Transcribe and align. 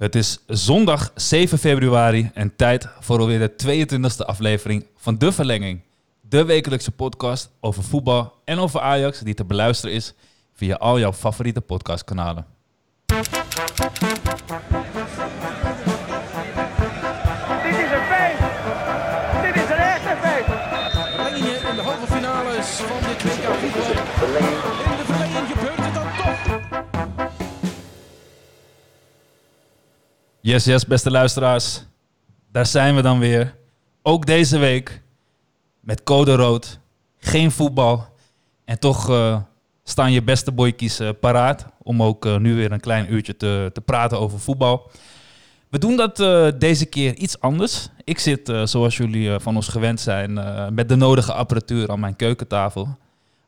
Het 0.00 0.14
is 0.14 0.38
zondag 0.46 1.12
7 1.14 1.58
februari 1.58 2.30
en 2.34 2.56
tijd 2.56 2.88
voor 3.00 3.18
alweer 3.18 3.38
de 3.38 3.86
22e 3.86 4.26
aflevering 4.26 4.86
van 4.96 5.18
De 5.18 5.32
Verlenging. 5.32 5.82
De 6.20 6.44
wekelijkse 6.44 6.90
podcast 6.90 7.50
over 7.60 7.82
voetbal 7.82 8.34
en 8.44 8.58
over 8.58 8.80
Ajax 8.80 9.18
die 9.20 9.34
te 9.34 9.44
beluisteren 9.44 9.94
is 9.94 10.14
via 10.52 10.74
al 10.74 10.98
jouw 10.98 11.12
favoriete 11.12 11.60
podcastkanalen. 11.60 12.46
Yes, 30.42 30.64
yes, 30.64 30.86
beste 30.86 31.10
luisteraars. 31.10 31.84
Daar 32.52 32.66
zijn 32.66 32.94
we 32.94 33.02
dan 33.02 33.18
weer. 33.18 33.54
Ook 34.02 34.26
deze 34.26 34.58
week 34.58 35.02
met 35.80 36.02
code 36.02 36.34
rood. 36.34 36.78
Geen 37.18 37.50
voetbal. 37.50 38.06
En 38.64 38.78
toch 38.78 39.10
eh, 39.10 39.40
staan 39.84 40.12
je 40.12 40.22
beste 40.22 40.52
boykies 40.52 40.98
eh, 41.00 41.08
paraat 41.20 41.66
om 41.82 42.02
ook 42.02 42.26
eh, 42.26 42.36
nu 42.36 42.54
weer 42.54 42.72
een 42.72 42.80
klein 42.80 43.12
uurtje 43.12 43.36
te, 43.36 43.70
te 43.72 43.80
praten 43.80 44.20
over 44.20 44.40
voetbal. 44.40 44.90
We 45.68 45.78
doen 45.78 45.96
dat 45.96 46.16
deze 46.60 46.86
keer 46.86 47.14
iets 47.14 47.40
anders. 47.40 47.88
Ik 48.04 48.18
zit, 48.18 48.52
zoals 48.64 48.96
jullie 48.96 49.38
van 49.38 49.56
ons 49.56 49.68
gewend 49.68 50.00
zijn, 50.00 50.32
met 50.74 50.88
de 50.88 50.96
nodige 50.96 51.32
apparatuur 51.32 51.90
aan 51.90 52.00
mijn 52.00 52.16
keukentafel. 52.16 52.98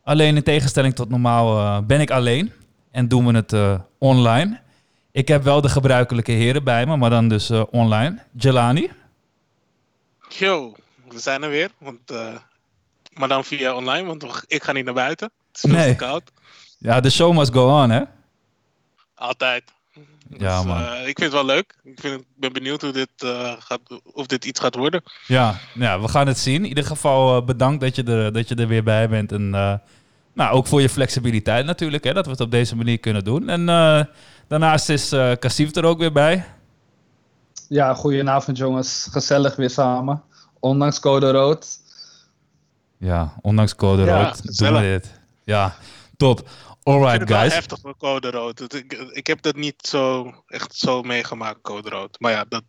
Alleen 0.04 0.36
in 0.36 0.42
tegenstelling 0.42 0.94
tot 0.94 1.08
normaal 1.08 1.82
ben 1.82 2.00
ik 2.00 2.10
alleen 2.10 2.52
en 2.90 3.08
doen 3.08 3.26
we 3.26 3.34
het 3.36 3.80
online. 3.98 4.60
Ik 5.12 5.28
heb 5.28 5.42
wel 5.42 5.60
de 5.60 5.68
gebruikelijke 5.68 6.32
heren 6.32 6.64
bij 6.64 6.86
me, 6.86 6.96
maar 6.96 7.10
dan 7.10 7.28
dus 7.28 7.50
eh, 7.50 7.62
online. 7.70 8.18
Jelani. 8.38 8.90
Yo, 10.28 10.74
we 11.08 11.18
zijn 11.18 11.42
er 11.42 11.48
weer. 11.50 11.70
Want, 11.78 12.10
eh, 12.10 12.34
maar 13.12 13.28
dan 13.28 13.44
via 13.44 13.74
online, 13.74 14.06
want 14.06 14.44
ik 14.46 14.62
ga 14.62 14.72
niet 14.72 14.84
naar 14.84 14.94
buiten. 14.94 15.30
Het 15.52 15.64
is 15.64 15.70
veel 15.70 15.78
Nee. 15.80 15.94
koud. 15.96 16.22
Ja, 16.78 17.00
de 17.00 17.10
show 17.10 17.36
must 17.36 17.52
go 17.52 17.82
on, 17.82 17.90
hè? 17.90 18.02
Altijd. 19.14 19.62
Ja, 20.38 20.56
Dus, 20.56 20.66
man. 20.66 20.84
eh, 20.84 20.98
ik 21.00 21.18
vind 21.18 21.20
het 21.20 21.32
wel 21.32 21.44
leuk. 21.44 21.74
Ik 21.84 22.00
vind 22.00 22.24
ben 22.36 22.52
benieuwd 22.52 22.82
hoe 22.82 22.92
dit, 22.92 23.08
gaat, 23.58 23.80
of 24.12 24.26
dit 24.26 24.44
iets 24.44 24.60
gaat 24.60 24.74
worden. 24.74 25.02
Ja, 25.26 25.58
ja, 25.74 26.00
we 26.00 26.08
gaan 26.08 26.26
het 26.26 26.38
zien. 26.38 26.62
In 26.62 26.68
ieder 26.68 26.84
geval 26.84 27.44
bedankt 27.44 27.80
dat 27.80 27.96
je, 27.96 28.02
er, 28.04 28.32
dat 28.32 28.48
je 28.48 28.54
er 28.54 28.68
weer 28.68 28.82
bij 28.84 29.08
bent. 29.08 29.32
En 29.32 29.50
nou, 30.34 30.54
ook 30.54 30.66
voor 30.66 30.80
je 30.80 30.88
flexibiliteit 30.88 31.66
natuurlijk, 31.66 32.04
hè, 32.04 32.12
dat 32.12 32.24
we 32.24 32.30
het 32.30 32.40
op 32.40 32.50
deze 32.50 32.76
manier 32.76 32.98
kunnen 32.98 33.24
doen. 33.24 33.48
En 33.48 33.68
eh, 33.68 34.02
daarnaast 34.48 34.88
is 34.88 35.12
eh 35.12 35.32
Kassif 35.38 35.74
er 35.74 35.84
ook 35.84 35.98
weer 35.98 36.12
bij. 36.12 36.44
Ja, 37.68 37.94
goedenavond 37.94 38.56
jongens. 38.56 39.08
Gezellig 39.10 39.56
weer 39.56 39.70
samen. 39.70 40.22
Ondanks 40.60 41.00
code 41.00 41.30
rood. 41.30 41.66
Ja, 42.98 43.34
ondanks 43.40 43.74
code 43.74 44.02
Ja, 44.02 44.16
rood 44.22 44.32
doen 44.34 44.42
we 44.42 44.48
gezellig. 44.48 44.80
dit. 44.80 45.20
Ja, 45.44 45.74
top. 46.16 46.40
Ik 46.40 46.46
vind 46.46 46.96
Alright, 46.96 47.20
het 47.20 47.28
wel 47.28 47.38
guys. 47.38 47.54
heftig 47.54 47.78
voor 47.80 47.96
code 47.96 48.30
rood. 48.30 48.74
Ik, 48.74 48.92
ik 48.92 49.26
heb 49.26 49.42
dat 49.42 49.56
niet 49.56 49.74
zo, 49.86 50.32
echt 50.46 50.74
zo 50.76 51.02
meegemaakt, 51.02 51.60
code 51.62 51.88
rood. 51.90 52.20
Maar 52.20 52.32
ja, 52.32 52.44
dat, 52.48 52.62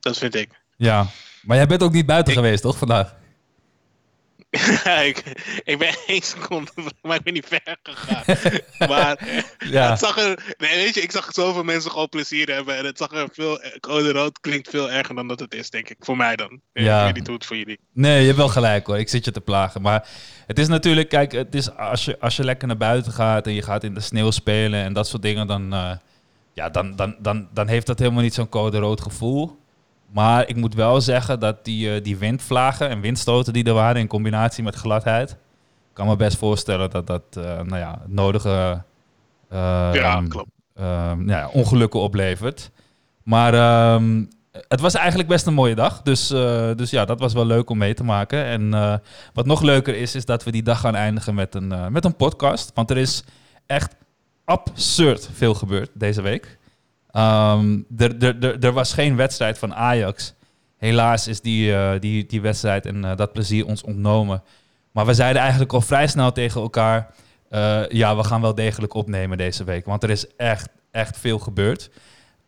dat 0.00 0.18
vind 0.18 0.34
ik. 0.34 0.62
Ja, 0.76 1.06
maar 1.42 1.56
jij 1.56 1.66
bent 1.66 1.82
ook 1.82 1.92
niet 1.92 2.06
buiten 2.06 2.32
Ik- 2.32 2.38
geweest, 2.38 2.62
toch, 2.62 2.78
vandaag? 2.78 3.14
Ik, 5.04 5.22
ik 5.64 5.78
ben 5.78 5.94
één 6.06 6.22
seconde, 6.22 6.70
maar 7.02 7.16
ik 7.16 7.22
ben 7.22 7.32
niet 7.32 7.46
ver 7.46 7.76
gegaan. 7.82 8.24
maar 8.90 9.18
Ja, 9.58 9.90
Het 9.90 9.98
zag 9.98 10.18
er, 10.18 10.54
nee, 10.58 10.76
weet 10.76 10.94
je, 10.94 11.00
ik 11.00 11.10
zag 11.10 11.32
zoveel 11.32 11.64
mensen 11.64 11.90
gewoon 11.90 12.08
plezier 12.08 12.50
hebben. 12.54 12.76
En 12.76 12.84
het 12.84 12.98
zag 12.98 13.12
er 13.12 13.28
veel, 13.32 13.60
code 13.80 14.12
rood 14.12 14.40
klinkt 14.40 14.70
veel 14.70 14.90
erger 14.90 15.14
dan 15.14 15.28
dat 15.28 15.40
het 15.40 15.54
is, 15.54 15.70
denk 15.70 15.88
ik. 15.88 15.96
Voor 16.00 16.16
mij 16.16 16.36
dan. 16.36 16.60
Ja. 16.72 16.98
Ik 16.98 17.04
weet 17.04 17.14
niet 17.14 17.26
hoe 17.26 17.36
het 17.36 17.46
voor 17.46 17.56
jullie. 17.56 17.78
Nee, 17.92 18.20
je 18.20 18.26
hebt 18.26 18.38
wel 18.38 18.48
gelijk 18.48 18.86
hoor. 18.86 18.98
Ik 18.98 19.08
zit 19.08 19.24
je 19.24 19.30
te 19.30 19.40
plagen. 19.40 19.82
Maar 19.82 20.08
het 20.46 20.58
is 20.58 20.68
natuurlijk, 20.68 21.08
kijk, 21.08 21.32
het 21.32 21.54
is 21.54 21.76
als 21.76 22.04
je, 22.04 22.20
als 22.20 22.36
je 22.36 22.44
lekker 22.44 22.66
naar 22.68 22.76
buiten 22.76 23.12
gaat 23.12 23.46
en 23.46 23.52
je 23.54 23.62
gaat 23.62 23.84
in 23.84 23.94
de 23.94 24.00
sneeuw 24.00 24.30
spelen 24.30 24.82
en 24.84 24.92
dat 24.92 25.08
soort 25.08 25.22
dingen, 25.22 25.46
dan, 25.46 25.72
eh, 25.72 25.90
ja, 26.52 26.68
dan, 26.68 26.96
dan, 26.96 27.16
dan, 27.18 27.48
dan 27.52 27.68
heeft 27.68 27.86
dat 27.86 27.98
helemaal 27.98 28.22
niet 28.22 28.34
zo'n 28.34 28.48
code 28.48 28.78
rood 28.78 29.00
gevoel. 29.00 29.62
Maar 30.14 30.48
ik 30.48 30.56
moet 30.56 30.74
wel 30.74 31.00
zeggen 31.00 31.40
dat 31.40 31.64
die, 31.64 31.94
eh, 31.94 32.02
die 32.02 32.16
windvlagen 32.16 32.88
en 32.88 33.00
windstoten 33.00 33.52
die 33.52 33.64
er 33.64 33.72
waren 33.72 34.00
in 34.00 34.06
combinatie 34.06 34.64
met 34.64 34.74
gladheid, 34.74 35.30
ik 35.30 35.36
kan 35.92 36.06
me 36.06 36.16
best 36.16 36.36
voorstellen 36.36 36.90
dat 36.90 37.06
dat 37.06 37.22
eh, 37.30 37.42
nou 37.44 37.76
ja, 37.76 37.98
het 38.00 38.12
nodige 38.12 38.82
eh, 39.48 39.90
Ja, 39.92 40.22
klopt. 40.28 40.50
ehm, 40.74 41.24
nou 41.24 41.30
ja, 41.40 41.48
ongelukken 41.48 42.00
oplevert. 42.00 42.70
Maar 43.22 43.54
ehm, 43.54 44.24
het 44.68 44.80
was 44.80 44.94
eigenlijk 44.94 45.28
best 45.28 45.46
een 45.46 45.54
mooie 45.54 45.74
dag. 45.74 46.02
Dus, 46.02 46.26
dus 46.76 46.90
ja, 46.90 47.04
dat 47.04 47.20
was 47.20 47.32
wel 47.32 47.46
leuk 47.46 47.70
om 47.70 47.78
mee 47.78 47.94
te 47.94 48.04
maken. 48.04 48.44
En 48.44 48.70
wat 49.32 49.46
nog 49.46 49.62
leuker 49.62 49.96
is, 49.96 50.14
is 50.14 50.24
dat 50.24 50.44
we 50.44 50.50
die 50.50 50.62
dag 50.62 50.80
gaan 50.80 50.94
eindigen 50.94 51.34
met 51.34 51.54
een, 51.54 51.92
met 51.92 52.04
een 52.04 52.16
podcast. 52.16 52.70
Want 52.74 52.90
er 52.90 52.96
is 52.96 53.24
echt 53.66 53.94
absurd 54.44 55.28
veel 55.32 55.54
gebeurd 55.54 55.90
deze 55.94 56.22
week. 56.22 56.58
Ehm, 57.14 57.78
er, 58.60 58.72
was 58.72 58.92
geen 58.92 59.16
wedstrijd 59.16 59.58
van 59.58 59.74
Ajax. 59.74 60.34
Helaas 60.76 61.28
is 61.28 61.40
die, 61.40 61.74
eh, 61.74 62.00
die, 62.00 62.26
die 62.26 62.40
wedstrijd 62.40 62.86
en 62.86 63.04
eh, 63.04 63.16
dat 63.16 63.32
plezier 63.32 63.66
ons 63.66 63.82
ontnomen. 63.82 64.42
Maar 64.92 65.06
we 65.06 65.14
zeiden 65.14 65.40
eigenlijk 65.42 65.72
al 65.72 65.80
vrij 65.80 66.06
snel 66.06 66.32
tegen 66.32 66.60
elkaar... 66.60 67.14
eh, 67.48 67.88
ja, 67.88 68.16
we 68.16 68.24
gaan 68.24 68.40
wel 68.40 68.54
degelijk 68.54 68.94
opnemen 68.94 69.38
deze 69.38 69.64
week. 69.64 69.86
Want 69.86 70.02
er 70.02 70.10
is 70.10 70.36
echt, 70.36 70.68
echt 70.90 71.18
veel 71.18 71.38
gebeurd. 71.38 71.90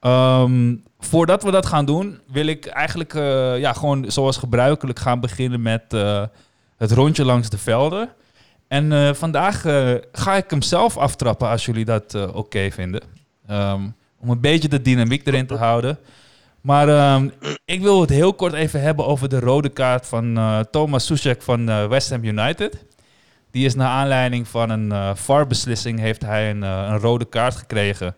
Ehm, 0.00 0.74
voordat 0.98 1.42
we 1.42 1.50
dat 1.50 1.66
gaan 1.66 1.84
doen, 1.84 2.20
wil 2.26 2.46
ik 2.46 2.66
eigenlijk 2.66 3.12
ja, 3.58 3.72
gewoon 3.72 4.10
zoals 4.10 4.36
gebruikelijk 4.36 4.98
gaan 4.98 5.20
beginnen 5.20 5.62
met 5.62 5.82
het 6.76 6.92
rondje 6.92 7.24
langs 7.24 7.48
de 7.48 7.58
velden. 7.58 8.08
En 8.68 9.16
vandaag 9.16 9.60
ga 10.12 10.34
ik 10.34 10.50
hem 10.50 10.62
zelf 10.62 10.96
aftrappen 10.96 11.48
als 11.48 11.64
jullie 11.64 11.84
dat 11.84 12.32
oké 12.32 12.70
vinden. 12.70 13.02
Ehm, 13.46 13.82
om 14.18 14.30
een 14.30 14.40
beetje 14.40 14.68
de 14.68 14.82
dynamiek 14.82 15.26
erin 15.26 15.46
te 15.46 15.54
houden. 15.54 15.98
Maar 16.66 16.88
ehm, 16.88 17.28
ik 17.64 17.80
wil 17.80 18.00
het 18.00 18.10
heel 18.10 18.34
kort 18.34 18.52
even 18.52 18.80
hebben 18.80 19.06
over 19.06 19.28
de 19.28 19.40
rode 19.40 19.68
kaart 19.68 20.06
van 20.06 20.36
eh, 20.36 20.58
Thomas 20.58 21.06
Soucek 21.06 21.42
van 21.42 21.68
eh, 21.68 21.86
West 21.86 22.10
Ham 22.10 22.24
United. 22.24 22.84
Die 23.50 23.64
is 23.64 23.74
naar 23.74 23.88
aanleiding 23.88 24.48
van 24.48 24.70
een 24.70 24.92
eh 24.92 25.10
VAR-beslissing 25.14 25.98
heeft 25.98 26.22
hij 26.22 26.50
een, 26.50 26.62
een 26.62 26.98
rode 26.98 27.24
kaart 27.24 27.56
gekregen. 27.56 28.16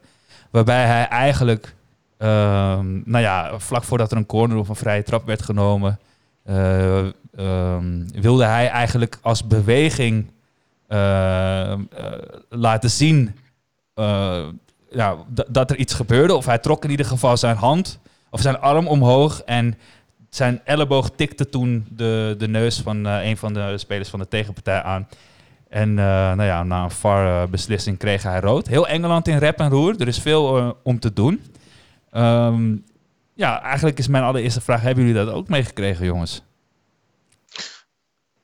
Waarbij 0.51 0.87
hij 0.87 1.09
eigenlijk, 1.09 1.75
ehm, 2.19 3.01
nou 3.05 3.25
ja, 3.25 3.59
vlak 3.59 3.85
voordat 3.85 4.11
er 4.11 4.17
een 4.17 4.27
corner 4.27 4.57
of 4.57 4.69
een 4.69 4.77
vrije 4.77 5.03
trap 5.03 5.27
werd 5.27 5.43
genomen, 5.43 5.99
eh, 6.45 6.99
ehm, 7.37 8.07
wilde 8.21 8.45
hij 8.45 8.69
eigenlijk 8.69 9.19
als 9.23 9.47
beweging 9.47 10.31
laten 12.49 12.91
zien 12.91 13.35
eh, 14.93 15.11
d- 15.35 15.45
dat 15.49 15.71
er 15.71 15.77
iets 15.77 15.95
gebeurde. 15.95 16.35
Of 16.35 16.47
hij 16.47 16.59
trok 16.59 16.85
in 16.85 16.91
ieder 16.91 17.07
geval 17.07 17.37
zijn 17.37 17.57
hand 17.57 17.99
of 18.31 18.41
zijn 18.41 18.59
arm 18.61 18.87
omhoog 18.87 19.43
en 19.43 19.79
zijn 20.31 20.61
elleboog 20.65 21.11
tikte 21.17 21.49
toen 21.49 21.87
de, 21.91 22.35
de 22.39 22.49
neus 22.49 22.81
van 22.81 23.07
eh, 23.07 23.25
een 23.29 23.37
van 23.37 23.53
de 23.55 23.79
spelers 23.79 24.09
van 24.09 24.19
de 24.19 24.29
tegenpartij 24.29 24.83
aan. 24.83 25.09
En 25.69 25.89
eh, 25.89 26.05
nou 26.05 26.43
ja, 26.43 26.63
na 26.63 26.83
een 26.85 26.91
VAR-beslissing 26.91 27.99
kreeg 27.99 28.23
hij 28.23 28.41
rood. 28.41 28.67
Heel 28.67 28.89
Engeland 28.89 29.29
in 29.29 29.39
rep 29.39 29.59
en 29.59 29.71
roer. 29.71 30.01
Er 30.01 30.09
is 30.09 30.19
veel 30.19 30.59
eh, 30.59 30.71
om 30.83 30.99
te 30.99 31.13
doen. 31.13 31.43
Ehm, 32.11 32.77
ja, 33.35 33.63
eigenlijk 33.63 33.99
is 33.99 34.09
mijn 34.09 34.25
allereerste 34.25 34.61
vraag: 34.61 34.81
hebben 34.81 35.05
jullie 35.07 35.25
dat 35.25 35.35
ook 35.35 35.49
meegekregen, 35.49 36.07
jongens? 36.07 36.43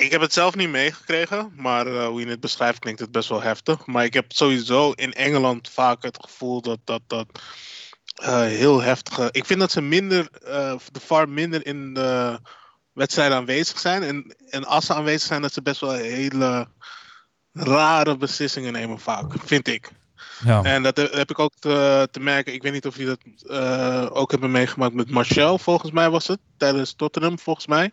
Ik 0.05 0.11
heb 0.11 0.21
het 0.21 0.33
zelf 0.33 0.55
niet 0.55 0.69
meegekregen, 0.69 1.53
maar 1.57 1.87
eh, 1.87 2.07
hoe 2.07 2.21
je 2.21 2.27
het 2.27 2.41
beschrijft 2.41 2.79
klinkt 2.79 3.01
het 3.01 3.13
best 3.13 3.29
wel 3.29 3.43
heftig. 3.43 3.87
Maar 3.87 4.05
ik 4.05 4.15
heb 4.15 4.33
sowieso 4.33 4.91
in 4.91 5.13
Engeland 5.13 5.71
vaak 5.71 6.03
het 6.03 6.19
gevoel 6.21 6.61
dat 6.63 6.79
dat, 6.85 7.01
dat 7.07 7.27
eh, 8.15 8.41
heel 8.41 8.83
heftige... 8.83 9.29
Ik 9.31 9.45
vind 9.45 9.61
dat 9.61 9.71
ze 9.71 9.81
minder, 9.81 10.29
eh, 10.33 10.75
de 10.93 11.01
VAR 11.01 11.29
minder 11.29 11.67
in 11.67 11.95
de 11.95 12.39
wedstrijden 12.93 13.37
aanwezig 13.37 13.79
zijn. 13.79 14.03
En, 14.03 14.37
en 14.49 14.65
als 14.65 14.87
ze 14.87 14.95
aanwezig 14.95 15.29
zijn, 15.29 15.43
dat 15.43 15.53
ze 15.53 15.63
best 15.63 15.81
wel 15.81 15.93
hele 15.93 16.69
rare 17.53 18.17
beslissingen 18.17 18.73
nemen 18.73 19.01
vaak, 19.01 19.33
vind 19.45 19.69
ik. 19.69 19.91
Ja, 20.45 20.63
En 20.63 20.83
dat 20.83 20.97
he- 20.97 21.09
heb 21.11 21.31
ik 21.31 21.39
ook 21.39 21.53
te, 21.59 22.09
te 22.11 22.21
merken. 22.21 22.53
Ik 22.53 22.63
weet 22.63 22.73
niet 22.73 22.87
of 22.87 22.97
jullie 22.97 23.17
dat 23.43 24.11
ook 24.11 24.31
hebben 24.31 24.51
meegemaakt 24.51 24.95
met 24.95 25.11
Martial, 25.11 25.59
volgens 25.59 25.93
mij 25.93 26.11
was 26.11 26.27
het. 26.27 26.39
Tijdens 26.57 26.95
Tottenham, 26.95 27.39
volgens 27.39 27.67
mij. 27.67 27.93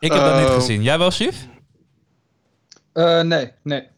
Ik 0.00 0.12
heb 0.12 0.20
dat 0.20 0.38
niet 0.38 0.48
eh, 0.48 0.54
gezien. 0.54 0.82
Jij 0.82 0.98
wel, 0.98 1.10
Chief? 1.10 1.46
Eh, 2.92 3.20
nee, 3.20 3.52
nee. 3.62 3.88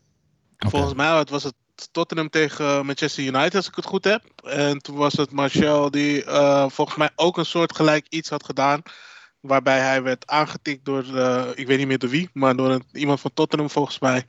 Volgens 0.59 0.95
mij 0.95 1.25
was 1.25 1.43
het 1.43 1.55
Tottenham 1.91 2.31
tegen 2.31 2.87
Manchester 2.87 3.25
United, 3.25 3.55
als 3.55 3.69
ik 3.69 3.75
het 3.75 3.85
goed 3.85 4.05
heb. 4.05 4.23
En 4.45 4.79
toen 4.79 4.97
was 4.97 5.13
het 5.13 5.31
Martial 5.31 5.91
die 5.91 6.25
eh, 6.25 6.69
volgens 6.69 6.97
mij 6.97 7.11
ook 7.15 7.37
een 7.37 7.47
soort 7.47 7.77
gelijk 7.77 8.07
iets 8.09 8.29
had 8.29 8.45
gedaan. 8.45 8.83
Waarbij 9.41 9.79
hij 9.79 10.03
werd 10.03 10.27
aangetikt 10.27 10.85
door, 10.85 11.17
eh, 11.17 11.47
ik 11.55 11.67
weet 11.67 11.79
niet 11.79 11.87
meer 11.87 11.99
door 11.99 12.11
wie, 12.11 12.31
maar 12.33 12.57
door 12.57 12.71
een, 12.71 12.85
iemand 12.93 13.21
van 13.21 13.31
Tottenham 13.35 13.71
volgens 13.71 13.99
mij. 13.99 14.25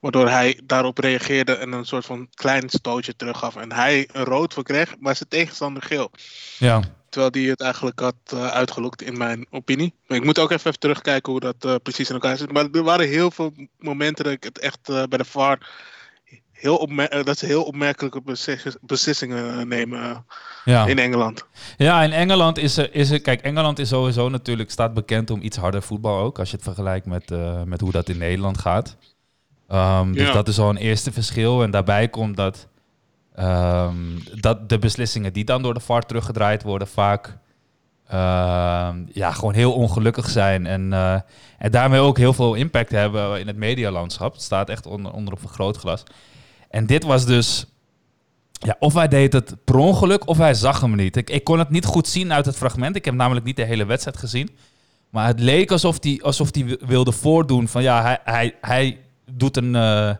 Waardoor 0.00 0.28
hij 0.28 0.60
daarop 0.64 0.98
reageerde 0.98 1.54
en 1.54 1.72
een 1.72 1.84
soort 1.84 2.04
van 2.04 2.28
klein 2.34 2.68
stootje 2.68 3.16
teruggaf. 3.16 3.56
En 3.56 3.72
hij 3.72 4.08
een 4.12 4.24
rood 4.24 4.54
voor 4.54 4.62
kreeg, 4.62 4.94
maar 4.98 5.16
zijn 5.16 5.28
tegenstander 5.28 5.82
geel. 5.82 6.10
Ja, 6.58 6.80
Terwijl 7.14 7.32
die 7.32 7.50
het 7.50 7.60
eigenlijk 7.60 8.00
had 8.00 8.14
eh, 8.24 8.46
uitgelokt, 8.46 9.02
in 9.02 9.18
mijn 9.18 9.46
opinie. 9.50 9.94
Maar 10.06 10.16
ik 10.16 10.24
moet 10.24 10.38
ook 10.38 10.50
even, 10.50 10.66
even 10.66 10.80
terugkijken 10.80 11.32
hoe 11.32 11.40
dat 11.40 11.54
eh, 11.58 11.74
precies 11.82 12.08
in 12.08 12.14
elkaar 12.14 12.36
zit. 12.36 12.52
Maar 12.52 12.66
er 12.72 12.82
waren 12.82 13.08
heel 13.08 13.30
veel 13.30 13.52
momenten 13.78 14.24
dat 14.24 14.32
ik 14.32 14.44
het 14.44 14.58
echt 14.58 14.88
eh, 14.88 15.02
bij 15.08 15.18
de 15.18 15.24
VAR... 15.24 15.58
Heel 16.52 16.88
dat 17.24 17.38
ze 17.38 17.46
heel 17.46 17.64
opmerkelijke 17.64 18.22
beslis- 18.22 18.76
beslissingen 18.80 19.68
nemen 19.68 20.26
ja. 20.64 20.86
in 20.86 20.98
Engeland. 20.98 21.46
Ja, 21.76 22.02
in 22.02 22.12
Engeland 22.12 22.58
is 22.58 22.76
er, 22.76 22.94
is 22.94 23.10
er... 23.10 23.20
Kijk, 23.20 23.40
Engeland 23.40 23.78
is 23.78 23.88
sowieso 23.88 24.28
natuurlijk... 24.28 24.70
staat 24.70 24.94
bekend 24.94 25.30
om 25.30 25.42
iets 25.42 25.56
harder 25.56 25.82
voetbal 25.82 26.18
ook. 26.18 26.38
Als 26.38 26.50
je 26.50 26.56
het 26.56 26.64
vergelijkt 26.64 27.06
met, 27.06 27.30
met 27.64 27.80
hoe 27.80 27.90
dat 27.90 28.08
in 28.08 28.18
Nederland 28.18 28.58
gaat. 28.58 28.96
Ehm, 29.68 30.12
dus 30.12 30.26
Ja. 30.26 30.32
dat 30.32 30.48
is 30.48 30.58
al 30.58 30.68
een 30.68 30.76
eerste 30.76 31.12
verschil. 31.12 31.62
En 31.62 31.70
daarbij 31.70 32.08
komt 32.08 32.36
dat... 32.36 32.68
ehm, 33.34 33.96
dat 34.40 34.68
de 34.68 34.78
beslissingen 34.78 35.32
die 35.32 35.44
dan 35.44 35.62
door 35.62 35.74
de 35.74 35.80
VAR 35.80 36.02
teruggedraaid 36.06 36.62
worden... 36.62 36.88
vaak 36.88 37.38
ehm, 38.06 39.02
ja, 39.12 39.30
gewoon 39.32 39.54
heel 39.54 39.72
ongelukkig 39.72 40.28
zijn. 40.30 40.66
En, 40.66 40.92
eh, 40.92 41.20
en 41.58 41.70
daarmee 41.70 42.00
ook 42.00 42.18
heel 42.18 42.32
veel 42.32 42.54
impact 42.54 42.90
hebben 42.90 43.40
in 43.40 43.46
het 43.46 43.56
medialandschap. 43.56 44.32
Het 44.32 44.42
staat 44.42 44.68
echt 44.68 44.86
onder, 44.86 45.12
onder 45.12 45.34
op 45.34 45.42
een 45.42 45.48
grootglas. 45.48 46.02
En 46.70 46.86
dit 46.86 47.04
was 47.04 47.26
dus... 47.26 47.66
Ja, 48.52 48.76
of 48.78 48.94
hij 48.94 49.08
deed 49.08 49.32
het 49.32 49.56
per 49.64 49.76
ongeluk 49.76 50.28
of 50.28 50.36
hij 50.38 50.54
zag 50.54 50.80
hem 50.80 50.94
niet. 50.94 51.16
Ik, 51.16 51.30
ik 51.30 51.44
kon 51.44 51.58
het 51.58 51.70
niet 51.70 51.84
goed 51.84 52.08
zien 52.08 52.32
uit 52.32 52.46
het 52.46 52.56
fragment. 52.56 52.96
Ik 52.96 53.04
heb 53.04 53.14
namelijk 53.14 53.46
niet 53.46 53.56
de 53.56 53.64
hele 53.64 53.84
wedstrijd 53.84 54.16
gezien. 54.16 54.50
Maar 55.10 55.26
het 55.26 55.40
leek 55.40 55.70
alsof 55.70 55.96
hij 56.00 56.20
alsof 56.22 56.50
die 56.50 56.64
wi- 56.64 56.76
wilde 56.86 57.12
voordoen 57.12 57.68
van 57.68 57.82
ja, 57.82 58.02
hij, 58.02 58.18
hij, 58.24 58.54
hij 58.60 58.98
doet 59.32 59.56
een. 59.56 59.74
eh, 59.74 60.10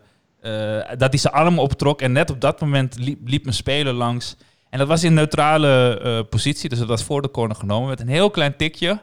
dat 0.99 1.11
hij 1.11 1.19
zijn 1.19 1.35
arm 1.35 1.59
optrok 1.59 2.01
en 2.01 2.13
net 2.13 2.31
op 2.31 2.41
dat 2.41 2.61
moment 2.61 2.99
liep, 2.99 3.29
liep 3.29 3.47
een 3.47 3.55
speler 3.55 3.93
langs. 3.93 4.37
En 4.71 4.79
dat 4.79 4.89
was 4.89 5.05
in 5.05 5.15
neutrale 5.15 6.01
eh, 6.03 6.29
positie, 6.31 6.69
dus 6.69 6.79
dat 6.79 6.89
was 6.89 7.03
voor 7.03 7.23
de 7.23 7.31
corner 7.31 7.57
genomen 7.57 7.89
met 7.89 8.01
een 8.01 8.09
heel 8.09 8.31
klein 8.31 8.57
tikje. 8.57 9.01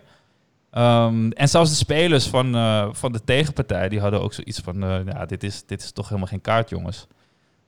Ehm, 0.72 1.32
en 1.32 1.50
zelfs 1.50 1.70
de 1.70 1.76
spelers 1.76 2.28
van, 2.28 2.56
eh, 2.56 2.88
van 2.92 3.12
de 3.12 3.24
tegenpartij 3.24 3.90
die 3.90 4.00
hadden 4.00 4.22
ook 4.22 4.34
zoiets 4.34 4.60
van: 4.60 4.84
eh, 4.84 5.06
ja, 5.06 5.26
dit 5.26 5.44
is, 5.44 5.66
dit 5.66 5.82
is 5.82 5.92
toch 5.92 6.08
helemaal 6.08 6.28
geen 6.28 6.42
kaart, 6.42 6.70
jongens. 6.70 7.08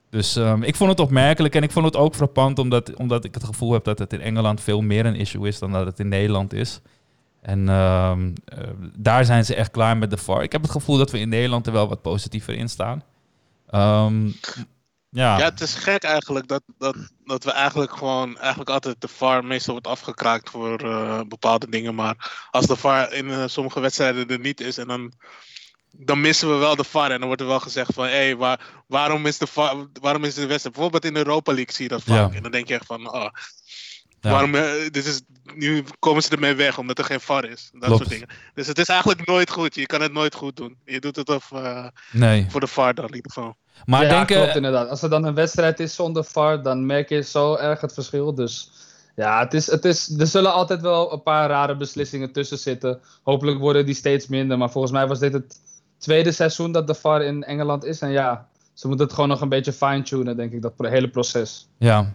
Dus 0.10 0.36
ehm, 0.36 0.64
ik 0.64 0.76
vond 0.76 0.90
het 0.90 1.00
opmerkelijk 1.00 1.56
en 1.56 1.64
ik 1.64 1.72
vond 1.72 1.86
het 1.86 1.96
ook 1.96 2.16
frappant 2.16 2.60
omdat, 2.60 2.96
omdat 2.96 3.26
ik 3.26 3.34
het 3.34 3.44
gevoel 3.44 3.74
heb 3.74 3.84
dat 3.84 4.00
het 4.00 4.14
in 4.14 4.22
Engeland 4.22 4.62
veel 4.62 4.82
meer 4.82 5.06
een 5.06 5.16
issue 5.16 5.48
is 5.48 5.60
dan 5.60 5.72
dat 5.72 5.86
het 5.86 6.00
in 6.00 6.08
Nederland 6.08 6.54
is. 6.54 6.82
En 7.42 7.70
ehm, 7.70 8.32
eh, 8.46 8.58
daar 8.98 9.26
zijn 9.26 9.46
ze 9.46 9.56
echt 9.56 9.72
klaar 9.72 9.98
met 9.98 10.10
de 10.10 10.18
VAR. 10.18 10.44
Ik 10.44 10.52
heb 10.52 10.62
het 10.62 10.72
gevoel 10.72 10.98
dat 10.98 11.12
we 11.12 11.20
in 11.20 11.30
Nederland 11.30 11.68
er 11.68 11.74
wel 11.74 11.88
wat 11.88 12.02
positiever 12.02 12.54
in 12.54 12.70
staan. 12.70 13.04
Ehm, 13.74 14.26
ja. 15.10 15.38
Ja, 15.38 15.46
het 15.46 15.62
is 15.62 15.74
gek 15.74 16.04
eigenlijk 16.04 16.48
dat, 16.48 16.64
dat, 16.78 16.96
dat 17.26 17.44
we 17.44 17.52
eigenlijk 17.52 17.98
gewoon 17.98 18.38
eigenlijk 18.38 18.70
altijd 18.70 19.02
de 19.02 19.08
VAR 19.08 19.46
meestal 19.46 19.74
wordt 19.74 19.88
afgekraakt 19.88 20.50
voor 20.50 20.80
eh, 20.80 21.22
bepaalde 21.28 21.70
dingen. 21.70 21.96
Maar 21.96 22.48
als 22.52 22.66
de 22.66 22.76
VAR 22.76 23.14
in 23.14 23.30
eh, 23.30 23.44
sommige 23.46 23.80
wedstrijden 23.80 24.28
er 24.28 24.40
niet 24.40 24.62
is 24.62 24.78
en 24.78 24.88
dan, 24.88 25.14
dan 25.92 26.22
missen 26.22 26.50
we 26.50 26.56
wel 26.56 26.76
de 26.76 26.84
VAR. 26.84 27.12
En 27.12 27.18
dan 27.18 27.28
wordt 27.28 27.42
er 27.42 27.48
wel 27.48 27.60
gezegd 27.60 27.94
van 27.94 28.06
hé, 28.06 28.12
hey, 28.12 28.36
waar, 28.36 28.60
waarom, 28.88 29.26
is 29.26 29.38
de 29.38 29.48
VAR, 29.48 29.88
waarom 30.02 30.24
is 30.24 30.34
de 30.34 30.46
wedstrijd? 30.46 30.76
Bijvoorbeeld 30.76 31.06
in 31.06 31.14
de 31.14 31.20
Europa 31.26 31.54
League 31.54 31.74
zie 31.74 31.84
je 31.84 31.90
dat 31.90 32.04
vaak. 32.04 32.30
Ja. 32.32 32.36
En 32.36 32.42
dan 32.42 32.52
denk 32.52 32.68
je 32.68 32.74
echt 32.74 32.86
van 32.86 33.14
oh, 33.14 33.28
Ja. 34.20 34.30
waarom, 34.30 34.56
eh, 34.56 34.72
dit 34.92 35.06
is, 35.06 35.22
nu 35.56 35.84
komen 36.00 36.24
ze 36.24 36.30
ermee 36.30 36.56
weg 36.56 36.78
omdat 36.78 36.98
er 36.98 37.06
geen 37.06 37.22
VAR 37.22 37.46
is. 37.46 37.70
Dat 37.72 37.82
Klopt. 37.82 37.98
soort 37.98 38.10
dingen. 38.10 38.28
Dus 38.54 38.68
het 38.68 38.78
is 38.78 38.88
eigenlijk 38.88 39.26
nooit 39.28 39.50
goed. 39.50 39.76
Je 39.76 39.86
kan 39.86 40.02
het 40.02 40.14
nooit 40.14 40.36
goed 40.36 40.56
doen. 40.56 40.78
Je 40.86 41.00
doet 41.00 41.16
het 41.16 41.30
of, 41.30 41.52
Nee. 42.12 42.46
voor 42.50 42.60
de 42.60 42.68
VAR 42.68 42.94
dan 42.94 43.08
in 43.08 43.16
ieder 43.16 43.32
geval. 43.32 43.56
Maar 43.86 44.04
ja, 44.04 44.10
denk 44.10 44.30
je- 44.30 44.36
klopt 44.36 44.56
inderdaad. 44.56 44.90
Als 44.90 45.02
er 45.02 45.10
dan 45.10 45.26
een 45.26 45.34
wedstrijd 45.34 45.80
is 45.80 45.96
zonder 45.96 46.24
VAR, 46.24 46.62
dan 46.64 46.86
merk 46.86 47.10
je 47.10 47.22
zo 47.22 47.56
erg 47.56 47.82
het 47.82 47.94
verschil. 47.94 48.36
Dus 48.36 48.72
ja, 49.16 49.40
het 49.40 49.54
is, 49.54 49.72
het 49.72 49.86
is, 49.86 50.20
er 50.20 50.28
zullen 50.28 50.54
altijd 50.54 50.82
wel 50.82 51.14
een 51.14 51.24
paar 51.24 51.50
rare 51.50 51.78
beslissingen 51.78 52.32
tussen 52.32 52.58
zitten. 52.58 53.00
Hopelijk 53.24 53.60
worden 53.60 53.86
die 53.86 53.96
steeds 53.96 54.28
minder. 54.28 54.58
Maar 54.58 54.72
volgens 54.72 54.94
mij 54.94 55.08
was 55.08 55.20
dit 55.20 55.34
het 55.34 55.56
tweede 55.98 56.32
seizoen 56.32 56.72
dat 56.72 56.88
de 56.88 56.94
VAR 56.94 57.22
in 57.22 57.44
Engeland 57.44 57.86
is. 57.86 58.00
En 58.00 58.10
ja, 58.12 58.48
ze 58.74 58.88
moeten 58.88 59.06
het 59.06 59.16
gewoon 59.16 59.30
nog 59.30 59.42
een 59.42 59.50
beetje 59.50 59.74
fine-tunen, 59.74 60.38
denk 60.38 60.52
ik, 60.54 60.62
dat 60.62 60.74
hele 60.78 61.10
proces. 61.10 61.68
Ja. 61.78 62.14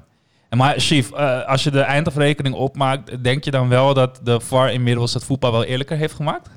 En 0.49 0.59
maar 0.59 0.79
Chief, 0.79 1.13
eh, 1.13 1.47
als 1.47 1.65
je 1.65 1.71
de 1.71 1.81
eindafrekening 1.81 2.55
opmaakt, 2.55 3.25
denk 3.25 3.45
je 3.45 3.51
dan 3.51 3.69
wel 3.69 3.95
dat 3.95 4.21
de 4.23 4.41
VAR 4.41 4.73
inmiddels 4.73 5.15
het 5.15 5.25
voetbal 5.25 5.53
wel 5.53 5.65
eerlijker 5.65 5.97
heeft 5.97 6.15
gemaakt? 6.15 6.49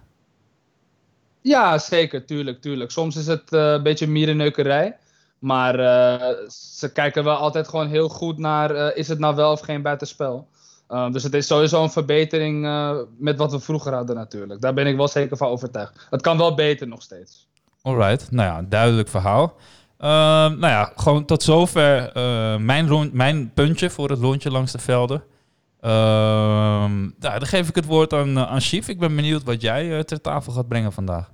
Ja, 1.41 1.77
zeker, 1.77 2.25
tuurlijk, 2.25 2.61
tuurlijk. 2.61 2.91
Soms 2.91 3.15
is 3.15 3.27
het 3.27 3.53
eh, 3.53 3.71
een 3.71 3.83
beetje 3.83 4.07
mierenneukerij. 4.07 4.97
Maar 5.39 5.79
eh, 5.79 6.27
ze 6.49 6.91
kijken 6.91 7.23
wel 7.23 7.35
altijd 7.35 7.67
gewoon 7.67 7.87
heel 7.87 8.09
goed 8.09 8.37
naar, 8.37 8.75
eh, 8.75 8.97
is 8.97 9.07
het 9.07 9.19
nou 9.19 9.35
wel 9.35 9.51
of 9.51 9.59
geen 9.59 9.81
buitenspel? 9.81 10.47
Dus 11.11 11.23
het 11.23 11.33
is 11.33 11.47
sowieso 11.47 11.83
een 11.83 11.91
verbetering 11.91 12.61
met 13.17 13.37
wat 13.37 13.51
we 13.51 13.59
vroeger 13.59 13.93
hadden 13.93 14.15
natuurlijk. 14.15 14.61
Daar 14.61 14.73
ben 14.73 14.87
ik 14.87 14.95
wel 14.95 15.07
zeker 15.07 15.37
van 15.37 15.47
overtuigd. 15.47 16.07
Het 16.09 16.21
kan 16.21 16.37
wel 16.37 16.55
beter 16.55 16.87
nog 16.87 17.01
steeds. 17.01 17.47
Alright, 17.81 18.31
nou 18.31 18.49
ja, 18.49 18.65
duidelijk 18.69 19.07
verhaal. 19.07 19.53
Uh, 19.99 20.07
nou 20.07 20.59
ja, 20.59 20.91
gewoon 20.95 21.25
tot 21.25 21.43
zover 21.43 22.11
mijn, 22.61 23.09
mijn 23.13 23.51
puntje 23.53 23.89
voor 23.89 24.09
het 24.09 24.19
rondje 24.19 24.51
langs 24.51 24.71
de 24.71 24.79
velden. 24.79 25.23
Ehm, 25.81 26.99
nou, 26.99 27.39
dan 27.39 27.45
geef 27.45 27.69
ik 27.69 27.75
het 27.75 27.85
woord 27.85 28.13
aan, 28.13 28.39
aan 28.39 28.61
Chief. 28.61 28.87
Ik 28.87 28.99
ben 28.99 29.15
benieuwd 29.15 29.43
wat 29.43 29.61
jij 29.61 29.85
uh, 29.85 29.99
ter 29.99 30.21
tafel 30.21 30.53
gaat 30.53 30.67
brengen 30.67 30.91
vandaag. 30.91 31.31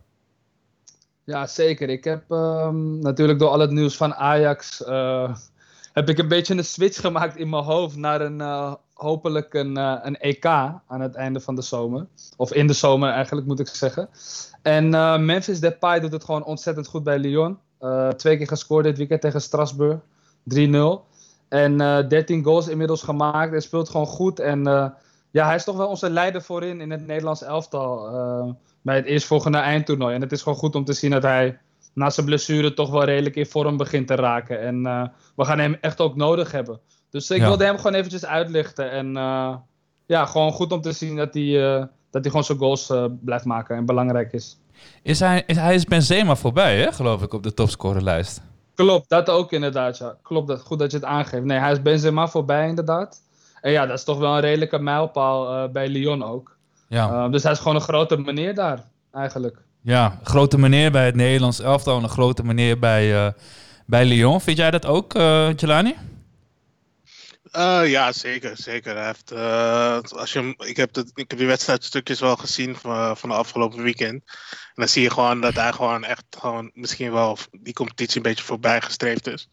Ja, 1.24 1.48
zeker. 1.48 1.90
Ik 1.90 2.04
heb 2.04 2.32
um, 2.32 3.00
natuurlijk 3.00 3.40
door 3.40 3.50
al 3.50 3.60
het 3.60 3.72
nieuws 3.72 3.98
van 3.98 4.16
Ajax... 4.16 4.82
Uh, 4.88 5.36
heb 5.94 6.10
ik 6.10 6.18
een 6.18 6.28
beetje 6.28 6.56
een 6.56 6.66
switch 6.66 7.02
gemaakt 7.02 7.36
in 7.36 7.50
mijn 7.50 7.64
hoofd 7.64 7.96
naar 7.96 8.22
een, 8.22 8.78
hopelijk 8.94 9.54
een, 9.54 9.76
een 10.08 10.18
EK 10.18 10.46
aan 10.46 11.02
het 11.02 11.16
einde 11.16 11.40
van 11.40 11.56
de 11.56 11.62
zomer. 11.62 12.08
Of 12.36 12.54
in 12.54 12.68
de 12.68 12.74
zomer 12.74 13.10
eigenlijk, 13.10 13.48
moet 13.48 13.60
ik 13.60 13.68
zeggen. 13.68 14.10
En 14.62 14.90
Memphis 15.26 15.60
Depay 15.60 16.00
doet 16.00 16.12
het 16.12 16.24
gewoon 16.24 16.44
ontzettend 16.44 16.88
goed 16.88 17.04
bij 17.04 17.20
Lyon. 17.20 17.58
Twee 18.16 18.38
keer 18.38 18.48
gescoord 18.48 18.84
dit 18.84 18.98
weekend 18.98 19.22
tegen 19.22 19.42
Strasbourg. 19.42 20.00
3-0. 20.56 21.08
En 21.50 21.78
13 22.08 22.44
goals 22.44 22.68
inmiddels 22.68 23.02
gemaakt. 23.02 23.52
Hij 23.52 23.60
speelt 23.60 23.90
gewoon 23.90 24.06
goed. 24.06 24.40
En 24.40 24.64
ja, 25.32 25.46
hij 25.46 25.56
is 25.56 25.64
toch 25.64 25.78
wel 25.78 25.88
onze 25.88 26.10
leider 26.10 26.42
voorin 26.42 26.82
in 26.82 26.92
het 26.92 27.08
Nederlands 27.08 27.44
elftal. 27.44 28.14
uh, 28.14 28.54
bij 28.88 28.96
het 28.96 29.06
eerstvolgende 29.06 29.58
eindtoernooi. 29.58 30.16
En 30.16 30.22
het 30.22 30.32
is 30.32 30.42
gewoon 30.42 30.58
goed 30.58 30.76
om 30.76 30.86
te 30.86 30.94
zien 30.94 31.12
dat 31.12 31.24
hij 31.24 31.60
na 31.94 32.10
zijn 32.10 32.26
blessure 32.26 32.74
toch 32.74 32.90
wel 32.90 33.04
redelijk 33.04 33.36
in 33.36 33.46
vorm 33.46 33.78
begint 33.78 34.08
te 34.08 34.16
raken. 34.16 34.62
En 34.62 34.86
uh, 34.86 35.04
we 35.36 35.46
gaan 35.46 35.60
hem 35.60 35.78
echt 35.82 36.02
ook 36.02 36.16
nodig 36.16 36.52
hebben. 36.52 36.80
Dus 37.10 37.30
ik 37.30 37.38
ja. 37.38 37.48
wilde 37.48 37.66
hem 37.66 37.78
gewoon 37.78 37.94
eventjes 37.94 38.26
uitlichten. 38.26 38.92
En 38.92 39.16
uh, 39.16 39.56
ja, 40.06 40.26
gewoon 40.26 40.52
goed 40.52 40.72
om 40.72 40.82
te 40.82 40.92
zien 40.92 41.16
dat 41.16 41.34
hij, 41.34 41.44
uh, 41.44 41.80
dat 42.10 42.22
hij 42.22 42.24
gewoon 42.24 42.44
zijn 42.44 42.58
goals 42.58 42.92
blijft 43.22 43.46
maken 43.46 43.76
en 43.76 43.86
belangrijk 43.86 44.34
is. 44.34 44.58
Is 45.02 45.20
hij, 45.20 45.44
is, 45.46 45.58
hij 45.58 45.76
is 45.76 45.86
Benzema 45.86 46.36
voorbij, 46.36 46.78
hè, 46.78 46.92
geloof 46.92 47.22
ik, 47.22 47.34
op 47.34 47.44
de 47.44 47.54
topscorerlijst. 47.54 48.42
Klopt, 48.78 49.10
dat 49.10 49.30
ook 49.30 49.52
inderdaad, 49.52 49.98
ja. 49.98 50.16
Klopt, 50.22 50.48
dat, 50.48 50.62
goed 50.62 50.80
dat 50.80 50.92
je 50.92 50.98
het 50.98 51.06
aangeeft. 51.06 51.44
Nee, 51.44 51.60
hij 51.60 51.72
is 51.72 51.82
Benzema 51.82 52.28
voorbij 52.28 52.68
inderdaad. 52.68 53.22
En 53.62 53.72
ja, 53.72 53.86
dat 53.86 53.98
is 53.98 54.04
toch 54.04 54.18
wel 54.18 54.34
een 54.34 54.40
redelijke 54.40 54.80
mijlpaal 54.80 55.54
uh, 55.54 55.72
bij 55.72 55.88
Lyon 55.88 56.24
ook. 56.24 56.58
Ja. 56.88 57.10
Uh, 57.10 57.32
dus 57.32 57.44
hij 57.44 57.52
is 57.52 57.58
gewoon 57.58 57.76
een 57.76 57.82
grote 57.82 58.18
meneer 58.18 58.56
daar, 58.56 58.84
eigenlijk. 59.14 59.58
Ja, 59.82 60.20
grote 60.24 60.58
meneer 60.58 60.92
bij 60.92 61.06
het 61.06 61.16
Nederlands 61.16 61.60
elftal 61.60 61.98
en 61.98 62.04
een 62.04 62.10
grote 62.10 62.44
meneer 62.44 62.80
bij, 62.80 63.26
uh, 63.26 63.32
bij 63.86 64.06
Lyon. 64.06 64.42
Vind 64.42 64.58
jij 64.58 64.72
dat 64.72 64.86
ook, 64.86 65.16
uh, 65.16 65.54
Jelani? 65.56 65.96
Uh, 67.56 67.82
ja, 67.90 68.12
zeker. 68.12 68.58
zeker. 68.58 68.96
Hij 68.96 69.06
heeft, 69.06 69.32
uh, 69.32 70.00
als 70.02 70.34
je, 70.34 70.54
ik, 70.58 70.78
heb 70.78 70.94
de, 70.94 71.12
ik 71.14 71.30
heb 71.30 71.38
die 71.38 71.48
wedstrijdstukjes 71.48 72.20
wel 72.20 72.36
gezien 72.36 72.76
van, 72.76 73.18
van 73.18 73.30
de 73.30 73.36
afgelopen 73.36 73.84
weekend. 73.84 74.24
En 74.52 74.74
dan 74.74 74.88
zie 74.88 75.02
je 75.02 75.12
gewoon 75.12 75.42
dat 75.42 75.56
hij 75.56 75.74
gewoon 75.74 76.04
echt 76.04 76.24
gewoon 76.40 76.72
misschien 76.74 77.12
wel 77.12 77.38
die 77.52 77.74
competitie 77.74 78.18
een 78.18 78.22
beetje 78.22 78.44
voorbij 78.44 78.82
gestreefd 78.82 79.28
is. 79.28 79.50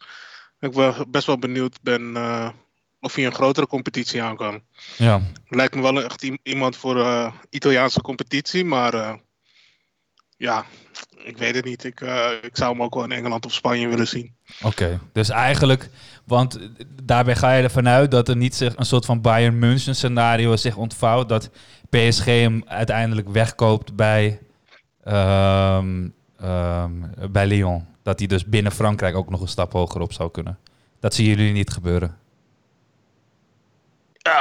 Ik 0.60 0.72
ben 0.72 1.06
best 1.08 1.26
wel 1.26 1.38
benieuwd 1.38 1.78
ben, 1.82 2.02
uh, 2.16 2.48
of 3.00 3.14
hij 3.14 3.26
een 3.26 3.34
grotere 3.34 3.66
competitie 3.66 4.22
aan 4.22 4.36
kan. 4.36 4.62
Ja. 4.96 5.20
Lijkt 5.48 5.74
me 5.74 5.82
wel 5.82 6.02
echt 6.02 6.30
iemand 6.42 6.76
voor 6.76 7.32
Italiaanse 7.50 8.00
competitie, 8.00 8.64
maar 8.64 9.20
ja, 10.44 10.64
ik 11.24 11.38
weet 11.38 11.54
het 11.54 11.64
niet. 11.64 11.84
Ik, 11.84 12.00
uh, 12.00 12.26
ik 12.42 12.56
zou 12.56 12.72
hem 12.72 12.82
ook 12.82 12.94
wel 12.94 13.04
in 13.04 13.12
Engeland 13.12 13.46
of 13.46 13.52
Spanje 13.52 13.88
willen 13.88 14.06
zien. 14.06 14.34
Oké, 14.62 15.00
dus 15.12 15.28
eigenlijk, 15.28 15.90
want 16.24 16.58
daarbij 17.02 17.36
ga 17.36 17.52
je 17.52 17.62
ervan 17.62 17.88
uit 17.88 18.10
dat 18.10 18.28
er 18.28 18.36
niet 18.36 18.54
zich 18.54 18.76
een 18.76 18.86
soort 18.86 19.04
van 19.04 19.20
Bayern 19.20 19.58
München 19.58 19.96
scenario 19.96 20.56
zich 20.56 20.76
ontvouwt, 20.76 21.28
dat 21.28 21.50
PSG 21.90 22.24
hem 22.24 22.62
uiteindelijk 22.66 23.28
wegkoopt 23.28 23.96
bij, 23.96 24.40
um, 25.08 26.14
um, 26.42 27.10
bij 27.30 27.46
Lyon. 27.46 27.86
Dat 28.02 28.18
hij 28.18 28.28
dus 28.28 28.44
binnen 28.44 28.72
Frankrijk 28.72 29.16
ook 29.16 29.30
nog 29.30 29.40
een 29.40 29.48
stap 29.48 29.72
hoger 29.72 30.00
op 30.00 30.12
zou 30.12 30.30
kunnen. 30.30 30.58
Dat 31.00 31.14
zien 31.14 31.26
jullie 31.26 31.52
niet 31.52 31.70
gebeuren. 31.70 32.16
Uh, 34.28 34.32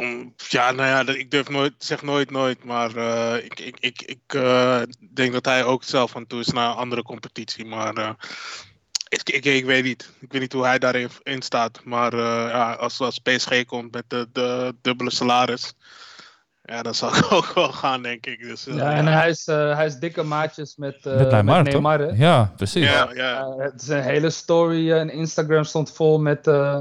Ehm, 0.00 0.24
ja, 0.48 0.70
nou 0.70 0.88
ja, 0.88 1.04
dat- 1.04 1.14
ik 1.16 1.30
durf 1.30 1.48
nooit, 1.48 1.72
zeg 1.78 2.02
nooit 2.02 2.30
nooit, 2.30 2.64
maar 2.64 2.96
eh, 2.96 3.44
ik, 3.44 3.60
ik, 3.60 3.76
ik, 3.80 4.02
ik 4.02 4.20
eh, 4.34 4.80
denk 5.14 5.32
dat 5.32 5.44
hij 5.44 5.64
ook 5.64 5.84
zelf 5.84 6.16
aan 6.16 6.26
toe 6.26 6.40
is 6.40 6.46
naar 6.48 6.70
een 6.70 6.76
andere 6.76 7.02
competitie. 7.02 7.64
Maar 7.66 7.94
eh, 7.94 8.10
ik, 9.08 9.30
ik, 9.30 9.44
ik 9.44 9.64
weet 9.64 9.84
niet. 9.84 10.12
Ik 10.20 10.32
weet 10.32 10.40
niet 10.40 10.52
hoe 10.52 10.64
hij 10.64 10.78
daarin 10.78 11.08
in 11.22 11.42
staat. 11.42 11.80
Maar 11.84 12.12
eh, 12.12 12.50
ja, 12.50 12.72
als, 12.72 13.00
als 13.00 13.18
PSG 13.18 13.64
komt 13.64 13.92
met 13.94 14.04
de, 14.08 14.28
de 14.32 14.74
dubbele 14.82 15.10
salaris, 15.10 15.74
ja, 16.62 16.82
dan 16.82 16.94
zal 16.94 17.16
ik 17.16 17.32
ook 17.32 17.52
wel 17.54 17.72
gaan, 17.72 18.02
denk 18.02 18.26
ik. 18.26 18.42
Dus, 18.42 18.64
Ja, 18.64 18.92
en 18.92 19.06
hij 19.06 19.28
is, 19.28 19.46
hij 19.46 19.86
is 19.86 19.96
dikke 19.98 20.22
maatjes 20.22 20.76
met, 20.76 21.06
eh 21.06 21.16
Met 21.16 21.30
Neymar, 21.30 21.64
toch? 21.64 21.72
Neymar, 21.72 21.98
hè? 21.98 22.06
Ja, 22.06 22.52
precies. 22.56 22.84
ja, 22.84 23.10
ja. 23.14 23.54
Het 23.58 23.82
is 23.82 23.88
een 23.88 24.02
hele 24.02 24.30
story. 24.30 24.92
en 24.92 25.10
Instagram 25.10 25.64
stond 25.64 25.92
vol 25.94 26.18
met 26.20 26.46
eh, 26.46 26.80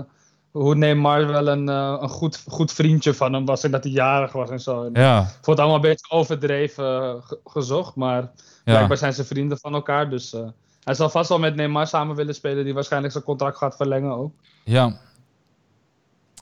hoe 0.51 0.75
Neymar 0.75 1.27
wel 1.27 1.47
een, 1.47 1.69
eh, 1.69 1.97
een 1.99 2.09
goed, 2.09 2.43
goed 2.47 2.71
vriendje 2.71 3.13
van 3.13 3.33
hem 3.33 3.45
was. 3.45 3.63
En 3.63 3.71
dat 3.71 3.83
hij 3.83 3.93
jarig 3.93 4.31
was 4.31 4.49
en 4.49 4.59
zo. 4.59 4.83
En 4.83 5.01
Ja, 5.01 5.23
Het 5.35 5.45
wordt 5.45 5.59
allemaal 5.59 5.77
een 5.79 5.89
beetje 5.89 6.11
overdreven 6.11 6.85
eh, 7.03 7.15
ge- 7.21 7.39
gezocht. 7.45 7.95
Maar 7.95 8.21
ja. 8.21 8.31
blijkbaar 8.63 8.97
zijn 8.97 9.13
ze 9.13 9.25
vrienden 9.25 9.57
van 9.57 9.73
elkaar. 9.73 10.09
Dus 10.09 10.33
eh, 10.33 10.47
hij 10.83 10.93
zal 10.93 11.09
vast 11.09 11.29
wel 11.29 11.39
met 11.39 11.55
Neymar 11.55 11.87
samen 11.87 12.15
willen 12.15 12.35
spelen. 12.35 12.63
Die 12.63 12.73
waarschijnlijk 12.73 13.11
zijn 13.13 13.23
contract 13.23 13.57
gaat 13.57 13.75
verlengen 13.75 14.11
ook. 14.17 14.31
Ja. 14.63 14.97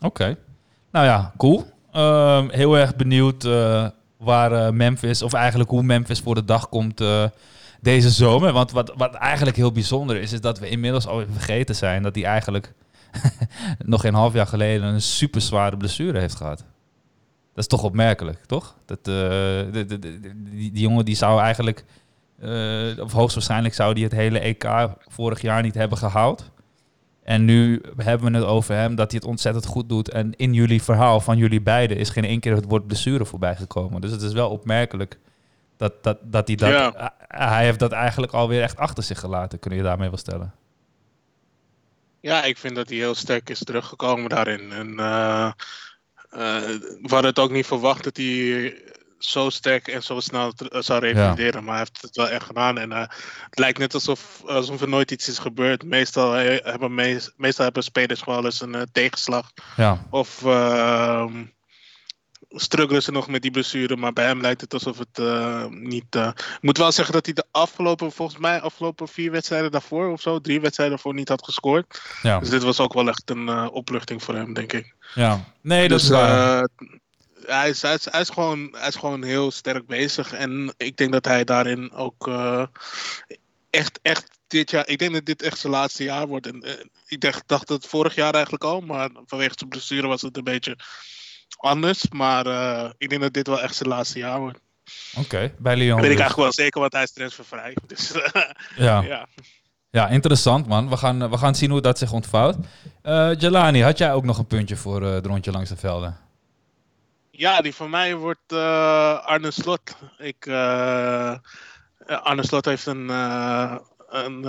Oké. 0.02 0.38
Nou 0.92 1.06
ja, 1.06 1.34
cool. 1.38 1.66
Ehm, 1.92 2.50
heel 2.50 2.78
erg 2.78 2.96
benieuwd 2.96 3.48
waar 4.18 4.74
Memphis, 4.74 5.22
of 5.22 5.34
eigenlijk 5.34 5.70
hoe 5.70 5.84
Memphis 5.84 6.20
voor 6.20 6.36
de 6.36 6.46
dag 6.46 6.70
komt 6.70 7.02
deze 7.82 8.10
zomer. 8.10 8.54
Want 8.54 8.72
wat, 8.72 8.94
wat 8.98 9.14
eigenlijk 9.14 9.58
heel 9.58 9.72
bijzonder 9.72 10.16
is, 10.22 10.34
is 10.34 10.42
dat 10.42 10.60
we 10.60 10.70
inmiddels 10.70 11.08
alweer 11.08 11.28
vergeten 11.32 11.76
zijn 11.76 12.04
dat 12.04 12.16
hij 12.16 12.24
eigenlijk 12.24 12.74
nog 13.86 14.02
geen 14.02 14.14
half 14.14 14.34
jaar 14.34 14.48
geleden 14.48 14.88
een 14.88 15.02
super 15.02 15.42
zware 15.42 15.78
blessure 15.78 16.20
heeft 16.20 16.36
gehad. 16.36 16.58
Dat 17.54 17.66
is 17.66 17.68
toch 17.68 17.84
opmerkelijk, 17.84 18.46
toch? 18.46 18.76
Dat, 18.86 18.98
eh, 18.98 19.04
de, 19.04 19.86
de, 19.88 20.00
die, 20.00 20.72
die 20.72 20.82
jongen 20.82 21.06
die 21.06 21.16
zou 21.16 21.42
eigenlijk, 21.42 21.86
eh, 22.40 23.04
of 23.04 23.12
hoogstwaarschijnlijk 23.12 23.74
zou 23.74 23.94
die 23.94 24.04
het 24.04 24.14
hele 24.14 24.40
EK 24.40 24.90
vorig 25.08 25.42
jaar 25.42 25.62
niet 25.62 25.76
hebben 25.76 25.98
gehaald. 25.98 26.52
En 27.24 27.46
nu 27.46 27.82
hebben 27.98 28.32
we 28.32 28.38
het 28.38 28.48
over 28.48 28.76
hem 28.76 28.96
dat 28.96 29.12
hij 29.12 29.20
het 29.20 29.30
ontzettend 29.30 29.66
goed 29.66 29.90
doet. 29.90 30.10
En 30.10 30.36
in 30.36 30.54
jullie 30.54 30.84
verhaal 30.84 31.20
van 31.20 31.38
jullie 31.38 31.62
beiden 31.62 31.98
is 31.98 32.10
geen 32.10 32.24
één 32.24 32.40
keer 32.40 32.56
het 32.56 32.66
woord 32.68 32.88
blessure 32.88 33.26
voorbij 33.26 33.56
gekomen. 33.56 34.02
Dus 34.02 34.12
het 34.12 34.22
is 34.22 34.34
wel 34.34 34.50
opmerkelijk 34.50 35.20
dat, 35.78 36.04
dat, 36.04 36.18
dat 36.24 36.48
hij 36.48 36.56
dat. 36.56 36.70
Ja. 36.70 37.14
Hij 37.28 37.64
heeft 37.64 37.80
dat 37.80 37.92
eigenlijk 37.92 38.34
alweer 38.34 38.62
echt 38.62 38.78
achter 38.78 39.04
zich 39.04 39.20
gelaten, 39.20 39.60
kun 39.60 39.76
je 39.76 39.82
daarmee 39.84 40.10
wel 40.10 40.18
stellen. 40.18 40.54
Ja, 42.22 42.44
ik 42.44 42.58
vind 42.58 42.76
dat 42.76 42.90
hij 42.90 42.98
heel 42.98 43.16
sterk 43.16 43.50
is 43.50 43.64
teruggekomen 43.64 44.30
daarin. 44.30 44.72
En 44.72 45.00
eh, 45.00 45.52
eh, 46.30 46.80
we 46.80 47.08
hadden 47.08 47.30
het 47.30 47.40
ook 47.40 47.52
niet 47.52 47.66
verwacht 47.66 48.04
dat 48.04 48.18
hij 48.18 48.82
zo 49.18 49.50
sterk 49.50 49.88
en 49.88 50.04
zo 50.04 50.20
snel 50.20 50.54
eh, 50.70 50.82
zou 50.82 51.00
revalideren. 51.00 51.64
Maar 51.64 51.76
hij 51.76 51.86
heeft 51.88 52.02
het 52.02 52.16
wel 52.16 52.30
echt 52.30 52.46
gedaan. 52.46 52.78
En 52.78 52.92
het 52.92 53.60
lijkt 53.60 53.80
net 53.80 53.94
alsof, 53.94 54.42
alsof 54.46 54.82
er 54.82 54.90
nooit 54.90 55.12
iets 55.12 55.28
is 55.28 55.38
gebeurd. 55.38 55.84
Meestal, 55.84 56.32
hebben, 56.32 56.96
mees- 56.96 57.32
meestal 57.36 57.66
hebben 57.66 57.84
spelers 57.84 58.24
wel 58.24 58.46
eens 58.46 58.62
een 58.62 58.88
tegenslag. 58.92 59.52
Ja, 59.76 60.06
Of 60.10 60.46
ehm 60.46 61.44
struggelen 62.50 63.04
ze 63.04 63.12
nog 63.12 63.28
met 63.28 63.42
die 63.42 63.52
blessure. 63.52 63.96
Maar 63.96 64.14
bij 64.14 64.26
hem 64.26 64.42
lijkt 64.42 64.62
het 64.62 64.74
alsof 64.74 64.98
het 64.98 65.20
eh, 65.20 65.66
niet... 65.66 66.16
eh, 66.16 66.28
Ik 66.36 66.58
moet 66.62 66.78
wel 66.78 66.92
zeggen 66.92 67.14
dat 67.14 67.26
hij 67.26 67.34
de 67.34 67.46
afgelopen, 67.52 68.12
volgens 68.12 68.38
mij, 68.38 68.62
afgelopen 68.62 69.08
vier 69.08 69.32
wedstrijden 69.32 69.72
daarvoor 69.72 70.12
of 70.12 70.22
zo, 70.22 70.40
drie 70.40 70.62
wedstrijden 70.62 70.96
daarvoor 70.96 71.14
niet 71.14 71.30
had 71.30 71.46
gescoord. 71.46 72.02
ja, 72.22 72.40
Dus 72.40 72.50
dit 72.50 72.64
was 72.64 72.80
ook 72.80 72.94
wel 72.94 73.08
echt 73.08 73.30
een 73.30 73.50
eh, 73.50 73.68
opluchting 73.72 74.24
voor 74.24 74.36
hem, 74.36 74.54
denk 74.54 74.74
ik. 74.74 74.94
ja. 75.16 75.44
Nee, 75.62 75.88
dat 75.88 76.00
dus 76.00 76.08
is 76.10 76.14
waar. 76.16 76.68
hij, 77.46 77.70
is, 77.70 77.82
hij, 77.82 77.94
is, 77.94 78.06
hij, 78.12 78.22
is 78.22 78.30
gewoon, 78.30 78.68
hij 78.72 78.88
is 78.88 78.96
gewoon 78.96 79.24
heel 79.24 79.52
sterk 79.52 79.88
bezig. 79.88 80.34
En 80.34 80.74
ik 80.78 80.98
denk 80.98 81.12
dat 81.12 81.26
hij 81.26 81.44
daarin 81.44 81.92
ook 81.92 82.30
echt, 83.70 84.00
echt 84.02 84.28
dit 84.48 84.72
jaar... 84.72 84.88
Ik 84.88 85.00
denk 85.00 85.14
dat 85.14 85.26
dit 85.26 85.42
echt 85.42 85.58
zijn 85.60 85.74
laatste 85.74 86.04
jaar 86.04 86.28
wordt. 86.28 86.48
En, 86.48 86.64
ik 87.08 87.22
dacht, 87.22 87.44
dacht 87.46 87.70
het 87.70 87.86
vorig 87.86 88.16
jaar 88.16 88.34
eigenlijk 88.34 88.64
al. 88.64 88.82
Maar 88.82 89.10
vanwege 89.26 89.54
zijn 89.58 89.70
blessure 89.70 90.08
was 90.08 90.22
het 90.22 90.38
een 90.38 90.44
beetje 90.44 90.78
anders. 91.58 92.10
Maar 92.10 92.46
eh, 92.46 92.90
ik 92.98 93.10
denk 93.10 93.22
dat 93.22 93.34
dit 93.34 93.48
wel 93.48 93.62
echt 93.62 93.76
zijn 93.76 93.90
laatste 93.90 94.20
jaar 94.20 94.40
wordt. 94.40 94.60
Oké, 95.18 95.54
bij 95.58 95.76
Lyon. 95.76 95.90
Dat 95.90 96.00
weet 96.00 96.12
ik 96.12 96.18
dus. 96.18 96.26
eigenlijk 96.26 96.36
wel 96.36 96.66
zeker, 96.66 96.80
want 96.80 96.94
hij 96.94 97.04
is 97.04 97.12
transfervrij. 97.12 97.78
Dus 97.88 98.12
Ja. 98.76 99.02
ja. 99.02 99.28
ja, 99.90 100.08
interessant 100.08 100.68
man. 100.68 100.90
We 100.90 100.98
gaan, 100.98 101.30
we 101.30 101.38
gaan 101.38 101.56
zien 101.56 101.70
hoe 101.70 101.82
dat 101.82 101.98
zich 101.98 102.12
ontvouwt. 102.12 102.56
Eh 103.02 103.32
Jelani, 103.38 103.82
had 103.82 103.98
jij 103.98 104.14
ook 104.14 104.24
nog 104.24 104.38
een 104.38 104.48
puntje 104.48 104.76
voor 104.76 105.04
eh, 105.04 105.14
het 105.14 105.26
rondje 105.26 105.52
langs 105.52 105.70
de 105.70 105.76
velden? 105.76 106.18
Ja, 107.32 107.62
die 107.62 107.76
van 107.76 107.90
mij 107.90 108.16
wordt 108.16 108.54
Arne 109.24 109.52
Slot. 109.52 109.96
Ik, 110.18 110.48
Arne 112.08 112.46
Slot 112.46 112.66
heeft 112.66 112.86
een, 112.86 113.10
een, 114.10 114.46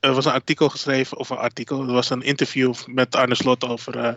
er 0.00 0.14
was 0.14 0.24
een 0.24 0.32
artikel 0.32 0.68
geschreven, 0.68 1.18
of 1.18 1.30
een 1.30 1.36
artikel, 1.36 1.80
er 1.80 1.92
was 1.92 2.10
een 2.10 2.22
interview 2.22 2.74
met 2.86 3.14
Arne 3.14 3.34
Slot 3.34 3.64
over, 3.64 4.16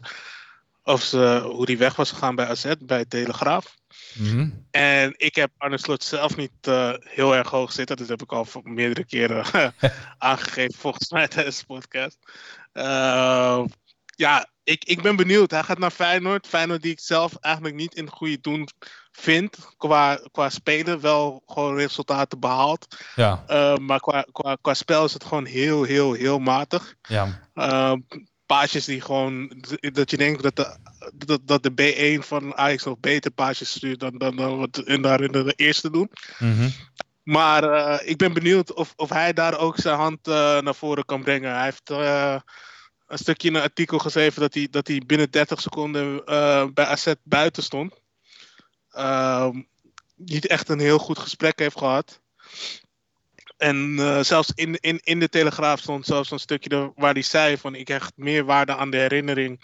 over 0.84 1.06
ze, 1.06 1.42
hoe 1.44 1.66
die 1.66 1.78
weg 1.78 1.96
was 1.96 2.12
gegaan 2.12 2.36
bij 2.36 2.48
AZ, 2.48 2.74
bij 2.80 3.06
Telegraaf. 3.06 3.78
Mhm. 4.14 4.50
En 4.72 5.14
ik 5.18 5.36
heb 5.36 5.52
Arne 5.58 5.78
Slot 5.78 6.04
zelf 6.04 6.36
niet 6.36 6.52
eh, 6.62 6.94
heel 7.00 7.36
erg 7.36 7.50
hoog 7.50 7.72
zitten. 7.72 7.98
Dat 7.98 8.08
heb 8.08 8.22
ik 8.22 8.32
al 8.32 8.48
meerdere 8.64 9.06
keren 9.06 9.46
aangegeven, 10.18 10.80
volgens 10.80 11.10
mij 11.10 11.28
tijdens 11.28 11.60
de 11.60 11.66
podcast. 11.66 12.18
Eh, 12.72 13.64
ja, 14.16 14.50
ik, 14.64 14.86
ik 14.86 15.02
ben 15.02 15.16
benieuwd. 15.16 15.52
Hij 15.52 15.64
gaat 15.64 15.78
naar 15.78 15.92
Feyenoord. 15.92 16.48
Feyenoord 16.48 16.82
die 16.82 16.92
ik 16.92 17.00
zelf 17.00 17.36
eigenlijk 17.36 17.76
niet 17.76 17.96
in 17.96 18.10
goede 18.10 18.40
doen 18.42 18.68
vind. 19.12 19.58
Qua, 19.78 20.20
qua 20.32 20.50
spelen 20.50 21.00
wel 21.00 21.44
gewoon 21.46 21.76
resultaten 21.76 22.40
behaald. 22.40 22.88
Ja, 23.16 23.44
Eh, 23.48 23.76
maar 23.76 24.00
qua, 24.00 24.26
qua, 24.32 24.58
qua 24.62 24.74
spel 24.74 25.06
is 25.06 25.14
het 25.14 25.24
gewoon 25.24 25.46
heel, 25.46 25.84
heel, 25.84 26.14
heel 26.14 26.40
matig. 26.40 26.96
ja, 27.02 27.48
Uh, 27.54 27.94
paasjes 28.50 28.86
die 28.86 29.02
gewoon. 29.02 29.64
Dat 29.80 30.12
je 30.12 30.18
denkt 30.18 30.44
dat 30.44 30.56
de, 30.56 30.78
dat, 31.26 31.42
dat 31.44 31.64
de 31.64 31.72
B1 31.72 32.26
van 32.26 32.56
Ajax 32.56 32.84
nog 32.84 33.00
beter 33.00 33.32
paasjes 33.32 33.70
stuurt 33.70 34.00
dan, 34.00 34.18
dan, 34.18 34.36
dan 34.36 34.58
wat 34.58 34.82
in 34.86 35.02
daar 35.02 35.22
in 35.22 35.32
de 35.32 35.54
eerste 35.56 35.92
doen. 35.92 36.12
Mhm. 36.40 36.70
Maar 37.24 37.64
eh, 37.64 38.10
ik 38.10 38.18
ben 38.18 38.34
benieuwd 38.34 38.74
of, 38.74 38.94
of 38.96 39.10
hij 39.10 39.34
daar 39.34 39.60
ook 39.60 39.78
zijn 39.78 39.98
hand 39.98 40.28
eh, 40.28 40.60
naar 40.60 40.76
voren 40.76 41.06
kan 41.06 41.24
brengen. 41.24 41.54
Hij 41.54 41.64
heeft 41.64 41.90
eh, 41.90 42.40
een 43.08 43.18
stukje 43.18 43.48
in 43.48 43.56
een 43.56 43.62
artikel 43.62 44.00
geschreven 44.00 44.42
dat 44.42 44.54
hij, 44.54 44.68
dat 44.72 44.88
hij 44.88 45.02
binnen 45.06 45.32
30 45.32 45.62
seconden 45.62 46.26
bij 46.74 46.86
AZ 46.86 47.14
buiten 47.24 47.64
stond. 47.64 47.94
Ehm, 48.90 49.62
niet 50.16 50.48
echt 50.48 50.70
een 50.70 50.80
heel 50.80 51.00
goed 51.00 51.20
gesprek 51.20 51.60
heeft 51.60 51.78
gehad. 51.78 52.22
En 53.60 53.96
eh, 54.00 54.20
zelfs 54.20 54.52
in, 54.56 54.76
in, 54.80 55.00
in 55.04 55.20
de 55.20 55.30
Telegraaf 55.30 55.80
stond 55.80 56.06
zelfs 56.06 56.32
een 56.32 56.40
stukje 56.40 56.92
waar 56.96 57.14
hij 57.14 57.22
zei 57.22 57.58
van 57.58 57.76
ik 57.76 57.88
hecht 57.88 58.12
meer 58.16 58.46
waarde 58.46 58.76
aan 58.76 58.90
de 58.90 58.98
herinnering 58.98 59.60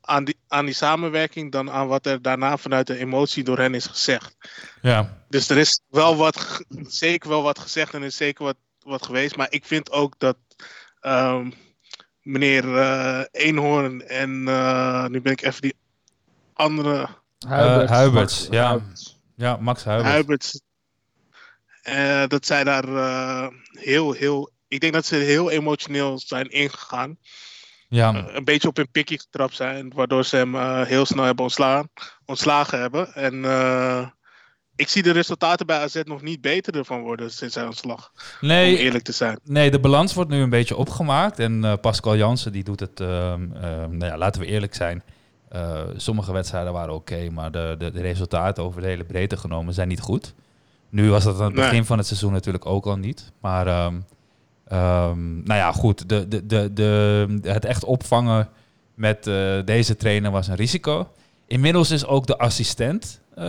aan 0.00 0.24
die, 0.24 0.38
aan 0.48 0.64
die 0.64 0.74
samenwerking 0.74 1.52
dan 1.52 1.70
aan 1.70 1.86
wat 1.86 2.06
er 2.06 2.22
daarna 2.22 2.56
vanuit 2.56 2.86
de 2.86 2.98
emotie 2.98 3.44
door 3.44 3.58
hen 3.58 3.74
is 3.74 3.86
gezegd. 3.86 4.36
ja, 4.82 5.22
Dus 5.28 5.48
er 5.48 5.58
is 5.58 5.80
wel 5.90 6.16
wat, 6.16 6.60
zeker 6.86 7.28
wel 7.28 7.42
wat 7.42 7.58
gezegd 7.58 7.94
en 7.94 8.00
er 8.00 8.06
is 8.06 8.16
zeker 8.16 8.44
wat, 8.44 8.56
wat 8.82 9.06
geweest. 9.06 9.36
Maar 9.36 9.46
ik 9.50 9.64
vind 9.64 9.90
ook 9.90 10.14
dat 10.18 10.36
ehm, 11.00 11.50
meneer 12.22 12.76
eh, 12.78 13.22
Eenhoorn 13.30 14.08
en 14.08 14.48
eh, 14.48 15.06
nu 15.06 15.20
ben 15.20 15.32
ik 15.32 15.42
even 15.42 15.62
die 15.62 15.76
andere 16.52 17.08
Huiberts. 17.46 17.90
Huiberts, 17.90 18.38
Max 18.40 18.48
ja. 18.50 18.66
Huiberts. 18.66 19.20
ja, 19.34 19.56
Max 19.56 19.84
Huibers. 19.84 20.10
Huiberts. 20.10 20.60
Eh, 21.90 22.28
dat 22.28 22.46
zij 22.46 22.64
daar 22.64 22.84
eh, 22.84 23.46
heel, 23.72 24.12
heel. 24.12 24.50
Ik 24.68 24.80
denk 24.80 24.92
dat 24.92 25.06
ze 25.06 25.14
heel 25.14 25.50
emotioneel 25.50 26.18
zijn 26.18 26.50
ingegaan. 26.50 27.16
Ja, 27.88 28.14
Eh, 28.14 28.34
een 28.34 28.44
beetje 28.44 28.68
op 28.68 28.76
hun 28.76 28.90
pikkie 28.90 29.18
getrapt 29.18 29.54
zijn. 29.54 29.92
Waardoor 29.94 30.24
ze 30.24 30.36
hem 30.36 30.82
heel 30.84 31.06
snel 31.06 31.24
hebben 31.24 31.44
ontslaan, 31.44 31.88
ontslagen 32.24 32.80
hebben. 32.80 33.14
En 33.14 33.34
ik 34.76 34.88
zie 34.88 35.02
de 35.02 35.10
resultaten 35.10 35.66
bij 35.66 35.78
AZ 35.78 36.00
nog 36.04 36.22
niet 36.22 36.40
beter 36.40 36.76
ervan 36.76 37.00
worden 37.00 37.30
sinds 37.30 37.54
zijn 37.54 37.66
ontslag. 37.66 38.12
Om 38.40 38.48
nee, 38.48 38.78
eerlijk 38.78 39.04
te 39.04 39.12
zijn. 39.12 39.40
Nee, 39.44 39.70
de 39.70 39.80
balans 39.80 40.14
wordt 40.14 40.30
nu 40.30 40.40
een 40.40 40.50
beetje 40.50 40.76
opgemaakt. 40.76 41.38
En 41.38 41.78
Pascal 41.80 42.16
Jansen 42.16 42.52
die 42.52 42.64
doet 42.64 42.80
het, 42.80 43.00
ehm, 43.00 43.52
ehm, 43.52 43.96
nou 43.96 44.04
ja, 44.04 44.18
laten 44.18 44.40
we 44.40 44.46
eerlijk 44.46 44.74
zijn. 44.74 45.02
sommige 45.96 46.32
wedstrijden 46.32 46.72
waren 46.72 46.94
oké, 46.94 47.30
maar 47.30 47.50
de, 47.50 47.74
de, 47.78 47.90
de 47.90 48.00
resultaten 48.00 48.64
over 48.64 48.80
de 48.80 48.86
hele 48.86 49.04
breedte 49.04 49.36
genomen 49.36 49.74
zijn 49.74 49.88
niet 49.88 50.00
goed. 50.00 50.34
Nu 50.90 51.10
was 51.10 51.24
dat 51.24 51.38
aan 51.38 51.44
het 51.44 51.54
Nee. 51.54 51.64
begin 51.68 51.84
van 51.84 51.98
het 51.98 52.06
seizoen 52.06 52.32
natuurlijk 52.32 52.66
ook 52.66 52.86
al 52.86 52.96
niet. 52.96 53.32
Maar 53.40 53.66
ehm, 53.66 53.94
ehm, 54.66 55.34
nou 55.42 55.58
ja, 55.60 55.72
goed. 55.72 56.08
De, 56.08 56.28
de, 56.28 56.46
de, 56.46 56.70
de, 56.72 57.38
het 57.42 57.64
echt 57.64 57.84
opvangen 57.84 58.48
met 58.94 59.26
eh, 59.26 59.58
deze 59.64 59.96
trainer 59.96 60.30
was 60.30 60.48
een 60.48 60.54
risico. 60.56 61.08
Inmiddels 61.46 61.90
is 61.90 62.06
ook 62.06 62.26
de 62.26 62.38
assistent 62.38 63.20
eh, 63.34 63.44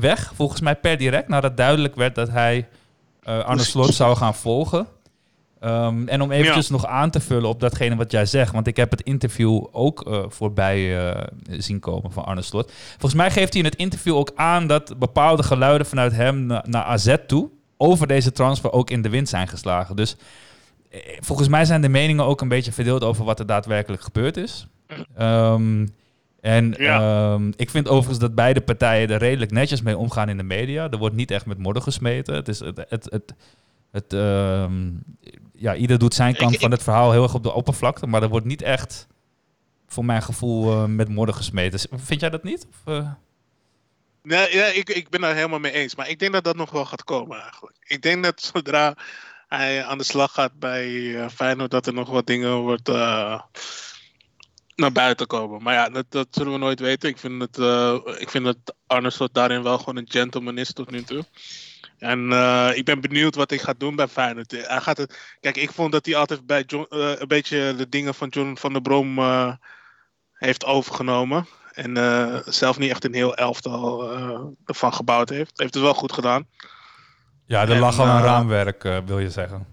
weg, 0.00 0.32
volgens 0.34 0.60
mij 0.60 0.76
per 0.76 0.96
direct. 0.96 1.28
Nadat 1.28 1.56
duidelijk 1.56 1.94
werd 1.94 2.14
dat 2.14 2.28
hij 2.28 2.68
eh 3.22 3.44
Arne. 3.44 3.62
Slot 3.62 3.94
zou 3.94 4.16
gaan 4.16 4.34
volgen. 4.34 4.86
Ehm, 5.62 6.08
en 6.08 6.20
om 6.22 6.30
eventjes 6.32 6.68
nog 6.70 6.86
aan 6.86 7.10
te 7.10 7.20
vullen 7.20 7.48
op 7.48 7.60
datgene 7.60 7.96
wat 7.96 8.10
jij 8.10 8.26
zegt, 8.26 8.52
want 8.52 8.66
ik 8.66 8.76
heb 8.76 8.90
het 8.90 9.00
interview 9.02 9.64
ook 9.72 10.06
eh, 10.06 10.22
voorbij 10.28 11.08
eh, 11.10 11.22
zien 11.58 11.80
komen 11.80 12.12
van 12.12 12.24
Arne 12.24 12.42
Slot. 12.42 12.72
Volgens 12.90 13.14
mij 13.14 13.30
geeft 13.30 13.52
hij 13.52 13.62
in 13.62 13.68
het 13.68 13.76
interview 13.78 14.14
ook 14.16 14.30
aan 14.34 14.66
dat 14.66 14.98
bepaalde 14.98 15.42
geluiden 15.42 15.86
vanuit 15.86 16.12
hem 16.12 16.46
na- 16.46 16.64
naar 16.68 16.82
AZ 16.84 17.14
toe 17.26 17.50
over 17.76 18.06
deze 18.06 18.32
transfer 18.32 18.72
ook 18.72 18.90
in 18.90 19.02
de 19.02 19.08
wind 19.08 19.28
zijn 19.28 19.48
geslagen. 19.48 19.96
Dus 19.96 20.16
eh, 20.90 21.00
volgens 21.20 21.48
mij 21.48 21.64
zijn 21.64 21.80
de 21.80 21.88
meningen 21.88 22.24
ook 22.24 22.40
een 22.40 22.48
beetje 22.48 22.72
verdeeld 22.72 23.04
over 23.04 23.24
wat 23.24 23.38
er 23.38 23.46
daadwerkelijk 23.46 24.02
gebeurd 24.02 24.36
is. 24.36 24.66
Ehm, 25.16 25.86
en 26.40 26.74
Ja. 26.78 27.32
ehm, 27.32 27.52
ik 27.56 27.70
vind 27.70 27.88
overigens 27.88 28.18
dat 28.18 28.34
beide 28.34 28.60
partijen 28.60 29.08
er 29.10 29.18
redelijk 29.18 29.50
netjes 29.50 29.82
mee 29.82 29.96
omgaan 29.98 30.28
in 30.28 30.36
de 30.36 30.42
media. 30.42 30.90
Er 30.90 30.98
wordt 30.98 31.14
niet 31.16 31.30
echt 31.30 31.46
met 31.46 31.58
modder 31.58 31.82
gesmeten. 31.82 32.34
Het 32.34 32.48
is 32.48 32.58
het, 32.60 32.76
het, 32.88 33.06
het, 33.10 33.34
het, 33.90 34.12
ja, 35.62 35.74
ieder 35.74 35.98
doet 35.98 36.14
zijn 36.14 36.36
kant 36.36 36.52
Ik- 36.54 36.60
van 36.60 36.68
ik- 36.70 36.74
het 36.74 36.84
verhaal 36.84 37.12
heel 37.12 37.22
erg 37.22 37.34
op 37.34 37.42
de 37.42 37.52
oppervlakte, 37.52 38.06
maar 38.06 38.22
er 38.22 38.28
wordt 38.28 38.46
niet 38.46 38.62
echt, 38.62 39.06
voor 39.86 40.04
mijn 40.04 40.22
gevoel, 40.22 40.72
eh, 40.72 40.84
met 40.84 41.08
modder 41.08 41.34
gesmeten. 41.34 41.80
Vind 42.00 42.20
jij 42.20 42.30
dat 42.30 42.42
niet? 42.42 42.66
Of, 42.68 42.92
eh? 42.94 43.10
Nee, 44.22 44.54
ja, 44.54 44.64
ik, 44.64 44.88
ik 44.88 45.08
ben 45.08 45.20
daar 45.20 45.34
helemaal 45.34 45.58
mee 45.58 45.72
eens. 45.72 45.94
Maar 45.94 46.08
ik 46.08 46.18
denk 46.18 46.32
dat 46.32 46.44
dat 46.44 46.56
nog 46.56 46.70
wel 46.70 46.84
gaat 46.84 47.04
komen 47.04 47.40
eigenlijk. 47.40 47.76
Ik 47.86 48.02
denk 48.02 48.24
dat 48.24 48.42
zodra 48.52 48.94
hij 49.48 49.84
aan 49.84 49.98
de 49.98 50.04
slag 50.04 50.32
gaat 50.32 50.58
bij 50.58 51.16
eh, 51.22 51.28
Feyenoord, 51.28 51.70
dat 51.70 51.86
er 51.86 51.92
nog 51.92 52.08
wat 52.08 52.26
dingen 52.26 52.56
wordt 52.56 52.88
naar 54.76 54.92
buiten 54.92 55.26
komen. 55.26 55.62
Maar 55.62 55.74
ja, 55.74 55.88
dat, 55.88 56.04
dat 56.08 56.26
zullen 56.30 56.52
we 56.52 56.58
nooit 56.58 56.80
weten. 56.80 57.08
Ik 57.08 57.18
vind, 57.18 57.40
het, 57.40 57.58
eh, 57.58 57.98
ik 58.18 58.30
vind 58.30 58.44
dat 58.44 58.56
Arne 58.86 59.10
Slot 59.10 59.34
daarin 59.34 59.62
wel 59.62 59.78
gewoon 59.78 59.96
een 59.96 60.10
gentleman 60.10 60.58
is 60.58 60.72
tot 60.72 60.90
nu 60.90 61.02
toe. 61.02 61.24
En 62.02 62.32
eh, 62.32 62.70
ik 62.74 62.84
ben 62.84 63.00
benieuwd 63.00 63.34
wat 63.34 63.50
hij 63.50 63.58
gaat 63.58 63.80
doen 63.80 63.96
bij 63.96 64.08
Feyenoord. 64.08 64.50
Hij 64.50 64.80
gaat 64.80 64.96
het, 64.96 65.36
kijk, 65.40 65.56
ik 65.56 65.70
vond 65.72 65.92
dat 65.92 66.06
hij 66.06 66.16
altijd 66.16 66.46
bij 66.46 66.62
John, 66.62 66.86
eh, 66.90 67.10
een 67.18 67.28
beetje 67.28 67.74
de 67.76 67.88
dingen 67.88 68.14
van 68.14 68.28
John 68.28 68.56
van 68.56 68.72
der 68.72 68.82
Brom 68.82 69.18
eh, 69.18 69.52
heeft 70.32 70.64
overgenomen. 70.64 71.46
En 71.72 71.96
zelf 72.44 72.78
niet 72.78 72.90
echt 72.90 73.04
een 73.04 73.14
heel 73.14 73.36
elftal 73.36 74.12
ervan 74.64 74.94
gebouwd 74.94 75.28
heeft. 75.28 75.52
Heeft 75.58 75.74
het 75.74 75.82
wel 75.82 75.94
goed 75.94 76.12
gedaan. 76.12 76.46
Ja, 77.46 77.62
er 77.62 77.70
En, 77.70 77.78
lag 77.78 77.98
al 77.98 78.06
een 78.06 78.22
raamwerk, 78.22 78.82
wil 78.82 79.18
je 79.18 79.30
zeggen. 79.30 79.66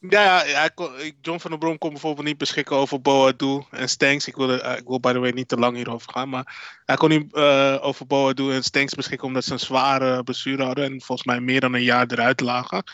Ja, 0.00 0.68
kon- 0.74 0.92
John 1.20 1.38
van 1.38 1.50
der 1.50 1.58
Brom 1.60 1.78
kon 1.78 1.90
bijvoorbeeld 1.90 2.26
niet 2.26 2.38
beschikken 2.38 2.76
over 2.76 3.00
Boadu 3.00 3.62
en 3.70 3.88
Stanks. 3.88 4.26
Ik 4.26 4.36
wil, 4.36 4.60
eh, 4.60 4.76
ik 4.78 4.86
wil 4.86 5.00
by 5.00 5.12
the 5.12 5.18
way 5.18 5.30
niet 5.30 5.48
te 5.48 5.56
lang 5.56 5.76
hierover 5.76 6.12
gaan. 6.12 6.28
Maar 6.28 6.80
hij 6.84 6.96
kon 6.96 7.08
niet 7.08 7.34
eh, 7.34 7.76
over 7.80 8.06
Boadu 8.06 8.52
en 8.52 8.62
Stanks 8.62 8.94
beschikken 8.94 9.26
omdat 9.28 9.44
ze 9.44 9.52
een 9.52 9.58
zware 9.58 10.22
blessure 10.22 10.64
hadden. 10.64 10.84
En 10.84 11.00
volgens 11.02 11.26
mij 11.26 11.40
meer 11.40 11.60
dan 11.60 11.74
een 11.74 11.82
jaar 11.82 12.06
eruit 12.08 12.40
lagen. 12.40 12.84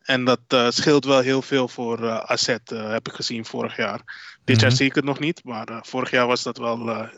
En 0.00 0.24
dat 0.24 0.40
eh, 0.48 0.66
scheelt 0.70 1.04
wel 1.04 1.20
heel 1.20 1.42
veel 1.42 1.68
voor 1.68 2.10
AZ, 2.10 2.48
eh, 2.48 2.90
heb 2.90 3.08
ik 3.08 3.14
gezien 3.14 3.44
vorig 3.44 3.76
jaar. 3.76 4.00
Dit 4.44 4.60
jaar 4.60 4.68
Mhm. 4.68 4.78
zie 4.78 4.86
ik 4.86 4.94
het 4.94 5.04
nog 5.04 5.18
niet, 5.18 5.44
maar 5.44 5.66
vorig 5.86 6.10
jaar 6.10 6.26
was 6.26 6.42
dat 6.42 6.58
wel, 6.58 7.08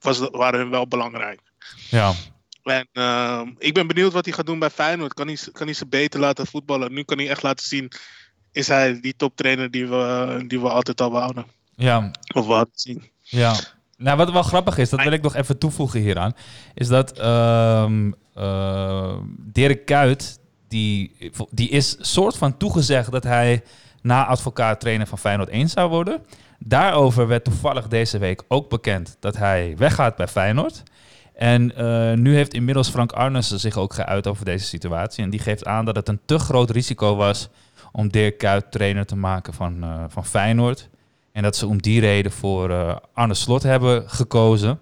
was, 0.00 0.18
dat- 0.18 0.34
waren 0.36 0.60
hun 0.60 0.70
wel 0.70 0.88
belangrijk. 0.88 1.40
Ja, 1.90 2.12
En 2.62 2.88
ehm, 2.92 3.52
ik 3.58 3.74
ben 3.74 3.86
benieuwd 3.86 4.12
wat 4.12 4.24
hij 4.24 4.34
gaat 4.34 4.46
doen 4.46 4.58
bij 4.58 4.70
Feyenoord. 4.70 5.14
Kan 5.14 5.26
hij, 5.26 5.38
kan 5.52 5.66
hij 5.66 5.74
ze 5.74 5.86
beter 5.86 6.20
laten 6.20 6.46
voetballen? 6.46 6.92
Nu 6.92 7.02
kan 7.04 7.18
hij 7.18 7.28
echt 7.28 7.42
laten 7.42 7.66
zien, 7.66 7.90
is 8.58 8.68
hij 8.68 9.00
die 9.00 9.14
toptrainer 9.16 9.70
die 9.70 9.86
we, 9.86 10.44
die 10.46 10.60
we 10.60 10.68
altijd 10.68 11.00
al 11.00 11.10
wouden? 11.10 11.46
ja, 11.76 12.10
Of 12.34 12.46
we 12.46 12.52
hadden 12.52 12.74
zien. 12.74 13.10
Ja, 13.22 13.54
nou 13.96 14.16
wat 14.16 14.32
wel 14.32 14.42
grappig 14.42 14.78
is, 14.78 14.90
dat 14.90 15.02
wil 15.02 15.12
ik 15.12 15.22
nog 15.22 15.34
even 15.34 15.58
toevoegen 15.58 16.00
hieraan, 16.00 16.34
is 16.74 16.88
dat 16.88 17.18
ehm 17.18 18.10
eh, 18.34 19.16
Dirk 19.36 19.86
Kuyt, 19.86 20.38
die, 20.68 21.16
die 21.50 21.68
is 21.68 21.96
soort 22.00 22.36
van 22.36 22.56
toegezegd 22.56 23.10
dat 23.10 23.24
hij 23.24 23.62
na 24.02 24.26
advocaat 24.26 24.80
trainer 24.80 25.06
van 25.06 25.18
Feyenoord 25.18 25.48
1 25.48 25.68
zou 25.68 25.90
worden. 25.90 26.24
Daarover 26.58 27.26
werd 27.26 27.44
toevallig 27.44 27.88
deze 27.88 28.18
week 28.18 28.42
ook 28.48 28.68
bekend 28.68 29.16
dat 29.20 29.36
hij 29.36 29.74
weggaat 29.76 30.16
bij 30.16 30.28
Feyenoord. 30.28 30.82
En 31.34 31.76
eh, 31.76 32.12
nu 32.12 32.34
heeft 32.34 32.54
inmiddels 32.54 32.88
Frank 32.88 33.12
Arnissen 33.12 33.60
zich 33.60 33.76
ook 33.76 33.94
geuit 33.94 34.26
over 34.26 34.44
deze 34.44 34.64
situatie. 34.64 35.24
En 35.24 35.30
die 35.30 35.40
geeft 35.40 35.64
aan 35.64 35.84
dat 35.84 35.96
het 35.96 36.08
een 36.08 36.20
te 36.24 36.38
groot 36.38 36.70
risico 36.70 37.16
was 37.16 37.48
om 37.92 38.08
Dirk 38.08 38.38
Kuyt 38.38 38.70
trainer 38.70 39.06
te 39.06 39.16
maken 39.16 39.52
van, 39.54 39.82
eh, 39.82 40.04
van 40.08 40.24
Feyenoord. 40.24 40.88
En 41.32 41.42
dat 41.42 41.56
ze 41.56 41.66
om 41.66 41.82
die 41.82 42.00
reden 42.00 42.32
voor 42.32 42.70
eh, 42.70 42.96
Arne 43.12 43.34
Slot 43.34 43.62
hebben 43.62 44.10
gekozen. 44.10 44.80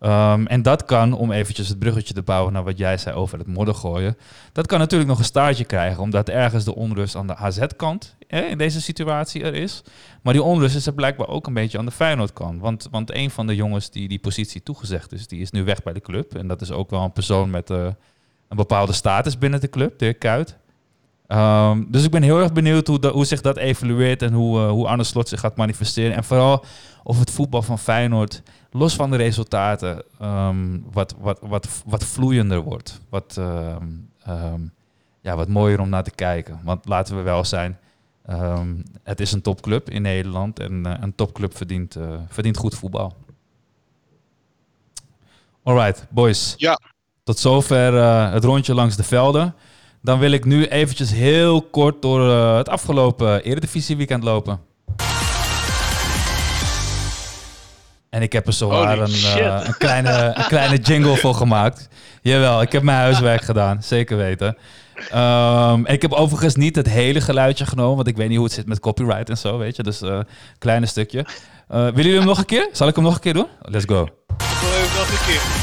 Ehm, 0.00 0.46
en 0.46 0.62
dat 0.62 0.84
kan, 0.84 1.12
om 1.12 1.32
eventjes 1.32 1.68
het 1.68 1.78
bruggetje 1.78 2.14
te 2.14 2.22
bouwen 2.22 2.52
naar 2.52 2.64
wat 2.64 2.78
jij 2.78 2.96
zei 2.96 3.16
over 3.16 3.38
het 3.38 3.46
modder 3.46 3.74
gooien. 3.74 4.16
Dat 4.52 4.66
kan 4.66 4.78
natuurlijk 4.78 5.10
nog 5.10 5.18
een 5.18 5.24
staartje 5.24 5.64
krijgen, 5.64 6.02
omdat 6.02 6.28
ergens 6.28 6.64
de 6.64 6.74
onrust 6.74 7.16
aan 7.16 7.26
de 7.26 7.36
AZ-kant 7.36 8.16
in 8.40 8.58
deze 8.58 8.80
situatie 8.80 9.42
er 9.42 9.54
is. 9.54 9.82
Maar 10.22 10.32
die 10.32 10.42
onrust 10.42 10.76
is 10.76 10.86
er 10.86 10.94
blijkbaar 10.94 11.28
ook 11.28 11.46
een 11.46 11.54
beetje 11.54 11.78
aan 11.78 11.84
de 11.84 11.90
Feyenoord-kant. 11.90 12.60
Want, 12.60 12.88
want 12.90 13.14
een 13.14 13.30
van 13.30 13.46
de 13.46 13.54
jongens 13.54 13.90
die 13.90 14.08
die 14.08 14.18
positie 14.18 14.62
toegezegd 14.62 15.12
is, 15.12 15.26
die 15.26 15.40
is 15.40 15.50
nu 15.50 15.64
weg 15.64 15.82
bij 15.82 15.92
de 15.92 16.00
club. 16.00 16.34
En 16.34 16.48
dat 16.48 16.60
is 16.60 16.70
ook 16.70 16.90
wel 16.90 17.02
een 17.02 17.12
persoon 17.12 17.50
met 17.50 17.70
eh, 17.70 17.86
een 18.48 18.56
bepaalde 18.56 18.92
status 18.92 19.38
binnen 19.38 19.60
de 19.60 19.68
club, 19.68 19.98
Dirk 19.98 20.18
Kuyt. 20.18 20.56
Ehm, 21.32 21.84
dus 21.88 22.04
ik 22.04 22.10
ben 22.10 22.22
heel 22.22 22.40
erg 22.40 22.52
benieuwd 22.52 22.86
hoe, 22.86 23.06
hoe 23.06 23.24
zich 23.24 23.40
dat 23.40 23.56
evolueert 23.56 24.22
en 24.22 24.32
hoe, 24.32 24.60
eh, 24.60 24.70
hoe 24.70 24.86
Arne 24.86 25.04
Slot 25.04 25.28
zich 25.28 25.40
gaat 25.40 25.56
manifesteren. 25.56 26.16
En 26.16 26.24
vooral 26.24 26.64
of 27.02 27.18
het 27.18 27.30
voetbal 27.30 27.62
van 27.62 27.78
Feyenoord, 27.78 28.42
los 28.70 28.94
van 28.94 29.10
de 29.10 29.16
resultaten, 29.16 30.02
ehm, 30.18 30.78
wat, 30.92 31.14
wat, 31.18 31.38
wat, 31.42 31.68
wat 31.86 32.04
vloeiender 32.04 32.60
wordt. 32.60 33.00
Wat, 33.08 33.36
ehm, 33.38 34.60
ja, 35.20 35.36
wat 35.36 35.48
mooier 35.48 35.80
om 35.80 35.88
naar 35.88 36.02
te 36.02 36.10
kijken. 36.10 36.60
Want 36.64 36.88
laten 36.88 37.16
we 37.16 37.22
wel 37.22 37.44
zijn, 37.44 37.78
het 39.02 39.20
is 39.20 39.32
een 39.32 39.42
topclub 39.42 39.90
in 39.90 40.02
Nederland 40.02 40.58
en 40.58 40.86
eh, 40.86 40.94
een 41.00 41.14
topclub 41.14 41.56
verdient, 41.56 41.96
eh, 41.96 42.14
verdient 42.28 42.56
goed 42.56 42.74
voetbal. 42.74 43.16
Alright, 45.62 46.06
boys. 46.10 46.54
Ja. 46.56 46.80
Tot 47.22 47.38
zover 47.38 47.94
het 48.32 48.44
rondje 48.44 48.74
langs 48.74 48.96
de 48.96 49.04
velden. 49.04 49.54
Dan 50.02 50.18
wil 50.18 50.30
ik 50.30 50.44
nu 50.44 50.66
eventjes 50.66 51.12
heel 51.12 51.62
kort 51.62 52.02
door 52.02 52.30
eh, 52.30 52.56
het 52.56 52.68
afgelopen 52.68 53.42
Eredivisie 53.42 53.96
weekend 53.96 54.22
lopen. 54.22 54.60
En 58.10 58.22
ik 58.22 58.32
heb 58.32 58.46
er 58.46 58.52
zowaar 58.52 58.98
een, 58.98 59.12
eh, 59.12 59.60
een, 59.64 59.76
kleine, 59.78 60.32
een 60.34 60.46
kleine 60.46 60.76
jingle 60.76 61.16
voor 61.16 61.34
gemaakt. 61.34 61.88
Jawel, 62.22 62.62
ik 62.62 62.72
heb 62.72 62.82
mijn 62.82 62.98
huiswerk 62.98 63.42
gedaan, 63.42 63.82
zeker 63.82 64.16
weten. 64.16 64.56
Ehm, 65.10 65.84
ik 65.84 66.02
heb 66.02 66.12
overigens 66.12 66.54
niet 66.54 66.76
het 66.76 66.88
hele 66.88 67.20
geluidje 67.20 67.66
genomen, 67.66 67.96
want 67.96 68.08
ik 68.08 68.16
weet 68.16 68.28
niet 68.28 68.36
hoe 68.36 68.46
het 68.46 68.54
zit 68.54 68.66
met 68.66 68.80
copyright 68.80 69.28
en 69.28 69.38
zo, 69.38 69.58
weet 69.58 69.76
je. 69.76 69.82
Dus 69.82 70.00
een 70.00 70.26
kleine 70.58 70.86
stukje. 70.86 71.26
Eh, 71.68 71.78
willen 71.78 71.94
jullie 71.94 72.16
hem 72.16 72.26
nog 72.26 72.38
een 72.38 72.44
keer? 72.44 72.68
Zal 72.72 72.88
ik 72.88 72.94
hem 72.94 73.04
nog 73.04 73.14
een 73.14 73.20
keer 73.20 73.34
doen? 73.34 73.48
Let's 73.60 73.84
go. 73.84 74.02
Ik 74.02 74.10
wil 74.60 74.72
even 74.72 74.98
nog 74.98 75.08
een 75.08 75.26
keer. 75.26 75.61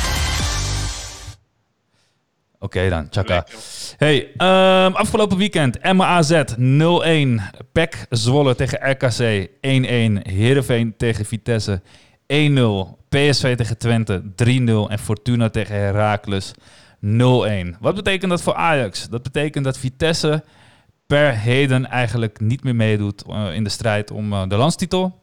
Dan, 2.60 3.10
tjaka. 3.10 3.34
Lekker. 3.34 3.56
Hey, 3.98 4.32
ehm, 4.38 4.93
afgelopen 4.93 5.38
weekend 5.38 5.80
Emma 5.80 6.06
AZ 6.06 6.43
0-1. 6.58 7.41
PEC 7.72 8.06
Zwolle 8.10 8.56
tegen 8.56 8.91
RKC 8.91 9.50
1-1. 9.62 10.19
Heerenveen 10.30 10.93
tegen 10.98 11.26
Vitesse 11.26 11.82
1-0. 12.28 12.98
PSV 13.10 13.56
tegen 13.56 13.78
Twente 13.78 14.22
3-0. 14.36 14.89
En 14.89 15.00
Fortuna 15.00 15.50
tegen 15.50 15.76
Heracles 15.76 16.54
0-1. 17.00 17.78
Wat 17.80 17.95
betekent 17.95 18.32
dat 18.32 18.41
voor 18.41 18.56
Ajax? 18.56 19.10
Dat 19.10 19.24
betekent 19.24 19.63
dat 19.63 19.78
Vitesse 19.78 20.43
per 21.08 21.38
heden 21.38 21.89
eigenlijk 21.89 22.39
niet 22.39 22.63
meer 22.63 22.76
meedoet 22.76 23.24
eh, 23.30 23.54
in 23.54 23.63
de 23.63 23.69
strijd 23.69 24.12
om 24.12 24.34
eh, 24.34 24.48
de 24.48 24.56
landstitel. 24.56 25.22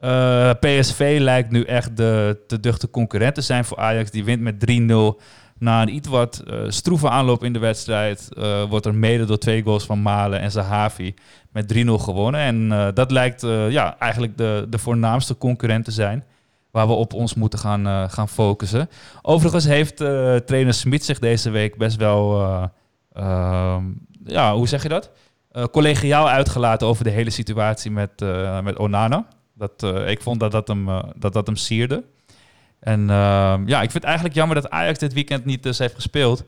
Eh, 0.00 0.50
PSV 0.60 1.16
lijkt 1.20 1.50
nu 1.50 1.62
echt 1.62 1.96
de 1.96 2.42
te 2.46 2.60
duchte 2.60 2.90
concurrent 2.90 3.34
te 3.34 3.40
zijn 3.40 3.64
voor 3.64 3.78
Ajax. 3.78 4.10
Die 4.10 4.24
wint 4.24 4.40
met 4.40 4.54
3-0. 4.70 5.20
Na 5.58 5.82
een 5.82 5.94
iets 5.94 6.08
wat 6.08 6.42
eh, 6.46 6.58
stroeve 6.68 7.08
aanloop 7.08 7.44
in 7.44 7.52
de 7.52 7.58
wedstrijd 7.58 8.28
eh, 8.32 8.64
wordt 8.64 8.86
er 8.86 8.94
mede 8.94 9.24
door 9.24 9.38
twee 9.38 9.62
goals 9.62 9.84
van 9.84 10.02
Malen 10.02 10.40
en 10.40 10.50
Zahavi 10.50 11.14
met 11.52 11.74
3-0 11.74 11.76
gewonnen. 11.86 12.40
En 12.40 12.72
eh, 12.72 12.88
dat 12.94 13.10
lijkt 13.10 13.40
ja, 13.68 13.98
eigenlijk 13.98 14.36
de, 14.36 14.66
de 14.68 14.78
voornaamste 14.78 15.36
concurrent 15.36 15.84
te 15.84 15.90
zijn 15.90 16.24
waar 16.70 16.86
we 16.86 16.92
op 16.92 17.12
ons 17.12 17.34
moeten 17.34 17.58
gaan, 17.58 18.10
gaan 18.10 18.28
focussen. 18.28 18.88
Overigens 19.22 19.64
heeft 19.64 19.96
trainer 20.46 20.74
Smit 20.74 21.04
zich 21.04 21.18
deze 21.18 21.50
week 21.50 21.76
best 21.76 21.96
wel, 21.96 22.40
eh, 22.40 22.64
ehm, 23.12 23.84
ja, 24.24 24.54
hoe 24.54 24.68
zeg 24.68 24.82
je 24.82 24.88
dat? 24.88 25.10
Collegiaal 25.70 26.28
uitgelaten 26.28 26.86
over 26.86 27.04
de 27.04 27.10
hele 27.10 27.30
situatie 27.30 27.90
met, 27.90 28.24
met 28.62 28.78
Onana. 28.78 29.26
Dat, 29.54 29.82
ik 30.06 30.22
vond 30.22 30.40
dat 30.40 30.52
dat 30.52 30.68
hem, 30.68 30.88
dat 31.16 31.32
dat 31.32 31.46
hem 31.46 31.56
sierde. 31.56 32.04
En 32.84 33.10
ehm, 33.10 33.68
ja, 33.68 33.82
ik 33.82 33.90
vind 33.90 33.92
het 33.92 34.04
eigenlijk 34.04 34.34
jammer 34.34 34.56
dat 34.56 34.70
Ajax 34.70 34.98
dit 34.98 35.12
weekend 35.12 35.44
niet 35.44 35.62
dus 35.62 35.78
heeft 35.78 35.94
gespeeld. 35.94 36.44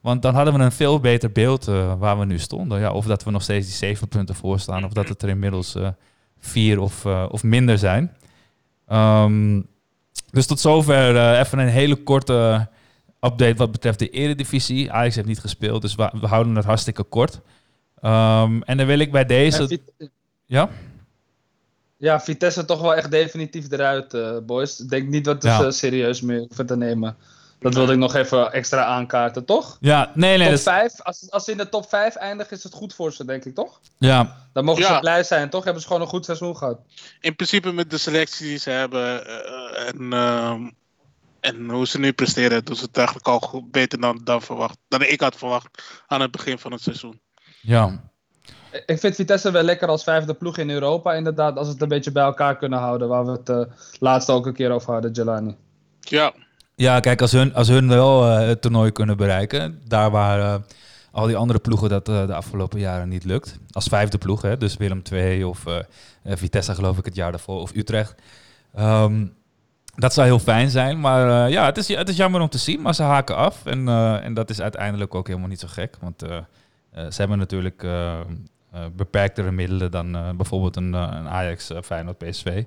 Want 0.00 0.22
dan 0.22 0.34
hadden 0.34 0.54
we 0.54 0.60
een 0.60 0.72
veel 0.72 1.00
beter 1.00 1.32
beeld 1.32 1.68
eh, 1.68 1.98
waar 1.98 2.18
we 2.18 2.24
nu 2.24 2.38
stonden. 2.38 2.80
Ja, 2.80 2.92
of 2.92 3.06
dat 3.06 3.24
we 3.24 3.30
nog 3.30 3.42
steeds 3.42 3.66
die 3.66 3.74
zeven 3.74 4.08
punten 4.08 4.34
voor 4.34 4.60
staan. 4.60 4.84
Of 4.84 4.92
dat 4.92 5.08
het 5.08 5.22
er 5.22 5.28
inmiddels 5.28 5.74
eh, 5.74 5.88
vier 6.38 6.80
of, 6.80 7.04
eh, 7.04 7.26
of 7.28 7.42
minder 7.42 7.78
zijn. 7.78 8.16
Ehm, 8.86 9.60
dus 10.30 10.46
tot 10.46 10.60
zover 10.60 11.38
even 11.38 11.58
een 11.58 11.68
hele 11.68 11.96
korte 11.96 12.68
update 13.20 13.54
wat 13.54 13.72
betreft 13.72 13.98
de 13.98 14.10
eredivisie. 14.10 14.92
Ajax 14.92 15.14
heeft 15.14 15.26
niet 15.26 15.40
gespeeld, 15.40 15.82
dus 15.82 15.94
we, 15.94 16.12
we 16.20 16.26
houden 16.26 16.56
het 16.56 16.64
hartstikke 16.64 17.02
kort. 17.02 17.40
Ehm, 18.00 18.60
en 18.60 18.76
dan 18.76 18.86
wil 18.86 18.98
ik 18.98 19.12
bij 19.12 19.24
deze... 19.24 19.80
Ja? 20.44 20.68
Ja, 21.98 22.20
Vitesse 22.20 22.64
toch 22.64 22.80
wel 22.80 22.94
echt 22.94 23.10
definitief 23.10 23.70
eruit, 23.70 24.14
eh, 24.14 24.36
boys. 24.42 24.80
Ik 24.80 24.88
denk 24.88 25.08
niet 25.08 25.24
dat 25.24 25.42
Ja. 25.42 25.60
ze 25.62 25.70
serieus 25.70 26.20
meer 26.20 26.38
hoeven 26.38 26.66
te 26.66 26.76
nemen. 26.76 27.16
Dat 27.60 27.74
wilde 27.74 27.92
ik 27.92 27.98
nog 27.98 28.14
even 28.14 28.52
extra 28.52 28.84
aankaarten, 28.84 29.44
toch? 29.44 29.76
Ja, 29.80 30.12
nee, 30.14 30.38
nee. 30.38 30.38
top 30.38 30.48
dat 30.48 30.58
is- 30.58 30.62
5, 30.62 31.00
als, 31.02 31.30
als 31.30 31.44
ze 31.44 31.50
in 31.50 31.56
de 31.56 31.68
top 31.68 31.88
5 31.88 32.14
eindigen, 32.14 32.56
is 32.56 32.62
het 32.62 32.72
goed 32.74 32.94
voor 32.94 33.12
ze, 33.12 33.24
denk 33.24 33.44
ik, 33.44 33.54
toch? 33.54 33.80
ja, 33.98 34.36
Dan 34.52 34.64
mogen 34.64 34.82
Ja. 34.82 34.94
ze 34.94 35.00
blij 35.00 35.22
zijn, 35.22 35.50
toch? 35.50 35.64
Hebben 35.64 35.82
ze 35.82 35.88
gewoon 35.88 36.02
een 36.02 36.08
goed 36.08 36.24
seizoen 36.24 36.56
gehad. 36.56 36.78
In 37.20 37.36
principe 37.36 37.72
met 37.72 37.90
de 37.90 37.98
selectie 37.98 38.46
die 38.46 38.58
ze 38.58 38.70
hebben 38.70 39.26
eh, 39.26 39.88
en, 39.88 40.12
ehm, 40.12 40.70
en 41.40 41.70
hoe 41.70 41.86
ze 41.86 41.98
nu 41.98 42.12
presteren, 42.12 42.64
doen 42.64 42.76
ze 42.76 42.84
het 42.84 42.96
eigenlijk 42.96 43.26
al 43.26 43.38
goed, 43.40 43.70
beter 43.70 44.00
dan, 44.00 44.20
dan 44.24 44.42
verwacht. 44.42 44.76
Dan 44.88 45.02
ik 45.02 45.20
had 45.20 45.36
verwacht 45.36 45.82
aan 46.06 46.20
het 46.20 46.30
begin 46.30 46.58
van 46.58 46.72
het 46.72 46.82
seizoen. 46.82 47.20
ja. 47.60 48.06
Ik 48.86 48.98
vind 48.98 49.14
Vitesse 49.14 49.50
wel 49.50 49.62
lekker 49.62 49.88
als 49.88 50.04
vijfde 50.04 50.34
ploeg 50.34 50.58
in 50.58 50.70
Europa, 50.70 51.14
inderdaad. 51.14 51.56
Als 51.56 51.66
ze 51.66 51.72
het 51.72 51.82
een 51.82 51.88
beetje 51.88 52.12
bij 52.12 52.22
elkaar 52.22 52.56
kunnen 52.56 52.78
houden, 52.78 53.08
waar 53.08 53.24
we 53.24 53.30
het 53.30 53.48
eh 53.48 53.60
laatst 53.98 54.30
ook 54.30 54.46
een 54.46 54.52
keer 54.52 54.70
over 54.70 54.92
hadden, 54.92 55.10
Jelani. 55.10 55.56
Ja, 56.00 56.32
Ja, 56.74 57.00
kijk, 57.00 57.20
als 57.20 57.32
hun, 57.32 57.54
als 57.54 57.68
hun 57.68 57.88
wel 57.88 58.24
eh, 58.24 58.46
het 58.46 58.60
toernooi 58.62 58.90
kunnen 58.92 59.16
bereiken, 59.16 59.80
daar 59.86 60.10
waar 60.10 60.40
eh, 60.40 60.60
al 61.12 61.26
die 61.26 61.36
andere 61.36 61.58
ploegen 61.58 61.88
dat 61.88 62.08
eh, 62.08 62.26
de 62.26 62.34
afgelopen 62.34 62.80
jaren 62.80 63.08
niet 63.08 63.24
lukt. 63.24 63.58
Als 63.70 63.86
vijfde 63.86 64.18
ploeg, 64.18 64.42
hè, 64.42 64.56
dus 64.56 64.76
Willem 64.76 65.02
II 65.12 65.44
of 65.44 65.64
Vitesse 66.24 66.74
geloof 66.74 66.98
ik 66.98 67.04
het 67.04 67.14
jaar 67.14 67.30
daarvoor, 67.30 67.60
of 67.60 67.74
Utrecht. 67.74 68.14
Ehm, 68.74 69.24
dat 69.98 70.14
zou 70.14 70.26
heel 70.26 70.38
fijn 70.38 70.70
zijn, 70.70 71.00
maar 71.00 71.46
eh, 71.46 71.52
ja, 71.52 71.64
het 71.64 71.76
is, 71.76 71.88
het 71.88 72.08
is 72.08 72.16
jammer 72.16 72.40
om 72.40 72.48
te 72.48 72.58
zien, 72.58 72.80
maar 72.80 72.94
ze 72.94 73.02
haken 73.02 73.36
af. 73.36 73.66
En, 73.66 73.88
eh, 73.88 74.24
en 74.24 74.34
dat 74.34 74.50
is 74.50 74.60
uiteindelijk 74.60 75.14
ook 75.14 75.26
helemaal 75.26 75.48
niet 75.48 75.60
zo 75.60 75.68
gek, 75.70 75.96
want 76.00 76.22
eh, 76.22 76.36
eh, 76.90 77.10
ze 77.10 77.14
hebben 77.16 77.38
natuurlijk 77.38 77.82
eh, 77.82 78.10
eh, 78.10 78.26
beperktere 78.96 79.50
middelen 79.50 79.90
dan 79.90 80.16
eh, 80.16 80.30
bijvoorbeeld 80.30 80.76
een, 80.76 80.94
eh, 80.94 81.08
een 81.10 81.28
Ajax, 81.28 81.70
eh, 81.70 81.82
Feyenoord, 81.82 82.18
PSV. 82.18 82.64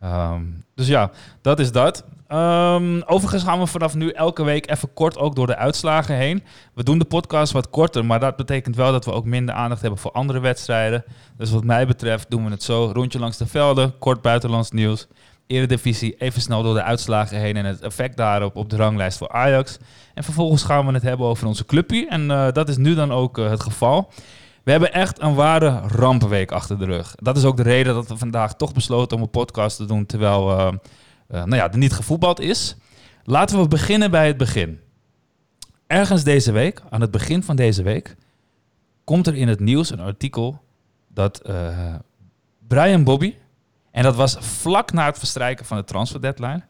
Ehm, 0.00 0.42
dus 0.74 0.86
ja, 0.86 1.10
dat 1.40 1.58
is 1.58 1.72
dat. 1.72 2.04
Ehm, 2.26 3.00
overigens 3.06 3.42
gaan 3.42 3.58
we 3.58 3.66
vanaf 3.66 3.94
nu 3.94 4.10
elke 4.10 4.44
week 4.44 4.70
even 4.70 4.92
kort 4.94 5.18
ook 5.18 5.36
door 5.36 5.46
de 5.46 5.56
uitslagen 5.56 6.14
heen. 6.14 6.42
We 6.74 6.82
doen 6.82 6.98
de 6.98 7.04
podcast 7.04 7.52
wat 7.52 7.70
korter, 7.70 8.04
maar 8.04 8.20
dat 8.20 8.36
betekent 8.36 8.76
wel 8.76 8.92
dat 8.92 9.04
we 9.04 9.12
ook 9.12 9.24
minder 9.24 9.54
aandacht 9.54 9.80
hebben 9.80 10.00
voor 10.00 10.12
andere 10.12 10.40
wedstrijden. 10.40 11.04
Dus 11.36 11.50
wat 11.50 11.64
mij 11.64 11.86
betreft 11.86 12.30
doen 12.30 12.44
we 12.44 12.50
het 12.50 12.62
zo. 12.62 12.90
Rondje 12.94 13.18
langs 13.18 13.36
de 13.36 13.46
velden, 13.46 13.98
kort 13.98 14.22
buitenlands 14.22 14.70
nieuws. 14.70 15.06
Eredivisie, 15.46 16.16
even 16.18 16.40
snel 16.40 16.62
door 16.62 16.74
de 16.74 16.82
uitslagen 16.82 17.38
heen 17.38 17.56
en 17.56 17.64
het 17.64 17.80
effect 17.80 18.16
daarop 18.16 18.56
op 18.56 18.70
de 18.70 18.76
ranglijst 18.76 19.18
voor 19.18 19.28
Ajax. 19.28 19.78
En 20.14 20.24
vervolgens 20.24 20.62
gaan 20.62 20.86
we 20.86 20.92
het 20.92 21.02
hebben 21.02 21.26
over 21.26 21.46
onze 21.46 21.64
clubje. 21.64 22.06
En 22.08 22.30
eh, 22.30 22.52
dat 22.52 22.68
is 22.68 22.76
nu 22.76 22.94
dan 22.94 23.12
ook 23.12 23.38
eh, 23.38 23.50
het 23.50 23.62
geval. 23.62 24.10
We 24.66 24.72
hebben 24.72 24.92
echt 24.92 25.22
een 25.22 25.34
ware 25.34 25.80
rampenweek 25.80 26.52
achter 26.52 26.78
de 26.78 26.84
rug. 26.84 27.14
Dat 27.14 27.36
is 27.36 27.44
ook 27.44 27.56
de 27.56 27.62
reden 27.62 27.94
dat 27.94 28.08
we 28.08 28.16
vandaag 28.16 28.54
toch 28.56 28.72
besloten 28.72 29.16
om 29.16 29.22
een 29.22 29.30
podcast 29.30 29.76
te 29.76 29.84
doen 29.84 30.06
terwijl 30.06 30.50
eh, 30.50 30.72
nou 31.28 31.54
ja, 31.54 31.70
er 31.70 31.78
niet 31.78 31.92
gevoetbald 31.92 32.40
is. 32.40 32.76
Laten 33.24 33.60
we 33.60 33.68
beginnen 33.68 34.10
bij 34.10 34.26
het 34.26 34.36
begin. 34.36 34.80
Ergens 35.86 36.24
deze 36.24 36.52
week, 36.52 36.82
aan 36.90 37.00
het 37.00 37.10
begin 37.10 37.42
van 37.42 37.56
deze 37.56 37.82
week, 37.82 38.16
komt 39.04 39.26
er 39.26 39.34
in 39.34 39.48
het 39.48 39.60
nieuws 39.60 39.90
een 39.90 40.00
artikel 40.00 40.62
dat 41.08 41.40
eh, 41.40 41.94
Brian 42.68 43.04
Bobby, 43.04 43.34
en 43.90 44.02
dat 44.02 44.16
was 44.16 44.36
vlak 44.40 44.92
na 44.92 45.06
het 45.06 45.18
verstrijken 45.18 45.64
van 45.64 45.76
de 45.76 45.84
transfer 45.84 46.20
deadline, 46.20 46.62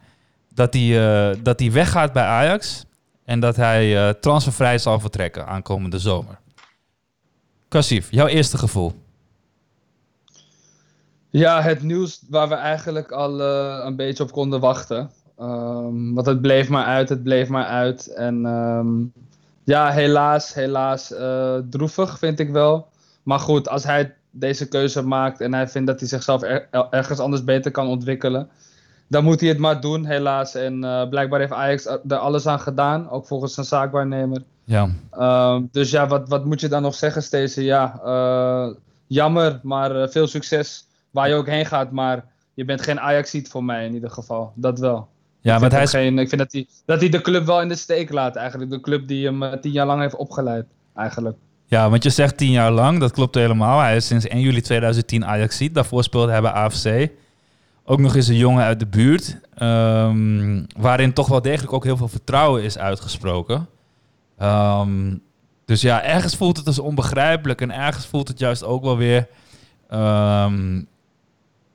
dat 0.55 0.75
hij, 0.75 1.43
dat 1.43 1.61
weggaat 1.61 2.13
bij 2.13 2.25
Ajax 2.25 2.85
en 3.25 3.41
dat 3.41 3.57
hij 3.57 4.09
eh, 4.09 4.15
transfervrij 4.15 4.79
zal 4.79 5.01
vertrekken 5.01 5.47
aankomende 5.47 5.99
zomer. 5.99 6.39
Kassif, 7.77 8.11
jouw 8.11 8.27
eerste 8.27 8.59
gevoel? 8.59 8.93
Ja, 11.31 11.63
het 11.63 11.83
nieuws 11.83 12.23
waar 12.29 12.49
we 12.49 12.55
eigenlijk 12.55 13.13
al 13.13 13.41
eh, 13.41 13.85
een 13.85 13.97
beetje 13.97 14.23
op 14.23 14.33
konden 14.33 14.61
wachten. 14.61 15.11
Ehm, 15.39 16.13
want 16.15 16.27
het 16.27 16.41
bleef 16.41 16.69
maar 16.69 16.85
uit, 16.85 17.09
het 17.09 17.23
bleef 17.23 17.49
maar 17.49 17.65
uit. 17.65 18.07
En 18.07 18.47
ehm, 18.47 18.89
ja, 19.65 19.91
helaas, 19.91 20.55
helaas 20.55 21.13
eh, 21.15 21.57
droevig 21.71 22.19
vind 22.19 22.39
ik 22.41 22.51
wel. 22.51 22.89
Maar 23.23 23.41
goed, 23.41 23.69
als 23.69 23.85
hij 23.85 24.15
deze 24.31 24.69
keuze 24.69 25.03
maakt 25.03 25.41
en 25.41 25.55
hij 25.55 25.69
vindt 25.69 25.87
dat 25.87 26.01
hij 26.01 26.09
zichzelf 26.09 26.43
er- 26.43 26.69
er- 26.71 26.87
ergens 26.91 27.19
anders 27.19 27.45
beter 27.45 27.71
kan 27.71 27.87
ontwikkelen, 27.89 28.49
dan 29.09 29.25
moet 29.25 29.41
hij 29.41 29.49
het 29.49 29.59
maar 29.59 29.81
doen, 29.81 30.05
helaas. 30.05 30.55
En 30.55 30.85
eh, 30.85 31.09
blijkbaar 31.09 31.41
heeft 31.41 31.53
Ajax 31.53 31.87
er 31.87 32.17
alles 32.17 32.47
aan 32.47 32.61
gedaan, 32.61 33.11
ook 33.11 33.27
volgens 33.27 33.55
zijn 33.55 33.67
zaakwaarnemer. 33.67 34.43
Ja, 34.67 34.89
Ehm, 35.11 35.63
dus 35.73 35.91
ja, 35.91 36.07
wat, 36.07 36.29
wat 36.29 36.45
moet 36.45 36.61
je 36.61 36.69
dan 36.69 36.83
nog 36.83 36.95
zeggen, 36.95 37.23
Stacey? 37.23 37.65
Ja, 37.65 38.01
eh, 38.05 38.75
jammer, 39.07 39.61
maar 39.63 40.03
eh, 40.03 40.09
veel 40.09 40.27
succes 40.27 40.87
waar 41.11 41.29
je 41.29 41.35
ook 41.35 41.47
heen 41.47 41.67
gaat. 41.67 41.91
Maar 41.91 42.25
je 42.55 42.65
bent 42.65 42.83
geen 42.83 43.01
Ajaxiet 43.01 43.49
voor 43.49 43.65
mij 43.65 43.85
in 43.87 43.95
ieder 43.95 44.11
geval. 44.11 44.53
Dat 44.55 44.79
wel. 44.79 45.09
ja 45.41 45.51
want 45.51 45.61
vind 45.61 45.73
hij 45.73 45.83
is 45.83 45.91
geen, 45.91 46.19
ik 46.19 46.29
vind 46.29 46.41
dat 46.41 46.53
hij, 46.53 46.67
dat 46.85 47.01
hij 47.01 47.09
de 47.09 47.21
club 47.21 47.47
wel 47.47 47.61
in 47.61 47.69
de 47.69 47.75
steek 47.75 48.11
laat 48.13 48.37
eigenlijk. 48.37 48.71
De 48.71 48.81
club 48.81 49.09
die 49.09 49.25
hem 49.27 49.43
eh, 49.43 49.53
tien 49.61 49.73
jaar 49.73 49.87
lang 49.87 50.01
heeft 50.01 50.17
opgeleid, 50.17 50.67
eigenlijk. 50.95 51.37
Ja, 51.67 51.91
want 51.91 52.03
je 52.03 52.11
zegt 52.11 52.37
tien 52.37 52.51
jaar 52.51 52.73
lang, 52.73 53.01
dat 53.01 53.13
klopt 53.13 53.35
helemaal. 53.35 53.81
Hij 53.81 53.97
is 53.97 54.07
sinds 54.07 54.27
1 54.27 54.41
juli 54.41 54.61
2010 54.61 55.27
Ajaxiet. 55.27 55.75
Daarvoor 55.75 56.03
speelde 56.03 56.31
hij 56.33 56.41
bij 56.41 56.51
AFC. 56.51 57.09
Ook 57.85 57.99
nog 57.99 58.15
eens 58.15 58.29
een 58.29 58.37
jongen 58.37 58.65
uit 58.65 58.79
de 58.81 58.87
buurt. 58.87 59.39
ehm, 59.55 60.63
waarin 60.77 61.13
toch 61.13 61.29
wel 61.29 61.43
degelijk 61.43 61.73
ook 61.73 61.85
heel 61.85 61.97
veel 61.97 62.09
vertrouwen 62.09 62.63
is 62.63 62.79
uitgesproken. 62.79 63.69
Ehm, 64.39 65.17
dus 65.65 65.81
ja, 65.81 66.03
ergens 66.03 66.37
voelt 66.37 66.57
het 66.57 66.67
als 66.67 66.79
onbegrijpelijk. 66.79 67.61
En 67.61 67.71
ergens 67.71 68.07
voelt 68.07 68.29
het 68.29 68.39
juist 68.39 68.65
ook 68.65 68.83
wel 68.83 68.97
weer... 68.97 69.29
ehm, 69.89 70.83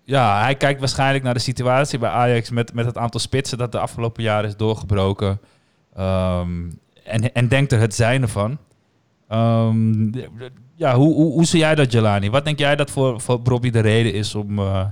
ja, 0.03 0.41
hij 0.41 0.55
kijkt 0.55 0.79
waarschijnlijk 0.79 1.23
naar 1.23 1.33
de 1.33 1.39
situatie 1.39 1.99
bij 1.99 2.09
Ajax... 2.09 2.49
met, 2.49 2.73
met 2.73 2.85
het 2.85 2.97
aantal 2.97 3.19
spitsen 3.19 3.57
dat 3.57 3.71
de 3.71 3.79
afgelopen 3.79 4.23
jaren 4.23 4.49
is 4.49 4.55
doorgebroken. 4.55 5.39
Ehm, 5.95 6.69
en, 7.03 7.33
en 7.33 7.47
denkt 7.47 7.71
er 7.71 7.79
het 7.79 7.95
zijne 7.95 8.27
van. 8.27 8.57
Ja, 10.75 10.95
hoe, 10.95 11.13
hoe, 11.13 11.31
hoe 11.31 11.45
zie 11.45 11.59
jij 11.59 11.75
dat, 11.75 11.91
Jelani? 11.91 12.29
Wat 12.29 12.45
denk 12.45 12.59
jij 12.59 12.75
dat 12.75 12.91
voor, 12.91 13.21
voor 13.21 13.41
Bobby 13.41 13.69
de 13.69 13.79
reden 13.79 14.13
is 14.13 14.35
om, 14.35 14.59
eh, 14.59 14.85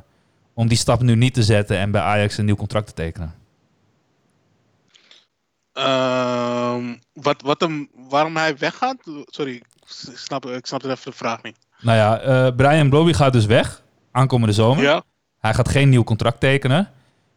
om 0.53 0.67
die 0.67 0.77
stap 0.77 1.01
nu 1.01 1.15
niet 1.15 1.33
te 1.33 1.43
zetten 1.43 1.77
en 1.77 1.91
bij 1.91 2.01
Ajax 2.01 2.37
een 2.37 2.45
nieuw 2.45 2.55
contract 2.55 2.87
te 2.87 2.93
tekenen? 2.93 3.33
Ehm, 5.79 6.95
wat, 7.13 7.41
wat 7.41 7.61
hem, 7.61 7.89
waarom 8.09 8.35
hij 8.35 8.57
weggaat? 8.57 8.97
Sorry, 9.25 9.55
ik 9.55 10.17
snap, 10.17 10.45
ik 10.45 10.65
snap 10.65 10.83
even 10.83 11.11
de 11.11 11.17
vraag 11.17 11.43
niet. 11.43 11.57
Nou 11.81 11.97
ja, 11.97 12.19
eh, 12.19 12.55
Brian 12.55 12.89
Bobby 12.89 13.13
gaat 13.13 13.33
dus 13.33 13.45
weg 13.45 13.81
aankomende 14.11 14.53
zomer. 14.53 14.83
Ja? 14.83 15.03
Hij 15.39 15.53
gaat 15.53 15.69
geen 15.69 15.89
nieuw 15.89 16.03
contract 16.03 16.39
tekenen. 16.39 16.89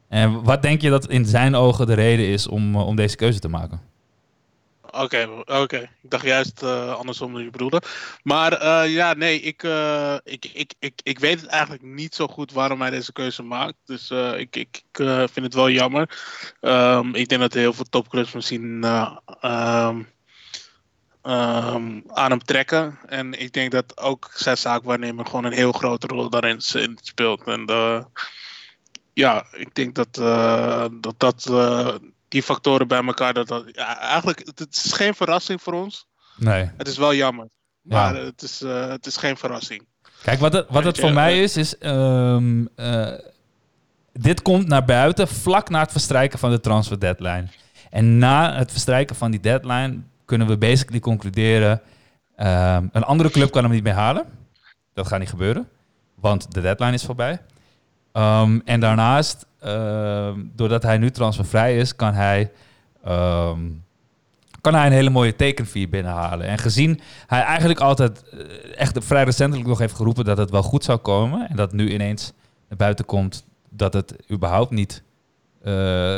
En 0.09 0.43
wat 0.43 0.63
denk 0.63 0.81
je 0.81 0.91
dat 0.91 1.09
in 1.09 1.25
zijn 1.25 1.55
ogen 1.55 1.87
de 1.87 1.95
reden 1.95 2.27
is 2.27 2.49
om, 2.49 2.75
eh, 2.75 2.87
om 2.87 2.97
deze 2.97 3.17
keuze 3.17 3.39
te 3.39 3.49
maken? 3.49 3.81
Oké, 4.93 5.29
oké. 5.45 5.79
Ik 6.03 6.11
dacht 6.11 6.25
juist 6.25 6.63
eh, 6.63 6.95
andersom 6.95 7.33
dan 7.33 7.43
je 7.43 7.51
bedoelde. 7.51 7.83
Maar 8.23 8.53
eh, 8.53 8.93
ja, 8.93 9.15
nee, 9.15 9.41
ik, 9.41 9.63
eh, 9.63 10.17
ik, 10.25 10.45
ik, 10.45 10.75
ik, 10.79 11.01
ik 11.03 11.19
weet 11.19 11.41
het 11.41 11.51
eigenlijk 11.51 11.83
niet 11.83 12.15
zo 12.15 12.27
goed 12.27 12.53
waarom 12.53 12.81
hij 12.81 12.91
deze 12.91 13.13
keuze 13.13 13.43
maakt. 13.43 13.75
Dus 13.85 14.11
ik, 14.37 14.57
ik, 14.57 14.83
vind 14.93 15.35
het 15.35 15.55
wel 15.55 15.71
jammer. 15.71 16.19
Ehm, 16.61 17.15
ik 17.15 17.29
denk 17.29 17.41
dat 17.41 17.53
heel 17.53 17.73
veel 17.73 17.85
topclubs 17.85 18.33
misschien 18.33 18.85
eh, 18.85 19.17
ehm, 19.41 20.03
ehm, 21.23 22.01
aan 22.07 22.31
hem 22.31 22.45
trekken. 22.45 22.99
En 23.07 23.41
ik 23.41 23.53
denk 23.53 23.73
dat 23.73 24.01
ook 24.01 24.31
zijn 24.35 24.57
zaakwaarnemer 24.57 25.27
gewoon 25.27 25.45
een 25.45 25.53
heel 25.53 25.73
grote 25.73 26.07
rol 26.07 26.31
daarin 26.31 26.61
speelt. 27.01 27.43
En 27.43 27.67
ja, 29.13 29.47
ik 29.53 29.75
denk 29.75 29.95
dat 29.95 30.15
dat, 31.01 31.15
dat 31.17 31.51
die 32.33 32.43
factoren 32.43 32.89
bij 32.89 33.05
elkaar, 33.05 33.35
dat, 33.35 33.49
dat 33.49 33.65
ja, 33.73 34.01
eigenlijk, 34.01 34.39
het, 34.39 34.59
het 34.59 34.75
is 34.85 34.93
geen 34.93 35.15
verrassing 35.15 35.63
voor 35.63 35.73
ons. 35.73 36.07
Nee. 36.37 36.71
Het 36.77 36.89
is 36.89 36.97
wel 36.97 37.15
jammer. 37.15 37.49
Ja. 37.83 37.95
Maar 37.95 38.15
het, 38.15 38.43
is, 38.43 38.63
eh, 38.63 38.89
het 38.89 39.07
is 39.07 39.17
geen 39.17 39.37
verrassing. 39.37 39.87
Kijk, 40.23 40.41
wat 40.41 40.53
het, 40.53 40.67
wat 40.69 40.85
het 40.85 40.99
voor 40.99 41.13
mij 41.13 41.33
eh. 41.33 41.43
is, 41.43 41.57
is... 41.57 41.79
ehm, 41.79 42.65
eh, 42.77 43.13
dit 44.13 44.43
komt 44.43 44.69
naar 44.69 44.85
buiten 44.85 45.29
vlak 45.29 45.69
na 45.69 45.81
het 45.81 45.91
verstrijken 45.91 46.39
van 46.39 46.51
de 46.51 46.61
transfer 46.61 47.01
deadline. 47.01 47.47
En 47.91 48.19
na 48.19 48.55
het 48.55 48.71
verstrijken 48.71 49.17
van 49.17 49.31
die 49.31 49.41
deadline 49.41 50.01
kunnen 50.25 50.47
we 50.47 50.59
basically 50.59 51.01
concluderen... 51.01 51.81
ehm, 52.37 52.87
een 52.93 53.05
andere 53.05 53.31
club 53.31 53.51
kan 53.51 53.63
hem 53.63 53.73
niet 53.73 53.83
meer 53.83 53.93
halen. 53.93 54.25
Dat 54.95 55.07
gaat 55.07 55.19
niet 55.19 55.29
gebeuren, 55.29 55.69
want 56.15 56.53
de 56.53 56.61
deadline 56.61 56.93
is 56.93 57.05
voorbij. 57.05 57.41
Ehm, 58.13 58.59
en 58.65 58.81
daarnaast, 58.81 59.47
ehm, 59.61 60.41
doordat 60.55 60.83
hij 60.83 60.99
nu 60.99 61.11
transfervrij 61.11 61.77
is, 61.77 61.97
kan 61.97 62.15
hij... 62.15 62.51
ehm, 63.05 63.61
kan 64.61 64.75
hij 64.75 64.87
een 64.87 64.93
hele 64.93 65.11
mooie 65.11 65.37
tekenfee 65.37 65.89
binnenhalen. 65.89 66.47
En 66.47 66.59
gezien 66.59 67.01
hij 67.27 67.43
eigenlijk 67.43 67.81
altijd 67.81 68.25
eh, 68.29 68.39
echt 68.77 69.05
vrij 69.05 69.25
recentelijk 69.25 69.69
nog 69.69 69.79
heeft 69.79 69.95
geroepen 69.95 70.25
dat 70.25 70.39
het 70.39 70.51
wel 70.51 70.63
goed 70.63 70.85
zou 70.85 70.99
komen. 70.99 71.49
En 71.49 71.57
dat 71.57 71.73
nu 71.73 71.93
ineens 71.93 72.33
naar 72.69 72.79
buiten 72.79 73.05
komt 73.05 73.45
dat 73.69 73.93
het 73.93 74.17
überhaupt 74.31 74.71
niet 74.71 75.03
eh, 75.63 75.73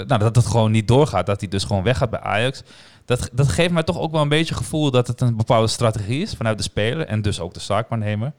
nou, 0.07 0.18
dat 0.18 0.37
het 0.37 0.46
gewoon 0.46 0.70
niet 0.70 0.88
doorgaat. 0.88 1.26
Dat 1.26 1.40
hij 1.40 1.48
dus 1.48 1.64
gewoon 1.64 1.83
weggaat 1.83 2.11
bij 2.11 2.20
Ajax. 2.20 2.62
Dat, 3.04 3.30
dat 3.33 3.48
geeft 3.48 3.72
mij 3.72 3.83
toch 3.83 3.98
ook 3.98 4.12
wel 4.12 4.22
een 4.22 4.28
beetje 4.28 4.54
gevoel 4.54 4.90
dat 4.90 5.07
het 5.07 5.20
een 5.20 5.37
bepaalde 5.37 5.66
strategie 5.66 6.22
is 6.22 6.35
vanuit 6.35 6.59
de 6.59 6.64
speler 6.64 7.07
en 7.07 7.22
dus 7.22 7.40
ook 7.40 7.54
de 7.54 7.61
zaakwaarnemer. 7.61 8.33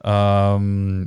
Ehm 0.00 1.04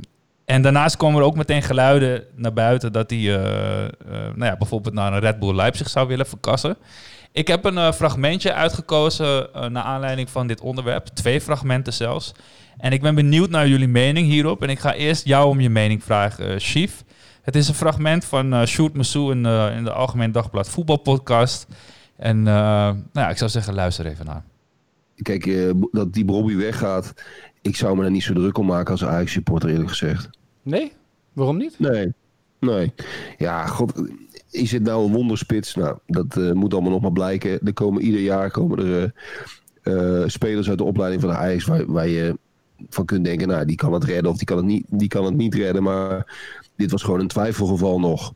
en 0.48 0.62
daarnaast 0.62 0.96
komen 0.96 1.20
er 1.20 1.26
ook 1.26 1.36
meteen 1.36 1.62
geluiden 1.62 2.24
naar 2.36 2.52
buiten 2.52 2.92
dat 2.92 3.10
hij 3.10 3.18
eh, 3.18 3.84
eh, 3.84 3.90
nou 4.10 4.44
ja, 4.44 4.56
bijvoorbeeld 4.56 4.94
naar 4.94 5.12
een 5.12 5.18
Red 5.18 5.38
Bull 5.38 5.54
Leipzig 5.54 5.88
zou 5.88 6.08
willen 6.08 6.26
verkassen. 6.26 6.76
Ik 7.32 7.48
heb 7.48 7.64
een 7.64 7.78
eh, 7.78 7.92
fragmentje 7.92 8.52
uitgekozen 8.52 9.48
naar 9.52 9.82
aanleiding 9.82 10.30
van 10.30 10.46
dit 10.46 10.60
onderwerp. 10.60 11.06
Twee 11.06 11.40
fragmenten 11.40 11.92
zelfs. 11.92 12.32
En 12.78 12.92
ik 12.92 13.00
ben 13.00 13.14
benieuwd 13.14 13.50
naar 13.50 13.68
jullie 13.68 13.88
mening 13.88 14.26
hierop. 14.26 14.62
En 14.62 14.68
ik 14.68 14.78
ga 14.78 14.94
eerst 14.94 15.24
jou 15.24 15.48
om 15.48 15.60
je 15.60 15.70
mening 15.70 16.04
vragen, 16.04 16.60
Chief. 16.60 17.04
Het 17.42 17.56
is 17.56 17.68
een 17.68 17.74
fragment 17.74 18.24
van 18.24 18.52
eh 18.52 18.64
Sjoerd 18.64 18.94
Massou 18.94 19.30
in, 19.30 19.46
in 19.76 19.84
de 19.84 19.92
Algemeen 19.92 20.32
Dagblad 20.32 20.68
Voetbalpodcast. 20.68 21.66
En 22.16 22.42
nou 22.42 22.96
ja, 23.12 23.28
ik 23.30 23.36
zou 23.36 23.50
zeggen, 23.50 23.74
luister 23.74 24.06
even 24.06 24.26
naar. 24.26 24.42
Kijk, 25.22 25.74
dat 25.92 26.12
die 26.12 26.24
Bobby 26.24 26.56
weggaat, 26.56 27.12
ik 27.62 27.76
zou 27.76 27.96
me 27.96 28.02
daar 28.02 28.10
niet 28.10 28.22
zo 28.22 28.34
druk 28.34 28.58
om 28.58 28.66
maken 28.66 28.92
als 28.92 29.04
Ajax-supporter 29.04 29.70
eerlijk 29.70 29.88
gezegd. 29.88 30.37
Nee? 30.68 30.92
Waarom 31.32 31.56
niet? 31.56 31.78
Nee, 31.78 32.12
nee. 32.58 32.92
Ja, 33.38 33.66
god, 33.66 33.92
is 34.50 34.72
het 34.72 34.82
nou 34.82 35.06
een 35.06 35.12
wonderspits? 35.12 35.74
Nou, 35.74 35.98
dat 36.06 36.36
eh, 36.36 36.52
moet 36.52 36.72
allemaal 36.72 36.90
nog 36.90 37.00
maar 37.02 37.12
blijken. 37.12 37.60
Er 37.64 37.72
komen 37.72 38.02
ieder 38.02 38.20
jaar 38.20 38.50
komen 38.50 38.78
er 38.78 39.12
eh, 39.82 40.22
eh, 40.22 40.28
spelers 40.28 40.68
uit 40.68 40.78
de 40.78 40.84
opleiding 40.84 41.20
van 41.22 41.30
de 41.30 41.36
Ajax 41.36 41.64
waar, 41.64 41.92
waar 41.92 42.08
je 42.08 42.38
van 42.88 43.04
kunt 43.04 43.24
denken, 43.24 43.48
nou, 43.48 43.64
die 43.64 43.76
kan 43.76 43.92
het 43.92 44.04
redden 44.04 44.30
of 44.30 44.36
die 44.36 44.46
kan 44.46 44.56
het 44.56 44.66
niet, 44.66 44.84
die 44.88 45.08
kan 45.08 45.24
het 45.24 45.36
niet 45.36 45.54
redden. 45.54 45.82
Maar 45.82 46.36
dit 46.76 46.90
was 46.90 47.02
gewoon 47.02 47.20
een 47.20 47.28
twijfelgeval 47.28 48.00
nog. 48.00 48.34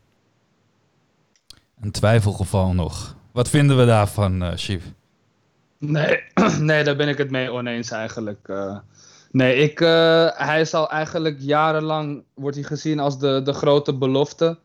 Een 1.81 1.91
twijfelgeval 1.91 2.73
nog. 2.75 3.17
Wat 3.33 3.49
vinden 3.49 3.79
we 3.79 3.85
daarvan, 3.85 4.43
eh 4.43 4.53
Chief? 4.55 4.93
Nee, 5.79 6.23
nee, 6.61 6.85
daar 6.85 6.97
ben 6.97 7.09
ik 7.09 7.19
het 7.19 7.31
mee 7.31 7.51
oneens 7.53 7.91
eigenlijk. 7.91 8.49
eh. 8.49 8.79
Nee, 9.33 9.57
ik, 9.57 9.81
eh, 9.81 10.29
hij 10.33 10.61
is 10.61 10.75
al 10.75 10.91
eigenlijk 10.91 11.37
jarenlang 11.41 12.25
wordt 12.35 12.57
hij 12.57 12.65
gezien 12.65 12.99
als 12.99 13.19
de, 13.19 13.41
de 13.45 13.53
grote 13.53 13.95
belofte. 13.95 14.59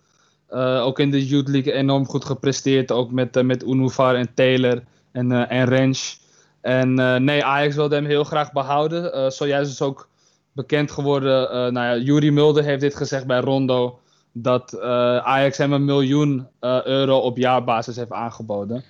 Eh, 0.47 0.81
ook 0.85 0.99
in 0.99 1.11
de 1.11 1.27
Youth 1.27 1.47
League 1.47 1.73
enorm 1.73 2.05
goed 2.05 2.25
gepresteerd. 2.25 2.91
Ook 2.91 3.11
met, 3.11 3.35
eh, 3.35 3.43
met 3.43 3.63
Unuvar 3.63 4.15
en 4.15 4.33
Taylor 4.33 4.83
en, 5.11 5.31
eh 5.31 5.81
en. 5.81 5.93
En 6.61 7.23
nee, 7.23 7.43
Ajax 7.43 7.75
wilde 7.75 7.95
hem 7.95 8.05
heel 8.05 8.23
graag 8.23 8.51
behouden. 8.51 9.13
Eh, 9.13 9.29
zojuist 9.29 9.71
is 9.71 9.81
ook 9.81 10.09
bekend 10.51 10.91
geworden. 10.91 11.51
nou 11.73 11.85
ja, 11.85 11.97
Yuri 12.03 12.31
Mulder 12.31 12.63
heeft 12.63 12.81
dit 12.81 12.95
gezegd 12.95 13.27
bij 13.27 13.39
Rondo. 13.39 13.99
Dat 14.31 14.79
Ajax 15.21 15.57
hem 15.57 15.73
een 15.73 15.85
miljoen 15.85 16.47
euro 16.83 17.17
op 17.17 17.37
jaarbasis 17.37 17.95
heeft 17.95 18.11
aangeboden. 18.11 18.83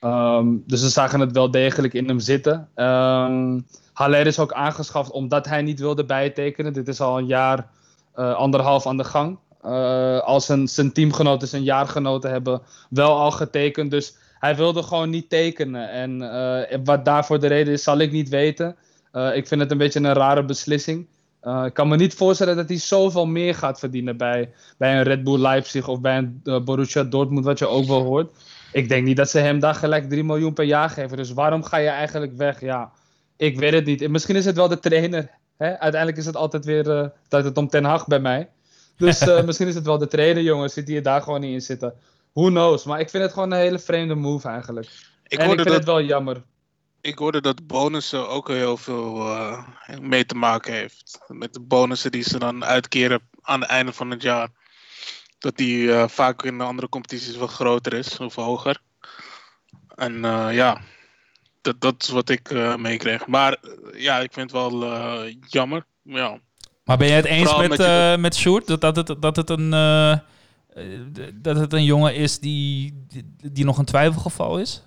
Ehm, 0.00 0.46
dus 0.66 0.80
ze 0.80 0.88
zagen 0.88 1.20
het 1.20 1.32
wel 1.32 1.50
degelijk 1.50 1.94
in 1.94 2.08
hem 2.08 2.20
zitten. 2.20 2.68
Ehm 2.74 3.58
Haller 3.98 4.26
is 4.26 4.38
ook 4.38 4.52
aangeschaft 4.52 5.10
omdat 5.10 5.46
hij 5.46 5.62
niet 5.62 5.80
wilde 5.80 6.04
bijtekenen. 6.04 6.72
Dit 6.72 6.88
is 6.88 7.00
al 7.00 7.18
een 7.18 7.26
jaar, 7.26 7.66
eh, 8.14 8.34
anderhalf 8.34 8.86
aan 8.86 8.96
de 8.96 9.04
gang. 9.04 9.38
Eh, 9.62 10.18
als 10.18 10.46
zijn, 10.64 10.92
teamgenoten, 10.92 11.48
zijn 11.48 11.62
jaargenoten 11.62 12.30
hebben 12.30 12.62
wel 12.90 13.16
al 13.16 13.30
getekend. 13.30 13.90
Dus 13.90 14.16
hij 14.38 14.56
wilde 14.56 14.82
gewoon 14.82 15.10
niet 15.10 15.28
tekenen. 15.28 15.90
En 15.90 16.22
eh, 16.22 16.78
wat 16.84 17.04
daarvoor 17.04 17.40
de 17.40 17.46
reden 17.46 17.72
is, 17.72 17.82
zal 17.82 17.98
ik 17.98 18.12
niet 18.12 18.28
weten. 18.28 18.76
Ik 19.34 19.46
vind 19.46 19.60
het 19.60 19.70
een 19.70 19.78
beetje 19.78 20.00
een 20.00 20.12
rare 20.12 20.44
beslissing. 20.44 21.06
Ik 21.64 21.74
kan 21.74 21.88
me 21.88 21.96
niet 21.96 22.14
voorstellen 22.14 22.56
dat 22.56 22.68
hij 22.68 22.78
zoveel 22.78 23.26
meer 23.26 23.54
gaat 23.54 23.78
verdienen 23.78 24.16
bij, 24.16 24.52
bij 24.76 24.96
een 24.96 25.02
Red 25.02 25.24
Bull 25.24 25.38
Leipzig 25.38 25.88
of 25.88 26.00
bij 26.00 26.16
een 26.16 26.64
Borussia 26.64 27.04
Dortmund, 27.04 27.44
wat 27.44 27.58
je 27.58 27.66
ook 27.66 27.84
wel 27.84 28.02
hoort. 28.02 28.32
Ik 28.72 28.88
denk 28.88 29.04
niet 29.06 29.16
dat 29.16 29.30
ze 29.30 29.38
hem 29.38 29.60
daar 29.60 29.74
gelijk 29.74 30.08
3 30.08 30.24
miljoen 30.24 30.52
per 30.52 30.64
jaar 30.64 30.90
geven. 30.90 31.16
Dus 31.16 31.32
waarom 31.32 31.62
ga 31.62 31.76
je 31.76 31.88
eigenlijk 31.88 32.36
weg? 32.36 32.60
Ja, 32.60 32.92
ik 33.38 33.58
weet 33.58 33.72
het 33.72 33.84
niet. 33.84 34.02
En 34.02 34.10
misschien 34.10 34.36
is 34.36 34.44
het 34.44 34.56
wel 34.56 34.68
de 34.68 34.78
trainer. 34.78 35.30
Hè? 35.56 35.78
Uiteindelijk 35.78 36.16
is 36.16 36.26
het 36.26 36.36
altijd 36.36 36.64
weer 36.64 36.86
uh, 36.86 37.08
dat 37.28 37.44
het 37.44 37.56
om 37.56 37.68
Ten 37.68 37.84
Hag 37.84 38.06
bij 38.06 38.20
mij. 38.20 38.48
Dus 38.96 39.22
uh, 39.22 39.42
misschien 39.46 39.68
is 39.68 39.74
het 39.74 39.84
wel 39.84 39.98
de 39.98 40.06
trainer, 40.06 40.42
jongens. 40.42 40.72
Zit 40.72 40.86
die 40.86 40.96
er 40.96 41.02
daar 41.02 41.22
gewoon 41.22 41.40
niet 41.40 41.52
in 41.52 41.60
zitten. 41.60 41.94
Who 42.32 42.48
knows? 42.48 42.84
Maar 42.84 43.00
ik 43.00 43.10
vind 43.10 43.22
het 43.22 43.32
gewoon 43.32 43.52
een 43.52 43.58
hele 43.58 43.78
vreemde 43.78 44.14
move 44.14 44.48
eigenlijk. 44.48 44.86
Ik 44.86 45.38
en 45.38 45.38
ik 45.38 45.46
hoorde, 45.46 45.62
vind 45.62 45.66
dat, 45.66 45.76
het 45.76 45.84
wel 45.84 46.02
jammer. 46.02 46.42
ik 47.00 47.18
hoorde 47.18 47.40
dat 47.40 47.66
bonussen 47.66 48.28
ook 48.28 48.48
heel 48.48 48.76
veel 48.76 49.16
uh, 49.16 49.64
mee 50.00 50.26
te 50.26 50.34
maken 50.34 50.72
heeft. 50.72 51.18
Met 51.26 51.52
de 51.52 51.60
bonussen 51.60 52.12
die 52.12 52.22
ze 52.22 52.38
dan 52.38 52.64
uitkeren 52.64 53.20
aan 53.40 53.60
het 53.60 53.70
einde 53.70 53.92
van 53.92 54.10
het 54.10 54.22
jaar. 54.22 54.48
Dat 55.38 55.56
die 55.56 55.82
uh, 55.82 56.08
vaak 56.08 56.42
in 56.42 56.58
de 56.58 56.64
andere 56.64 56.88
competities 56.88 57.36
wat 57.36 57.50
groter 57.50 57.92
is 57.92 58.18
of 58.18 58.34
hoger. 58.34 58.80
En 59.94 60.14
uh, 60.14 60.48
ja, 60.50 60.80
dat, 61.60 61.80
dat 61.80 62.02
is 62.02 62.08
wat 62.08 62.28
ik 62.28 62.50
uh, 62.50 62.76
meekreeg. 62.76 63.26
Maar 63.26 63.58
ja, 63.92 64.18
ik 64.18 64.32
vind 64.32 64.52
het 64.52 64.60
wel 64.60 64.82
uh, 64.82 65.34
jammer. 65.46 65.84
Ja. 66.02 66.40
Maar 66.84 66.96
ben 66.96 67.06
je 67.06 67.12
het 67.12 67.24
eens 67.24 67.42
Vooral 67.42 67.68
met, 67.68 67.78
met, 67.78 67.80
uh, 67.80 68.16
met 68.16 68.36
Sjoerd? 68.36 68.66
Dat, 68.66 68.80
dat, 68.80 68.96
het, 68.96 69.22
dat, 69.22 69.36
het 69.36 69.50
een, 69.50 69.70
dat 71.34 71.56
het 71.56 71.72
een 71.72 71.84
jongen 71.84 72.14
is 72.14 72.38
die, 72.38 73.04
die, 73.08 73.24
die, 73.52 73.64
nog 73.64 73.78
een 73.78 73.84
twijfelgeval 73.84 74.58
is? 74.58 74.82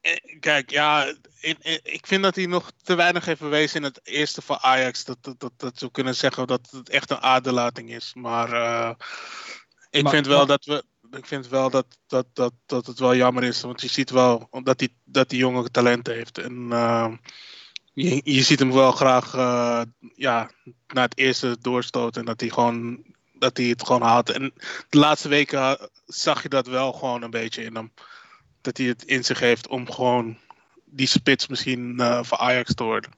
Eh, 0.00 0.12
Kijk, 0.40 0.70
ja, 0.70 1.04
in, 1.40 1.56
in, 1.60 1.80
ik 1.82 2.06
vind 2.06 2.22
dat 2.22 2.34
hij 2.34 2.46
nog 2.46 2.70
te 2.82 2.94
weinig 2.94 3.24
heeft 3.24 3.40
bewezen 3.40 3.76
in 3.76 3.82
het 3.82 4.00
eerste 4.02 4.42
van 4.42 4.58
Ajax. 4.60 5.04
Dat, 5.04 5.18
dat, 5.38 5.52
dat, 5.56 5.88
kunnen 5.92 6.14
zeggen 6.14 6.46
dat 6.46 6.68
het 6.70 6.88
echt 6.88 7.10
een 7.10 7.20
aderlating 7.20 7.90
is. 7.94 8.12
Maar 8.14 8.48
ik 9.90 10.02
maar, 10.02 10.12
vind 10.12 10.26
wel 10.26 10.36
maar... 10.36 10.46
dat 10.46 10.64
we 10.64 10.84
ik 11.16 11.26
vind 11.26 11.48
wel 11.48 11.70
dat, 11.70 11.86
dat, 12.06 12.26
dat, 12.32 12.52
dat 12.66 12.86
het 12.86 12.98
wel 12.98 13.16
jammer 13.16 13.44
is. 13.44 13.60
Want 13.60 13.80
je 13.80 13.88
ziet 13.88 14.10
wel 14.10 14.48
dat 14.62 14.78
die, 14.78 14.96
dat 15.04 15.28
die 15.28 15.38
jongen 15.38 15.72
talent 15.72 16.06
heeft. 16.06 16.38
En 16.38 16.52
uh, 16.70 17.12
je, 17.92 18.20
je 18.24 18.42
ziet 18.42 18.58
hem 18.58 18.72
wel 18.72 18.92
graag 18.92 19.34
uh, 19.34 19.82
ja, 20.14 20.50
naar 20.86 21.04
het 21.04 21.18
eerste 21.18 21.56
doorstoten. 21.60 22.20
En 22.20 22.26
dat 22.26 22.40
hij, 22.40 22.48
gewoon, 22.48 23.04
dat 23.32 23.56
hij 23.56 23.66
het 23.66 23.86
gewoon 23.86 24.02
haalt. 24.02 24.30
En 24.30 24.52
de 24.88 24.98
laatste 24.98 25.28
weken 25.28 25.90
zag 26.06 26.42
je 26.42 26.48
dat 26.48 26.66
wel 26.66 26.92
gewoon 26.92 27.22
een 27.22 27.30
beetje 27.30 27.64
in 27.64 27.74
hem. 27.74 27.92
Dat 28.60 28.76
hij 28.76 28.86
het 28.86 29.04
in 29.04 29.24
zich 29.24 29.40
heeft 29.40 29.68
om 29.68 29.90
gewoon 29.90 30.38
die 30.96 31.06
spits 31.06 31.46
misschien 31.46 31.94
uh, 32.00 32.22
voor 32.22 32.38
Ajax 32.38 32.74
te 32.74 32.84
worden. 32.84 33.10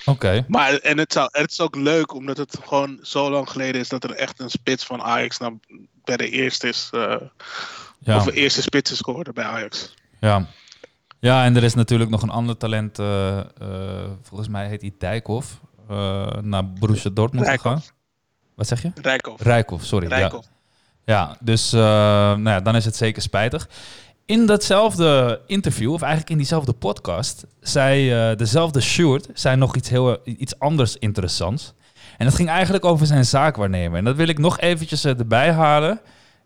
Oké. 0.00 0.10
Okay. 0.10 0.44
Maar 0.48 0.74
en 0.74 0.98
het, 0.98 1.12
zou, 1.12 1.28
het 1.32 1.50
is 1.50 1.60
ook 1.60 1.76
leuk 1.76 2.14
omdat 2.14 2.36
het 2.36 2.58
gewoon 2.64 2.98
zo 3.02 3.30
lang 3.30 3.50
geleden 3.50 3.80
is 3.80 3.88
dat 3.88 4.04
er 4.04 4.10
echt 4.10 4.40
een 4.40 4.50
spits 4.50 4.84
van 4.84 5.02
Ajax 5.02 5.38
naar, 5.38 5.52
bij 6.04 6.16
de 6.16 6.30
eerste 6.30 6.68
is. 6.68 6.90
Uh, 6.94 7.16
ja. 7.98 8.16
Of 8.16 8.24
de 8.24 8.32
eerste 8.32 8.62
spits 8.62 8.90
is 8.90 9.00
geworden 9.00 9.34
bij 9.34 9.44
Ajax. 9.44 9.94
Ja. 10.20 10.46
Ja, 11.18 11.44
en 11.44 11.56
er 11.56 11.62
is 11.62 11.74
natuurlijk 11.74 12.10
nog 12.10 12.22
een 12.22 12.30
ander 12.30 12.56
talent. 12.56 12.98
Uh, 12.98 13.40
volgens 14.22 14.48
mij 14.48 14.68
heet 14.68 14.80
hij 14.80 14.94
Dijkhoff. 14.98 15.60
naar 16.40 16.72
Borussia 16.72 17.10
Dortmund 17.10 17.48
gegaan. 17.48 17.82
Wat 18.54 18.66
zeg 18.66 18.82
je? 18.82 18.92
Rijkoff. 19.02 19.42
Rijkoff, 19.42 19.84
sorry. 19.84 20.06
Rijkoff. 20.06 20.48
Ja. 21.04 21.14
ja, 21.14 21.36
dus 21.40 21.70
nou 21.70 22.48
ja, 22.48 22.60
dan 22.60 22.76
is 22.76 22.84
het 22.84 22.96
zeker 22.96 23.22
spijtig. 23.22 23.68
In 24.26 24.46
datzelfde 24.46 25.40
interview, 25.46 25.92
of 25.92 26.00
eigenlijk 26.02 26.30
in 26.30 26.36
diezelfde 26.36 26.72
podcast, 26.72 27.46
zei 27.60 28.30
uh, 28.30 28.36
dezelfde 28.36 28.80
Sjoerd 28.80 29.28
zei 29.34 29.56
nog 29.56 29.76
iets, 29.76 29.88
heel, 29.88 30.18
iets 30.24 30.58
anders 30.58 30.96
interessants. 30.96 31.74
En 32.18 32.24
dat 32.24 32.34
ging 32.34 32.48
eigenlijk 32.48 32.84
over 32.84 33.06
zijn 33.06 33.24
zaakwaarnemer. 33.24 33.98
En 33.98 34.04
dat 34.04 34.16
wil 34.16 34.28
ik 34.28 34.38
nog 34.38 34.60
eventjes 34.60 35.04
uh, 35.04 35.18
erbij 35.18 35.52
halen. 35.52 36.00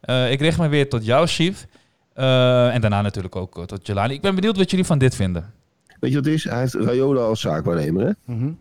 Uh, 0.05 0.33
ik 0.33 0.41
richt 0.41 0.59
me 0.59 0.69
weer 0.69 0.89
tot 0.89 1.05
jou, 1.05 1.27
Chief. 1.27 1.67
en 2.15 2.81
daarna 2.81 3.03
natuurlijk 3.03 3.37
ook 3.37 3.67
tot 3.67 3.87
Jelani. 3.87 4.15
Ik 4.15 4.23
ben 4.23 4.35
benieuwd 4.35 4.57
wat 4.57 4.71
jullie 4.71 4.87
van 4.87 4.99
dit 4.99 5.15
vinden. 5.15 5.53
Weet 6.01 6.11
je 6.11 6.17
wat 6.17 6.25
het 6.25 6.35
is? 6.35 6.45
Hij 6.45 6.59
heeft 6.59 6.75
Rayola 6.75 7.21
als 7.21 7.41
zaakwaarnemer, 7.41 8.07
hè? 8.07 8.13
Mm 8.25 8.39
-hmm. 8.39 8.59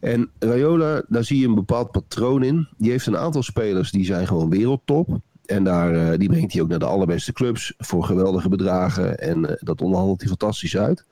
En 0.00 0.30
Rayola, 0.38 1.02
daar 1.08 1.24
zie 1.24 1.40
je 1.40 1.46
een 1.46 1.54
bepaald 1.54 1.90
patroon 1.90 2.42
in. 2.42 2.68
Die 2.76 2.90
heeft 2.90 3.06
een 3.06 3.16
aantal 3.16 3.42
spelers 3.42 3.90
die 3.90 4.04
zijn 4.04 4.26
gewoon 4.26 4.50
wereldtop. 4.50 5.20
En 5.52 5.64
daar, 5.64 5.94
uh, 5.94 6.18
die 6.18 6.28
brengt 6.28 6.52
hij 6.52 6.62
ook 6.62 6.68
naar 6.68 6.78
de 6.78 6.84
allerbeste 6.84 7.32
clubs 7.32 7.74
voor 7.78 8.04
geweldige 8.04 8.48
bedragen. 8.48 9.18
En 9.18 9.38
uh, 9.38 9.50
dat 9.58 9.80
onderhandelt 9.80 10.20
hij 10.20 10.28
fantastisch 10.28 10.76
uit. 10.76 11.04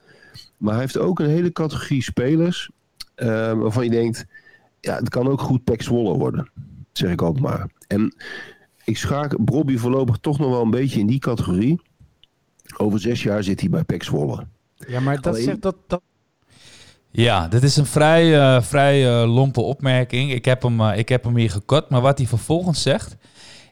Maar 0.57 0.73
hij 0.73 0.81
heeft 0.81 0.97
ook 0.97 1.19
een 1.19 1.29
hele 1.29 1.51
categorie 1.51 2.03
spelers 2.03 2.69
uh, 3.15 3.27
waarvan 3.53 3.83
je 3.83 3.89
denkt... 3.89 4.25
Ja, 4.79 4.95
het 4.95 5.09
kan 5.09 5.27
ook 5.27 5.41
goed 5.41 5.63
Pek 5.63 5.81
Zwolle 5.81 6.17
worden. 6.17 6.49
Zeg 6.91 7.11
ik 7.11 7.21
altijd 7.21 7.43
maar. 7.43 7.69
En 7.87 8.15
ik 8.85 8.97
schaak 8.97 9.37
Bobby 9.37 9.77
voorlopig 9.77 10.17
toch 10.17 10.39
nog 10.39 10.49
wel 10.49 10.61
een 10.61 10.69
beetje 10.69 10.99
in 10.99 11.07
die 11.07 11.19
categorie. 11.19 11.81
Over 12.77 12.99
zes 12.99 13.23
jaar 13.23 13.43
zit 13.43 13.59
hij 13.59 13.69
bij 13.69 13.83
Pek 13.83 14.03
Zwolle. 14.03 14.45
Ja, 14.87 14.99
maar 14.99 15.15
dat 15.15 15.33
Alleen... 15.33 15.43
zegt 15.43 15.61
dat... 15.61 15.75
dat... 15.87 16.01
Ja, 17.11 17.47
dit 17.47 17.63
is 17.63 17.77
een 17.77 17.85
vrij, 17.85 18.55
uh, 18.55 18.61
vrij 18.61 19.23
uh, 19.23 19.33
lompe 19.33 19.61
opmerking. 19.61 20.31
Ik 20.31 20.45
heb, 20.45 20.61
hem, 20.61 20.81
uh, 20.81 20.97
ik 20.97 21.09
heb 21.09 21.23
hem 21.23 21.35
hier 21.35 21.51
gekort. 21.51 21.89
Maar 21.89 22.01
wat 22.01 22.17
hij 22.17 22.27
vervolgens 22.27 22.81
zegt 22.81 23.17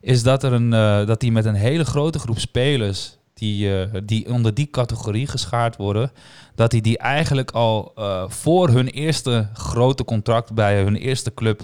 is 0.02 0.24
dat, 0.24 0.44
er 0.44 0.54
een, 0.54 0.72
uh, 0.74 1.06
dat 1.06 1.22
hij 1.22 1.32
met 1.32 1.46
een 1.46 1.56
hele 1.56 1.86
grote 1.86 2.20
groep 2.20 2.40
spelers 2.40 3.18
die, 3.34 3.70
uh, 3.70 4.00
die 4.04 4.32
onder 4.34 4.54
die 4.54 4.70
categorie 4.70 5.28
geschaard 5.28 5.76
worden, 5.76 6.12
dat 6.56 6.72
hij 6.72 6.82
die 6.82 6.98
eigenlijk 6.98 7.52
al 7.52 7.94
uh, 7.98 8.24
voor 8.28 8.70
hun 8.70 8.88
eerste 8.88 9.50
grote 9.54 10.04
contract 10.04 10.54
bij 10.54 10.82
hun 10.82 10.96
eerste 10.96 11.34
club 11.34 11.62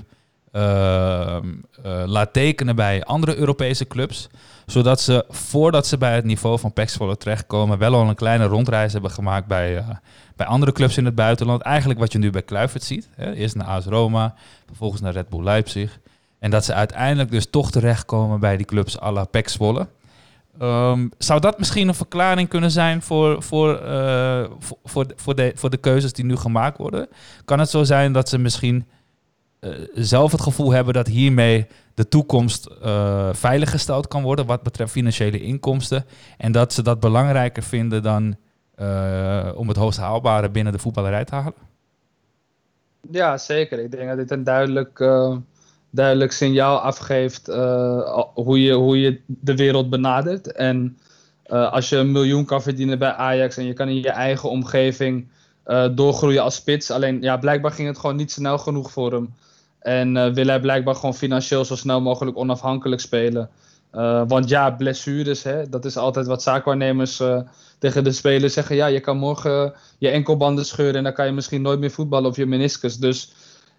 ehm, 0.52 1.48
eh, 1.84 2.04
laat 2.06 2.34
tekenen 2.34 2.76
bij 2.76 3.04
andere 3.04 3.36
Europese 3.36 3.88
clubs. 3.88 4.30
Zodat 4.66 5.02
ze, 5.02 5.26
voordat 5.30 5.88
ze 5.88 5.98
bij 5.98 6.16
het 6.16 6.26
niveau 6.26 6.60
van 6.60 6.74
PEC 6.74 6.90
Zwolle 6.90 7.18
terechtkomen, 7.18 7.78
wel 7.78 7.94
al 7.94 8.10
een 8.10 8.16
kleine 8.16 8.46
rondreis 8.46 8.94
hebben 8.94 9.12
gemaakt 9.12 9.48
bij, 9.48 9.78
eh, 9.78 9.90
bij 10.36 10.46
andere 10.46 10.72
clubs 10.72 10.98
in 10.98 11.06
het 11.06 11.16
buitenland. 11.16 11.62
Eigenlijk 11.62 12.00
wat 12.00 12.12
je 12.12 12.18
nu 12.18 12.30
bij 12.30 12.42
Kluivert 12.42 12.84
ziet. 12.84 13.10
Hè. 13.16 13.34
Eerst 13.34 13.56
naar 13.56 13.68
AS 13.68 13.86
Roma, 13.86 14.34
vervolgens 14.68 15.02
naar 15.02 15.14
Red 15.14 15.30
Bull 15.30 15.44
Leipzig. 15.44 16.00
En 16.40 16.52
dat 16.52 16.66
ze 16.66 16.74
uiteindelijk 16.74 17.32
dus 17.32 17.50
toch 17.50 17.72
terechtkomen 17.72 18.40
bij 18.40 18.58
die 18.58 18.66
clubs 18.66 19.02
à 19.02 19.12
la 19.12 19.26
PEC 19.26 19.50
Zwolle. 19.50 19.88
Ehm, 20.60 21.08
zou 21.18 21.40
dat 21.40 21.58
misschien 21.58 21.88
een 21.88 21.96
verklaring 21.96 22.50
kunnen 22.50 22.72
zijn 22.72 23.02
voor, 23.02 23.44
voor, 23.44 23.76
eh, 23.76 24.46
voor, 24.60 24.78
voor, 24.84 25.08
de, 25.08 25.14
voor, 25.18 25.36
de, 25.36 25.52
voor 25.56 25.70
de 25.70 25.78
keuzes 25.78 26.14
die 26.14 26.26
nu 26.26 26.36
gemaakt 26.36 26.78
worden? 26.78 27.08
Kan 27.46 27.60
het 27.60 27.70
zo 27.70 27.84
zijn 27.84 28.14
dat 28.14 28.30
ze 28.30 28.38
misschien 28.38 28.86
eh, 29.60 29.72
zelf 29.94 30.32
het 30.32 30.42
gevoel 30.42 30.72
hebben 30.72 30.94
dat 30.94 31.08
hiermee 31.08 31.68
de 31.94 32.08
toekomst 32.08 32.70
uh, 32.84 33.30
veiliggesteld 33.32 34.08
kan 34.08 34.24
worden 34.24 34.46
wat 34.46 34.64
betreft 34.64 34.92
financiële 34.92 35.42
inkomsten? 35.42 36.06
En 36.38 36.52
dat 36.52 36.74
ze 36.74 36.82
dat 36.82 37.00
belangrijker 37.00 37.64
vinden 37.64 38.04
dan 38.04 38.36
om 39.56 39.68
het 39.68 39.78
hoogst 39.78 40.00
haalbare 40.00 40.50
binnen 40.50 40.74
de 40.74 40.80
voetballerij 40.80 41.26
te 41.26 41.36
halen? 41.36 41.54
Ja, 43.12 43.38
zeker. 43.38 43.80
Ik 43.80 43.92
denk 43.92 44.08
dat 44.08 44.18
dit 44.18 44.32
een 44.32 44.44
duidelijk 44.44 45.00
duidelijk 45.96 46.32
signaal 46.32 46.78
afgeeft 46.78 47.50
uh, 47.50 48.22
hoe, 48.34 48.62
je, 48.62 48.74
hoe 48.74 49.00
je 49.00 49.22
de 49.26 49.56
wereld 49.56 49.90
benadert. 49.90 50.52
En 50.52 50.98
uh, 51.48 51.72
als 51.72 51.90
je 51.90 51.98
een 51.98 52.12
miljoen 52.12 52.46
kan 52.46 52.62
verdienen 52.62 53.00
bij 53.00 53.12
Ajax 53.12 53.58
en 53.58 53.66
je 53.66 53.74
kan 53.74 53.88
in 53.88 54.02
je 54.02 54.10
eigen 54.10 54.50
omgeving 54.50 55.28
uh, 55.68 55.88
doorgroeien 55.92 56.44
als 56.44 56.56
spits. 56.56 56.92
Alleen 56.92 57.22
ja, 57.22 57.38
blijkbaar 57.38 57.72
ging 57.72 57.88
het 57.88 57.98
gewoon 57.98 58.16
niet 58.16 58.32
snel 58.32 58.58
genoeg 58.58 58.92
voor 58.92 59.12
hem. 59.12 59.34
En 59.80 60.34
wil 60.34 60.46
hij 60.46 60.60
blijkbaar 60.60 60.96
gewoon 60.96 61.16
financieel 61.16 61.66
zo 61.66 61.76
snel 61.76 62.02
mogelijk 62.02 62.38
onafhankelijk 62.38 63.02
spelen. 63.02 63.50
want 64.28 64.50
ja, 64.50 64.72
blessures, 64.72 65.44
hè, 65.44 65.70
dat 65.70 65.86
is 65.86 65.98
altijd 65.98 66.28
wat 66.28 66.44
zaakwaarnemers 66.44 67.22
tegen 67.80 68.04
de 68.04 68.12
spelers 68.12 68.54
zeggen. 68.54 68.76
Ja, 68.76 68.86
je 68.86 69.00
kan 69.00 69.18
morgen 69.18 69.74
je 69.98 70.10
enkelbanden 70.10 70.66
scheuren 70.66 70.96
en 70.96 71.04
dan 71.04 71.14
kan 71.14 71.26
je 71.26 71.32
misschien 71.32 71.62
nooit 71.62 71.80
meer 71.80 71.92
voetballen 71.92 72.30
of 72.30 72.36
je 72.36 72.46
meniscus. 72.46 72.98
Dus 72.98 73.34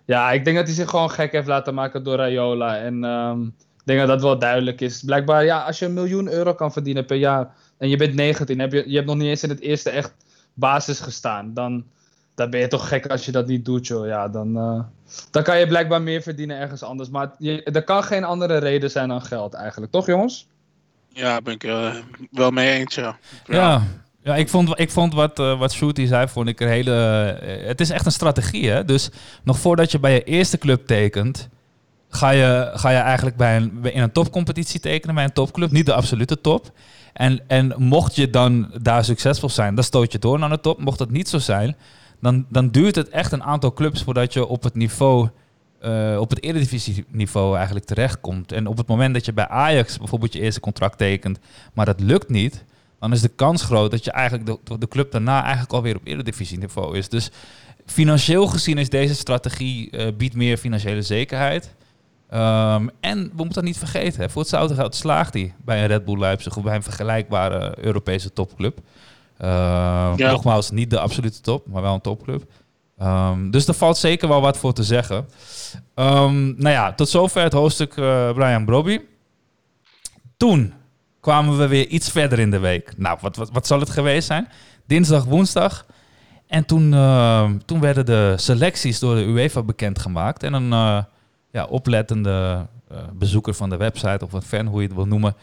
ja, 0.06 0.32
ik 0.32 0.44
denk 0.44 0.56
dat 0.56 0.66
hij 0.66 0.74
zich 0.74 0.90
gewoon 0.90 1.10
gek 1.10 1.32
heeft 1.32 1.46
laten 1.46 1.74
maken 1.74 2.02
door 2.02 2.16
Rayola. 2.16 2.78
En 2.78 3.04
um, 3.04 3.54
ik 3.58 3.82
denk 3.84 3.98
dat 3.98 4.08
dat 4.08 4.22
wel 4.22 4.38
duidelijk 4.38 4.80
is. 4.80 5.02
Blijkbaar, 5.02 5.44
ja, 5.44 5.62
als 5.62 5.78
je 5.78 5.84
een 5.84 5.94
miljoen 5.94 6.28
euro 6.28 6.54
kan 6.54 6.72
verdienen 6.72 7.04
per 7.04 7.16
jaar 7.16 7.54
en 7.78 7.88
je 7.88 7.96
bent 7.96 8.14
19, 8.14 8.58
heb 8.58 8.72
je, 8.72 8.84
je 8.86 8.94
hebt 8.94 9.06
nog 9.06 9.16
niet 9.16 9.28
eens 9.28 9.42
in 9.42 9.48
het 9.48 9.60
eerste 9.60 9.90
echt 9.90 10.14
basis 10.54 11.00
gestaan. 11.00 11.54
Dan, 11.54 11.84
dan 12.34 12.50
ben 12.50 12.60
je 12.60 12.68
toch 12.68 12.88
gek 12.88 13.06
als 13.06 13.24
je 13.24 13.32
dat 13.32 13.46
niet 13.46 13.64
doet, 13.64 13.86
joh. 13.86 14.06
Ja, 14.06 14.28
dan, 14.28 14.56
uh, 14.56 14.82
dan 15.30 15.42
kan 15.42 15.58
je 15.58 15.66
blijkbaar 15.66 16.02
meer 16.02 16.22
verdienen 16.22 16.58
ergens 16.58 16.82
anders. 16.82 17.08
Maar 17.08 17.34
je, 17.38 17.62
er 17.62 17.84
kan 17.84 18.02
geen 18.04 18.24
andere 18.24 18.56
reden 18.56 18.90
zijn 18.90 19.08
dan 19.08 19.22
geld 19.22 19.54
eigenlijk, 19.54 19.92
toch 19.92 20.06
jongens? 20.06 20.48
Ja, 21.08 21.40
ben 21.40 21.54
ik 21.54 21.64
uh, 21.64 21.94
wel 22.30 22.50
mee 22.50 22.78
eens, 22.78 22.94
ja. 22.94 23.18
ja. 23.46 23.56
Ja, 23.56 23.82
ik 24.34 24.48
vond, 24.48 24.80
ik 24.80 24.90
vond 24.90 25.14
wat, 25.14 25.38
uh, 25.38 25.58
wat 25.58 25.72
Shooty 25.72 26.06
zei, 26.06 26.28
vond 26.28 26.48
ik 26.48 26.60
een 26.60 26.68
hele... 26.68 27.38
Uh, 27.42 27.66
het 27.66 27.80
is 27.80 27.90
echt 27.90 28.06
een 28.06 28.12
strategie, 28.12 28.70
hè? 28.70 28.84
Dus 28.84 29.10
nog 29.42 29.58
voordat 29.58 29.90
je 29.90 29.98
bij 29.98 30.12
je 30.12 30.22
eerste 30.22 30.58
club 30.58 30.86
tekent, 30.86 31.48
ga 32.08 32.30
je, 32.30 32.70
ga 32.74 32.90
je 32.90 32.96
eigenlijk 32.96 33.36
bij 33.36 33.56
een, 33.56 33.78
in 33.82 34.02
een 34.02 34.12
topcompetitie 34.12 34.80
tekenen, 34.80 35.14
bij 35.14 35.24
een 35.24 35.32
topclub, 35.32 35.70
niet 35.70 35.86
de 35.86 35.94
absolute 35.94 36.40
top. 36.40 36.72
En, 37.12 37.40
en 37.46 37.74
mocht 37.78 38.16
je 38.16 38.30
dan 38.30 38.70
daar 38.82 39.04
succesvol 39.04 39.48
zijn, 39.48 39.74
dan 39.74 39.84
stoot 39.84 40.12
je 40.12 40.18
door 40.18 40.38
naar 40.38 40.50
de 40.50 40.60
top. 40.60 40.80
Mocht 40.80 40.98
dat 40.98 41.10
niet 41.10 41.28
zo 41.28 41.38
zijn, 41.38 41.76
dan, 42.20 42.46
dan 42.48 42.68
duurt 42.68 42.94
het 42.94 43.08
echt 43.08 43.32
een 43.32 43.42
aantal 43.42 43.72
clubs 43.72 44.02
voordat 44.02 44.32
je 44.32 44.46
op 44.46 44.62
het 44.62 44.74
niveau... 44.74 45.28
Uh, 45.84 46.16
op 46.20 46.30
het 46.30 46.42
eredivisieniveau 46.42 47.56
eigenlijk 47.56 47.86
terechtkomt. 47.86 48.52
En 48.52 48.66
op 48.66 48.76
het 48.76 48.86
moment 48.86 49.14
dat 49.14 49.24
je 49.24 49.32
bij 49.32 49.48
Ajax 49.48 49.98
bijvoorbeeld 49.98 50.32
je 50.32 50.40
eerste 50.40 50.60
contract 50.60 50.98
tekent, 50.98 51.38
maar 51.72 51.86
dat 51.86 52.00
lukt 52.00 52.28
niet 52.28 52.64
dan 53.00 53.12
is 53.12 53.20
de 53.20 53.28
kans 53.28 53.62
groot 53.62 53.90
dat 53.90 54.04
je 54.04 54.10
eigenlijk 54.10 54.46
de, 54.46 54.78
de 54.78 54.88
club 54.88 55.12
daarna 55.12 55.42
eigenlijk 55.42 55.72
alweer 55.72 55.96
op 55.96 56.06
eredivisieniveau 56.06 56.96
is. 56.96 57.08
Dus 57.08 57.30
financieel 57.86 58.46
gezien 58.46 58.78
is 58.78 58.88
deze 58.88 59.14
strategie 59.14 59.90
uh, 59.90 60.06
biedt 60.16 60.34
meer 60.34 60.56
financiële 60.56 61.02
zekerheid. 61.02 61.74
Um, 62.30 62.90
en 63.00 63.18
we 63.18 63.32
moeten 63.36 63.54
dat 63.54 63.64
niet 63.64 63.78
vergeten, 63.78 64.20
hè, 64.20 64.30
voor 64.30 64.40
hetzelfde 64.40 64.74
geld 64.74 64.94
slaagt 64.94 65.34
hij 65.34 65.54
bij 65.64 65.80
een 65.80 65.86
Red 65.86 66.04
Bull 66.04 66.18
Leipzig 66.18 66.56
of 66.56 66.62
bij 66.62 66.74
een 66.74 66.82
vergelijkbare 66.82 67.74
Europese 67.80 68.32
topclub. 68.32 68.78
Uh, 69.40 70.12
ja. 70.16 70.30
Nogmaals, 70.30 70.70
niet 70.70 70.90
de 70.90 70.98
absolute 70.98 71.40
top, 71.40 71.66
maar 71.66 71.82
wel 71.82 71.94
een 71.94 72.00
topclub. 72.00 72.44
Um, 73.02 73.50
dus 73.50 73.68
er 73.68 73.74
valt 73.74 73.96
zeker 73.96 74.28
wel 74.28 74.40
wat 74.40 74.58
voor 74.58 74.72
te 74.72 74.82
zeggen. 74.82 75.28
Um, 75.94 76.54
nou 76.56 76.68
ja, 76.68 76.92
tot 76.92 77.08
zover 77.08 77.42
het 77.42 77.52
hoofdstuk 77.52 77.96
uh, 77.96 78.32
Brian 78.32 78.64
Brobby. 78.64 79.00
Toen 80.36 80.72
kwamen 81.26 81.58
we 81.58 81.66
weer 81.66 81.86
iets 81.86 82.10
verder 82.10 82.38
in 82.38 82.50
de 82.50 82.58
week. 82.58 82.92
Nou, 82.96 83.18
wat, 83.20 83.36
wat, 83.36 83.50
wat 83.50 83.66
zal 83.66 83.80
het 83.80 83.90
geweest 83.90 84.26
zijn? 84.26 84.48
Dinsdag, 84.84 85.24
woensdag. 85.24 85.86
En 86.46 86.64
toen, 86.64 86.92
uh, 86.92 87.50
toen 87.64 87.80
werden 87.80 88.06
de 88.06 88.34
selecties 88.36 88.98
door 88.98 89.14
de 89.14 89.22
UEFA 89.22 89.62
bekendgemaakt. 89.62 90.42
En 90.42 90.52
een 90.52 90.70
uh, 90.70 91.02
ja, 91.50 91.64
oplettende 91.64 92.66
uh, 92.92 92.98
bezoeker 93.12 93.54
van 93.54 93.70
de 93.70 93.76
website, 93.76 94.24
of 94.24 94.32
een 94.32 94.42
fan, 94.42 94.66
hoe 94.66 94.80
je 94.80 94.86
het 94.86 94.96
wil 94.96 95.06
noemen... 95.06 95.34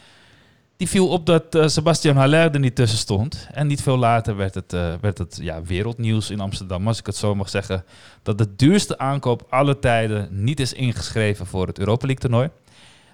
die 0.78 0.90
viel 0.90 1.08
op 1.08 1.26
dat 1.26 1.72
Sebastian 1.72 2.16
Haller 2.16 2.54
er 2.54 2.60
niet 2.60 2.76
tussen 2.76 3.00
stond. 3.00 3.48
En 3.52 3.68
niet 3.68 3.82
veel 3.82 3.98
later 3.98 4.36
werd 4.36 4.56
het, 4.56 4.72
werd 5.02 5.18
het 5.18 5.40
ja, 5.42 5.62
wereldnieuws 5.62 6.30
in 6.30 6.40
Amsterdam, 6.40 6.88
als 6.88 7.00
ik 7.00 7.06
het 7.06 7.16
zo 7.16 7.36
mag 7.36 7.50
zeggen... 7.50 7.84
dat 8.22 8.38
de 8.38 8.56
duurste 8.56 8.98
aankoop 8.98 9.46
alle 9.50 9.80
tijden 9.80 10.28
niet 10.32 10.60
is 10.60 10.74
ingeschreven 10.74 11.46
voor 11.46 11.68
het 11.68 11.80
Europa 11.80 12.06
League 12.06 12.30
toernooi. 12.30 12.50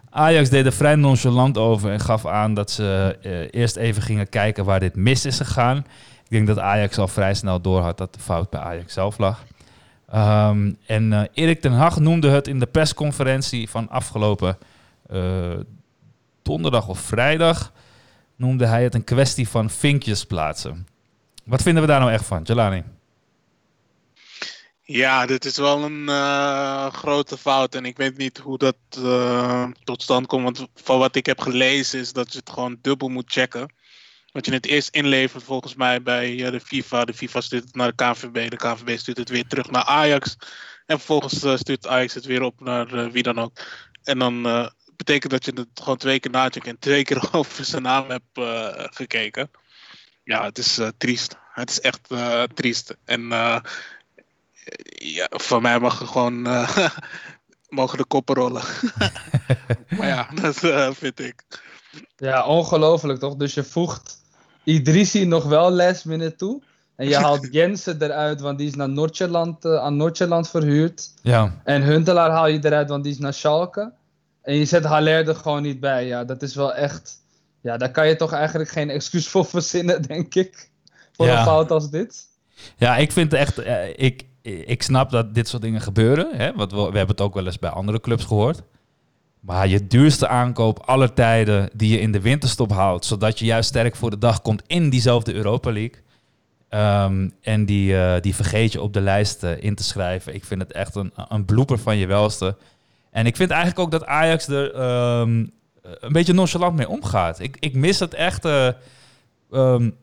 Ajax 0.10 0.50
deed 0.50 0.66
er 0.66 0.74
vrij 0.74 0.96
nonchalant 0.96 1.58
over 1.58 1.92
en 1.92 2.00
gaf 2.00 2.26
aan 2.26 2.54
dat 2.54 2.72
ze 2.72 3.18
uh, 3.22 3.62
eerst 3.62 3.76
even 3.76 4.02
gingen 4.02 4.30
kijken 4.30 4.66
waar 4.66 4.80
dit 4.80 4.96
mis 4.96 5.26
is 5.26 5.38
gegaan. 5.38 5.78
Ik 6.24 6.30
denk 6.30 6.48
dat 6.48 6.60
Ajax 6.60 6.98
al 6.98 7.08
vrij 7.08 7.34
snel 7.34 7.62
door 7.62 7.82
had 7.82 7.98
dat 7.98 8.14
de 8.14 8.20
fout 8.20 8.50
bij 8.50 8.60
Ajax 8.60 8.94
zelf 8.94 9.18
lag. 9.18 9.44
Um, 10.16 10.78
en 10.86 11.12
uh, 11.12 11.22
Erik 11.34 11.62
ten 11.62 11.72
Hag 11.72 12.00
noemde 12.00 12.30
het 12.30 12.48
in 12.48 12.60
de 12.60 12.66
persconferentie 12.66 13.70
van 13.70 13.90
afgelopen 13.90 14.58
uh, 15.12 15.22
donderdag 16.42 16.88
of 16.88 17.00
vrijdag, 17.00 17.72
noemde 18.36 18.66
hij 18.66 18.84
het 18.84 18.96
een 18.96 19.04
kwestie 19.04 19.50
van 19.50 19.70
vinkjes 19.70 20.26
plaatsen. 20.26 20.88
Wat 21.46 21.62
vinden 21.62 21.84
we 21.84 21.90
daar 21.90 22.00
nou 22.00 22.12
echt 22.12 22.26
van, 22.26 22.42
Jelani? 22.44 22.84
Ja, 24.92 25.26
dit 25.26 25.46
is 25.46 25.58
wel 25.58 25.84
een 25.84 26.10
uh, 26.10 26.90
grote 26.92 27.38
fout. 27.38 27.76
En 27.76 27.86
ik 27.86 27.98
weet 27.98 28.18
niet 28.18 28.38
hoe 28.38 28.58
dat 28.58 28.76
uh, 28.98 29.68
tot 29.84 30.02
stand 30.02 30.28
komt. 30.28 30.44
Want 30.44 30.68
van 30.76 31.00
wat 31.00 31.16
ik 31.16 31.26
heb 31.26 31.40
gelezen 31.40 32.00
is 32.00 32.14
dat 32.14 32.32
je 32.32 32.40
het 32.40 32.50
gewoon 32.50 32.78
dubbel 32.82 33.10
moet 33.10 33.32
checken. 33.32 33.74
Dat 34.32 34.46
je 34.46 34.52
het 34.52 34.66
eerst 34.66 34.90
inlevert 34.90 35.44
volgens 35.44 35.76
mij 35.76 36.02
bij 36.02 36.32
uh, 36.32 36.52
de 36.52 36.60
FIFA. 36.60 37.06
De 37.06 37.14
FIFA 37.14 37.42
stuurt 37.42 37.64
het 37.64 37.76
naar 37.76 37.94
de 37.96 38.04
KVB. 38.04 38.50
De 38.50 38.58
KVB 38.58 38.98
stuurt 38.98 39.18
het 39.18 39.30
weer 39.30 39.48
terug 39.48 39.70
naar 39.70 39.84
Ajax. 39.84 40.36
En 40.86 40.98
vervolgens 40.98 41.60
stuurt 41.60 41.88
Ajax 41.88 42.14
het 42.14 42.26
weer 42.26 42.42
op 42.42 42.60
naar 42.60 43.12
wie 43.12 43.24
dan 43.24 43.40
ook. 43.40 43.60
En 44.04 44.20
dan 44.20 44.42
betekent 44.96 45.32
dat 45.32 45.46
je 45.46 45.52
het 45.56 45.68
gewoon 45.74 45.98
twee 45.98 46.20
keer 46.20 46.32
nacheckt 46.32 46.68
en 46.68 46.80
twee 46.80 47.04
keer 47.04 47.30
over 47.32 47.66
zijn 47.66 47.82
naam 47.82 48.10
hebt 48.10 48.50
gekeken. 48.96 49.52
Ja, 50.24 50.44
het 50.44 50.58
is 50.58 50.80
triest. 50.98 51.38
Het 51.54 51.70
is 51.70 51.80
echt 51.80 52.10
triest. 52.54 52.96
En 53.06 53.32
ja, 54.98 55.28
voor 55.30 55.62
mij 55.62 55.80
mag 55.80 55.98
gewoon 55.98 56.48
uh, 56.48 56.78
mogen 57.70 57.98
de 57.98 58.06
koppen 58.06 58.36
rollen. 58.36 58.64
maar 59.98 60.08
ja, 60.08 60.30
dat 60.42 60.64
uh, 60.64 60.90
vind 60.92 61.20
ik. 61.20 61.44
Ja, 62.18 62.46
ongelooflijk 62.46 63.20
toch? 63.20 63.36
Dus 63.36 63.54
je 63.54 63.64
voegt 63.64 64.22
Idrissi 64.64 65.26
nog 65.26 65.44
wel 65.44 65.72
last 65.72 66.06
minute 66.06 66.36
toe. 66.36 66.62
En 66.96 67.08
je 67.08 67.16
haalt 67.16 67.48
Jensen 67.56 68.02
eruit, 68.02 68.42
want 68.42 68.58
die 68.58 68.68
is 68.68 68.76
naar 68.76 68.90
Noordjeland, 68.90 69.66
uh, 69.66 69.76
aan 69.76 69.98
Noordjeland 69.98 70.50
verhuurd. 70.50 71.14
Ja. 71.22 71.62
En 71.64 71.84
Huntelaar 71.84 72.30
haal 72.30 72.48
je 72.48 72.66
eruit, 72.66 72.90
want 72.90 73.04
die 73.04 73.14
is 73.14 73.20
naar 73.20 73.34
Schalke. 73.34 73.92
En 74.42 74.56
je 74.56 74.66
zet 74.66 74.84
Haller 74.84 75.28
er 75.28 75.36
gewoon 75.36 75.62
niet 75.62 75.80
bij. 75.80 76.06
Ja, 76.06 76.24
dat 76.24 76.42
is 76.42 76.56
wel 76.56 76.74
echt... 76.74 77.18
Ja, 77.62 77.78
daar 77.78 77.92
kan 77.92 78.08
je 78.08 78.16
toch 78.16 78.32
eigenlijk 78.32 78.70
geen 78.70 78.90
excuus 78.90 79.28
voor 79.28 79.46
verzinnen, 79.46 80.02
denk 80.02 80.36
ik. 80.36 80.70
Voor 81.12 81.26
ja. 81.26 81.38
een 81.38 81.46
fout 81.46 81.72
als 81.72 81.90
dit. 81.90 82.28
Ja, 82.78 82.98
ik 82.98 83.12
vind 83.12 83.34
echt... 83.34 83.58
ik, 83.96 84.26
ik 84.42 84.84
snap 84.84 85.10
dat 85.10 85.34
dit 85.34 85.48
soort 85.48 85.62
dingen 85.62 85.82
gebeuren. 85.82 86.28
Hè? 86.36 86.54
Want 86.54 86.72
we, 86.72 86.78
hebben 86.78 87.08
het 87.08 87.22
ook 87.22 87.34
wel 87.34 87.46
eens 87.46 87.60
bij 87.60 87.70
andere 87.70 88.00
clubs 88.00 88.26
gehoord. 88.26 88.62
Maar 89.40 89.68
je 89.68 89.88
duurste 89.88 90.28
aankoop 90.28 90.80
aller 90.80 91.14
tijden 91.14 91.70
die 91.74 91.92
je 91.92 92.00
in 92.00 92.12
de 92.12 92.22
winterstop 92.22 92.72
houdt, 92.72 93.06
zodat 93.06 93.40
je 93.40 93.46
juist 93.46 93.70
sterk 93.70 93.96
voor 93.96 94.10
de 94.10 94.18
dag 94.18 94.42
komt 94.42 94.64
in 94.68 94.90
diezelfde 94.90 95.34
Europa 95.34 95.72
League. 95.72 96.02
Um, 96.70 97.34
en 97.42 97.66
die, 97.66 97.94
uh, 97.94 98.14
die 98.22 98.36
vergeet 98.36 98.72
je 98.72 98.82
op 98.82 98.94
de 98.94 99.02
lijst 99.02 99.44
uh, 99.44 99.64
in 99.64 99.76
te 99.76 99.84
schrijven. 99.84 100.34
Ik 100.34 100.46
vind 100.46 100.62
het 100.62 100.72
echt 100.72 100.96
een, 100.96 101.12
een 101.28 101.46
blooper 101.46 101.80
van 101.80 101.98
je 101.98 102.08
welste. 102.08 102.58
En 103.12 103.26
ik 103.26 103.36
vind 103.36 103.50
eigenlijk 103.50 103.80
ook 103.80 103.92
dat 103.92 104.06
Ajax 104.06 104.48
er 104.48 104.76
um, 105.20 105.52
een 105.82 106.12
beetje 106.12 106.34
nonchalant 106.34 106.76
mee 106.76 106.90
omgaat. 106.90 107.40
Ik, 107.40 107.58
ik 107.60 107.76
mis 107.76 108.00
het 108.00 108.14
echt. 108.14 108.46
Um, 109.52 109.96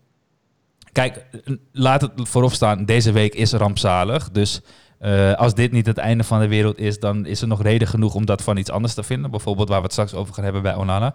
Kijk, 0.97 1.27
laat 1.73 2.01
het 2.01 2.13
voorop 2.17 2.53
staan, 2.53 2.85
deze 2.85 3.13
week 3.13 3.35
is 3.35 3.53
rampzalig. 3.53 4.31
Dus 4.31 4.61
Eh, 4.99 5.33
als 5.33 5.55
dit 5.55 5.73
niet 5.73 5.87
het 5.87 5.99
einde 5.99 6.25
van 6.25 6.41
de 6.41 6.49
wereld 6.49 6.79
is, 6.79 6.99
dan 6.99 7.27
is 7.27 7.41
er 7.41 7.49
nog 7.49 7.63
reden 7.63 7.89
genoeg 7.89 8.15
om 8.15 8.27
dat 8.27 8.43
van 8.43 8.57
iets 8.57 8.71
anders 8.71 8.95
te 8.95 9.03
vinden. 9.03 9.31
Bijvoorbeeld 9.31 9.69
waar 9.69 9.79
we 9.79 9.83
het 9.83 9.93
straks 9.93 10.15
over 10.15 10.35
gaan 10.35 10.45
hebben 10.45 10.63
bij 10.63 10.75
Onana. 10.75 11.15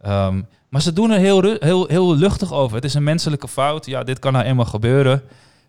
Ehm, 0.00 0.42
maar 0.68 0.82
ze 0.82 0.92
doen 0.92 1.10
er 1.10 1.18
heel, 1.18 1.56
heel, 1.58 1.86
heel 1.86 2.16
luchtig 2.16 2.52
over. 2.52 2.76
Het 2.76 2.84
is 2.84 2.94
een 2.94 3.02
menselijke 3.02 3.48
fout. 3.48 3.86
Ja, 3.86 4.02
dit 4.02 4.18
kan 4.18 4.32
nou 4.32 4.44
eenmaal 4.44 4.64
gebeuren. 4.64 5.22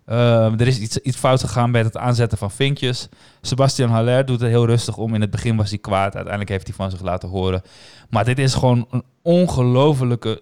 Ehm, 0.06 0.60
er 0.60 0.68
is 0.68 0.80
iets, 0.80 0.98
iets 0.98 1.18
fout 1.18 1.40
gegaan 1.40 1.72
bij 1.72 1.82
het 1.82 1.98
aanzetten 1.98 2.38
van 2.38 2.52
vinkjes. 2.52 3.10
Sebastian 3.42 3.90
Haller 3.90 4.26
doet 4.26 4.42
er 4.42 4.48
heel 4.50 4.66
rustig 4.66 4.98
om. 4.98 5.14
In 5.14 5.22
het 5.22 5.32
begin 5.32 5.56
was 5.56 5.70
hij 5.70 5.80
kwaad. 5.80 6.14
Uiteindelijk 6.14 6.50
heeft 6.50 6.68
hij 6.68 6.76
van 6.76 6.92
zich 6.92 7.02
laten 7.02 7.30
horen. 7.30 7.62
Maar 8.10 8.26
dit 8.26 8.40
is 8.40 8.54
gewoon 8.54 8.88
een 8.90 9.04
ongelofelijke 9.22 10.42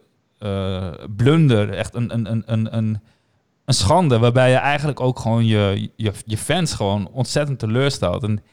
blunder. 1.15 1.73
Echt 1.73 1.95
een, 1.95 2.13
een, 2.13 2.31
een, 2.31 2.43
een, 2.45 2.77
een, 2.77 2.99
een 3.65 3.73
schande. 3.73 4.19
Waarbij 4.19 4.49
je 4.49 4.55
eigenlijk 4.55 4.99
ook 4.99 5.19
gewoon 5.19 5.45
je, 5.45 5.89
je, 5.95 6.11
je 6.25 6.37
fans 6.37 6.73
gewoon 6.73 7.09
ontzettend 7.11 7.59
teleurstelt. 7.59 8.23
En 8.23 8.43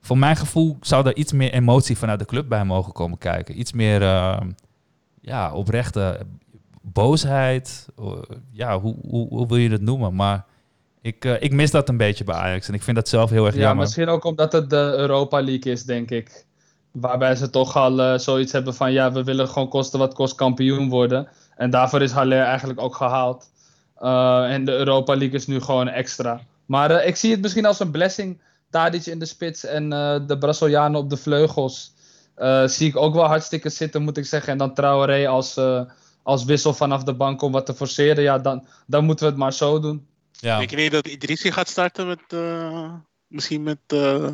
voor 0.00 0.18
mijn 0.18 0.36
gevoel 0.36 0.76
zou 0.80 1.06
er 1.06 1.16
iets 1.16 1.32
meer 1.32 1.52
emotie 1.52 1.98
vanuit 1.98 2.18
de 2.18 2.24
club 2.24 2.48
bij 2.48 2.64
mogen 2.64 2.92
komen 2.92 3.18
kijken. 3.18 3.58
Iets 3.58 3.72
meer 3.72 4.02
eh, 4.02 4.40
ja, 5.20 5.52
oprechte 5.52 6.20
boosheid. 6.82 7.88
Eh, 7.98 8.12
ja, 8.52 8.80
hoe, 8.80 8.96
hoe, 9.08 9.28
hoe 9.28 9.46
wil 9.46 9.56
je 9.56 9.68
dat 9.68 9.80
noemen? 9.80 10.14
Maar 10.14 10.44
ik, 11.00 11.24
eh, 11.24 11.42
ik 11.42 11.52
mis 11.52 11.70
dat 11.70 11.88
een 11.88 11.96
beetje 11.96 12.24
bij 12.24 12.34
Ajax. 12.34 12.68
En 12.68 12.74
ik 12.74 12.82
vind 12.82 12.96
dat 12.96 13.08
zelf 13.08 13.30
heel 13.30 13.46
erg 13.46 13.54
Ja, 13.54 13.60
jammer. 13.60 13.84
misschien 13.84 14.08
ook 14.08 14.24
omdat 14.24 14.52
het 14.52 14.70
de 14.70 14.94
Europa 14.96 15.42
League 15.42 15.72
is, 15.72 15.84
denk 15.84 16.10
ik. 16.10 16.46
Waarbij 16.92 17.34
ze 17.36 17.50
toch 17.50 17.76
al 17.76 18.00
eh, 18.00 18.18
zoiets 18.18 18.52
hebben 18.52 18.74
van 18.74 18.92
ja, 18.92 19.12
we 19.12 19.24
willen 19.24 19.48
gewoon 19.48 19.68
kosten 19.68 19.98
wat 19.98 20.14
kost 20.14 20.34
kampioen 20.34 20.88
worden. 20.88 21.28
En 21.56 21.70
daarvoor 21.70 22.02
is 22.02 22.12
Haller 22.12 22.42
eigenlijk 22.42 22.80
ook 22.80 22.94
gehaald. 22.94 23.50
Eh, 23.96 24.52
en 24.52 24.64
de 24.64 24.72
Europa 24.72 25.16
League 25.16 25.36
is 25.36 25.46
nu 25.46 25.60
gewoon 25.60 25.88
extra. 25.88 26.40
Maar 26.66 26.90
eh, 26.90 27.06
ik 27.08 27.16
zie 27.16 27.30
het 27.30 27.40
misschien 27.40 27.66
als 27.66 27.80
een 27.80 27.90
blessing. 27.90 28.40
Tadic 28.70 29.06
in 29.06 29.18
de 29.18 29.26
spits 29.26 29.64
en 29.64 29.92
eh, 29.92 30.20
de 30.26 30.38
Brazilianen 30.38 31.00
op 31.00 31.10
de 31.10 31.16
vleugels. 31.16 31.92
eh, 32.34 32.66
zie 32.66 32.88
ik 32.88 32.96
ook 32.96 33.14
wel 33.14 33.24
hartstikke 33.24 33.68
zitten, 33.68 34.02
moet 34.02 34.16
ik 34.16 34.24
zeggen. 34.26 34.52
En 34.52 34.58
dan 34.58 34.74
Traoré 34.74 35.28
als, 35.28 35.56
eh, 35.56 35.80
als 36.22 36.44
wissel 36.44 36.74
vanaf 36.74 37.02
de 37.04 37.14
bank 37.14 37.42
om 37.42 37.52
wat 37.52 37.66
te 37.66 37.74
forceren. 37.74 38.22
Ja, 38.22 38.38
dan, 38.38 38.66
dan 38.86 39.04
moeten 39.04 39.24
we 39.24 39.30
het 39.30 39.40
maar 39.40 39.52
zo 39.52 39.80
doen. 39.80 40.06
Ja. 40.32 40.58
Ik 40.58 40.70
weet 40.70 40.90
dat 40.90 41.06
Idrissi 41.06 41.52
gaat 41.52 41.68
starten 41.68 42.06
met, 42.06 42.20
eh, 42.28 42.92
misschien 43.26 43.62
met 43.62 43.78
eh 43.86 44.28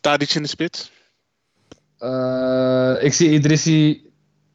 Tadic 0.00 0.34
in 0.34 0.42
de 0.42 0.48
spits. 0.48 0.90
Eh, 1.98 2.94
ik 3.00 3.12
zie 3.12 3.30
Idrissi 3.30 4.10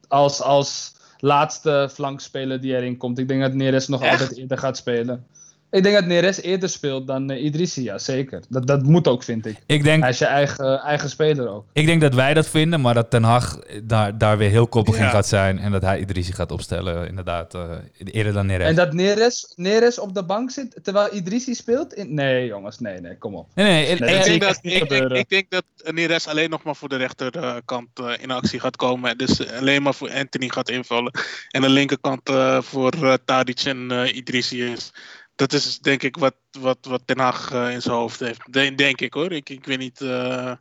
als, 0.08 0.42
als 0.42 0.94
laatste 1.18 1.88
flankspeler 1.92 2.60
die 2.60 2.76
erin 2.76 2.96
komt. 2.96 3.18
Ik 3.18 3.28
denk 3.28 3.40
dat 3.40 3.54
Neres 3.54 3.88
nog 3.88 4.02
Echt? 4.02 4.20
altijd 4.20 4.38
eerder 4.38 4.58
gaat 4.58 4.76
spelen. 4.76 5.26
Ik 5.74 5.82
denk 5.82 5.94
dat 5.94 6.06
Neres 6.06 6.42
eerder 6.42 6.68
speelt 6.68 7.06
dan 7.06 7.30
eh, 7.30 7.44
Idrissi, 7.44 7.82
ja 7.82 7.98
zeker. 7.98 8.42
Dat, 8.48 8.66
dat 8.66 8.82
moet 8.82 9.08
ook, 9.08 9.22
vind 9.22 9.46
ik. 9.46 9.56
Ik 9.66 9.84
denk 9.84 10.02
Hij 10.02 10.10
is 10.10 10.18
je 10.18 10.24
eigen, 10.24 10.80
eigen 10.80 11.10
speler 11.10 11.48
ook. 11.48 11.64
Ik 11.72 11.86
denk 11.86 12.00
dat 12.00 12.14
wij 12.14 12.34
dat 12.34 12.48
vinden, 12.48 12.80
maar 12.80 12.94
dat 12.94 13.10
Ten 13.10 13.22
Hag 13.22 13.58
daar, 13.82 14.18
daar 14.18 14.38
weer 14.38 14.50
heel 14.50 14.66
koppig 14.66 14.96
in 14.96 15.10
gaat 15.10 15.26
zijn. 15.26 15.58
En 15.58 15.72
dat 15.72 15.82
hij 15.82 16.00
Idrissi 16.00 16.32
gaat 16.32 16.52
opstellen, 16.52 17.08
inderdaad, 17.08 17.54
eh, 17.54 17.70
eerder 18.04 18.32
dan 18.32 18.46
Neres. 18.46 18.68
En 18.68 18.74
dat 18.74 18.92
Neres, 18.92 19.52
Neres 19.56 19.98
op 19.98 20.14
de 20.14 20.24
bank 20.24 20.50
zit 20.50 20.78
terwijl 20.82 21.14
Idrissi 21.14 21.54
speelt? 21.54 21.94
In... 21.94 22.14
Nee, 22.14 22.46
jongens, 22.46 22.78
nee, 22.78 23.00
nee, 23.00 23.18
kom 23.18 23.34
op. 23.34 23.48
Nee, 23.54 23.66
nee, 23.66 23.86
Ik 23.86 23.98
denk, 23.98 24.24
ik 24.24 24.40
dat, 24.40 24.58
ik, 24.62 24.72
ik, 24.72 24.78
gebeuren. 24.78 25.16
ik 25.16 25.28
denk 25.28 25.50
dat 25.50 25.64
Neres 25.92 26.28
alleen 26.28 26.50
nog 26.50 26.62
maar 26.62 26.76
voor 26.76 26.88
de 26.88 26.96
rechterkant 26.96 27.88
eh, 27.94 28.12
in 28.20 28.30
actie 28.30 28.60
gaat 28.60 28.76
komen. 28.76 29.18
Dus 29.18 29.48
alleen 29.48 29.82
maar 29.82 29.94
voor 29.94 30.10
Anthony 30.10 30.48
gaat 30.48 30.68
invullen. 30.68 31.12
En 31.50 31.60
de 31.60 31.68
linkerkant 31.68 32.28
eh, 32.28 32.62
voor 32.62 32.92
eh, 32.92 33.14
Tadic 33.24 33.60
en 33.60 33.90
eh, 33.90 34.16
Idrissi 34.16 34.64
is. 34.64 34.92
Dat 35.36 35.52
is 35.52 35.78
denk 35.78 36.02
ik 36.02 36.16
wat, 36.16 36.34
wat, 36.60 36.78
wat 36.82 37.02
Ten 37.04 37.18
Hag 37.18 37.52
eh, 37.52 37.70
in 37.70 37.82
zijn 37.82 37.94
hoofd 37.94 38.20
heeft. 38.20 38.40
De- 38.50 38.74
denk 38.74 39.00
ik 39.00 39.14
hoor. 39.14 39.32
Ik, 39.32 39.48
ik 39.48 39.64
weet 39.66 39.78
niet. 39.78 40.00
eh, 40.00 40.52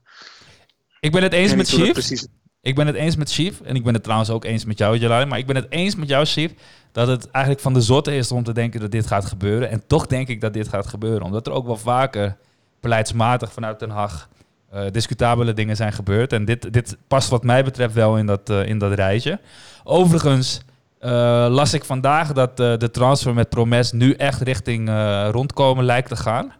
ik 0.99 1.11
ben 1.11 1.23
het 1.23 1.33
eens 1.33 1.55
met 1.55 1.67
Chief. 1.69 1.91
precies. 1.91 2.27
Ik 2.61 2.75
ben 2.75 2.87
het 2.87 2.95
eens 2.95 3.15
met 3.15 3.31
Chief. 3.31 3.61
En 3.61 3.75
ik 3.75 3.83
ben 3.83 3.93
het 3.93 4.03
trouwens 4.03 4.29
ook 4.29 4.45
eens 4.45 4.65
met 4.65 4.77
jou, 4.77 4.97
Jalali. 4.97 5.25
Maar 5.25 5.37
ik 5.37 5.45
ben 5.45 5.55
het 5.55 5.65
eens 5.69 5.95
met 5.95 6.09
jou, 6.09 6.25
Chief. 6.25 6.51
Dat 6.91 7.07
het 7.07 7.29
eigenlijk 7.31 7.63
van 7.63 7.73
de 7.73 7.81
zotte 7.81 8.15
is 8.15 8.31
om 8.31 8.43
te 8.43 8.53
denken 8.53 8.79
dat 8.79 8.91
dit 8.91 9.07
gaat 9.07 9.25
gebeuren. 9.25 9.69
En 9.69 9.83
toch 9.87 10.07
denk 10.07 10.27
ik 10.27 10.41
dat 10.41 10.53
dit 10.53 10.67
gaat 10.67 10.87
gebeuren. 10.87 11.21
Omdat 11.21 11.47
er 11.47 11.53
ook 11.53 11.65
wel 11.65 11.77
vaker 11.77 12.37
beleidsmatig 12.79 13.53
vanuit 13.53 13.79
Den 13.79 13.89
Haag 13.89 14.29
eh, 14.71 14.85
discutabele 14.91 15.53
dingen 15.53 15.75
zijn 15.75 15.93
gebeurd. 15.93 16.33
En 16.33 16.45
dit, 16.45 16.73
dit 16.73 16.97
past 17.07 17.29
wat 17.29 17.43
mij 17.43 17.63
betreft 17.63 17.93
wel 17.93 18.17
in 18.17 18.25
dat, 18.25 18.49
eh, 18.49 18.67
in 18.67 18.77
dat 18.77 18.93
rijtje. 18.93 19.39
Overigens 19.83 20.61
eh, 21.03 21.45
las 21.49 21.73
ik 21.73 21.83
vandaag 21.83 22.33
dat 22.33 22.59
eh, 22.59 22.77
de 22.77 22.91
transfer 22.91 23.33
met 23.33 23.49
Promes 23.49 23.91
nu 23.91 24.13
echt 24.13 24.41
richting 24.41 24.89
eh, 24.89 25.27
rondkomen 25.31 25.85
lijkt 25.85 26.09
te 26.09 26.15
gaan. 26.15 26.53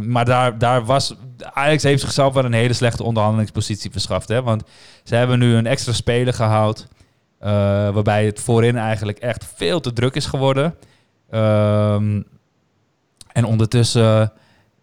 Maar 0.00 0.24
daar, 0.24 0.58
daar 0.58 0.84
was. 0.84 1.14
Ajax 1.52 1.82
heeft 1.82 2.00
zichzelf 2.00 2.34
wel 2.34 2.44
een 2.44 2.52
hele 2.52 2.72
slechte 2.72 3.02
onderhandelingspositie 3.02 3.90
verschaft. 3.90 4.28
Hè? 4.28 4.42
Want 4.42 4.62
ze 5.04 5.14
hebben 5.14 5.38
nu 5.38 5.54
een 5.54 5.66
extra 5.66 5.92
speler 5.92 6.34
gehaald. 6.34 6.86
Waarbij 7.38 8.26
het 8.26 8.40
voorin 8.40 8.76
eigenlijk 8.76 9.18
echt 9.18 9.52
veel 9.54 9.80
te 9.80 9.92
druk 9.92 10.14
is 10.14 10.26
geworden. 10.26 10.74
Um, 11.30 12.24
en 13.32 13.44
ondertussen 13.44 14.32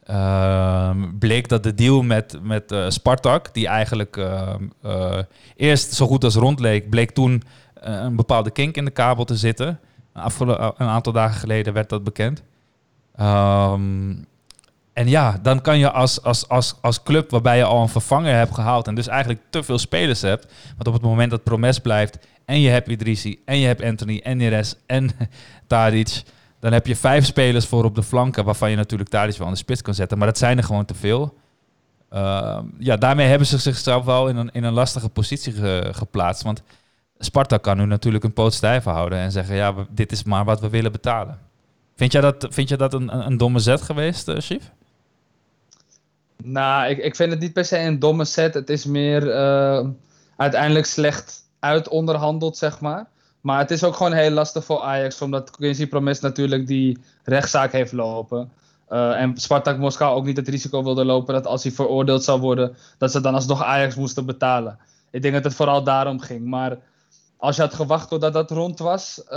uh, 0.09 0.89
bleek 1.19 1.49
dat 1.49 1.63
de 1.63 1.73
deal 1.73 2.01
met, 2.01 2.39
met 2.41 2.75
Spartak, 2.87 3.53
die 3.53 3.67
eigenlijk 3.67 4.17
uh, 4.17 5.17
eerst 5.55 5.93
zo 5.93 6.07
goed 6.07 6.23
als 6.23 6.35
rond 6.35 6.59
leek, 6.59 6.89
bleek 6.89 7.11
toen 7.11 7.43
een 7.83 8.15
bepaalde 8.15 8.51
kink 8.51 8.75
in 8.75 8.85
de 8.85 8.91
kabel 8.91 9.25
te 9.25 9.35
zitten. 9.35 9.79
Afgelo- 10.13 10.73
een 10.77 10.87
aantal 10.87 11.13
dagen 11.13 11.39
geleden 11.39 11.73
werd 11.73 11.89
dat 11.89 12.03
bekend. 12.03 12.43
Um, 13.19 14.25
en 14.93 15.07
ja, 15.07 15.39
dan 15.41 15.61
kan 15.61 15.77
je 15.77 15.91
als, 15.91 16.21
als, 16.21 16.47
als, 16.49 16.75
als 16.81 17.03
club 17.03 17.29
waarbij 17.29 17.57
je 17.57 17.63
al 17.63 17.81
een 17.81 17.89
vervanger 17.89 18.35
hebt 18.35 18.53
gehaald 18.53 18.87
en 18.87 18.95
dus 18.95 19.07
eigenlijk 19.07 19.41
te 19.49 19.63
veel 19.63 19.77
spelers 19.77 20.21
hebt. 20.21 20.53
Want 20.75 20.87
op 20.87 20.93
het 20.93 21.01
moment 21.01 21.31
dat 21.31 21.43
Promes 21.43 21.79
blijft 21.79 22.17
en 22.45 22.59
je 22.59 22.69
hebt 22.69 22.87
Idrissi 22.87 23.41
en 23.45 23.57
je 23.57 23.67
hebt 23.67 23.83
Anthony 23.83 24.19
en 24.23 24.37
Neres 24.37 24.75
en 24.85 25.09
Tadic, 25.67 26.23
dan 26.59 26.73
heb 26.73 26.87
je 26.87 26.95
vijf 26.95 27.25
spelers 27.25 27.65
voor 27.65 27.83
op 27.83 27.95
de 27.95 28.03
flanken 28.03 28.45
waarvan 28.45 28.69
je 28.69 28.75
natuurlijk 28.75 29.09
Tadic 29.09 29.37
wel 29.37 29.47
aan 29.47 29.53
de 29.53 29.59
spits 29.59 29.81
kan 29.81 29.93
zetten. 29.93 30.17
Maar 30.17 30.27
dat 30.27 30.37
zijn 30.37 30.57
er 30.57 30.63
gewoon 30.63 30.85
te 30.85 30.93
veel. 30.93 31.37
Uh, 32.13 32.59
ja, 32.79 32.97
daarmee 32.97 33.27
hebben 33.27 33.47
ze 33.47 33.57
zichzelf 33.57 34.05
wel 34.05 34.27
in 34.27 34.35
een, 34.35 34.49
in 34.51 34.63
een 34.63 34.73
lastige 34.73 35.09
positie 35.09 35.53
ge, 35.53 35.89
geplaatst. 35.91 36.43
Want 36.43 36.63
Sparta 37.17 37.57
kan 37.57 37.77
nu 37.77 37.85
natuurlijk 37.85 38.23
een 38.23 38.33
poot 38.33 38.53
stijf 38.53 38.83
houden 38.83 39.19
en 39.19 39.31
zeggen, 39.31 39.55
ja, 39.55 39.73
dit 39.89 40.11
is 40.11 40.23
maar 40.23 40.45
wat 40.45 40.59
we 40.59 40.69
willen 40.69 40.91
betalen. 40.91 41.39
Vind 41.95 42.11
jij 42.11 42.21
dat, 42.21 42.47
vind 42.49 42.69
jij 42.69 42.77
dat 42.77 42.93
een, 42.93 43.25
een 43.25 43.37
domme 43.37 43.59
zet 43.59 43.81
geweest, 43.81 44.27
uh, 44.27 44.37
Chief? 44.39 44.71
Nou, 46.43 46.89
ik, 46.89 46.97
ik 46.97 47.15
vind 47.15 47.31
het 47.31 47.39
niet 47.39 47.53
per 47.53 47.65
se 47.65 47.77
een 47.79 47.99
domme 47.99 48.25
set. 48.25 48.53
Het 48.53 48.69
is 48.69 48.85
meer 48.85 49.27
uh, 49.27 49.87
uiteindelijk 50.37 50.85
slecht 50.85 51.43
uitonderhandeld, 51.59 52.57
zeg 52.57 52.79
maar. 52.79 53.07
Maar 53.41 53.59
het 53.59 53.71
is 53.71 53.83
ook 53.83 53.95
gewoon 53.95 54.13
heel 54.13 54.31
lastig 54.31 54.65
voor 54.65 54.81
Ajax, 54.81 55.21
omdat 55.21 55.51
Quincy 55.51 55.87
Promes 55.87 56.19
natuurlijk 56.19 56.67
die 56.67 56.97
rechtszaak 57.23 57.71
heeft 57.71 57.91
lopen. 57.91 58.51
Uh, 58.89 59.21
en 59.21 59.37
Spartak 59.37 59.77
Moskou 59.77 60.15
ook 60.15 60.25
niet 60.25 60.37
het 60.37 60.47
risico 60.47 60.83
wilde 60.83 61.05
lopen 61.05 61.33
dat 61.33 61.47
als 61.47 61.63
hij 61.63 61.71
veroordeeld 61.71 62.23
zou 62.23 62.39
worden, 62.39 62.75
dat 62.97 63.11
ze 63.11 63.21
dan 63.21 63.33
alsnog 63.33 63.63
Ajax 63.63 63.95
moesten 63.95 64.25
betalen. 64.25 64.79
Ik 65.11 65.21
denk 65.21 65.33
dat 65.33 65.43
het 65.43 65.55
vooral 65.55 65.83
daarom 65.83 66.19
ging. 66.19 66.45
Maar 66.45 66.77
als 67.43 67.55
je 67.55 67.61
had 67.61 67.73
gewacht 67.73 68.09
totdat 68.09 68.33
dat 68.33 68.51
rond 68.51 68.79
was, 68.79 69.21
uh, 69.25 69.33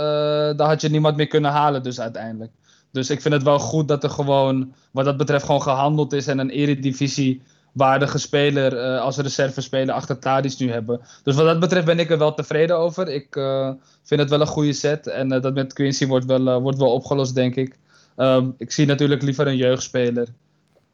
dan 0.55 0.67
had 0.67 0.81
je 0.81 0.89
niemand 0.89 1.15
meer 1.15 1.27
kunnen 1.27 1.51
halen 1.51 1.83
dus 1.83 1.99
uiteindelijk. 1.99 2.51
Dus 2.91 3.09
ik 3.09 3.21
vind 3.21 3.33
het 3.33 3.43
wel 3.43 3.59
goed 3.59 3.87
dat 3.87 4.03
er 4.03 4.09
gewoon, 4.09 4.73
wat 4.91 5.05
dat 5.05 5.17
betreft, 5.17 5.45
gewoon 5.45 5.61
gehandeld 5.61 6.13
is 6.13 6.27
en 6.27 6.39
een 6.39 6.49
eredivisie 6.49 7.41
waardige 7.71 8.17
speler 8.17 8.73
uh, 8.73 9.01
als 9.01 9.17
reservespeler 9.17 9.95
achter 9.95 10.19
Tadic 10.19 10.59
nu 10.59 10.71
hebben. 10.71 11.01
Dus 11.23 11.35
wat 11.35 11.45
dat 11.45 11.59
betreft 11.59 11.85
ben 11.85 11.99
ik 11.99 12.09
er 12.09 12.17
wel 12.17 12.33
tevreden 12.33 12.77
over. 12.77 13.07
Ik 13.07 13.35
uh, 13.35 13.71
vind 14.03 14.19
het 14.21 14.29
wel 14.29 14.41
een 14.41 14.47
goede 14.47 14.73
set 14.73 15.07
en 15.07 15.27
dat 15.27 15.53
met 15.53 15.73
Quincy 15.73 16.07
wordt 16.07 16.25
wel, 16.25 16.61
wordt 16.61 16.77
wel 16.77 16.93
opgelost, 16.93 17.35
denk 17.35 17.55
ik. 17.55 17.77
Um, 18.17 18.55
ik 18.57 18.71
zie 18.71 18.85
natuurlijk 18.85 19.21
liever 19.21 19.47
een 19.47 19.57
jeugdspeler. 19.57 20.27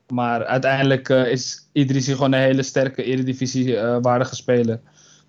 Maar 0.07 0.45
uiteindelijk 0.45 1.09
is 1.09 1.68
Idrissi 1.72 2.11
gewoon 2.11 2.34
een 2.34 2.39
hele 2.39 2.64
sterke 2.64 3.03
eredivisie 3.03 3.78
waardige 4.01 4.36
speler. 4.36 4.80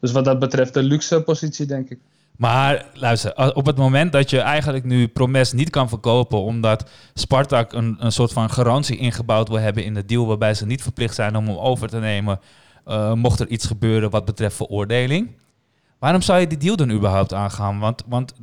Dus 0.05 0.13
wat 0.13 0.25
dat 0.25 0.39
betreft 0.39 0.77
een 0.77 0.85
luxe 0.85 1.23
positie, 1.23 1.67
denk 1.67 1.91
ik. 1.91 1.99
Maar 2.37 2.87
luister, 2.95 3.55
op 3.55 3.67
het 3.67 3.77
moment 3.77 4.13
dat 4.13 4.31
je 4.31 4.39
eigenlijk 4.41 4.85
nu 4.85 5.09
Promes 5.09 5.53
niet 5.53 5.71
kan 5.71 5.89
verkopen, 5.89 6.43
omdat 6.43 6.91
Spartak 7.15 7.73
een, 7.73 7.97
een 7.99 8.13
soort 8.13 8.33
van 8.33 8.51
garantie 8.51 8.97
ingebouwd 8.97 9.49
wil 9.49 9.59
hebben 9.59 9.85
in 9.85 9.95
de 9.95 10.05
deal, 10.05 10.27
waarbij 10.27 10.55
ze 10.55 10.67
niet 10.67 10.83
verplicht 10.83 11.15
zijn 11.15 11.37
om 11.37 11.47
hem 11.47 11.57
over 11.57 11.89
te 11.89 11.99
nemen, 11.99 12.41
uh, 12.87 13.13
mocht 13.13 13.41
er 13.41 13.49
iets 13.49 13.67
gebeuren 13.67 14.11
wat 14.11 14.25
betreft 14.25 14.57
veroordeling. 14.57 15.31
Waarom 16.05 16.23
zou 16.23 16.41
je 16.41 16.47
die 16.47 16.59
deal 16.59 16.77
dan 16.77 16.91
überhaupt 16.91 17.33
aangaan? 17.33 17.79
Want, 17.79 18.03
want 18.07 18.35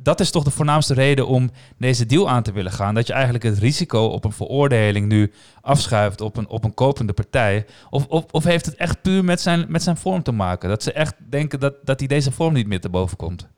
dat 0.00 0.20
is 0.20 0.30
toch 0.30 0.44
de 0.44 0.50
voornaamste 0.50 0.94
reden 0.94 1.26
om 1.26 1.50
deze 1.78 2.06
deal 2.06 2.28
aan 2.30 2.42
te 2.42 2.52
willen 2.52 2.72
gaan. 2.72 2.94
Dat 2.94 3.06
je 3.06 3.12
eigenlijk 3.12 3.44
het 3.44 3.58
risico 3.58 4.04
op 4.04 4.24
een 4.24 4.32
veroordeling 4.32 5.06
nu 5.08 5.32
afschuift 5.60 6.20
op 6.20 6.36
een, 6.36 6.48
op 6.48 6.64
een 6.64 6.74
kopende 6.74 7.12
partij. 7.12 7.66
Of, 7.90 8.06
of, 8.06 8.24
of 8.30 8.44
heeft 8.44 8.66
het 8.66 8.74
echt 8.74 9.02
puur 9.02 9.24
met 9.24 9.40
zijn, 9.40 9.64
met 9.68 9.82
zijn 9.82 9.96
vorm 9.96 10.22
te 10.22 10.32
maken? 10.32 10.68
Dat 10.68 10.82
ze 10.82 10.92
echt 10.92 11.14
denken 11.30 11.60
dat, 11.60 11.74
dat 11.84 11.98
hij 11.98 12.08
deze 12.08 12.32
vorm 12.32 12.52
niet 12.52 12.66
meer 12.66 12.80
te 12.80 12.88
boven 12.88 13.16
komt? 13.16 13.48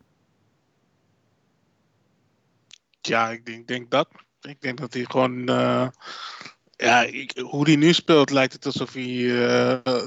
Ja, 3.01 3.31
ik 3.31 3.47
denk, 3.47 3.67
denk 3.67 3.91
dat. 3.91 4.09
Ik 4.41 4.61
denk 4.61 4.79
dat 4.79 4.93
hij 4.95 5.05
gewoon 5.05 5.51
uh, 5.51 5.89
Ja, 6.77 7.03
ik- 7.03 7.39
hoe 7.51 7.65
hij 7.65 7.77
nu 7.77 7.93
speelt 7.93 8.31
lijkt 8.31 8.53
het 8.53 8.67
alsof 8.67 8.93
hij 8.93 9.47
eh, 9.47 10.05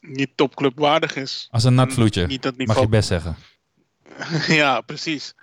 niet 0.00 0.30
topclubwaardig 0.34 1.16
is. 1.16 1.48
Als 1.50 1.64
een 1.64 1.74
natvloedje, 1.74 2.26
Niet 2.26 2.42
dat 2.42 2.56
mag 2.56 2.80
je 2.80 2.88
best 2.88 3.08
zeggen. 3.08 3.36
ja, 4.62 4.80
precies. 4.80 5.34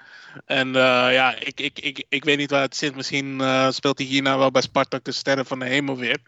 En 0.46 0.68
eh, 0.68 1.14
ja, 1.14 1.36
ik, 1.40 1.60
ik, 1.60 1.80
ik, 1.80 2.06
ik 2.10 2.24
weet 2.24 2.38
niet 2.38 2.50
waar 2.50 2.62
het 2.62 2.76
zit. 2.76 2.96
Misschien 2.96 3.42
eh, 3.42 3.70
speelt 3.70 3.98
hij 3.98 4.08
hierna 4.08 4.38
wel 4.38 4.52
bij 4.52 4.62
Spartak 4.62 5.04
de 5.04 5.12
Sterren 5.12 5.46
van 5.46 5.60
de 5.60 5.66
Hemel 5.66 5.98
weer. 5.98 6.20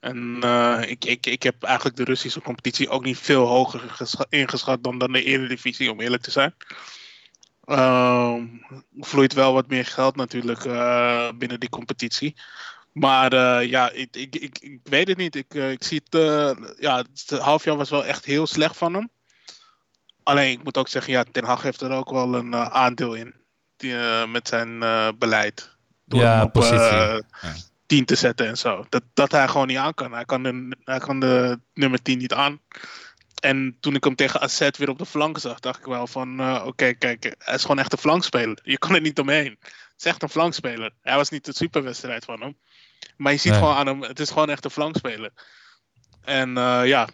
En 0.00 0.36
eh, 0.40 0.82
ik, 0.86 1.04
ik, 1.04 1.26
ik 1.26 1.42
heb 1.42 1.62
eigenlijk 1.62 1.96
de 1.96 2.04
Russische 2.04 2.40
competitie 2.40 2.88
ook 2.88 3.04
niet 3.04 3.18
veel 3.18 3.46
hoger 3.46 3.80
gescha- 3.80 4.26
ingeschat 4.28 4.82
dan, 4.82 4.98
dan 4.98 5.12
de 5.12 5.22
Eredivisie, 5.22 5.90
om 5.90 6.00
eerlijk 6.00 6.22
te 6.22 6.30
zijn. 6.30 6.54
Ehm 7.64 8.44
vloeit 8.98 9.32
wel 9.32 9.52
wat 9.52 9.68
meer 9.68 9.84
geld 9.84 10.16
natuurlijk 10.16 10.62
binnen 11.38 11.60
die 11.60 11.68
competitie. 11.68 12.36
Maar 12.98 13.32
eh, 13.32 13.68
ja, 13.70 13.90
ik, 13.90 14.16
ik, 14.16 14.36
ik, 14.36 14.58
ik 14.58 14.80
weet 14.82 15.08
het 15.08 15.16
niet. 15.16 15.34
Ik, 15.34 15.54
eh, 15.54 15.70
ik 15.70 15.84
zie 15.84 16.00
het. 16.04 16.14
eh, 16.20 16.50
ja, 16.78 16.96
het 16.96 17.38
halfjaar 17.38 17.76
was 17.76 17.90
wel 17.90 18.04
echt 18.04 18.24
heel 18.24 18.46
slecht 18.46 18.76
van 18.76 18.94
hem. 18.94 19.10
Alleen, 20.22 20.50
ik 20.50 20.64
moet 20.64 20.76
ook 20.76 20.88
zeggen, 20.88 21.12
ja, 21.12 21.24
Ten 21.32 21.44
Hag 21.44 21.62
heeft 21.62 21.80
er 21.80 21.90
ook 21.90 22.10
wel 22.10 22.34
een 22.34 22.54
aandeel 22.56 23.14
in. 23.14 23.34
Die, 23.76 23.94
met 24.28 24.48
zijn 24.48 24.78
beleid. 25.18 25.76
Door 26.04 26.20
Ja, 26.20 26.34
hem 26.36 26.44
op 26.44 26.52
positie. 26.52 26.78
eh, 26.78 27.18
Ja. 27.42 27.54
10 27.86 28.04
te 28.04 28.14
zetten 28.14 28.46
en 28.46 28.58
zo. 28.58 28.86
Dat, 28.88 29.02
dat 29.14 29.32
hij 29.32 29.48
gewoon 29.48 29.66
niet 29.66 29.76
aan 29.76 29.94
kan. 29.94 30.12
Hij 30.12 30.24
kan, 30.24 30.42
de, 30.42 30.76
hij 30.84 30.98
kan 30.98 31.20
de 31.20 31.60
nummer 31.74 32.02
10 32.02 32.18
niet 32.18 32.32
aan. 32.32 32.60
En 33.40 33.76
toen 33.80 33.94
ik 33.94 34.04
hem 34.04 34.14
tegen 34.14 34.40
AZ 34.40 34.68
weer 34.76 34.88
op 34.88 34.98
de 34.98 35.06
flank 35.06 35.38
zag, 35.38 35.60
dacht 35.60 35.78
ik 35.78 35.84
wel 35.84 36.06
van... 36.06 36.56
Oké, 36.66 36.92
kijk, 36.92 37.34
hij 37.38 37.54
is 37.54 37.62
gewoon 37.62 37.78
echt 37.78 37.92
een 37.92 37.98
flankspeler. 37.98 38.58
Je 38.62 38.78
kan 38.78 38.94
er 38.94 39.00
niet 39.00 39.18
omheen. 39.18 39.58
Het 39.96 40.04
is 40.04 40.10
echt 40.10 40.22
een 40.22 40.28
flankspeler. 40.28 40.90
Hij 41.02 41.16
was 41.16 41.30
niet 41.30 41.44
de 41.44 41.54
superwedstrijd 41.54 42.24
van 42.24 42.40
hem. 42.40 42.56
Maar 43.16 43.32
je 43.32 43.38
ziet 43.38 43.50
Nee. 43.50 43.60
gewoon 43.60 43.74
aan 43.76 43.86
hem, 43.86 44.02
het 44.02 44.20
is 44.20 44.30
gewoon 44.30 44.50
echt 44.50 44.64
een 44.64 44.70
flankspeler. 44.70 45.30
En 46.24 46.56
eh, 46.56 46.80
ja, 46.86 47.08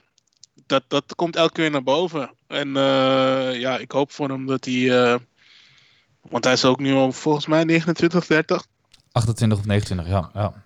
dat, 0.66 0.82
dat 0.88 1.14
komt 1.14 1.36
elke 1.36 1.52
keer 1.52 1.70
naar 1.70 1.82
boven. 1.82 2.34
En 2.46 2.76
eh, 2.76 3.60
ja, 3.60 3.78
ik 3.78 3.90
hoop 3.90 4.12
voor 4.12 4.28
hem 4.28 4.46
dat 4.46 4.64
hij... 4.64 5.12
eh, 5.12 5.18
want 6.20 6.44
hij 6.44 6.52
is 6.52 6.64
ook 6.64 6.78
nu 6.78 6.94
al 6.94 7.12
volgens 7.12 7.46
mij 7.46 7.64
29, 7.64 8.26
30. 8.26 8.66
28 9.12 9.58
of 9.58 9.64
29, 9.66 10.06
ja. 10.06 10.30
ja. 10.34 10.62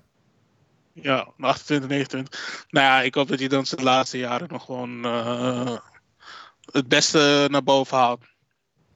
Ja, 0.93 1.29
28, 1.41 1.89
29. 1.89 2.67
Nou 2.71 2.87
ja, 2.87 3.01
ik 3.03 3.15
hoop 3.15 3.29
dat 3.29 3.39
hij 3.39 3.49
dan 3.49 3.67
zijn 3.67 3.83
laatste 3.83 4.19
jaren 4.19 4.49
nog 4.51 4.65
gewoon 4.65 5.05
het 6.73 6.89
beste 6.89 7.47
naar 7.51 7.63
boven 7.63 7.97
haalt. 7.97 8.25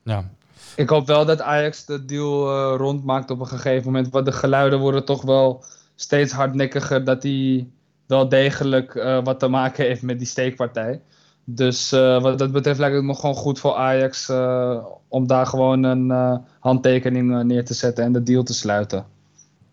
ja. 0.05 0.31
Ik 0.77 0.89
hoop 0.89 1.07
wel 1.07 1.25
dat 1.25 1.41
Ajax 1.41 1.85
de 1.85 2.05
deal 2.05 2.49
eh, 2.73 2.77
rondmaakt 2.77 3.31
op 3.31 3.41
een 3.41 3.47
gegeven 3.47 3.85
moment. 3.93 4.11
Want 4.13 4.25
de 4.27 4.33
geluiden 4.33 4.79
worden 4.79 5.05
toch 5.05 5.23
wel 5.23 5.65
steeds 5.95 6.33
hardnekkiger 6.33 7.05
dat 7.05 7.23
hij 7.23 7.69
wel 8.07 8.29
degelijk 8.29 8.95
eh, 8.95 9.25
wat 9.25 9.39
te 9.39 9.49
maken 9.49 9.85
heeft 9.85 10.03
met 10.03 10.19
die 10.19 10.27
steekpartij. 10.27 11.03
Dus 11.45 11.93
eh, 11.93 12.23
wat 12.23 12.39
dat 12.39 12.53
betreft 12.53 12.79
lijkt 12.79 12.95
het 12.97 13.05
me 13.05 13.15
gewoon 13.15 13.35
goed 13.35 13.59
voor 13.59 13.75
Ajax 13.75 14.29
eh, 14.29 14.85
om 15.09 15.27
daar 15.27 15.47
gewoon 15.47 15.83
een 15.83 16.11
eh, 16.11 16.37
handtekening 16.61 17.43
neer 17.43 17.65
te 17.65 17.75
zetten 17.75 18.05
en 18.05 18.13
de 18.13 18.23
deal 18.23 18.43
te 18.43 18.55
sluiten. 18.55 19.07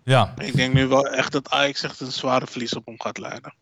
ja. 0.03 0.33
Ik 0.37 0.55
denk 0.55 0.73
nu 0.73 0.87
wel 0.87 1.07
echt 1.07 1.31
dat 1.31 1.49
Ajax 1.49 1.83
echt 1.83 1.99
een 1.99 2.11
zware 2.11 2.47
verlies 2.47 2.75
op 2.75 2.85
hem 2.85 3.01
gaat 3.01 3.17
leiden. 3.17 3.53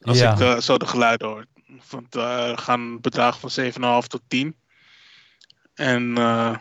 Als 0.00 0.18
Ja. 0.18 0.54
ik 0.56 0.60
zo 0.62 0.78
de 0.78 0.86
geluiden 0.86 1.28
hoor. 1.28 1.44
Want 1.90 2.16
eh, 2.16 2.48
er 2.50 2.58
gaan 2.58 3.00
bedragen 3.00 3.50
van 3.50 3.64
7,5 4.02 4.06
tot 4.06 4.22
10. 4.28 4.54
En 5.76 6.16
eh 6.18 6.56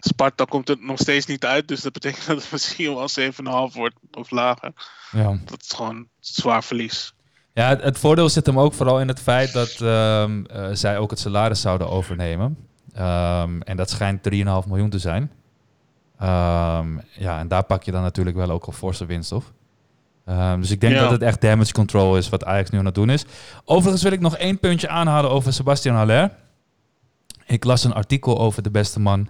Sparta 0.00 0.44
komt 0.44 0.68
er 0.68 0.76
nog 0.80 0.98
steeds 0.98 1.26
niet 1.26 1.44
uit. 1.44 1.68
Dus 1.68 1.80
dat 1.80 1.92
betekent 1.92 2.26
dat 2.26 2.42
het 2.42 2.52
misschien 2.52 2.94
wel 2.94 3.08
7,5 3.70 3.74
wordt 3.74 3.94
of 4.12 4.30
lager. 4.30 4.72
ja. 5.10 5.38
Dat 5.44 5.60
is 5.60 5.72
gewoon 5.76 5.96
een 5.96 6.08
zwaar 6.20 6.64
verlies. 6.64 7.14
Ja, 7.52 7.68
het, 7.68 7.82
het 7.82 7.98
voordeel 7.98 8.28
zit 8.28 8.46
hem 8.46 8.58
ook 8.58 8.74
vooral 8.74 9.00
in 9.00 9.08
het 9.08 9.20
feit 9.20 9.52
dat 9.52 9.80
ehm, 9.80 10.44
eh, 10.44 10.68
zij 10.72 10.98
ook 10.98 11.10
het 11.10 11.18
salaris 11.18 11.60
zouden 11.60 11.90
overnemen. 11.90 12.56
Ehm, 12.94 13.60
en 13.60 13.76
dat 13.76 13.90
schijnt 13.90 14.22
3,5 14.22 14.66
miljoen 14.68 14.90
te 14.90 14.98
zijn. 14.98 15.30
Ehm, 16.18 16.88
ja, 17.12 17.38
en 17.38 17.48
daar 17.48 17.64
pak 17.64 17.82
je 17.82 17.90
dan 17.92 18.02
natuurlijk 18.02 18.36
wel 18.36 18.50
ook 18.50 18.64
al 18.64 18.72
forse 18.72 19.06
winst 19.06 19.32
op. 19.32 19.44
Dus 20.58 20.70
ik 20.70 20.80
denk 20.80 20.94
Ja. 20.94 21.00
dat 21.00 21.10
het 21.10 21.22
echt 21.22 21.40
damage 21.40 21.72
control 21.72 22.16
is 22.16 22.28
wat 22.28 22.44
Ajax 22.44 22.70
nu 22.70 22.78
aan 22.78 22.84
het 22.84 22.94
doen 22.94 23.10
is. 23.10 23.24
Overigens 23.64 24.02
wil 24.02 24.12
ik 24.12 24.20
nog 24.20 24.36
één 24.36 24.58
puntje 24.58 24.88
aanhalen 24.88 25.30
over 25.30 25.52
Sebastian 25.52 25.94
Haller. 25.96 26.30
Ik 27.48 27.64
las 27.64 27.84
een 27.84 27.92
artikel 27.92 28.38
over 28.38 28.62
de 28.62 28.70
beste 28.70 29.00
man. 29.00 29.28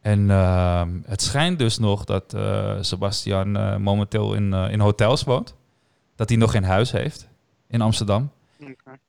En 0.00 0.30
ehm, 0.30 0.88
het 1.04 1.22
schijnt 1.22 1.58
dus 1.58 1.78
nog 1.78 2.04
dat 2.04 2.34
eh, 2.34 2.76
Sebastian 2.80 3.56
eh, 3.56 3.76
momenteel 3.76 4.34
in, 4.34 4.52
eh, 4.52 4.72
in 4.72 4.80
hotels 4.80 5.24
woont. 5.24 5.54
Dat 6.16 6.28
hij 6.28 6.38
nog 6.38 6.50
geen 6.50 6.64
huis 6.64 6.92
heeft 6.92 7.28
in 7.68 7.80
Amsterdam. 7.80 8.30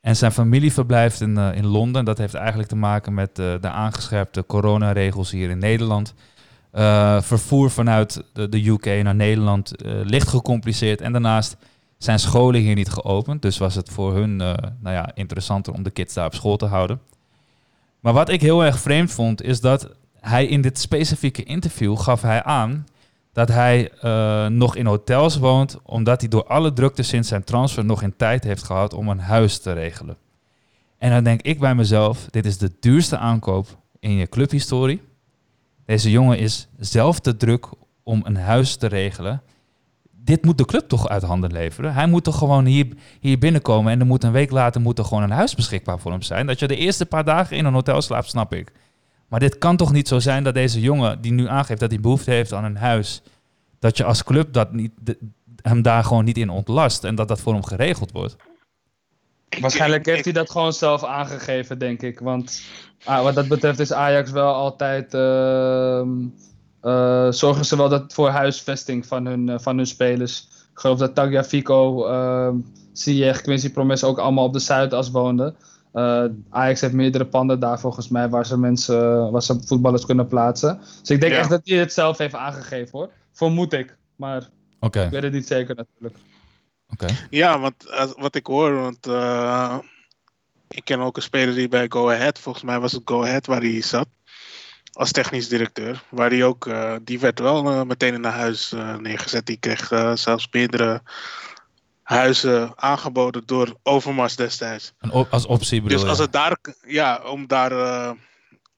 En 0.02 0.16
zijn 0.16 0.32
familie 0.32 0.74
verblijft 0.74 1.22
in, 1.22 1.38
in 1.38 1.66
Londen. 1.66 2.06
Dat 2.06 2.18
heeft 2.18 2.34
eigenlijk 2.34 2.70
te 2.70 2.76
maken 2.76 3.14
met 3.14 3.36
de 3.36 3.70
aangescherpte 3.70 4.46
coronaregels 4.46 5.32
hier 5.32 5.50
in 5.50 5.58
Nederland. 5.58 6.14
Vervoer 7.22 7.72
vanuit 7.72 8.24
de, 8.34 8.50
de 8.50 8.68
UK 8.68 8.86
naar 8.86 9.16
Nederland 9.16 9.74
licht 10.04 10.28
gecompliceerd. 10.28 11.02
En 11.02 11.12
daarnaast 11.12 11.58
zijn 11.98 12.20
scholen 12.20 12.62
hier 12.62 12.76
niet 12.76 12.90
geopend. 12.90 13.42
Dus 13.42 13.58
was 13.58 13.76
het 13.76 13.90
voor 13.90 14.16
hun 14.16 14.36
nou 14.36 14.60
ja, 14.82 15.12
interessanter 15.14 15.74
om 15.74 15.84
de 15.84 15.92
kids 15.92 16.14
daar 16.14 16.26
op 16.26 16.34
school 16.34 16.58
te 16.58 16.66
houden. 16.66 17.00
Maar 18.02 18.14
wat 18.14 18.30
ik 18.30 18.42
heel 18.42 18.66
erg 18.66 18.80
vreemd 18.80 19.12
vond, 19.12 19.42
is 19.42 19.62
dat 19.62 19.90
hij 20.20 20.46
in 20.46 20.62
dit 20.62 20.80
specifieke 20.80 21.44
interview 21.44 21.98
gaf 21.98 22.22
hij 22.22 22.44
aan 22.44 22.86
dat 23.34 23.48
hij 23.48 23.92
eh, 23.92 24.46
nog 24.46 24.76
in 24.76 24.86
hotels 24.86 25.38
woont, 25.38 25.78
omdat 25.84 26.20
hij 26.22 26.30
door 26.30 26.46
alle 26.46 26.74
drukte 26.74 27.04
sinds 27.04 27.28
zijn 27.28 27.44
transfer 27.44 27.86
nog 27.86 28.00
geen 28.00 28.16
tijd 28.16 28.44
heeft 28.44 28.64
gehad 28.64 28.94
om 28.94 29.10
een 29.10 29.20
huis 29.20 29.60
te 29.60 29.72
regelen. 29.72 30.18
En 30.98 31.12
dan 31.12 31.24
denk 31.24 31.42
ik 31.42 31.60
bij 31.60 31.76
mezelf, 31.76 32.28
dit 32.30 32.46
is 32.46 32.58
de 32.58 32.72
duurste 32.80 33.18
aankoop 33.18 33.68
in 34.00 34.12
je 34.12 34.28
clubhistorie. 34.28 35.02
Deze 35.86 36.12
jongen 36.12 36.38
is 36.38 36.68
zelf 36.80 37.20
te 37.20 37.38
druk 37.38 37.68
om 38.04 38.22
een 38.24 38.38
huis 38.38 38.76
te 38.76 38.88
regelen. 38.88 39.42
Dit 40.24 40.46
moet 40.46 40.58
de 40.58 40.66
club 40.66 40.88
toch 40.88 41.10
uit 41.10 41.24
handen 41.24 41.52
leveren? 41.52 41.94
Hij 41.94 42.08
moet 42.08 42.24
toch 42.24 42.38
gewoon 42.38 42.66
hier, 42.66 42.88
hier 43.20 43.38
binnenkomen 43.38 43.92
en 43.92 44.00
er 44.00 44.06
moet 44.06 44.24
een 44.24 44.32
week 44.32 44.52
later 44.52 44.82
moet 44.82 44.98
er 45.00 45.06
gewoon 45.06 45.24
een 45.24 45.32
huis 45.32 45.56
beschikbaar 45.56 46.00
voor 46.00 46.12
hem 46.12 46.22
zijn. 46.22 46.48
Dat 46.48 46.60
je 46.60 46.68
de 46.68 46.76
eerste 46.76 47.06
paar 47.06 47.24
dagen 47.24 47.58
in 47.58 47.66
een 47.66 47.74
hotel 47.74 48.02
slaapt, 48.02 48.30
snap 48.30 48.54
ik. 48.54 48.72
Maar 49.28 49.40
dit 49.40 49.58
kan 49.58 49.78
toch 49.78 49.92
niet 49.92 50.08
zo 50.08 50.20
zijn 50.20 50.44
dat 50.44 50.54
deze 50.54 50.82
jongen 50.82 51.22
die 51.22 51.32
nu 51.32 51.48
aangeeft 51.48 51.80
dat 51.80 51.92
hij 51.92 52.00
behoefte 52.00 52.32
heeft 52.32 52.54
aan 52.54 52.64
een 52.64 52.78
huis, 52.78 53.22
dat 53.80 53.98
je 53.98 54.04
als 54.04 54.24
club 54.24 54.54
dat 54.54 54.74
niet, 54.74 54.92
hem 55.62 55.82
daar 55.82 56.04
gewoon 56.04 56.26
niet 56.26 56.38
in 56.38 56.50
ontlast 56.50 57.04
en 57.04 57.16
dat 57.16 57.28
dat 57.28 57.42
voor 57.42 57.54
hem 57.54 57.66
geregeld 57.66 58.12
wordt. 58.12 58.36
Waarschijnlijk 59.60 60.06
heeft 60.06 60.24
hij 60.24 60.34
dat 60.34 60.52
gewoon 60.52 60.74
zelf 60.74 61.04
aangegeven, 61.04 61.80
denk 61.80 62.02
ik. 62.02 62.20
Want 62.20 62.62
ah, 63.04 63.24
wat 63.24 63.36
dat 63.36 63.48
betreft 63.48 63.80
is 63.80 63.94
Ajax 63.94 64.32
wel 64.32 64.54
altijd. 64.54 65.14
ehm, 65.14 66.10
eh, 66.82 67.32
zorgen 67.32 67.66
ze 67.66 67.78
wel 67.78 67.90
dat 67.90 68.14
voor 68.14 68.30
huisvesting 68.30 69.06
van 69.06 69.26
hun, 69.26 69.50
eh, 69.50 69.60
van 69.60 69.78
hun 69.78 69.88
spelers. 69.88 70.48
Ik 70.74 70.80
geloof 70.80 70.98
dat 70.98 71.16
Tagliafico, 71.16 72.06
ehm 72.08 72.56
Ziyech, 72.94 73.42
Quincy 73.42 73.72
Promes 73.72 74.04
ook 74.04 74.18
allemaal 74.20 74.46
op 74.46 74.54
de 74.54 74.60
Zuidas 74.60 75.12
woonden. 75.12 75.56
Eh, 75.94 76.26
Ajax 76.50 76.82
heeft 76.82 76.94
meerdere 76.94 77.26
panden 77.26 77.60
daar 77.60 77.80
volgens 77.80 78.08
mij 78.08 78.30
waar 78.30 78.46
ze 78.46 78.58
mensen, 78.58 79.32
waar 79.32 79.42
ze 79.42 79.62
voetballers 79.66 80.06
kunnen 80.06 80.28
plaatsen. 80.28 80.80
Dus 81.00 81.10
ik 81.10 81.20
denk 81.20 81.34
Ja. 81.34 81.40
echt 81.40 81.50
dat 81.50 81.62
hij 81.64 81.78
het 81.78 81.94
zelf 81.94 82.18
heeft 82.18 82.36
aangegeven 82.36 83.00
hoor. 83.00 83.10
Vermoed 83.32 83.74
ik. 83.74 83.98
Maar 84.16 84.50
Oké, 84.80 85.04
ik 85.04 85.10
weet 85.10 85.24
het 85.24 85.34
niet 85.34 85.48
zeker 85.48 85.76
natuurlijk. 85.76 86.16
oké. 86.92 87.06
Ja, 87.30 87.60
want 87.60 87.76
wat 88.18 88.36
ik 88.36 88.46
hoor, 88.46 88.74
want 88.82 89.08
eh, 89.08 89.78
ik 90.68 90.84
ken 90.86 91.00
ook 91.00 91.16
een 91.16 91.22
speler 91.22 91.56
die 91.56 91.68
bij 91.68 91.86
Go 91.90 92.10
Ahead, 92.10 92.40
volgens 92.40 92.64
mij 92.64 92.80
was 92.80 92.92
het 92.92 93.02
Go 93.06 93.24
Ahead 93.24 93.46
waar 93.46 93.62
hij 93.62 93.82
zat, 93.82 94.08
als 94.94 95.12
technisch 95.12 95.48
directeur. 95.48 96.04
Waar 96.10 96.30
hij 96.30 96.44
ook, 96.44 96.68
eh, 96.68 96.96
die 97.02 97.20
werd 97.20 97.40
wel 97.40 97.70
eh, 97.70 97.82
meteen 97.82 98.14
in 98.14 98.24
een 98.24 98.32
huis 98.32 98.72
eh, 98.74 98.96
neergezet. 98.96 99.46
Die 99.46 99.58
kreeg 99.58 99.88
zelfs 100.14 100.48
meerdere 100.52 101.02
huizen 102.04 102.74
aangeboden 102.76 103.44
door 103.46 103.78
Overmars 103.84 104.36
destijds. 104.36 104.94
Op- 105.10 105.28
als 105.32 105.46
optie 105.46 105.82
bedoel 105.82 106.00
Dus 106.00 106.08
als 106.10 106.18
het 106.18 106.32
daar, 106.32 106.58
ja, 106.88 107.22
om 107.24 107.48
daar, 107.48 108.16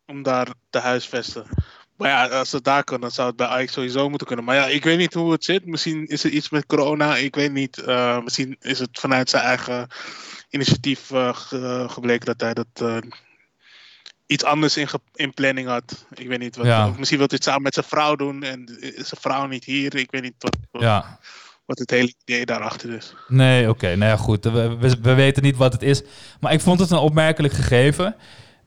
om 0.05 0.23
daar 0.23 0.47
te 0.69 0.79
huisvesten. 0.79 1.45
Maar 1.97 2.09
ja, 2.09 2.27
als 2.27 2.51
het 2.51 2.63
daar 2.63 2.83
kan, 2.83 3.01
dan 3.01 3.11
zou 3.11 3.27
het 3.27 3.37
bij 3.37 3.47
Ajax 3.47 3.73
sowieso 3.73 4.09
moeten 4.09 4.27
kunnen. 4.27 4.45
Maar 4.45 4.55
ja, 4.55 4.65
ik 4.65 4.83
weet 4.83 4.97
niet 4.97 5.13
hoe 5.13 5.31
het 5.31 5.43
zit. 5.43 5.65
Misschien 5.65 6.05
is 6.05 6.23
er 6.23 6.29
iets 6.29 6.49
met 6.49 6.65
corona. 6.65 7.15
Ik 7.15 7.35
weet 7.35 7.51
niet. 7.51 7.85
Misschien 8.23 8.55
is 8.59 8.79
het 8.79 8.99
vanuit 8.99 9.29
zijn 9.29 9.43
eigen 9.43 9.87
initiatief 10.49 11.07
ge- 11.07 11.85
gebleken 11.89 12.25
dat 12.25 12.41
hij 12.41 12.53
dat 12.53 13.03
iets 14.25 14.43
anders 14.43 14.77
in, 14.77 14.87
in 15.13 15.33
planning 15.33 15.67
had. 15.67 16.05
Ik 16.13 16.27
weet 16.27 16.39
niet 16.39 16.55
wat. 16.55 16.65
Ja. 16.65 16.87
of 16.87 16.97
Misschien 16.97 17.17
wil 17.19 17.27
hij 17.27 17.37
het 17.37 17.47
samen 17.47 17.61
met 17.61 17.73
zijn 17.73 17.85
vrouw 17.85 18.15
doen 18.15 18.43
en 18.43 18.77
is 18.79 19.07
zijn 19.07 19.21
vrouw 19.21 19.45
niet 19.45 19.63
hier. 19.63 19.95
Ik 19.95 20.11
weet 20.11 20.21
niet 20.21 20.33
wat, 20.37 20.57
wat, 20.71 20.81
Ja, 20.81 21.19
wat 21.65 21.79
het 21.79 21.89
hele 21.89 22.13
idee 22.25 22.45
daarachter 22.45 22.93
is. 22.93 23.15
nee, 23.27 23.69
oké. 23.69 23.95
Nou 23.95 24.11
ja, 24.11 24.17
goed. 24.17 24.43
We, 24.45 24.77
we, 24.79 24.95
we 25.01 25.13
weten 25.13 25.43
niet 25.43 25.57
wat 25.57 25.73
het 25.73 25.81
is. 25.83 26.01
Maar 26.39 26.53
ik 26.53 26.61
vond 26.61 26.79
het 26.79 26.91
een 26.91 26.97
opmerkelijk 26.97 27.53
gegeven. 27.53 28.15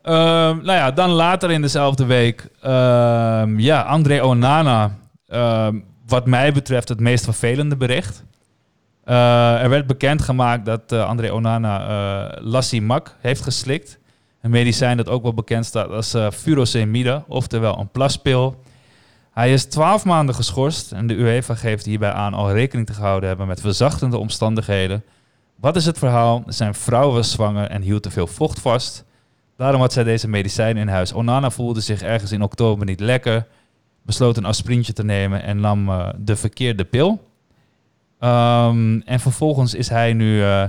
Ehm, 0.03 0.57
nou 0.57 0.73
ja, 0.73 0.91
dan 0.91 1.11
later 1.11 1.51
in 1.51 1.61
dezelfde 1.63 2.05
week. 2.05 2.49
ehm, 2.61 3.59
ja, 3.59 3.83
André 3.83 4.23
Onana. 4.23 4.99
ehm, 5.27 5.79
wat 6.07 6.27
mij 6.27 6.53
betreft 6.53 6.89
het 6.89 7.01
meest 7.01 7.25
vervelende 7.25 7.77
bericht. 7.77 8.25
Uh, 9.09 9.63
er 9.63 9.69
werd 9.69 9.87
bekendgemaakt 9.87 10.65
dat 10.67 10.93
uh, 10.93 11.05
André 11.07 11.33
Onana 11.33 11.89
uh, 11.89 12.43
Lassimak 12.47 13.17
heeft 13.21 13.43
geslikt. 13.43 13.99
Een 14.47 14.53
medicijn 14.53 14.97
dat 14.97 15.09
ook 15.09 15.23
wel 15.23 15.35
bekend 15.35 15.67
staat 15.67 15.91
als 15.91 16.15
uh, 16.15 16.31
furosemide, 16.31 17.25
oftewel 17.29 17.79
een 17.79 17.89
plaspil. 17.89 18.63
Hij 19.33 19.53
is 19.53 19.65
12 19.65 20.05
maanden 20.05 20.35
geschorst 20.35 20.93
en 20.93 21.07
de 21.07 21.15
UEFA 21.15 21.55
geeft 21.55 21.85
hierbij 21.85 22.11
aan 22.11 22.35
al 22.35 22.53
rekening 22.53 22.87
te 22.87 22.93
gehouden 22.93 23.29
hebben 23.29 23.47
met 23.47 23.61
verzachtende 23.61 24.19
omstandigheden. 24.19 25.05
Wat 25.57 25.77
is 25.77 25.87
het 25.87 25.99
verhaal? 25.99 26.43
Zijn 26.47 26.75
vrouw 26.75 27.11
was 27.11 27.31
zwanger 27.31 27.71
en 27.71 27.83
hield 27.83 28.03
te 28.03 28.11
veel 28.11 28.27
vocht 28.27 28.61
vast. 28.61 29.05
Daarom 29.57 29.81
had 29.81 29.93
zij 29.93 30.05
deze 30.05 30.29
medicijn 30.29 30.77
in 30.77 30.89
huis. 30.89 31.13
Onana 31.13 31.51
voelde 31.51 31.81
zich 31.81 32.03
ergens 32.03 32.33
in 32.33 32.43
oktober 32.43 32.87
niet 32.87 33.01
lekker, 33.01 33.47
besloot 34.03 34.37
een 34.37 34.45
aspirintje 34.45 34.93
te 34.93 35.05
nemen 35.05 35.43
en 35.43 35.61
nam 35.61 35.89
uh, 35.89 36.09
de 36.19 36.37
verkeerde 36.37 36.85
pil. 36.85 37.11
Um, 38.21 39.03
en 39.03 39.21
vervolgens 39.21 39.75
is 39.75 39.89
hij 39.89 40.13
nu 40.13 40.39
uh, 40.39 40.65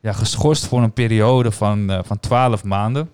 ja, 0.00 0.12
geschorst 0.12 0.66
voor 0.66 0.82
een 0.82 0.92
periode 0.92 1.50
van, 1.50 1.90
uh, 1.90 1.98
van 2.02 2.20
12 2.20 2.64
maanden. 2.64 3.10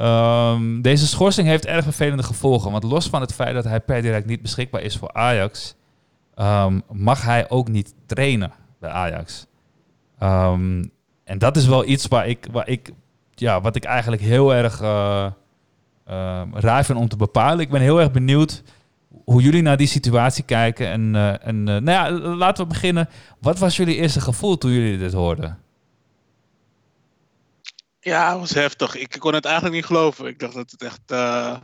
Um, 0.00 0.82
deze 0.82 1.06
schorsing 1.06 1.48
heeft 1.48 1.66
erg 1.66 1.84
vervelende 1.84 2.22
gevolgen. 2.22 2.70
Want 2.70 2.84
los 2.84 3.08
van 3.08 3.20
het 3.20 3.34
feit 3.34 3.54
dat 3.54 3.64
hij 3.64 3.80
per 3.80 4.02
direct 4.02 4.26
niet 4.26 4.42
beschikbaar 4.42 4.82
is 4.82 4.96
voor 4.96 5.12
Ajax, 5.12 5.74
um, 6.36 6.82
mag 6.92 7.22
hij 7.22 7.50
ook 7.50 7.68
niet 7.68 7.94
trainen 8.06 8.52
bij 8.80 8.90
Ajax. 8.90 9.46
Um, 10.22 10.90
en 11.24 11.38
dat 11.38 11.56
is 11.56 11.66
wel 11.66 11.86
iets 11.86 12.08
waar 12.08 12.28
ik, 12.28 12.46
waar 12.52 12.68
ik, 12.68 12.92
ja, 13.34 13.60
wat 13.60 13.76
ik 13.76 13.84
eigenlijk 13.84 14.22
heel 14.22 14.54
erg 14.54 14.82
uh, 14.82 15.26
raar 16.52 16.84
vind 16.84 16.98
om 16.98 17.08
te 17.08 17.16
bepalen. 17.16 17.58
Ik 17.58 17.70
ben 17.70 17.80
heel 17.80 18.00
erg 18.00 18.10
benieuwd 18.10 18.62
hoe 19.24 19.42
jullie 19.42 19.62
naar 19.62 19.76
die 19.76 19.86
situatie 19.86 20.44
kijken. 20.44 20.88
En, 20.88 21.14
uh, 21.14 21.46
en 21.46 21.64
nou 21.64 21.90
ja, 21.90 22.10
laten 22.10 22.62
we 22.62 22.68
beginnen. 22.68 23.08
Wat 23.40 23.58
was 23.58 23.76
jullie 23.76 23.96
eerste 23.96 24.20
gevoel 24.20 24.58
toen 24.58 24.70
jullie 24.70 24.98
dit 24.98 25.12
hoorden? 25.12 25.63
Ja, 28.04 28.30
het 28.30 28.38
was 28.38 28.54
heftig. 28.54 28.94
Ik 28.96 29.16
kon 29.18 29.34
het 29.34 29.44
eigenlijk 29.44 29.74
niet 29.74 29.84
geloven. 29.84 30.26
Ik 30.26 30.38
dacht 30.38 30.54
dat 30.54 30.70
het 30.70 30.82
echt. 30.82 31.00
Uh, 31.06 31.56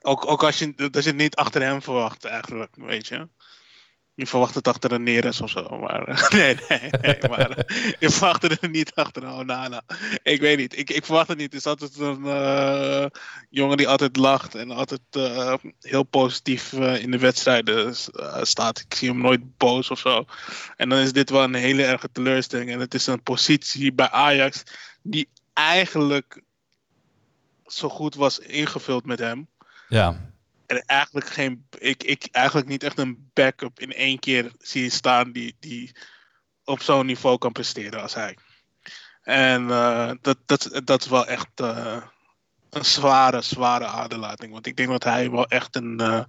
ook, 0.00 0.26
ook 0.26 0.42
als 0.42 0.58
je, 0.58 0.74
dat 0.74 1.02
je 1.04 1.10
het 1.10 1.18
niet 1.18 1.36
achter 1.36 1.62
hem 1.62 1.82
verwacht, 1.82 2.24
eigenlijk, 2.24 2.76
weet 2.76 3.06
je. 3.06 3.28
Je 4.14 4.26
verwacht 4.26 4.54
het 4.54 4.68
achter 4.68 4.92
een 4.92 5.02
Neres 5.02 5.40
of 5.40 5.50
zo. 5.50 5.78
Maar 5.78 6.28
nee, 6.36 6.56
nee, 6.68 6.90
nee. 7.00 7.18
Maar 7.28 7.64
je 8.00 8.10
verwacht 8.10 8.42
het 8.42 8.70
niet 8.70 8.94
achter 8.94 9.22
een 9.22 9.32
Onana. 9.32 9.82
Ik 10.22 10.40
weet 10.40 10.58
niet. 10.58 10.78
Ik, 10.78 10.90
ik 10.90 11.04
verwacht 11.04 11.28
het 11.28 11.38
niet. 11.38 11.52
Het 11.52 11.60
is 11.60 11.66
altijd 11.66 11.98
een 11.98 12.24
uh, 12.24 13.06
jongen 13.50 13.76
die 13.76 13.88
altijd 13.88 14.16
lacht 14.16 14.54
en 14.54 14.70
altijd 14.70 15.00
uh, 15.16 15.54
heel 15.80 16.02
positief 16.02 16.72
uh, 16.72 17.02
in 17.02 17.10
de 17.10 17.18
wedstrijden 17.18 17.94
staat. 18.42 18.78
Ik 18.78 18.94
zie 18.94 19.08
hem 19.08 19.20
nooit 19.20 19.56
boos 19.56 19.90
of 19.90 19.98
zo. 19.98 20.24
En 20.76 20.88
dan 20.88 20.98
is 20.98 21.12
dit 21.12 21.30
wel 21.30 21.42
een 21.42 21.54
hele 21.54 21.84
erge 21.84 22.08
teleurstelling. 22.12 22.70
En 22.70 22.80
het 22.80 22.94
is 22.94 23.06
een 23.06 23.22
positie 23.22 23.92
bij 23.92 24.10
Ajax 24.10 24.62
die 25.10 25.28
eigenlijk 25.52 26.42
zo 27.66 27.88
goed 27.88 28.14
was 28.14 28.38
ingevuld 28.38 29.04
met 29.04 29.18
hem. 29.18 29.48
Ja. 29.88 30.16
En 30.66 30.82
eigenlijk, 30.86 31.28
geen, 31.28 31.66
ik, 31.78 32.02
ik 32.02 32.28
eigenlijk 32.32 32.68
niet 32.68 32.82
echt 32.82 32.98
een 32.98 33.30
backup 33.32 33.80
in 33.80 33.92
één 33.92 34.18
keer 34.18 34.52
zie 34.58 34.90
staan 34.90 35.32
die, 35.32 35.56
die 35.60 35.92
op 36.64 36.82
zo'n 36.82 37.06
niveau 37.06 37.38
kan 37.38 37.52
presteren 37.52 38.02
als 38.02 38.14
hij. 38.14 38.36
En 39.22 39.62
uh, 39.62 40.10
dat, 40.20 40.38
dat, 40.46 40.80
dat 40.84 41.02
is 41.02 41.08
wel 41.08 41.26
echt 41.26 41.60
uh, 41.60 41.96
een 42.70 42.84
zware, 42.84 43.42
zware 43.42 43.86
aderlating. 43.86 44.52
Want 44.52 44.66
ik 44.66 44.76
denk 44.76 44.88
dat 44.88 45.04
hij 45.04 45.30
wel 45.30 45.46
echt 45.46 45.76
een 45.76 46.00
uh, 46.00 46.20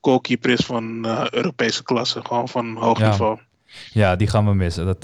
goalkeeper 0.00 0.50
is 0.50 0.60
van 0.60 1.06
Europese 1.30 1.82
klasse. 1.82 2.24
Gewoon 2.24 2.48
van 2.48 2.76
hoog 2.76 2.98
ja. 2.98 3.10
niveau. 3.10 3.40
Ja, 3.92 4.16
die 4.16 4.28
gaan 4.28 4.46
we 4.46 4.54
missen. 4.54 4.86
Dat, 4.86 5.02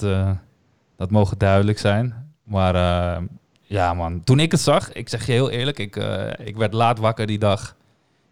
dat 0.97 1.11
mogen 1.11 1.37
duidelijk 1.37 1.79
zijn. 1.79 2.24
Maar 2.45 2.75
uh, 2.75 3.23
ja, 3.61 3.93
man. 3.93 4.23
Toen 4.23 4.39
ik 4.39 4.51
het 4.51 4.61
zag, 4.61 4.93
ik 4.93 5.09
zeg 5.09 5.25
je 5.25 5.31
heel 5.31 5.49
eerlijk, 5.49 5.79
ik, 5.79 5.95
uh, 5.95 6.31
ik 6.37 6.55
werd 6.55 6.73
laat 6.73 6.99
wakker 6.99 7.27
die 7.27 7.39
dag. 7.39 7.75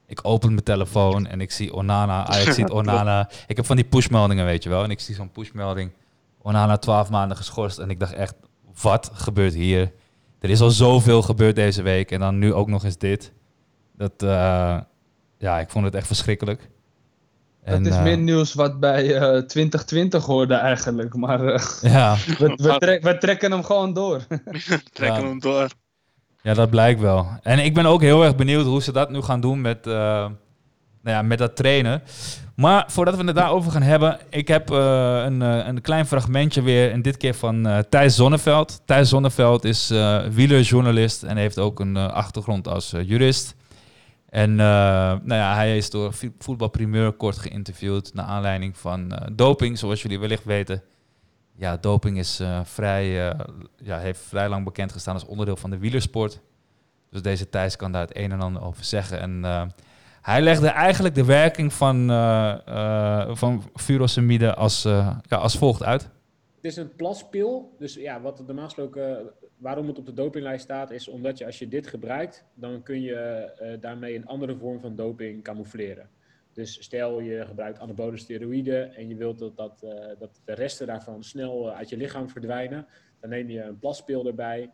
Ik 0.05 0.19
open 0.23 0.49
mijn 0.49 0.63
telefoon 0.63 1.27
en 1.27 1.41
ik 1.41 1.51
zie 1.51 1.73
Onana. 1.73 2.25
Ajax 2.27 2.55
ziet 2.55 2.69
Onana. 2.79 3.29
Ik 3.47 3.55
heb 3.55 3.65
van 3.65 3.75
die 3.75 3.85
pushmeldingen, 3.85 4.45
weet 4.45 4.63
je 4.63 4.69
wel. 4.69 4.83
En 4.83 4.89
ik 4.89 4.99
zie 4.99 5.15
zo'n 5.15 5.31
pushmelding. 5.31 5.91
Onana 6.41 6.77
12 6.77 7.09
maanden 7.09 7.37
geschorst. 7.37 7.77
En 7.77 7.89
ik 7.89 7.99
dacht 7.99 8.13
echt, 8.13 8.35
wat 8.81 9.11
gebeurt 9.13 9.53
hier? 9.53 9.91
Er 10.39 10.49
is 10.49 10.61
al 10.61 10.69
zoveel 10.69 11.21
gebeurd 11.21 11.55
deze 11.55 11.81
week. 11.81 12.11
En 12.11 12.19
dan 12.19 12.39
nu 12.39 12.53
ook 12.53 12.67
nog 12.67 12.83
eens 12.83 12.97
dit. 12.97 13.31
Dat, 13.97 14.23
uh, 14.23 14.79
ja, 15.37 15.59
ik 15.59 15.69
vond 15.69 15.85
het 15.85 15.95
echt 15.95 16.07
verschrikkelijk. 16.07 16.69
Dat 17.65 17.85
is 17.85 17.99
meer 17.99 18.17
nieuws 18.17 18.53
wat 18.53 18.79
bij 18.79 19.05
uh, 19.05 19.19
2020 19.19 20.25
hoorde 20.25 20.53
eigenlijk. 20.53 21.15
Maar 21.15 21.43
uh, 21.43 21.59
ja. 21.93 22.15
we, 22.37 22.53
we, 22.55 22.75
trek, 22.77 23.03
we, 23.03 23.17
trekken 23.17 23.51
hem 23.51 23.63
gewoon 23.63 23.93
door. 23.93 24.21
trekken 24.93 25.21
ja. 25.21 25.27
hem 25.27 25.39
door. 25.39 25.67
Ja, 26.41 26.53
dat 26.53 26.69
blijkt 26.69 26.99
wel. 26.99 27.27
En 27.41 27.59
ik 27.59 27.73
ben 27.73 27.85
ook 27.85 28.01
heel 28.01 28.23
erg 28.23 28.35
benieuwd 28.35 28.65
hoe 28.65 28.81
ze 28.81 28.91
dat 28.91 29.09
nu 29.09 29.21
gaan 29.21 29.41
doen 29.41 29.61
met, 29.61 29.87
uh, 29.87 29.93
nou 29.93 30.29
ja, 31.03 31.21
met 31.21 31.37
dat 31.37 31.55
trainen. 31.55 32.01
Maar 32.55 32.85
voordat 32.87 33.15
we 33.15 33.23
het 33.23 33.35
daarover 33.35 33.71
gaan 33.71 33.81
hebben, 33.81 34.19
ik 34.29 34.47
heb 34.47 34.71
uh, 34.71 34.77
een, 35.25 35.41
uh, 35.41 35.67
een 35.67 35.81
klein 35.81 36.05
fragmentje 36.05 36.61
weer. 36.61 36.91
En 36.91 37.01
dit 37.01 37.17
keer 37.17 37.33
van 37.33 37.67
uh, 37.67 37.77
Thijs 37.89 38.15
Zonneveld. 38.15 38.81
Thijs 38.85 39.09
Zonneveld 39.09 39.65
is 39.65 39.93
wielerjournalist 40.31 41.23
en 41.23 41.37
heeft 41.37 41.59
ook 41.59 41.79
een 41.79 41.97
achtergrond 41.97 42.67
als 42.67 42.93
jurist. 43.05 43.55
En 44.33 44.51
uh, 44.51 44.57
nou 44.57 45.33
ja, 45.33 45.55
hij 45.55 45.77
is 45.77 45.89
door 45.89 46.13
voetbalprimeur 46.37 47.11
kort 47.11 47.37
geïnterviewd 47.37 48.13
naar 48.13 48.25
aanleiding 48.25 48.77
van 48.77 49.13
uh, 49.13 49.19
doping, 49.33 49.77
zoals 49.77 50.01
jullie 50.01 50.19
wellicht 50.19 50.43
weten. 50.43 50.83
Ja, 51.55 51.77
doping 51.77 52.17
is 52.17 52.41
uh, 52.41 52.59
vrij, 52.63 53.35
ja, 53.77 53.97
heeft 53.99 54.19
vrij 54.19 54.49
lang 54.49 54.65
bekend 54.65 54.91
gestaan 54.91 55.13
als 55.13 55.25
onderdeel 55.25 55.55
van 55.55 55.69
de 55.69 55.77
wielersport. 55.77 56.39
Dus 57.09 57.21
deze 57.21 57.49
Thijs 57.49 57.75
kan 57.75 57.91
daar 57.91 58.01
het 58.01 58.17
een 58.17 58.31
en 58.31 58.41
ander 58.41 58.63
over 58.63 58.83
zeggen. 58.83 59.19
En 59.19 59.43
hij 60.21 60.41
legde 60.41 60.67
eigenlijk 60.67 61.15
de 61.15 61.25
werking 61.25 61.73
van, 61.73 62.07
van 63.37 63.63
furosemide 63.75 64.55
als, 64.55 64.83
ja, 64.83 65.21
als 65.29 65.57
volgt 65.57 65.83
uit. 65.83 66.01
Het 66.01 66.71
is 66.71 66.75
een 66.75 66.95
plaspil, 66.95 67.75
dus 67.79 67.93
ja, 67.93 68.21
wat 68.21 68.45
normaal 68.45 68.65
gesproken 68.65 69.31
waarom 69.63 69.87
het 69.87 69.97
op 69.97 70.05
de 70.05 70.13
dopinglijst 70.13 70.63
staat, 70.63 70.91
is 70.91 71.07
omdat 71.07 71.37
je 71.37 71.45
als 71.45 71.59
je 71.59 71.67
dit 71.67 71.87
gebruikt, 71.87 72.45
dan 72.53 72.83
kun 72.83 73.01
je 73.01 73.51
uh, 73.61 73.81
daarmee 73.81 74.15
een 74.15 74.25
andere 74.25 74.55
vorm 74.55 74.79
van 74.79 74.95
doping 74.95 75.43
camoufleren. 75.43 76.09
Dus 76.53 76.83
stel 76.83 77.19
je 77.19 77.45
gebruikt 77.45 77.79
anabole 77.79 78.17
steroïden 78.17 78.95
en 78.95 79.07
je 79.07 79.15
wilt 79.15 79.39
dat, 79.39 79.57
dat, 79.57 79.81
uh, 79.83 79.91
dat 80.19 80.41
de 80.45 80.53
resten 80.53 80.87
daarvan 80.87 81.23
snel 81.23 81.67
uh, 81.67 81.75
uit 81.75 81.89
je 81.89 81.97
lichaam 81.97 82.29
verdwijnen, 82.29 82.87
dan 83.19 83.29
neem 83.29 83.49
je 83.49 83.61
een 83.61 83.79
plaspil 83.79 84.27
erbij, 84.27 84.71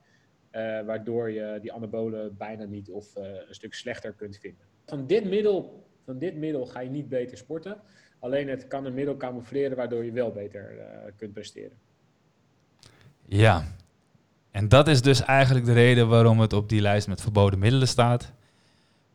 waardoor 0.85 1.31
je 1.31 1.59
die 1.61 1.73
anabolen 1.73 2.37
bijna 2.37 2.63
niet 2.63 2.89
of 2.89 3.15
een 3.15 3.55
stuk 3.55 3.73
slechter 3.73 4.13
kunt 4.13 4.37
vinden. 4.37 4.65
Van 4.85 5.07
dit, 5.07 5.25
middel, 5.25 5.87
van 6.05 6.17
dit 6.17 6.35
middel 6.35 6.65
ga 6.65 6.79
je 6.79 6.89
niet 6.89 7.09
beter 7.09 7.37
sporten, 7.37 7.81
alleen 8.19 8.47
het 8.47 8.67
kan 8.67 8.85
een 8.85 8.93
middel 8.93 9.17
camoufleren 9.17 9.77
waardoor 9.77 10.05
je 10.05 10.11
wel 10.11 10.31
beter 10.31 10.75
kunt 11.15 11.33
presteren. 11.33 11.77
Ja, 13.25 13.63
en 14.51 14.67
dat 14.67 14.87
is 14.87 15.01
dus 15.01 15.21
eigenlijk 15.21 15.65
de 15.65 15.73
reden 15.73 16.07
waarom 16.07 16.39
het 16.39 16.53
op 16.53 16.69
die 16.69 16.81
lijst 16.81 17.07
met 17.07 17.21
verboden 17.21 17.59
middelen 17.59 17.87
staat. 17.87 18.31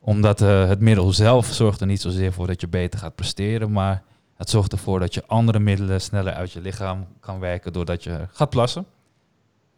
Omdat 0.01 0.43
uh, 0.43 0.68
het 0.68 0.80
middel 0.80 1.12
zelf 1.12 1.47
zorgt 1.47 1.80
er 1.80 1.87
niet 1.87 2.01
zozeer 2.01 2.32
voor 2.32 2.47
dat 2.47 2.61
je 2.61 2.68
beter 2.68 2.99
gaat 2.99 3.14
presteren, 3.14 3.72
maar 3.72 4.03
het 4.37 4.51
zorgt 4.51 4.72
ervoor 4.72 5.01
dat 5.01 5.14
je 5.14 5.26
andere 5.26 5.59
middelen 5.59 6.01
sneller 6.01 6.32
uit 6.32 6.53
je 6.53 6.61
lichaam 6.61 7.07
kan 7.20 7.39
werken 7.39 7.72
doordat 7.72 8.05
je 8.05 8.28
gaat 8.32 8.51
plassen. 8.51 8.87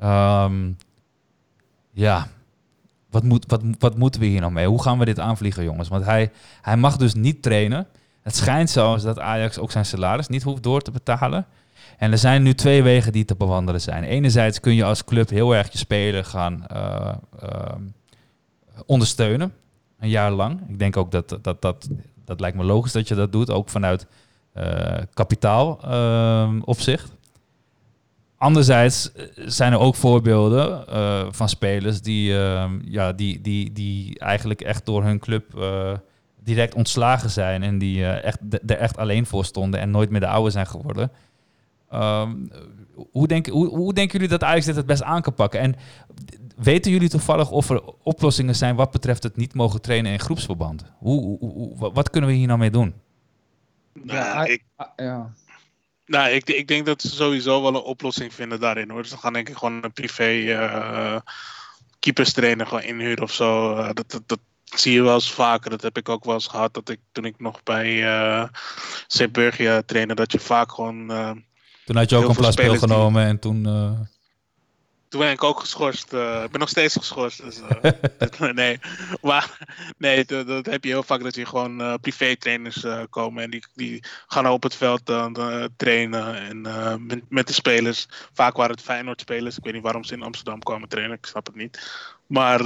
Um, 0.02 0.76
ja, 1.90 2.28
wat, 3.10 3.22
moet, 3.22 3.44
wat, 3.46 3.62
wat 3.78 3.96
moeten 3.96 4.20
we 4.20 4.26
hier 4.26 4.40
nou 4.40 4.52
mee? 4.52 4.66
Hoe 4.66 4.82
gaan 4.82 4.98
we 4.98 5.04
dit 5.04 5.20
aanvliegen, 5.20 5.64
jongens? 5.64 5.88
Want 5.88 6.04
hij, 6.04 6.30
hij 6.62 6.76
mag 6.76 6.96
dus 6.96 7.14
niet 7.14 7.42
trainen. 7.42 7.86
Het 8.22 8.36
schijnt 8.36 8.70
zelfs 8.70 9.02
dat 9.02 9.18
Ajax 9.18 9.58
ook 9.58 9.70
zijn 9.70 9.86
salaris 9.86 10.28
niet 10.28 10.42
hoeft 10.42 10.62
door 10.62 10.80
te 10.80 10.90
betalen. 10.90 11.46
En 11.96 12.12
er 12.12 12.18
zijn 12.18 12.42
nu 12.42 12.54
twee 12.54 12.82
wegen 12.82 13.12
die 13.12 13.24
te 13.24 13.34
bewandelen 13.34 13.80
zijn. 13.80 14.04
Enerzijds 14.04 14.60
kun 14.60 14.74
je 14.74 14.84
als 14.84 15.04
club 15.04 15.28
heel 15.28 15.54
erg 15.54 15.72
je 15.72 15.78
speler 15.78 16.24
gaan 16.24 16.64
uh, 16.72 17.14
uh, 17.42 17.50
ondersteunen. 18.86 19.52
Een 19.98 20.08
jaar 20.08 20.30
lang. 20.30 20.60
Ik 20.68 20.78
denk 20.78 20.96
ook 20.96 21.10
dat 21.10 21.38
dat, 21.42 21.62
dat 21.62 21.88
dat 22.24 22.40
lijkt 22.40 22.56
me 22.56 22.64
logisch 22.64 22.92
dat 22.92 23.08
je 23.08 23.14
dat 23.14 23.32
doet. 23.32 23.50
Ook 23.50 23.68
vanuit 23.68 24.06
uh, 24.56 24.98
kapitaal 25.14 25.80
ehm, 25.82 26.60
opzicht. 26.60 27.14
Anderzijds 28.38 29.12
zijn 29.34 29.72
er 29.72 29.78
ook 29.78 29.94
voorbeelden 29.94 30.84
van 31.34 31.48
spelers 31.48 32.00
die, 32.00 32.32
uh, 32.32 32.64
ja, 32.84 33.12
die, 33.12 33.40
die, 33.40 33.72
die 33.72 34.18
eigenlijk 34.18 34.60
echt 34.60 34.86
door 34.86 35.02
hun 35.02 35.18
club 35.18 35.44
direct 36.42 36.74
ontslagen 36.74 37.30
zijn 37.30 37.62
en 37.62 37.78
die 37.78 38.06
echt, 38.06 38.38
er 38.66 38.76
echt 38.76 38.96
alleen 38.96 39.26
voor 39.26 39.44
stonden 39.44 39.80
en 39.80 39.90
nooit 39.90 40.10
meer 40.10 40.20
de 40.20 40.26
oude 40.26 40.50
zijn 40.50 40.66
geworden. 40.66 41.10
Um, 41.96 42.50
hoe, 43.10 43.26
denk, 43.26 43.46
hoe, 43.46 43.68
hoe 43.68 43.94
denken 43.94 44.12
jullie 44.12 44.38
dat 44.38 44.48
Ajax 44.48 44.64
dit 44.64 44.76
het 44.76 44.86
best 44.86 45.02
aan 45.02 45.22
kan 45.22 45.34
pakken? 45.34 45.60
En 45.60 45.76
weten 46.56 46.90
jullie 46.90 47.08
toevallig 47.08 47.50
of 47.50 47.70
er 47.70 47.82
oplossingen 48.02 48.56
zijn 48.56 48.76
wat 48.76 48.90
betreft 48.90 49.22
het 49.22 49.36
niet 49.36 49.54
mogen 49.54 49.80
trainen 49.80 50.12
in 50.12 50.20
groepsverband? 50.20 50.84
Hoe, 50.98 51.22
hoe, 51.22 51.52
hoe, 51.52 51.92
wat 51.92 52.10
kunnen 52.10 52.30
we 52.30 52.36
hier 52.36 52.46
nou 52.46 52.58
mee 52.58 52.70
doen? 52.70 52.94
Nou, 53.92 54.18
Ja, 54.18 54.44
ik, 54.44 54.62
Ah, 54.76 54.88
ja. 54.96 55.32
nou 56.06 56.30
ik, 56.30 56.48
ik 56.48 56.68
denk 56.68 56.86
dat 56.86 57.02
ze 57.02 57.08
sowieso 57.08 57.62
wel 57.62 57.74
een 57.74 57.82
oplossing 57.82 58.34
vinden 58.34 58.60
daarin 58.60 58.90
hoor. 58.90 59.00
Dus 59.02 59.10
dan 59.10 59.18
gaan 59.18 59.32
denk 59.32 59.48
ik 59.48 59.56
gewoon 59.56 59.84
een 59.84 59.92
privé 59.92 60.52
eh 60.52 61.20
keeperstrainer 61.98 62.66
gewoon 62.66 62.82
inhuren 62.82 63.22
of 63.22 63.32
zo. 63.32 63.76
Eh, 63.76 63.90
dat, 63.92 64.10
dat, 64.10 64.22
dat 64.26 64.40
zie 64.64 64.92
je 64.92 65.02
wel 65.02 65.14
eens 65.14 65.32
vaker. 65.32 65.70
Dat 65.70 65.82
heb 65.82 65.96
ik 65.96 66.08
ook 66.08 66.24
wel 66.24 66.34
eens 66.34 66.46
gehad. 66.46 66.74
Dat 66.74 66.88
ik 66.88 67.00
toen 67.12 67.24
ik 67.24 67.40
nog 67.40 67.62
bij 67.62 68.04
eh 68.04 68.48
Zeeburgia 69.06 69.82
trainde, 69.82 70.14
dat 70.14 70.32
je 70.32 70.38
vaak 70.38 70.72
gewoon. 70.72 71.10
Toen 71.86 71.96
had 71.96 72.10
je 72.10 72.16
ook 72.16 72.28
een 72.28 72.34
plaspeel 72.34 72.64
spelers 72.64 72.80
die- 72.80 72.88
genomen 72.88 73.24
en 73.24 73.38
toen... 73.38 73.66
eh, 73.66 73.90
Toen 75.08 75.20
ben 75.20 75.30
ik 75.30 75.44
ook 75.44 75.60
geschorst. 75.60 76.12
eh, 76.12 76.42
ik 76.44 76.50
ben 76.50 76.60
nog 76.60 76.68
steeds 76.68 76.94
geschorst. 76.94 77.42
Dus, 77.42 77.60
eh, 77.60 78.50
nee, 78.52 78.78
maar 79.22 79.58
nee, 79.98 80.24
dat, 80.24 80.46
dat 80.46 80.66
heb 80.66 80.84
je 80.84 80.90
heel 80.90 81.02
vaak 81.02 81.22
dat 81.22 81.34
je 81.34 81.46
gewoon 81.46 81.98
privé-trainers 82.00 82.84
eh, 82.84 83.00
komen 83.10 83.42
en 83.42 83.50
die, 83.50 83.64
die 83.74 84.04
gaan 84.26 84.46
op 84.48 84.62
het 84.62 84.74
veld 84.74 85.06
dan 85.06 85.36
trainen 85.76 86.34
en 86.36 86.60
met, 87.06 87.20
met 87.28 87.46
de 87.46 87.52
spelers. 87.52 88.06
Vaak 88.32 88.56
waren 88.56 88.74
het 88.74 88.84
Feyenoord-spelers. 88.84 89.56
Ik 89.56 89.64
weet 89.64 89.72
niet 89.74 89.82
waarom 89.82 90.04
ze 90.04 90.14
in 90.14 90.22
Amsterdam 90.22 90.58
kwamen 90.62 90.88
trainen. 90.88 91.16
Ik 91.16 91.26
snap 91.26 91.46
het 91.46 91.54
niet. 91.56 91.90
Maar 92.26 92.60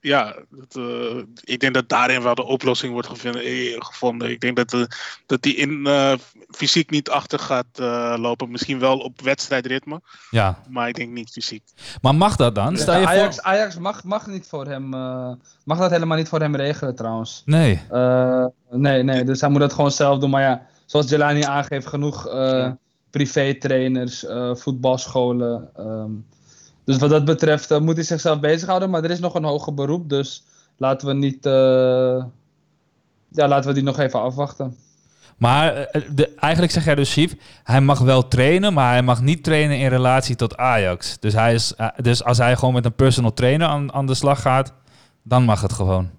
ja, 0.00 0.34
dat, 0.50 0.76
eh, 0.76 1.16
ik 1.44 1.60
denk 1.60 1.74
dat 1.74 1.88
daarin 1.88 2.22
wel 2.22 2.34
de 2.34 2.44
oplossing 2.44 2.92
wordt 2.92 3.08
gevonden. 3.08 3.42
eh, 3.42 3.74
gevonden. 3.78 4.30
Ik 4.30 4.40
denk 4.40 4.56
dat, 4.56 4.70
de, 4.70 4.88
dat 5.26 5.42
die 5.42 5.54
in 5.54 5.86
eh, 5.86 6.12
fysiek 6.50 6.90
niet 6.90 7.10
achter 7.10 7.38
gaat 7.38 7.66
eh, 7.74 8.14
lopen. 8.18 8.50
Misschien 8.50 8.78
wel 8.78 8.98
op 8.98 9.20
wedstrijdritme, 9.20 10.00
ja. 10.30 10.62
maar 10.68 10.88
ik 10.88 10.94
denk 10.94 11.10
niet 11.12 11.30
fysiek. 11.30 11.62
Maar 12.02 12.14
mag 12.14 12.36
dat 12.36 12.54
dan? 12.54 12.76
Stel 12.76 13.00
je 13.00 13.06
Ajax, 13.06 13.34
voor... 13.34 13.44
Ajax 13.44 13.78
mag, 13.78 14.04
mag, 14.04 14.26
niet 14.26 14.46
voor 14.46 14.66
hem, 14.66 14.94
eh, 14.94 15.32
mag 15.64 15.78
dat 15.78 15.90
helemaal 15.90 16.16
niet 16.16 16.28
voor 16.28 16.40
hem 16.40 16.56
regelen 16.56 16.94
trouwens. 16.94 17.42
Nee. 17.44 17.80
Eh, 17.90 18.44
nee, 18.70 19.02
nee, 19.02 19.24
dus 19.24 19.40
hij 19.40 19.50
moet 19.50 19.60
dat 19.60 19.72
gewoon 19.72 19.90
zelf 19.90 20.18
doen. 20.18 20.30
Maar 20.30 20.42
ja, 20.42 20.66
zoals 20.86 21.08
Jelani 21.10 21.42
aangeeft, 21.42 21.86
genoeg 21.86 22.26
eh 22.28 22.70
privé-trainers, 23.10 24.24
eh, 24.26 24.54
voetbalscholen. 24.54 25.70
ehm. 25.76 26.10
Dus 26.88 26.98
wat 26.98 27.10
dat 27.10 27.24
betreft 27.24 27.70
eh, 27.70 27.80
moet 27.80 27.94
hij 27.94 28.04
zichzelf 28.04 28.40
bezighouden. 28.40 28.90
Maar 28.90 29.04
er 29.04 29.10
is 29.10 29.18
nog 29.18 29.34
een 29.34 29.44
hoger 29.44 29.74
beroep, 29.74 30.08
dus 30.08 30.44
laten 30.76 31.08
we 31.08 31.14
niet... 31.14 31.46
eh, 31.46 32.24
ja, 33.28 33.48
laten 33.48 33.68
we 33.68 33.74
die 33.74 33.82
nog 33.82 33.98
even 33.98 34.20
afwachten. 34.20 34.76
Maar 35.36 35.76
eh, 35.76 36.02
de, 36.14 36.34
eigenlijk 36.34 36.72
zeg 36.72 36.84
jij 36.84 36.94
dus, 36.94 37.12
Chief, 37.12 37.34
hij 37.64 37.80
mag 37.80 37.98
wel 37.98 38.28
trainen, 38.28 38.72
maar 38.72 38.92
hij 38.92 39.02
mag 39.02 39.20
niet 39.20 39.44
trainen 39.44 39.78
in 39.78 39.88
relatie 39.88 40.36
tot 40.36 40.56
Ajax. 40.56 41.18
Dus, 41.20 41.32
hij 41.32 41.54
is, 41.54 41.74
dus 41.96 42.24
als 42.24 42.38
hij 42.38 42.56
gewoon 42.56 42.74
met 42.74 42.84
een 42.84 42.94
personal 42.94 43.32
trainer 43.32 43.66
aan, 43.66 43.92
aan 43.92 44.06
de 44.06 44.14
slag 44.14 44.40
gaat, 44.40 44.72
dan 45.22 45.44
mag 45.44 45.60
het 45.60 45.72
gewoon. 45.72 46.10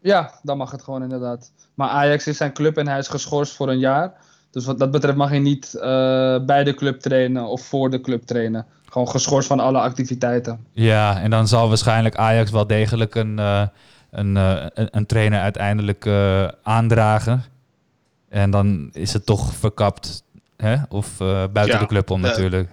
Ja, 0.00 0.32
dan 0.42 0.56
mag 0.56 0.70
het 0.70 0.82
gewoon 0.82 1.02
inderdaad. 1.02 1.52
Maar 1.74 1.88
Ajax 1.88 2.26
is 2.26 2.36
zijn 2.36 2.52
club 2.52 2.76
en 2.76 2.88
hij 2.88 2.98
is 2.98 3.08
geschorst 3.08 3.56
voor 3.56 3.68
een 3.68 3.78
jaar. 3.78 4.12
Dus 4.50 4.64
wat 4.64 4.78
dat 4.78 4.90
betreft 4.90 5.16
mag 5.16 5.28
hij 5.28 5.38
niet 5.38 5.70
bij 6.46 6.64
de 6.64 6.74
club 6.74 7.00
trainen 7.00 7.46
of 7.46 7.62
voor 7.62 7.90
de 7.90 8.00
club 8.00 8.22
trainen. 8.22 8.66
Gewoon 8.90 9.08
geschorst 9.08 9.48
van 9.48 9.60
alle 9.60 9.78
activiteiten. 9.78 10.66
Ja, 10.72 11.20
en 11.20 11.30
dan 11.30 11.48
zal 11.48 11.68
waarschijnlijk 11.68 12.16
Ajax 12.16 12.50
wel 12.50 12.66
degelijk 12.66 13.14
een, 13.14 13.38
eh, 13.38 13.66
een, 14.10 14.36
eh, 14.36 14.66
een, 14.74 14.88
een 14.90 15.06
trainer 15.06 15.40
uiteindelijk 15.40 16.06
eh, 16.06 16.48
aandragen. 16.62 17.44
En 18.28 18.50
dan 18.50 18.90
is 18.92 19.12
het 19.12 19.26
toch 19.26 19.54
verkapt, 19.54 20.22
hè? 20.56 20.76
of 20.88 21.20
eh, 21.20 21.44
buiten 21.52 21.74
Ja, 21.74 21.78
de 21.80 21.86
club 21.86 22.10
om 22.10 22.20
natuurlijk. 22.20 22.70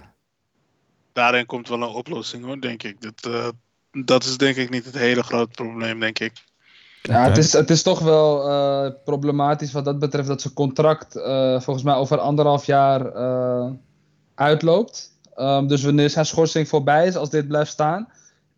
Daarin 1.12 1.46
komt 1.46 1.68
wel 1.68 1.82
een 1.82 1.88
oplossing 1.88 2.44
hoor, 2.44 2.60
denk 2.60 2.82
ik. 2.82 3.00
Dat, 3.00 3.32
eh, 3.32 3.48
dat 4.04 4.24
is 4.24 4.36
denk 4.36 4.56
ik 4.56 4.70
niet 4.70 4.84
het 4.84 4.98
hele 4.98 5.22
grote 5.22 5.50
probleem, 5.64 6.00
denk 6.00 6.18
ik. 6.18 6.32
Ja, 7.02 7.22
het, 7.28 7.36
is, 7.36 7.52
het 7.52 7.70
is 7.70 7.82
toch 7.82 7.98
wel 7.98 8.50
eh, 8.50 8.92
problematisch 9.04 9.72
wat 9.72 9.84
dat 9.84 9.98
betreft 9.98 10.28
dat 10.28 10.40
zijn 10.40 10.54
contract 10.54 11.16
eh, 11.16 11.60
volgens 11.60 11.84
mij 11.84 11.94
over 11.94 12.18
anderhalf 12.18 12.66
jaar 12.66 13.06
eh, 13.12 13.70
uitloopt. 14.34 15.15
Ehm, 15.36 15.66
dus 15.66 15.82
wanneer 15.82 16.10
zijn 16.10 16.26
schorsing 16.26 16.68
voorbij 16.68 17.06
is, 17.06 17.16
als 17.16 17.30
dit 17.30 17.48
blijft 17.48 17.70
staan, 17.70 18.08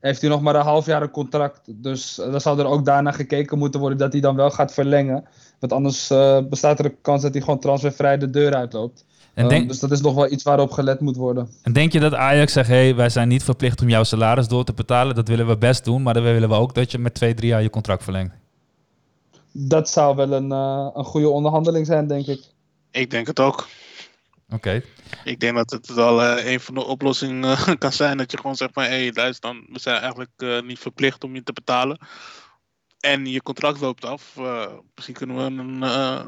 heeft 0.00 0.20
hij 0.20 0.30
nog 0.30 0.40
maar 0.40 0.54
een 0.54 0.62
half 0.62 0.86
jaar 0.86 1.02
een 1.02 1.10
contract. 1.10 1.60
Dus 1.66 2.18
uh, 2.18 2.30
dan 2.30 2.40
zal 2.40 2.58
er 2.58 2.66
ook 2.66 2.84
daarna 2.84 3.12
gekeken 3.12 3.58
moeten 3.58 3.80
worden 3.80 3.98
dat 3.98 4.12
hij 4.12 4.20
dan 4.20 4.36
wel 4.36 4.50
gaat 4.50 4.72
verlengen. 4.72 5.24
Want 5.58 5.72
anders 5.72 6.10
eh, 6.10 6.38
bestaat 6.50 6.78
er 6.78 6.84
een 6.84 7.00
kans 7.02 7.22
dat 7.22 7.32
hij 7.32 7.42
gewoon 7.42 7.58
transfervrij 7.58 8.18
de 8.18 8.30
deur 8.30 8.54
uitloopt. 8.54 9.04
En 9.34 9.50
Ehm, 9.50 9.66
dus 9.66 9.78
dat 9.78 9.90
is 9.90 10.00
nog 10.00 10.14
wel 10.14 10.32
iets 10.32 10.42
waarop 10.42 10.70
gelet 10.70 11.00
moet 11.00 11.16
worden. 11.16 11.48
en 11.62 11.72
denk 11.72 11.92
je 11.92 12.00
dat 12.00 12.14
Ajax 12.14 12.52
zegt, 12.52 12.68
hey, 12.68 12.94
wij 12.94 13.08
zijn 13.08 13.28
niet 13.28 13.42
verplicht 13.42 13.80
om 13.80 13.88
jouw 13.88 14.04
salaris 14.04 14.48
door 14.48 14.64
te 14.64 14.72
betalen. 14.72 15.14
Dat 15.14 15.28
willen 15.28 15.46
we 15.46 15.56
best 15.56 15.84
doen, 15.84 16.02
maar 16.02 16.14
dan 16.14 16.22
willen 16.22 16.48
we 16.48 16.54
ook 16.54 16.74
dat 16.74 16.90
je 16.90 16.98
met 16.98 17.14
twee, 17.14 17.34
drie 17.34 17.48
jaar 17.48 17.62
je 17.62 17.70
contract 17.70 18.02
verlengt. 18.02 18.34
Dat 19.52 19.88
zou 19.88 20.16
wel 20.16 20.32
een, 20.32 20.52
eh, 20.52 20.88
een 20.94 21.04
goede 21.04 21.28
onderhandeling 21.28 21.86
zijn, 21.86 22.06
denk 22.06 22.26
ik. 22.26 22.40
Ik 22.90 23.10
denk 23.10 23.26
het 23.26 23.40
ook. 23.40 23.66
Oké. 24.50 24.82
Ik 25.24 25.40
denk 25.40 25.56
dat 25.56 25.70
het 25.70 25.94
wel 25.94 26.22
eh, 26.22 26.52
een 26.52 26.60
van 26.60 26.74
de 26.74 26.84
oplossingen 26.84 27.44
eh, 27.44 27.74
kan 27.78 27.92
zijn. 27.92 28.16
Dat 28.16 28.30
je 28.30 28.36
gewoon 28.36 28.56
zegt 28.56 28.72
van, 28.72 28.82
hé, 28.82 28.88
hey, 28.88 29.10
luister 29.14 29.50
dan, 29.50 29.66
we 29.72 29.78
zijn 29.78 30.00
eigenlijk 30.00 30.30
eh, 30.36 30.62
niet 30.62 30.78
verplicht 30.78 31.24
om 31.24 31.34
je 31.34 31.42
te 31.42 31.52
betalen. 31.52 31.98
En 33.00 33.26
je 33.26 33.42
contract 33.42 33.80
loopt 33.80 34.04
af. 34.04 34.36
Eh, 34.36 34.66
misschien 34.94 35.14
kunnen 35.14 35.36
we 35.36 35.42
een, 35.42 35.82
eh, 35.82 36.26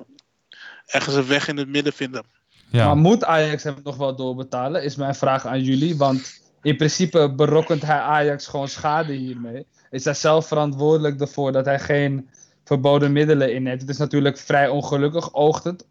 ergens 0.87 1.15
een 1.15 1.27
weg 1.27 1.49
in 1.49 1.57
het 1.57 1.69
midden 1.69 1.93
vinden. 1.93 2.25
Ja. 2.71 2.87
Maar 2.87 2.97
moet 2.97 3.25
Ajax 3.25 3.63
hem 3.63 3.77
nog 3.83 3.97
wel 3.97 4.17
doorbetalen? 4.17 4.83
Is 4.83 4.97
mijn 4.97 5.15
vraag 5.15 5.47
aan 5.47 5.63
jullie. 5.63 5.97
Want 5.97 6.41
in 6.63 6.77
principe 6.77 7.33
berokkent 7.35 7.83
hij 7.83 7.99
Ajax 7.99 8.47
gewoon 8.47 8.69
schade 8.69 9.13
hiermee. 9.13 9.67
Is 9.91 10.05
hij 10.05 10.15
zelf 10.15 10.47
verantwoordelijk 10.47 11.21
ervoor 11.21 11.53
dat 11.53 11.65
hij 11.65 11.81
geen 11.81 12.31
verboden 12.65 13.13
middelen 13.13 13.55
inneemt? 13.55 13.81
Het 13.81 13.91
is 13.91 13.99
natuurlijk 13.99 14.39
vrij 14.39 14.69
ongelukkig, 14.69 15.35
oogt 15.35 15.65
het. 15.65 15.87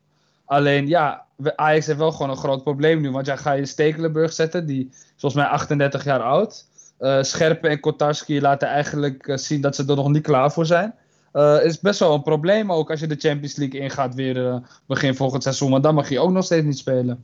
Alleen 0.46 0.88
ja, 0.88 1.26
Ajax 1.56 1.86
heeft 1.86 1.98
wel 1.98 2.12
gewoon 2.12 2.30
een 2.30 2.38
groot 2.38 2.64
probleem 2.64 3.02
nu. 3.02 3.12
Want 3.12 3.26
jij 3.26 3.38
gaat 3.38 3.58
je 3.58 3.66
Stekelenburg 3.66 4.34
zetten, 4.34 4.66
die 4.66 4.88
is 4.92 4.98
volgens 5.18 5.42
mij 5.42 5.52
38 5.52 6.04
jaar 6.04 6.22
oud. 6.22 6.66
Eh 6.98 7.22
Scherpen 7.22 7.70
en 7.70 7.80
Kotarski 7.80 8.42
laten 8.42 8.68
eigenlijk 8.68 9.28
eh, 9.28 9.38
zien 9.38 9.62
dat 9.62 9.76
ze 9.76 9.86
er 9.88 9.96
nog 9.96 10.10
niet 10.10 10.24
klaar 10.24 10.52
voor 10.52 10.66
zijn. 10.66 10.94
Eh 11.32 11.58
is 11.64 11.80
best 11.80 12.00
wel 12.00 12.14
een 12.14 12.22
probleem 12.24 12.72
ook 12.72 12.90
als 12.92 13.00
je 13.00 13.08
de 13.08 13.16
Champions 13.20 13.56
League 13.56 13.80
ingaat 13.80 14.16
weer 14.16 14.62
begin 14.86 15.16
volgend 15.16 15.44
seizoen. 15.44 15.72
Want 15.72 15.84
dan 15.84 15.96
mag 15.96 16.10
je 16.10 16.20
ook 16.20 16.32
nog 16.32 16.44
steeds 16.44 16.66
niet 16.66 16.78
spelen. 16.78 17.24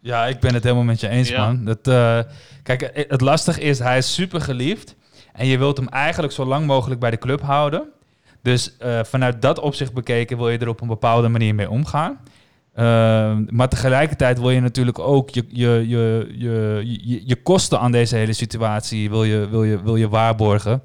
Ja, 0.00 0.26
ik 0.26 0.40
ben 0.40 0.54
het 0.54 0.62
helemaal 0.62 0.84
met 0.84 1.00
je 1.00 1.08
eens, 1.08 1.28
Ja. 1.28 1.46
man. 1.46 1.64
Dat, 1.64 1.86
eh, 1.86 2.18
kijk, 2.62 3.06
het 3.08 3.20
lastige 3.20 3.60
is, 3.60 3.78
hij 3.78 3.98
is 3.98 4.14
super 4.14 4.40
geliefd. 4.40 4.94
En 5.32 5.46
je 5.46 5.58
wilt 5.58 5.76
hem 5.76 5.88
eigenlijk 5.88 6.32
zo 6.32 6.44
lang 6.44 6.66
mogelijk 6.66 7.00
bij 7.00 7.10
de 7.10 7.18
club 7.18 7.40
houden. 7.42 7.88
Dus 8.42 8.76
eh, 8.76 9.04
vanuit 9.04 9.42
dat 9.42 9.58
opzicht 9.58 9.92
bekeken 9.92 10.36
wil 10.36 10.48
je 10.50 10.58
er 10.58 10.68
op 10.68 10.80
een 10.80 10.88
bepaalde 10.88 11.28
manier 11.28 11.54
mee 11.54 11.70
omgaan. 11.70 12.18
Ehm, 12.78 13.44
maar 13.50 13.68
tegelijkertijd 13.68 14.38
wil 14.40 14.50
je 14.50 14.60
natuurlijk 14.60 14.98
ook 14.98 15.30
je, 15.30 15.44
je, 15.48 15.84
je, 15.88 16.26
je, 16.38 16.84
je, 17.02 17.22
je 17.26 17.36
kosten 17.42 17.80
aan 17.80 17.92
deze 17.92 18.16
hele 18.16 18.32
situatie 18.32 19.10
wil 19.10 19.24
je, 19.24 19.48
wil 19.48 19.64
je, 19.64 19.82
wil 19.82 19.96
je 19.96 20.08
waarborgen. 20.08 20.82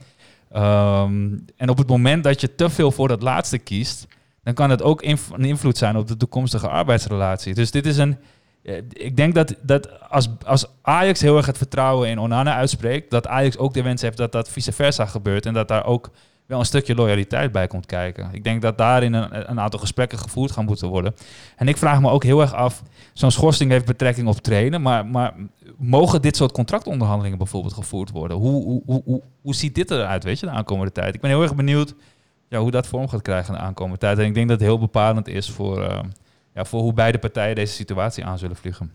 Ehm, 0.51 1.37
en 1.57 1.69
op 1.69 1.77
het 1.77 1.87
moment 1.87 2.23
dat 2.23 2.41
je 2.41 2.55
te 2.55 2.69
veel 2.69 2.91
voor 2.91 3.07
dat 3.07 3.21
laatste 3.21 3.57
kiest, 3.57 4.07
dan 4.43 4.53
kan 4.53 4.69
het 4.69 4.81
ook 4.81 5.01
een 5.03 5.17
invloed 5.37 5.77
zijn 5.77 5.97
op 5.97 6.07
de 6.07 6.17
toekomstige 6.17 6.67
arbeidsrelatie. 6.69 7.53
Dus 7.53 7.71
dit 7.71 7.85
is 7.85 7.97
een. 7.97 8.17
eh, 8.63 8.77
Ik 8.89 9.15
denk 9.15 9.35
dat, 9.35 9.55
dat 9.61 10.09
als, 10.09 10.29
als 10.45 10.65
Ajax 10.81 11.21
heel 11.21 11.37
erg 11.37 11.45
het 11.45 11.57
vertrouwen 11.57 12.09
in 12.09 12.19
Onana 12.19 12.55
uitspreekt, 12.55 13.11
dat 13.11 13.27
Ajax 13.27 13.57
ook 13.57 13.73
de 13.73 13.83
wens 13.83 14.01
heeft 14.01 14.17
dat 14.17 14.31
dat 14.31 14.49
vice 14.49 14.71
versa 14.71 15.05
gebeurt 15.05 15.45
en 15.45 15.53
dat 15.53 15.67
daar 15.67 15.85
ook 15.85 16.09
wel 16.45 16.59
een 16.59 16.65
stukje 16.65 16.95
loyaliteit 16.95 17.51
bij 17.51 17.67
komt 17.67 17.85
kijken. 17.85 18.29
Ik 18.31 18.43
denk 18.43 18.61
dat 18.61 18.77
daarin 18.77 19.13
een, 19.13 19.49
een 19.49 19.59
aantal 19.59 19.79
gesprekken 19.79 20.17
gevoerd 20.17 20.51
gaan 20.51 20.65
moeten 20.65 20.87
worden. 20.87 21.15
En 21.55 21.67
ik 21.67 21.77
vraag 21.77 22.01
me 22.01 22.09
ook 22.09 22.23
heel 22.23 22.41
erg 22.41 22.53
af, 22.53 22.83
zo'n 23.13 23.31
schorsing 23.31 23.71
heeft 23.71 23.85
betrekking 23.85 24.27
op 24.27 24.37
trainen, 24.37 24.81
maar, 24.81 25.05
maar 25.05 25.33
mogen 25.77 26.21
dit 26.21 26.35
soort 26.35 26.51
contractonderhandelingen 26.51 27.37
bijvoorbeeld 27.37 27.73
gevoerd 27.73 28.11
worden? 28.11 28.37
Hoe, 28.37 28.63
hoe, 28.63 28.81
hoe, 28.85 29.01
hoe, 29.05 29.21
hoe 29.41 29.55
ziet 29.55 29.75
dit 29.75 29.91
eruit, 29.91 30.23
weet 30.23 30.39
je, 30.39 30.45
de 30.45 30.51
aankomende 30.51 30.91
tijd? 30.91 31.15
Ik 31.15 31.21
ben 31.21 31.29
heel 31.29 31.41
erg 31.41 31.55
benieuwd 31.55 31.95
ja, 32.53 32.59
hoe 32.59 32.71
dat 32.71 32.87
vorm 32.87 33.07
gaat 33.07 33.21
krijgen 33.21 33.53
de 33.53 33.59
aankomende 33.59 33.97
tijd. 33.97 34.17
En 34.17 34.25
ik 34.25 34.33
denk 34.33 34.47
dat 34.47 34.59
het 34.59 34.67
heel 34.67 34.79
bepalend 34.79 35.27
is 35.27 35.49
voor, 35.49 35.83
eh, 35.83 35.99
ja, 36.53 36.65
voor 36.65 36.81
hoe 36.81 36.93
beide 36.93 37.17
partijen 37.17 37.55
deze 37.55 37.73
situatie 37.73 38.25
aan 38.25 38.37
zullen 38.37 38.55
vliegen. 38.55 38.91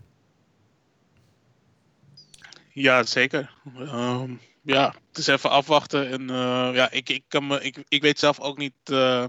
Ja, 2.73 3.03
zeker. 3.03 3.53
Ehm, 3.77 4.31
ja, 4.63 4.93
het 5.07 5.17
is 5.17 5.27
even 5.27 5.49
afwachten. 5.49 6.09
En 6.09 6.29
eh, 6.29 6.69
ja, 6.73 6.91
ik, 6.91 7.09
ik, 7.09 7.23
kan 7.27 7.47
me, 7.47 7.61
ik, 7.61 7.83
ik 7.87 8.01
weet 8.01 8.19
zelf 8.19 8.39
ook 8.39 8.57
niet 8.57 8.73
eh, 8.83 9.25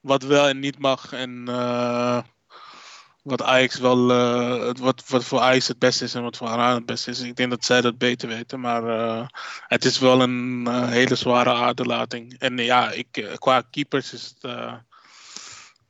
wat 0.00 0.22
wel 0.22 0.48
en 0.48 0.58
niet 0.58 0.78
mag. 0.78 1.12
En 1.12 1.44
eh, 1.48 2.22
wat 3.22 3.42
Ajax 3.42 3.78
wel, 3.78 4.06
wat, 4.72 5.08
wat 5.08 5.24
voor 5.24 5.40
Ajax 5.40 5.68
het 5.68 5.78
beste 5.78 6.04
is 6.04 6.14
en 6.14 6.22
wat 6.22 6.36
voor 6.36 6.48
Araan 6.48 6.74
het 6.74 6.86
beste 6.86 7.10
is. 7.10 7.20
Ik 7.20 7.36
denk 7.36 7.50
dat 7.50 7.64
zij 7.64 7.80
dat 7.80 7.98
beter 7.98 8.28
weten. 8.28 8.60
Maar 8.60 8.82
het 9.66 9.84
is 9.84 9.98
wel 9.98 10.22
een 10.22 10.68
hele 10.88 11.14
zware 11.14 11.52
aderlating. 11.52 12.38
En 12.38 12.58
ja, 12.58 12.90
ik, 12.90 13.36
qua 13.38 13.62
keepers 13.70 14.12
is 14.12 14.34
het. 14.40 14.52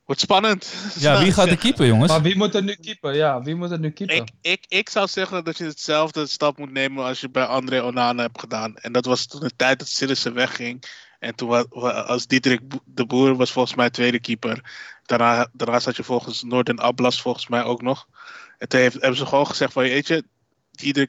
Wordt 0.09 0.23
spannend. 0.23 0.75
Ja, 0.99 1.19
wie 1.23 1.33
gaat 1.33 1.49
de 1.49 1.57
keeper, 1.57 1.87
jongens? 1.87 2.11
Maar 2.11 2.23
wie 2.23 2.37
moet 2.37 2.55
er 2.55 2.63
nu 2.63 2.75
keeper? 2.75 3.15
Ja, 3.15 3.43
wie 3.43 3.55
moet 3.55 3.71
er 3.71 3.79
nu 3.79 3.91
keeper? 3.91 4.17
Ik, 4.17 4.29
ik, 4.41 4.65
ik 4.69 4.89
zou 4.89 5.09
zeggen 5.09 5.45
dat 5.45 5.59
je 5.59 5.65
hetzelfde 5.65 6.27
stap 6.27 6.59
moet 6.59 6.73
nemen 6.73 7.05
als 7.05 7.21
je 7.21 7.31
bij 7.31 7.45
André 7.45 7.83
Onana 7.83 8.23
hebt 8.23 8.41
gedaan. 8.41 8.77
En 8.77 8.93
dat 8.93 9.05
was 9.05 9.27
toen 9.27 9.41
de 9.41 9.51
tijd 9.57 9.79
dat 9.79 9.89
Sillissen 9.89 10.35
wegging. 10.35 10.85
En 11.19 11.35
toen 11.35 11.49
wa- 11.49 11.65
wa- 11.69 11.91
als 12.01 12.27
Diederik 12.27 12.61
de 12.85 13.07
Boer 13.07 13.37
was 13.37 13.53
volgens 13.53 13.75
mij 13.75 13.91
tweede 13.91 14.21
keeper. 14.21 14.61
daarna, 15.05 15.49
daarna 15.53 15.81
zat 15.81 15.97
je 15.97 16.05
volgens 16.05 16.43
Noorden 16.43 16.81
Ablas 16.81 17.23
volgens 17.23 17.49
mij 17.49 17.63
ook 17.65 17.83
nog. 17.83 18.07
En 18.59 18.69
toen 18.69 18.81
heeft, 18.81 18.95
hebben 18.95 19.17
ze 19.17 19.27
gewoon 19.27 19.47
gezegd 19.47 19.73
van, 19.73 19.83
weet 19.83 20.07
je, 20.07 20.25
die 20.71 20.93
de, 20.93 21.09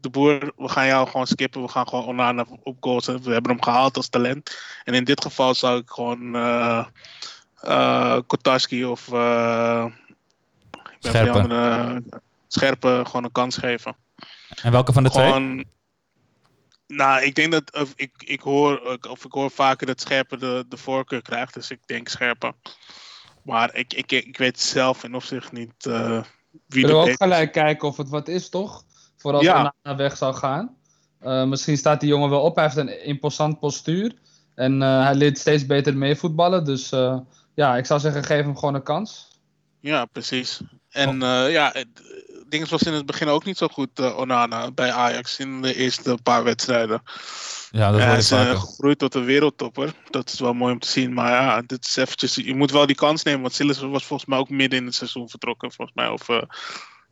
de 0.00 0.10
boer, 0.10 0.52
we 0.56 0.68
gaan 0.68 0.86
jou 0.86 1.08
gewoon 1.08 1.26
skippen. 1.26 1.62
We 1.62 1.68
gaan 1.68 1.88
gewoon 1.88 2.04
Onana 2.04 2.46
op. 2.62 2.82
We 3.04 3.32
hebben 3.32 3.50
hem 3.50 3.62
gehaald 3.62 3.96
als 3.96 4.08
talent. 4.08 4.56
En 4.84 4.94
in 4.94 5.04
dit 5.04 5.22
geval 5.22 5.54
zou 5.54 5.80
ik 5.80 5.90
gewoon 5.90 6.34
eh 6.34 6.86
eh, 7.60 8.18
Kotarski 8.26 8.84
of 8.84 9.12
eh, 9.12 9.84
ik 10.72 10.82
ben 11.00 11.10
Scherpen. 11.10 11.42
andere, 11.42 12.02
Scherpen 12.48 13.06
gewoon 13.06 13.24
een 13.24 13.32
kans 13.32 13.56
geven. 13.56 13.96
En 14.62 14.72
welke 14.72 14.92
van 14.92 15.02
de 15.02 15.10
twee? 15.10 15.66
Nou, 16.86 17.22
ik 17.22 17.34
denk 17.34 17.52
dat 17.52 17.72
of 17.74 17.92
ik, 17.96 18.10
ik 18.18 18.40
hoor 18.40 18.98
of 19.08 19.24
ik 19.24 19.32
hoor 19.32 19.50
vaker 19.50 19.86
dat 19.86 20.00
Scherpen 20.00 20.38
de, 20.38 20.64
de 20.68 20.76
voorkeur 20.76 21.22
krijgt, 21.22 21.54
dus 21.54 21.70
ik 21.70 21.80
denk 21.86 22.08
Scherpen. 22.08 22.54
Maar 23.42 23.74
ik, 23.74 23.94
ik, 23.94 24.12
ik 24.12 24.38
weet 24.38 24.60
zelf 24.60 25.04
in 25.04 25.14
opzicht 25.14 25.52
niet 25.52 25.86
eh 25.86 26.22
wie 26.66 26.82
Kunnen 26.82 27.00
we 27.00 27.04
de 27.04 27.10
ook 27.10 27.22
gelijk 27.22 27.52
kijken 27.52 27.88
of 27.88 27.96
het 27.96 28.08
wat 28.08 28.28
is, 28.28 28.48
toch? 28.48 28.84
Voor 29.16 29.32
als 29.32 29.44
Ja. 29.44 29.54
Onana 29.54 29.98
weg 29.98 30.16
zou 30.16 30.34
gaan. 30.34 30.76
Eh, 31.20 31.44
misschien 31.44 31.76
staat 31.76 32.00
die 32.00 32.08
jongen 32.08 32.30
wel 32.30 32.42
op. 32.42 32.54
Hij 32.54 32.64
heeft 32.64 32.76
een 32.76 33.04
imposant 33.04 33.58
postuur. 33.58 34.14
En 34.54 34.82
eh, 34.82 35.04
hij 35.04 35.14
leert 35.14 35.38
steeds 35.38 35.66
beter 35.66 35.96
meevoetballen. 35.96 36.64
Dus 36.64 36.92
eh, 36.92 37.18
ja, 37.56 37.76
ik 37.76 37.86
zou 37.86 38.00
zeggen, 38.00 38.24
geef 38.24 38.44
hem 38.44 38.56
gewoon 38.56 38.74
een 38.74 38.82
kans. 38.82 39.28
Ja, 39.80 40.04
precies. 40.04 40.60
En 40.90 41.22
eh, 41.22 41.50
ja, 41.50 41.72
dingen 42.48 42.68
was 42.70 42.82
in 42.82 42.92
het 42.92 43.06
begin 43.06 43.28
ook 43.28 43.44
niet 43.44 43.56
zo 43.56 43.68
goed, 43.68 43.98
eh, 43.98 44.18
Onana, 44.18 44.70
bij 44.70 44.92
Ajax 44.92 45.38
in 45.38 45.62
de 45.62 45.74
eerste 45.74 46.18
paar 46.22 46.44
wedstrijden. 46.44 47.02
Ja, 47.70 47.90
dat 47.90 48.00
hij 48.00 48.16
is 48.16 48.30
eh, 48.30 48.38
vaker. 48.38 48.56
gegroeid 48.56 48.98
tot 48.98 49.14
een 49.14 49.24
wereldtopper. 49.24 49.94
Dat 50.10 50.32
is 50.32 50.40
wel 50.40 50.52
mooi 50.52 50.72
om 50.72 50.78
te 50.78 50.88
zien. 50.88 51.12
Maar 51.12 51.30
ja, 51.30 51.62
dit 51.62 51.86
is 51.86 51.96
eventjes, 51.96 52.34
je 52.34 52.54
moet 52.54 52.70
wel 52.70 52.86
die 52.86 52.96
kans 52.96 53.22
nemen. 53.22 53.40
Want 53.40 53.54
Silas 53.54 53.80
was 53.80 54.04
volgens 54.04 54.28
mij 54.28 54.38
ook 54.38 54.48
midden 54.48 54.78
in 54.78 54.84
het 54.84 54.94
seizoen 54.94 55.28
vertrokken. 55.28 55.72
Volgens 55.72 55.96
mij, 55.96 56.08
of 56.08 56.28
eh, 56.28 56.42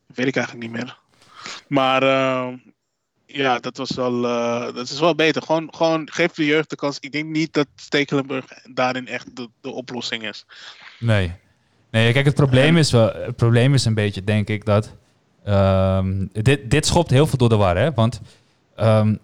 weet 0.06 0.26
ik 0.26 0.36
eigenlijk 0.36 0.66
niet 0.66 0.76
meer. 0.76 0.98
Maar 1.68 2.02
ja, 3.26 3.58
dat 3.58 3.76
was 3.76 3.90
wel, 3.94 4.26
eh, 4.26 4.74
dat 4.74 4.90
is 4.90 5.00
wel 5.00 5.14
beter. 5.14 5.42
Gewoon, 5.42 5.68
gewoon 5.74 6.08
geef 6.12 6.32
de 6.32 6.44
jeugd 6.44 6.70
de 6.70 6.76
kans. 6.76 6.96
Ik 7.00 7.12
denk 7.12 7.28
niet 7.28 7.52
dat 7.52 7.66
Stekelenburg 7.76 8.44
daarin 8.64 9.08
echt 9.08 9.36
de, 9.36 9.48
de 9.60 9.70
oplossing 9.70 10.28
is. 10.28 10.46
Nee. 10.98 11.32
Nee, 11.90 12.12
kijk, 12.12 12.24
het 12.24 12.34
probleem 12.34 12.76
is, 12.76 12.90
wel, 12.90 13.12
het 13.12 13.36
probleem 13.36 13.74
is 13.74 13.84
een 13.84 13.94
beetje, 13.94 14.24
denk 14.24 14.48
ik, 14.48 14.64
dat... 14.64 14.94
ehm, 15.44 16.26
dit, 16.32 16.70
dit 16.70 16.86
schopt 16.86 17.10
heel 17.10 17.26
veel 17.26 17.38
door 17.38 17.48
de 17.48 17.56
war, 17.56 17.76
hè? 17.76 17.92
Want 17.92 18.20
ehm, 18.76 19.14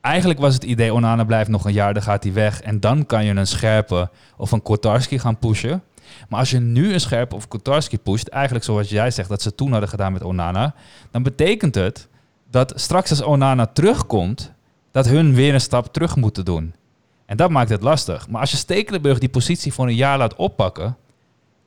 eigenlijk 0.00 0.40
was 0.40 0.54
het 0.54 0.64
idee, 0.64 0.92
Onana 0.94 1.24
blijft 1.24 1.50
nog 1.50 1.64
een 1.64 1.72
jaar, 1.72 1.94
dan 1.94 2.02
gaat 2.02 2.22
hij 2.22 2.32
weg. 2.32 2.60
En 2.60 2.80
dan 2.80 3.06
kan 3.06 3.24
je 3.24 3.34
een 3.34 3.46
Scherpe 3.46 4.10
of 4.36 4.52
een 4.52 4.62
Kotarski 4.62 5.18
gaan 5.18 5.38
pushen. 5.38 5.82
Maar 6.28 6.38
als 6.38 6.50
je 6.50 6.58
nu 6.58 6.92
een 6.92 7.00
Scherpe 7.00 7.34
of 7.34 7.48
Kotarski 7.48 7.98
pusht, 7.98 8.28
eigenlijk 8.28 8.64
zoals 8.64 8.88
jij 8.88 9.10
zegt, 9.10 9.28
dat 9.28 9.42
ze 9.42 9.54
toen 9.54 9.70
hadden 9.70 9.88
gedaan 9.88 10.12
met 10.12 10.22
Onana, 10.22 10.74
dan 11.10 11.22
betekent 11.22 11.74
het 11.74 12.08
dat 12.50 12.72
straks 12.76 13.10
als 13.10 13.22
Onana 13.22 13.66
terugkomt, 13.66 14.52
dat 14.90 15.06
hun 15.06 15.34
weer 15.34 15.54
een 15.54 15.60
stap 15.60 15.92
terug 15.92 16.16
moeten 16.16 16.44
doen. 16.44 16.74
En 17.26 17.36
dat 17.36 17.50
maakt 17.50 17.70
het 17.70 17.82
lastig. 17.82 18.28
Maar 18.28 18.40
als 18.40 18.50
je 18.50 18.56
Stekelenburg 18.56 19.18
die 19.18 19.28
positie 19.28 19.72
voor 19.72 19.86
een 19.86 19.94
jaar 19.94 20.18
laat 20.18 20.36
oppakken, 20.36 20.96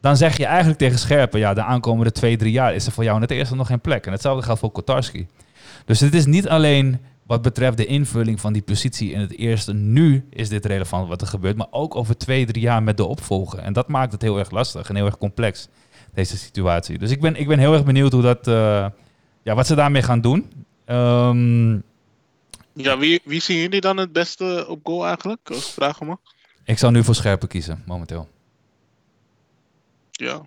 dan 0.01 0.17
zeg 0.17 0.37
je 0.37 0.45
eigenlijk 0.45 0.79
tegen 0.79 0.99
Scherpen, 0.99 1.39
ja, 1.39 1.53
de 1.53 1.63
aankomende 1.63 2.11
twee, 2.11 2.37
drie 2.37 2.51
jaar 2.51 2.75
is 2.75 2.85
er 2.85 2.91
voor 2.91 3.03
jou 3.03 3.15
in 3.15 3.21
het 3.21 3.31
eerste 3.31 3.55
nog 3.55 3.67
geen 3.67 3.81
plek. 3.81 4.05
En 4.05 4.11
hetzelfde 4.11 4.43
geldt 4.43 4.59
voor 4.59 4.71
Kotarski. 4.71 5.27
Dus 5.85 5.99
het 5.99 6.13
is 6.13 6.25
niet 6.25 6.49
alleen 6.49 6.99
wat 7.23 7.41
betreft 7.41 7.77
de 7.77 7.85
invulling 7.85 8.39
van 8.39 8.53
die 8.53 8.61
positie 8.61 9.11
in 9.11 9.19
het 9.19 9.37
eerste. 9.37 9.73
Nu 9.73 10.25
is 10.29 10.49
dit 10.49 10.65
relevant 10.65 11.07
wat 11.07 11.21
er 11.21 11.27
gebeurt, 11.27 11.57
maar 11.57 11.67
ook 11.71 11.95
over 11.95 12.17
twee, 12.17 12.45
drie 12.45 12.61
jaar 12.61 12.83
met 12.83 12.97
de 12.97 13.05
opvolger. 13.05 13.59
En 13.59 13.73
dat 13.73 13.87
maakt 13.87 14.11
het 14.11 14.21
heel 14.21 14.39
erg 14.39 14.51
lastig 14.51 14.89
en 14.89 14.95
heel 14.95 15.05
erg 15.05 15.17
complex, 15.17 15.67
deze 16.13 16.37
situatie. 16.37 16.97
Dus 16.97 17.11
ik 17.11 17.21
ben, 17.21 17.35
ik 17.35 17.47
ben 17.47 17.59
heel 17.59 17.73
erg 17.73 17.83
benieuwd 17.83 18.11
hoe 18.11 18.21
dat, 18.21 18.47
eh, 18.47 18.85
ja, 19.43 19.55
wat 19.55 19.67
ze 19.67 19.75
daarmee 19.75 20.01
gaan 20.01 20.21
doen. 20.21 20.51
Ehm, 20.85 21.71
Ja, 22.73 22.97
wie, 22.97 23.21
wie 23.23 23.41
zien 23.41 23.57
jullie 23.57 23.81
dan 23.81 23.97
het 23.97 24.11
beste 24.11 24.65
op 24.67 24.79
goal 24.83 25.05
eigenlijk? 25.05 25.39
Als 25.49 25.67
ik 25.67 25.73
vragen 25.73 26.05
mag. 26.05 26.17
ik 26.63 26.77
zal 26.77 26.91
nu 26.91 27.03
voor 27.03 27.15
Scherpen 27.15 27.47
kiezen, 27.47 27.83
momenteel. 27.85 28.27
Ja. 30.11 30.41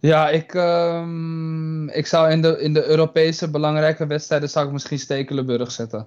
Ja, 0.00 0.28
ik, 0.28 0.54
ehm, 0.54 1.88
ik 1.88 2.06
zou 2.06 2.30
in 2.30 2.42
de, 2.42 2.60
in 2.60 2.72
de 2.72 2.84
Europese 2.84 3.50
belangrijke 3.50 4.06
wedstrijden 4.06 4.50
zou 4.50 4.66
ik 4.66 4.72
misschien 4.72 4.98
Stekelenburg 4.98 5.72
zetten. 5.72 6.06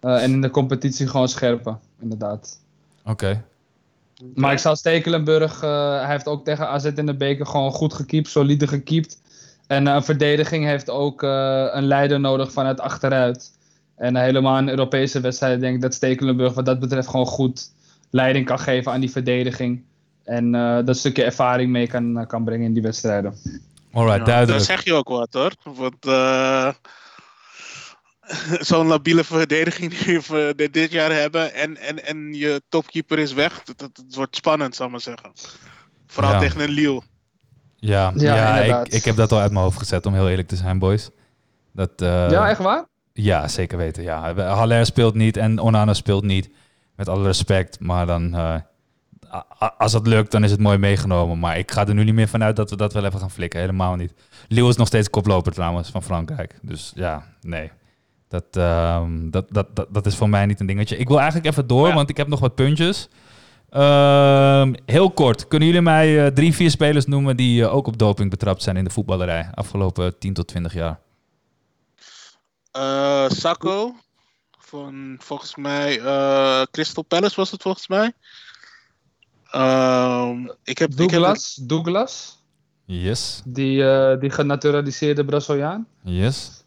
Eh, 0.00 0.22
en 0.22 0.30
in 0.30 0.40
de 0.40 0.50
competitie 0.50 1.06
gewoon 1.06 1.28
scherpen, 1.28 1.80
inderdaad. 2.00 2.58
Oké. 3.04 3.44
Maar 4.34 4.52
ik 4.52 4.58
zou 4.58 4.76
Stekelenburg, 4.76 5.62
eh, 5.62 6.00
hij 6.00 6.10
heeft 6.10 6.26
ook 6.26 6.44
tegen 6.44 6.68
AZ 6.68 6.84
in 6.84 7.06
de 7.06 7.16
beker 7.16 7.46
gewoon 7.46 7.72
goed 7.72 7.94
gekiept, 7.94 8.28
solide 8.28 8.66
gekiept. 8.66 9.20
En 9.66 9.86
eh, 9.86 9.94
een 9.94 10.04
verdediging 10.04 10.64
heeft 10.64 10.90
ook 10.90 11.22
eh, 11.22 11.66
een 11.72 11.86
leider 11.86 12.20
nodig 12.20 12.52
vanuit 12.52 12.80
achteruit. 12.80 13.50
En 13.96 14.16
eh, 14.16 14.22
helemaal 14.22 14.58
in 14.58 14.68
Europese 14.68 15.20
wedstrijden 15.20 15.60
denk 15.60 15.74
ik 15.74 15.80
dat 15.80 15.94
Stekelenburg 15.94 16.54
wat 16.54 16.66
dat 16.66 16.80
betreft 16.80 17.08
gewoon 17.08 17.26
goed 17.26 17.70
leiding 18.10 18.46
kan 18.46 18.58
geven 18.58 18.92
aan 18.92 19.00
die 19.00 19.10
verdediging. 19.10 19.82
En 20.24 20.54
eh, 20.54 20.78
dat 20.84 20.96
stukje 20.96 21.24
ervaring 21.24 21.70
mee 21.70 21.86
kan, 21.86 22.24
kan 22.26 22.44
brengen 22.44 22.66
in 22.66 22.72
die 22.72 22.82
wedstrijden. 22.82 23.34
Alright, 23.92 24.18
Ja, 24.18 24.24
duidelijk. 24.24 24.58
Daar 24.66 24.76
zeg 24.76 24.84
je 24.84 24.94
ook 24.94 25.08
wat 25.08 25.32
hoor. 25.32 25.52
Want 25.62 26.06
eh, 26.06 26.68
zo'n 28.70 28.86
labiele 28.86 29.24
verdediging 29.24 29.98
die 29.98 30.20
we 30.20 30.68
dit- 30.70 30.92
jaar 30.92 31.12
hebben 31.12 31.54
en, 31.54 31.76
en, 31.76 32.04
en 32.06 32.34
je 32.34 32.62
topkeeper 32.68 33.18
is 33.18 33.32
weg, 33.32 33.62
dat, 33.62 33.90
wordt 34.10 34.36
spannend, 34.36 34.74
zal 34.74 34.86
ik 34.86 34.92
maar 34.92 35.00
zeggen. 35.00 35.32
Vooral 36.06 36.32
Ja. 36.32 36.38
tegen 36.38 36.60
een 36.60 36.70
Lille. 36.70 37.02
Ja, 37.84 38.12
Ja, 38.16 38.58
ik, 38.58 38.88
ik 38.88 39.04
heb 39.04 39.16
dat 39.16 39.32
al 39.32 39.38
uit 39.38 39.50
mijn 39.52 39.64
hoofd 39.64 39.78
gezet, 39.78 40.06
om 40.06 40.14
heel 40.14 40.28
eerlijk 40.28 40.48
te 40.48 40.56
zijn, 40.56 40.78
boys. 40.78 41.10
Dat, 41.72 41.90
eh, 41.96 42.30
ja, 42.30 42.48
echt 42.48 42.62
waar? 42.62 42.84
Ja, 43.12 43.48
zeker 43.48 43.78
weten. 43.78 44.02
Ja. 44.02 44.34
Haller 44.34 44.86
speelt 44.86 45.14
niet 45.14 45.36
en 45.36 45.58
Onana 45.60 45.94
speelt 45.94 46.24
niet. 46.24 46.50
Met 46.96 47.08
alle 47.08 47.24
respect. 47.24 47.80
Maar 47.80 48.06
dan, 48.06 48.34
eh, 48.34 48.54
als 49.78 49.92
het 49.92 50.06
lukt, 50.06 50.30
dan 50.30 50.44
is 50.44 50.50
het 50.50 50.60
mooi 50.60 50.78
meegenomen. 50.78 51.38
Maar 51.38 51.58
ik 51.58 51.70
ga 51.70 51.86
er 51.86 51.94
nu 51.94 52.04
niet 52.04 52.14
meer 52.14 52.28
vanuit 52.28 52.56
dat 52.56 52.70
we 52.70 52.76
dat 52.76 52.92
wel 52.92 53.04
even 53.04 53.20
gaan 53.20 53.30
flikken. 53.30 53.60
Helemaal 53.60 53.94
niet. 53.96 54.14
Lille 54.48 54.68
is 54.68 54.76
nog 54.76 54.86
steeds 54.86 55.10
koploper 55.10 55.52
trouwens 55.52 55.90
van 55.90 56.02
Frankrijk. 56.02 56.58
Dus 56.62 56.92
ja, 56.94 57.22
nee. 57.40 57.70
Dat, 58.28 58.44
ehm, 58.50 59.30
dat, 59.30 59.46
dat, 59.50 59.76
dat, 59.76 59.86
dat 59.90 60.06
is 60.06 60.16
voor 60.16 60.28
mij 60.28 60.46
niet 60.46 60.60
een 60.60 60.66
dingetje. 60.66 60.96
Ik 60.96 61.08
wil 61.08 61.16
eigenlijk 61.18 61.46
even 61.48 61.66
door, 61.66 61.88
Ja. 61.88 61.94
want 61.94 62.10
ik 62.10 62.16
heb 62.16 62.28
nog 62.28 62.40
wat 62.40 62.54
puntjes. 62.54 63.08
Ehm, 63.72 64.74
heel 64.86 65.10
kort, 65.10 65.48
kunnen 65.48 65.68
jullie 65.68 65.82
mij 65.82 66.24
eh, 66.24 66.32
drie, 66.32 66.54
vier 66.54 66.70
spelers 66.70 67.06
noemen 67.06 67.36
die 67.36 67.62
eh, 67.62 67.74
ook 67.74 67.86
op 67.86 67.98
doping 67.98 68.30
betrapt 68.30 68.62
zijn 68.62 68.76
in 68.76 68.84
de 68.84 68.90
voetballerij 68.90 69.50
afgelopen 69.54 70.18
10 70.18 70.34
tot 70.34 70.46
20 70.46 70.74
jaar? 70.74 71.00
Eh 72.70 73.28
Sacco, 73.28 73.94
van 74.58 75.16
volgens 75.18 75.56
mij 75.56 76.00
eh, 76.00 76.62
Crystal 76.70 77.02
Palace 77.02 77.36
was 77.36 77.50
het 77.50 77.62
volgens 77.62 77.88
mij. 77.88 78.12
Ehm, 79.50 80.44
ik 80.44 80.48
heb, 80.48 80.58
ik 80.64 80.78
heb 80.78 80.92
Douglas, 80.96 81.54
Douglas 81.54 82.42
Yes, 82.84 83.42
die, 83.44 83.84
eh, 83.84 84.20
die 84.20 84.30
genaturaliseerde 84.30 85.24
Braziliaan. 85.24 85.86
yes. 86.02 86.64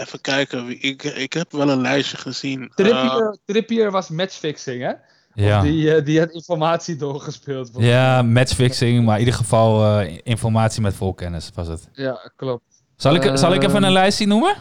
Even 0.00 0.20
kijken, 0.20 0.66
wie- 0.66 0.78
ik, 0.78 1.02
ik 1.02 1.32
heb 1.32 1.52
wel 1.52 1.70
een 1.70 1.80
lijstje 1.80 2.16
gezien. 2.16 2.62
Eh, 2.62 2.68
Trippier, 2.74 3.36
Trippier 3.44 3.90
was 3.90 4.08
matchfixing, 4.08 4.82
hè? 4.82 4.92
Ja. 5.34 5.62
Die, 5.62 5.94
eh, 5.94 6.04
die 6.04 6.18
had 6.18 6.30
informatie 6.30 6.96
doorgespeeld. 6.96 7.66
volgens 7.70 7.92
Ja, 7.92 8.22
matchfixing, 8.22 9.04
maar 9.04 9.14
in 9.14 9.24
ieder 9.24 9.38
geval 9.38 9.98
eh, 10.00 10.18
informatie 10.22 10.82
met 10.82 10.94
volkennis 10.94 11.50
was 11.54 11.68
het. 11.68 11.88
Ja, 11.92 12.30
klopt. 12.36 12.62
Zal 12.96 13.14
ik, 13.14 13.30
zal 13.38 13.52
ik 13.54 13.62
even 13.62 13.82
een 13.82 13.92
lijstje 13.92 14.26
noemen? 14.26 14.54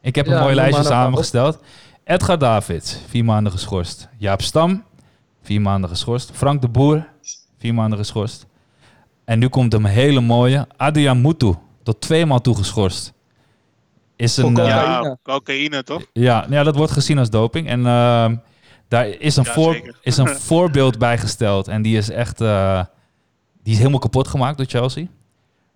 Ik 0.00 0.14
heb 0.14 0.26
een 0.26 0.32
ja, 0.34 0.40
mooi 0.42 0.54
lijstje 0.54 0.84
samengesteld. 0.84 1.58
Edgar 2.04 2.38
Davids, 2.38 2.96
vier 3.08 3.24
maanden 3.24 3.52
geschorst. 3.52 4.08
Jaap 4.18 4.42
Stam, 4.42 4.84
vier 5.42 5.60
maanden 5.60 5.90
geschorst. 5.90 6.30
Frank 6.34 6.60
de 6.60 6.68
Boer, 6.68 7.08
vier 7.58 7.74
maanden 7.74 7.98
geschorst. 7.98 8.46
En 9.24 9.38
nu 9.38 9.48
komt 9.48 9.74
een 9.74 9.84
hele 9.84 10.20
mooie. 10.20 10.66
Adrian 10.76 11.20
Mutu, 11.20 11.54
tot 11.82 12.00
twee 12.00 12.26
maal 12.26 12.40
toegeschorst. 12.40 13.12
Is 14.16 14.36
een, 14.36 14.44
eh, 14.44 14.52
cocaïne. 14.54 15.08
ja, 15.08 15.16
cocaïne 15.22 15.82
toch? 15.82 16.02
ja, 16.12 16.46
ja, 16.50 16.62
dat 16.62 16.76
wordt 16.76 16.92
gezien 16.92 17.18
als 17.18 17.30
doping. 17.30 17.68
En 17.68 17.86
ehm, 17.86 18.36
daar 18.88 19.06
is 19.08 19.36
een, 19.36 19.44
Ja, 19.44 19.52
voor, 19.52 19.72
zeker. 19.72 19.96
is 20.02 20.16
een 20.16 20.28
voorbeeld 20.48 20.98
bijgesteld. 20.98 21.68
En 21.68 21.82
die 21.82 21.96
is 21.96 22.10
echt... 22.10 22.40
eh, 22.40 22.80
die 23.62 23.72
is 23.72 23.78
helemaal 23.78 24.00
kapot 24.00 24.28
gemaakt 24.28 24.56
door 24.56 24.66
Chelsea. 24.66 25.06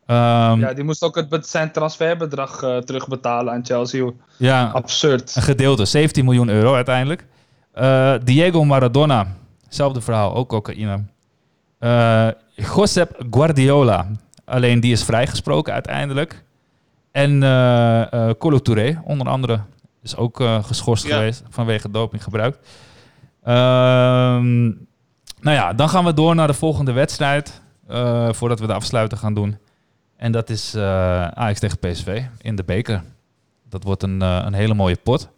Ehm, 0.07 0.61
Ja, 0.61 0.73
die 0.75 0.85
moest 0.85 1.03
ook 1.03 1.25
het, 1.31 1.47
zijn 1.47 1.73
transferbedrag 1.73 2.63
eh, 2.63 2.77
terugbetalen 2.77 3.53
aan 3.53 3.65
Chelsea. 3.65 4.11
ja, 4.37 4.71
Absurd. 4.75 5.37
een 5.37 5.43
gedeelte. 5.43 5.85
17 5.85 6.25
miljoen 6.25 6.49
euro 6.49 6.75
uiteindelijk. 6.75 7.27
Eh, 7.73 8.15
Diego 8.25 8.65
Maradona. 8.65 9.27
Hetzelfde 9.65 10.01
verhaal, 10.01 10.35
ook 10.35 10.49
cocaïne. 10.49 11.03
Eh 11.79 12.29
Josep 12.55 13.25
Guardiola. 13.31 14.07
Alleen 14.45 14.81
die 14.81 14.93
is 14.93 15.05
vrijgesproken 15.05 15.73
uiteindelijk. 15.73 16.45
En 17.13 17.43
eh 17.43 18.13
eh 18.13 18.35
Kolo 18.39 18.59
Touré, 18.59 19.01
onder 19.05 19.29
andere, 19.29 19.61
is 20.03 20.17
ook 20.17 20.41
eh, 20.41 20.65
geschorst 20.65 21.07
Ja. 21.07 21.17
geweest 21.17 21.43
vanwege 21.49 21.91
dopinggebruik. 21.91 22.59
Ehm 23.45 24.67
Nou 25.43 25.57
ja, 25.57 25.73
dan 25.73 25.89
gaan 25.89 26.05
we 26.05 26.15
door 26.15 26.35
naar 26.35 26.47
de 26.47 26.55
volgende 26.55 26.93
wedstrijd. 26.93 27.61
eh, 27.89 28.33
voordat 28.33 28.61
we 28.61 28.67
de 28.67 28.73
afsluiten 28.73 29.19
gaan 29.19 29.35
doen. 29.35 29.59
En 30.17 30.33
dat 30.33 30.51
is 30.51 30.75
eh 30.75 30.83
Ajax 31.29 31.61
tegen 31.61 31.79
PSV 31.79 32.23
in 32.41 32.57
de 32.57 32.65
beker. 32.65 33.03
Dat 33.69 33.85
wordt 33.85 34.03
een, 34.03 34.23
eh, 34.23 34.43
een 34.45 34.53
hele 34.53 34.75
mooie 34.75 34.97
pot. 35.03 35.29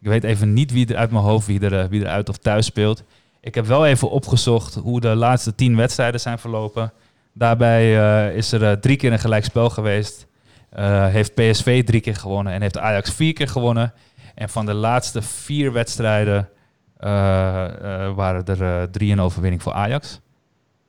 Ik 0.00 0.08
weet 0.08 0.24
even 0.24 0.52
niet 0.52 0.72
wie 0.72 0.86
er 0.86 0.96
uit 0.96 1.10
mijn 1.10 1.24
hoofd 1.24 1.46
wie 1.46 1.60
er, 1.60 1.78
eh, 1.78 1.84
wie 1.88 2.02
er 2.04 2.08
uit 2.10 2.28
of 2.28 2.36
thuis 2.36 2.66
speelt. 2.66 3.02
Ik 3.40 3.54
heb 3.54 3.66
wel 3.66 3.86
even 3.86 4.10
opgezocht 4.10 4.74
hoe 4.74 5.00
de 5.00 5.14
laatste 5.14 5.54
tien 5.54 5.76
wedstrijden 5.76 6.20
zijn 6.20 6.38
verlopen. 6.38 6.92
Daarbij 7.32 7.98
eh, 8.28 8.36
is 8.36 8.52
er 8.52 8.64
eh, 8.64 8.72
drie 8.72 8.96
keer 8.96 9.12
een 9.12 9.18
gelijkspel 9.18 9.70
geweest. 9.70 10.26
Eh, 10.70 11.06
heeft 11.06 11.34
PSV 11.34 11.84
drie 11.84 12.00
keer 12.00 12.16
gewonnen 12.16 12.52
en 12.52 12.62
heeft 12.62 12.78
Ajax 12.78 13.10
vier 13.14 13.32
keer 13.32 13.48
gewonnen. 13.48 13.92
En 14.34 14.48
van 14.48 14.66
de 14.66 14.74
laatste 14.74 15.22
vier 15.22 15.72
wedstrijden 15.72 16.48
eh, 16.96 17.64
eh, 18.06 18.14
waren 18.14 18.44
er 18.46 18.62
eh, 18.62 18.82
drie 18.82 19.10
in 19.10 19.20
overwinning 19.20 19.62
voor 19.62 19.72
Ajax. 19.72 20.20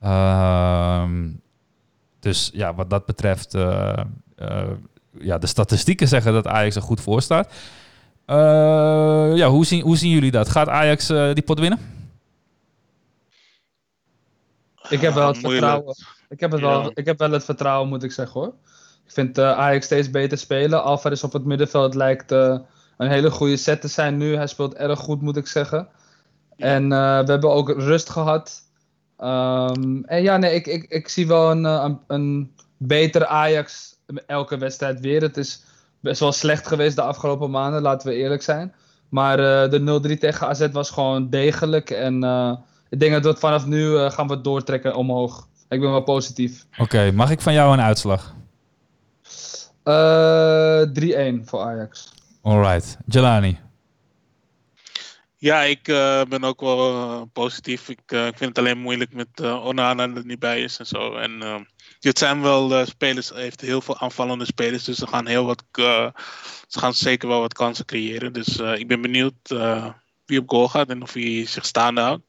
Ehm, 0.00 1.28
dus 2.20 2.50
ja, 2.52 2.74
wat 2.74 2.90
dat 2.90 3.06
betreft, 3.06 3.54
eh, 3.54 3.92
eh, 4.36 4.68
ja, 5.18 5.38
de 5.38 5.46
statistieken 5.46 6.08
zeggen 6.08 6.32
dat 6.32 6.46
Ajax 6.46 6.76
er 6.76 6.82
goed 6.82 7.00
voor 7.00 7.22
staat. 7.22 7.52
Eh, 8.24 9.32
ja, 9.34 9.48
hoe 9.48 9.66
zien, 9.66 9.82
hoe 9.82 9.96
zien 9.96 10.10
jullie 10.10 10.30
dat? 10.30 10.48
Gaat 10.48 10.68
Ajax 10.68 11.06
die 11.06 11.42
pot 11.42 11.58
winnen? 11.58 11.78
Ik 14.88 15.00
heb 15.00 15.14
wel 15.14 15.26
het 15.28 15.38
vertrouwen. 15.38 15.94
Ik 16.28 16.40
heb, 16.40 16.50
het 16.50 16.60
Ja. 16.60 16.66
wel, 16.66 16.90
ik 16.94 17.04
heb 17.06 17.18
wel 17.18 17.30
het 17.30 17.44
vertrouwen, 17.44 17.88
moet 17.88 18.02
ik 18.02 18.12
zeggen 18.12 18.40
hoor. 18.40 18.54
Ik 19.04 19.12
vind 19.12 19.38
eh, 19.38 19.58
Ajax 19.58 19.84
steeds 19.84 20.10
beter 20.10 20.38
spelen. 20.38 20.82
Alvarez 20.82 21.22
op 21.22 21.32
het 21.32 21.44
middenveld 21.44 21.94
lijkt 21.94 22.32
eh, 22.32 22.58
een 22.96 23.08
hele 23.08 23.30
goede 23.30 23.56
set 23.56 23.80
te 23.80 23.88
zijn 23.88 24.16
nu. 24.16 24.36
Hij 24.36 24.46
speelt 24.46 24.74
erg 24.74 24.98
goed, 24.98 25.22
moet 25.22 25.36
ik 25.36 25.46
zeggen. 25.46 25.88
En 26.56 26.92
eh, 26.92 27.20
we 27.24 27.30
hebben 27.30 27.52
ook 27.52 27.68
rust 27.68 28.10
gehad. 28.10 28.60
Ehm, 29.18 30.02
en 30.04 30.22
ja, 30.22 30.36
nee, 30.36 30.54
ik, 30.54 30.66
ik, 30.66 30.84
ik 30.88 31.08
zie 31.08 31.26
wel 31.26 31.50
een, 31.50 31.64
een, 31.64 32.00
een 32.06 32.54
beter 32.76 33.26
Ajax 33.26 33.96
elke 34.26 34.58
wedstrijd 34.58 35.00
weer. 35.00 35.22
Het 35.22 35.36
is 35.36 35.64
best 36.00 36.20
wel 36.20 36.32
slecht 36.32 36.66
geweest 36.66 36.96
de 36.96 37.02
afgelopen 37.02 37.50
maanden, 37.50 37.82
laten 37.82 38.08
we 38.08 38.14
eerlijk 38.14 38.42
zijn. 38.42 38.74
Maar 39.08 39.38
eh, 39.38 39.70
de 39.70 40.14
0-3 40.16 40.18
tegen 40.18 40.48
AZ 40.48 40.68
was 40.72 40.90
gewoon 40.90 41.30
degelijk. 41.30 41.90
En 41.90 42.24
eh, 42.24 42.52
ik 42.88 43.00
denk 43.00 43.12
dat 43.12 43.22
we 43.22 43.28
het 43.28 43.38
vanaf 43.38 43.66
nu 43.66 43.96
eh, 43.96 44.10
gaan 44.10 44.26
we 44.26 44.34
het 44.34 44.44
doortrekken 44.44 44.94
omhoog. 44.94 45.48
Ik 45.68 45.80
ben 45.80 45.90
wel 45.90 46.02
positief. 46.02 46.66
Oké, 46.78 47.10
mag 47.10 47.30
ik 47.30 47.40
van 47.40 47.52
jou 47.52 47.72
een 47.72 47.80
uitslag? 47.80 48.34
Eh 49.82 50.82
3-1 50.82 51.44
voor 51.44 51.60
Ajax. 51.60 52.12
Alright, 52.42 52.96
Jelani. 53.06 53.58
Ja, 55.36 55.60
ik 55.62 55.88
eh, 55.88 56.22
ben 56.28 56.44
ook 56.44 56.60
wel 56.60 56.78
eh, 56.78 57.22
positief. 57.32 57.88
Ik, 57.88 58.00
eh, 58.06 58.26
ik 58.26 58.36
vind 58.36 58.48
het 58.56 58.58
alleen 58.58 58.78
moeilijk 58.78 59.12
met 59.12 59.28
eh, 59.34 59.64
Onana 59.64 60.06
dat 60.06 60.16
er 60.16 60.26
niet 60.26 60.38
bij 60.38 60.62
is 60.62 60.78
en 60.78 60.86
zo. 60.86 61.14
En 61.14 61.42
eh, 61.42 61.60
dit 61.98 62.18
zijn 62.18 62.42
wel 62.42 62.74
eh, 62.74 62.86
spelers, 62.86 63.30
heeft 63.30 63.60
heel 63.60 63.80
veel 63.80 63.98
aanvallende 63.98 64.44
spelers, 64.44 64.84
dus 64.84 64.98
ze 64.98 65.06
gaan 65.06 65.26
heel 65.26 65.44
wat, 65.44 65.64
eh, 65.72 66.08
ze 66.66 66.78
gaan 66.78 66.94
zeker 66.94 67.28
wel 67.28 67.40
wat 67.40 67.52
kansen 67.52 67.84
creëren. 67.84 68.32
Dus 68.32 68.58
eh, 68.58 68.74
ik 68.78 68.88
ben 68.88 69.00
benieuwd 69.02 69.50
eh, 69.50 69.88
wie 70.26 70.38
op 70.38 70.50
goal 70.50 70.68
gaat 70.68 70.88
en 70.88 71.02
of 71.02 71.12
hij 71.12 71.46
zich 71.46 71.66
staande 71.66 72.00
houdt. 72.00 72.24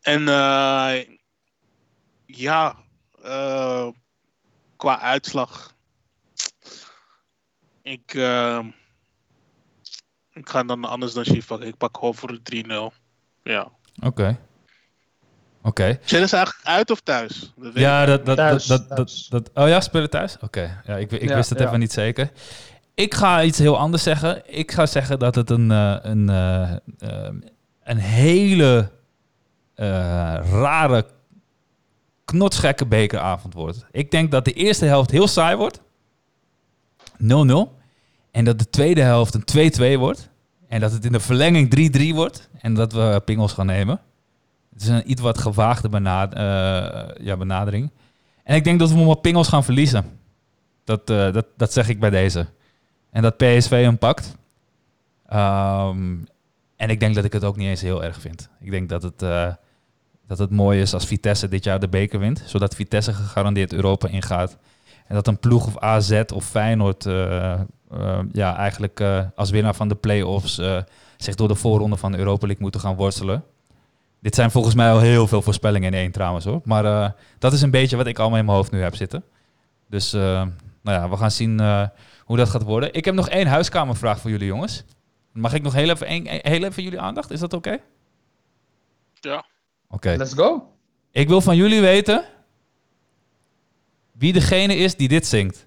En 0.00 0.28
eh, 0.28 1.16
ja, 2.26 2.76
eh, 3.22 3.88
qua 4.76 5.00
uitslag, 5.00 5.73
ik, 7.84 8.14
eh, 8.14 8.58
ik 10.32 10.48
ga 10.48 10.62
dan 10.62 10.84
anders 10.84 11.12
dan 11.12 11.24
Chief 11.24 11.46
pakken. 11.46 11.68
Ik 11.68 11.76
pak 11.76 11.96
gewoon 11.96 12.14
voor 12.14 12.28
de 12.42 12.42
3-0. 12.42 12.92
Ja. 13.42 13.68
Oké. 14.02 14.38
Oké. 15.62 15.98
Zijn 16.04 16.28
ze 16.28 16.36
eigenlijk 16.36 16.66
uit 16.66 16.90
of 16.90 17.00
thuis? 17.00 17.52
Dat 17.56 17.74
Ja, 17.74 18.04
dat, 18.06 18.26
dat, 18.26 18.36
Thuis, 18.36 18.66
dat, 18.66 18.88
dat, 18.88 18.96
thuis. 18.96 19.26
dat, 19.28 19.44
dat- 19.54 19.64
Oh 19.64 19.68
ja, 19.68 19.80
spelen 19.80 20.10
thuis? 20.10 20.36
Oké. 20.40 20.80
Ja, 20.86 20.96
ik, 20.96 21.12
ik 21.12 21.28
Ja, 21.28 21.34
wist 21.34 21.50
het 21.50 21.58
ja. 21.58 21.66
even 21.66 21.78
niet 21.78 21.92
zeker. 21.92 22.30
Ik 22.94 23.14
ga 23.14 23.42
iets 23.42 23.58
heel 23.58 23.78
anders 23.78 24.02
zeggen. 24.02 24.42
Ik 24.58 24.72
ga 24.72 24.86
zeggen 24.86 25.18
dat 25.18 25.34
het 25.34 25.50
een, 25.50 25.70
eh, 25.70 25.96
een, 26.02 26.28
eh, 26.28 27.28
een 27.82 27.96
hele 27.98 28.90
eh, 29.74 29.86
rare, 30.50 31.06
knotsgekke 32.24 32.86
bekeravond 32.86 33.54
wordt. 33.54 33.86
Ik 33.90 34.10
denk 34.10 34.30
dat 34.30 34.44
de 34.44 34.52
eerste 34.52 34.84
helft 34.84 35.10
heel 35.10 35.28
saai 35.28 35.56
wordt. 35.56 35.80
0-0. 37.22 37.82
En 38.30 38.44
dat 38.44 38.58
de 38.58 38.70
tweede 38.70 39.00
helft 39.00 39.34
een 39.34 39.72
2-2 39.96 39.98
wordt. 39.98 40.30
En 40.68 40.80
dat 40.80 40.92
het 40.92 41.04
in 41.04 41.12
de 41.12 41.20
verlenging 41.20 41.92
3-3 42.12 42.14
wordt. 42.14 42.48
En 42.60 42.74
dat 42.74 42.92
we 42.92 43.22
pingels 43.24 43.52
gaan 43.52 43.66
nemen. 43.66 44.00
Het 44.72 44.82
is 44.82 44.88
een 44.88 45.10
iets 45.10 45.20
wat 45.20 45.38
gewaagde 45.38 45.88
eh, 45.88 47.24
ja, 47.24 47.36
benadering. 47.36 47.90
En 48.44 48.56
ik 48.56 48.64
denk 48.64 48.78
dat 48.78 48.90
we 48.90 48.96
hem 48.96 49.08
op 49.08 49.22
pingels 49.22 49.48
gaan 49.48 49.64
verliezen. 49.64 50.04
Dat, 50.84 51.10
eh, 51.10 51.32
dat, 51.32 51.46
dat 51.56 51.72
zeg 51.72 51.88
ik 51.88 52.00
bij 52.00 52.10
deze. 52.10 52.46
En 53.10 53.22
dat 53.22 53.36
PSV 53.36 53.70
hem 53.70 53.98
pakt. 53.98 54.36
Ehm, 55.26 56.16
en 56.76 56.88
ik 56.88 57.00
denk 57.00 57.14
dat 57.14 57.24
ik 57.24 57.32
het 57.32 57.44
ook 57.44 57.56
niet 57.56 57.68
eens 57.68 57.80
heel 57.80 58.04
erg 58.04 58.20
vind. 58.20 58.48
Ik 58.60 58.70
denk 58.70 58.88
dat 58.88 59.02
het, 59.02 59.22
eh, 59.22 59.52
dat 60.26 60.38
het 60.38 60.50
mooi 60.50 60.80
is 60.80 60.94
als 60.94 61.06
Vitesse 61.06 61.48
dit 61.48 61.64
jaar 61.64 61.80
de 61.80 61.88
beker 61.88 62.18
wint. 62.18 62.42
Zodat 62.46 62.74
Vitesse 62.74 63.12
gegarandeerd 63.12 63.72
Europa 63.72 64.08
ingaat. 64.08 64.56
En 65.06 65.14
dat 65.14 65.26
een 65.26 65.38
ploeg 65.38 65.66
of 65.66 65.78
AZ 65.78 66.22
of 66.34 66.44
Feyenoord 66.44 67.06
eh, 67.06 67.52
eh, 67.52 68.18
ja, 68.32 68.56
eigenlijk 68.56 69.00
eh, 69.00 69.24
als 69.34 69.50
winnaar 69.50 69.74
van 69.74 69.88
de 69.88 69.94
play-offs 69.94 70.58
eh, 70.58 70.82
zich 71.16 71.34
door 71.34 71.48
de 71.48 71.54
voorronde 71.54 71.96
van 71.96 72.12
de 72.12 72.18
Europa 72.18 72.46
League 72.46 72.62
moeten 72.62 72.80
gaan 72.80 72.96
worstelen. 72.96 73.44
Dit 74.24 74.34
zijn 74.34 74.50
volgens 74.50 74.74
mij 74.74 74.90
al 74.90 75.00
heel 75.00 75.26
veel 75.26 75.42
voorspellingen 75.42 75.92
in 75.92 75.98
één 75.98 76.10
trouwens 76.12 76.44
hoor. 76.44 76.60
Maar 76.64 76.84
eh, 76.84 77.10
dat 77.38 77.52
is 77.52 77.62
een 77.62 77.70
beetje 77.70 77.96
wat 77.96 78.06
ik 78.06 78.18
allemaal 78.18 78.38
in 78.38 78.44
mijn 78.44 78.56
hoofd 78.56 78.70
nu 78.70 78.82
heb 78.82 78.96
zitten. 78.96 79.24
Dus 79.88 80.12
eh, 80.12 80.20
nou 80.82 81.00
ja, 81.00 81.08
we 81.08 81.16
gaan 81.16 81.30
zien 81.30 81.60
eh, 81.60 81.86
hoe 82.20 82.36
dat 82.36 82.48
gaat 82.48 82.62
worden. 82.62 82.94
Ik 82.94 83.04
heb 83.04 83.14
nog 83.14 83.28
één 83.28 83.46
huiskamervraag 83.46 84.20
voor 84.20 84.30
jullie 84.30 84.46
jongens. 84.46 84.84
Mag 85.32 85.52
ik 85.54 85.62
nog 85.62 85.72
heel 85.72 85.88
even, 85.88 86.06
heel 86.26 86.64
even 86.64 86.82
jullie 86.82 87.00
aandacht? 87.00 87.30
Is 87.30 87.40
dat 87.40 87.52
oké? 87.52 87.78
Ja. 89.20 89.44
Oké. 89.88 90.14
Let's 90.16 90.34
go. 90.34 90.72
Ik 91.10 91.28
wil 91.28 91.40
van 91.40 91.56
jullie 91.56 91.80
weten 91.80 92.24
wie 94.18 94.32
degene 94.32 94.76
is 94.76 94.94
die 94.94 95.08
dit 95.08 95.26
zingt. 95.26 95.66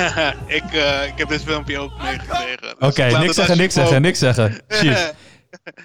ik, 0.46 0.72
eh, 0.72 1.06
ik 1.06 1.12
heb 1.16 1.28
dit 1.28 1.42
filmpje 1.42 1.78
ook 1.78 2.02
meegekregen. 2.02 2.60
Dus 2.60 2.88
Oké, 2.88 3.10
laat 3.10 3.22
niks 3.22 3.34
zeggen, 3.34 3.56
niks 3.56 3.74
zeggen, 3.74 4.02
niks 4.08 4.18
zeggen. 4.18 4.62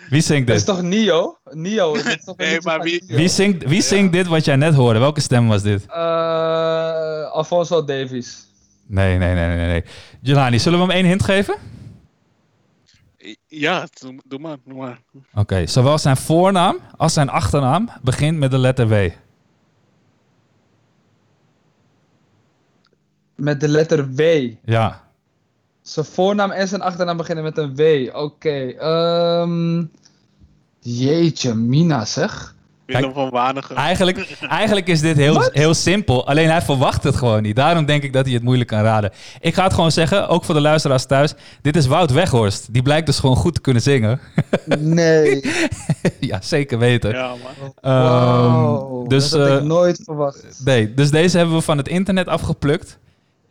Wie 0.09 0.21
zingt 0.21 0.47
Dat 0.47 0.55
is 0.55 0.65
dit? 0.65 0.75
toch 0.75 0.83
Nio? 0.83 1.37
Nio. 1.51 1.93
dit 1.93 2.05
is 2.05 2.23
toch 2.23 2.37
Nee, 2.45 2.57
maar 2.63 2.81
wie- 2.81 3.03
Nio? 3.07 3.17
Wie 3.17 3.27
zingt, 3.27 3.63
wie 3.67 3.81
zingt 3.81 4.13
dit 4.13 4.27
wat 4.27 4.45
jij 4.45 4.55
net 4.55 4.73
hoorde? 4.73 4.99
Welke 4.99 5.21
stem 5.21 5.47
was 5.47 5.61
dit? 5.61 5.85
Eh, 5.85 7.31
Alfonso 7.31 7.83
Davies. 7.83 8.47
Nee, 8.87 9.17
nee, 9.17 9.33
nee, 9.33 9.47
nee. 9.55 9.67
nee. 9.67 9.83
Jelani, 10.21 10.59
zullen 10.59 10.79
we 10.79 10.85
hem 10.85 10.93
één 10.95 11.05
hint 11.05 11.23
geven? 11.23 11.55
Ja, 13.47 13.87
doe, 13.99 14.19
doe 14.25 14.39
maar, 14.39 14.57
doe 14.65 14.77
maar. 14.77 14.99
Oké, 15.33 15.67
zowel 15.67 15.97
zijn 15.97 16.17
voornaam 16.17 16.77
als 16.97 17.13
zijn 17.13 17.29
achternaam 17.29 17.89
begint 18.01 18.37
met 18.37 18.51
de 18.51 18.57
letter 18.57 18.87
W. 18.87 19.09
Met 23.35 23.59
de 23.59 23.67
letter 23.67 24.13
W. 24.13 24.21
Ja. 24.65 25.03
Zijn 25.85 26.05
voornaam 26.05 26.51
en 26.51 26.67
zijn 26.67 26.81
achternaam 26.81 27.17
beginnen 27.17 27.43
met 27.43 27.57
een 27.57 27.75
W. 27.75 28.09
Oké. 28.15 28.73
ehm, 28.79 29.83
jeetje, 30.79 31.53
Mina 31.53 32.05
zeg. 32.05 32.53
Willem 32.85 33.13
van 33.13 33.29
Wanigen. 33.29 33.75
Eigenlijk, 33.75 34.37
eigenlijk 34.49 34.87
is 34.87 35.01
dit 35.01 35.17
heel, 35.17 35.49
heel 35.51 35.73
simpel. 35.73 36.27
Alleen 36.27 36.49
hij 36.49 36.61
verwacht 36.61 37.03
het 37.03 37.15
gewoon 37.15 37.41
niet. 37.41 37.55
Daarom 37.55 37.85
denk 37.85 38.03
ik 38.03 38.13
dat 38.13 38.25
hij 38.25 38.33
het 38.33 38.43
moeilijk 38.43 38.69
kan 38.69 38.81
raden. 38.81 39.11
Ik 39.39 39.53
ga 39.53 39.63
het 39.63 39.73
gewoon 39.73 39.91
zeggen, 39.91 40.27
ook 40.27 40.43
voor 40.43 40.55
de 40.55 40.61
luisteraars 40.61 41.05
thuis. 41.05 41.33
Dit 41.61 41.75
is 41.75 41.87
Wout 41.87 42.11
Weghorst. 42.11 42.73
Die 42.73 42.81
blijkt 42.81 43.05
dus 43.05 43.19
gewoon 43.19 43.35
goed 43.35 43.53
te 43.53 43.61
kunnen 43.61 43.81
zingen. 43.81 44.19
Nee. 44.79 45.41
ja, 46.19 46.39
zeker 46.41 46.77
weten. 46.79 47.09
Ja, 47.11 47.27
man. 47.27 47.73
Ehm, 47.81 48.51
Wow, 48.53 49.09
dus, 49.09 49.29
dat 49.29 49.39
had 49.39 49.49
eh, 49.49 49.55
ik 49.55 49.63
nooit 49.63 50.01
verwacht. 50.03 50.61
nee, 50.63 50.93
dus 50.93 51.11
deze 51.11 51.37
hebben 51.37 51.55
we 51.55 51.61
van 51.61 51.77
het 51.77 51.87
internet 51.87 52.27
afgeplukt. 52.27 52.97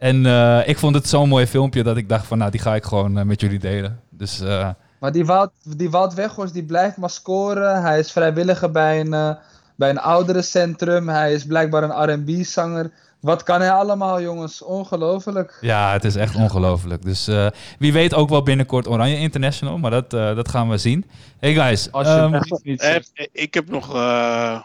En 0.05 0.27
eh, 0.27 0.69
ik 0.69 0.79
vond 0.79 0.95
het 0.95 1.09
zo'n 1.09 1.29
mooi 1.29 1.47
filmpje 1.47 1.83
dat 1.83 1.97
ik 1.97 2.09
dacht 2.09 2.27
van, 2.27 2.39
nou, 2.39 2.51
die 2.51 2.61
ga 2.61 2.75
ik 2.75 2.85
gewoon 2.85 3.19
eh, 3.19 3.25
met 3.25 3.41
jullie 3.41 3.59
delen. 3.59 4.01
Dus 4.11 4.41
eh, 4.41 4.69
Maar 5.01 5.13
die 5.13 5.25
Wout, 5.25 5.51
die 5.77 5.91
Wout 5.91 6.15
Weghorst 6.15 6.55
die 6.55 6.65
blijft 6.65 6.97
maar 6.97 7.11
scoren. 7.11 7.83
Hij 7.83 7.99
is 7.99 8.13
vrijwilliger 8.13 8.71
bij 8.71 9.01
een, 9.01 9.37
bij 9.77 9.91
een 9.91 10.01
ouderencentrum. 10.01 11.09
Hij 11.09 11.33
is 11.33 11.47
blijkbaar 11.47 11.83
een 11.83 12.13
R&B-zanger. 12.13 12.91
Wat 13.25 13.43
kan 13.43 13.61
hij 13.61 13.71
allemaal, 13.73 14.23
jongens? 14.23 14.63
Ongelooflijk. 14.63 15.59
Ja, 15.61 15.93
het 15.93 16.05
is 16.05 16.17
echt 16.17 16.35
ongelooflijk. 16.35 17.03
Dus 17.03 17.29
eh, 17.29 17.47
wie 17.79 17.93
weet 17.93 18.15
ook 18.15 18.29
wel 18.29 18.43
binnenkort 18.43 18.89
Oranje 18.89 19.17
International, 19.19 19.79
maar 19.79 19.91
dat, 19.91 20.13
eh, 20.13 20.35
dat 20.37 20.49
gaan 20.49 20.69
we 20.69 20.79
zien. 20.79 21.05
Hey 21.39 21.55
guys, 21.55 21.93
Als 21.93 22.07
je 22.07 22.13
ehm, 22.13 22.35
echt 22.77 23.11
Eh, 23.15 23.27
ik 23.33 23.55
heb 23.55 23.71
nog, 23.71 23.95
eh, 23.95 24.61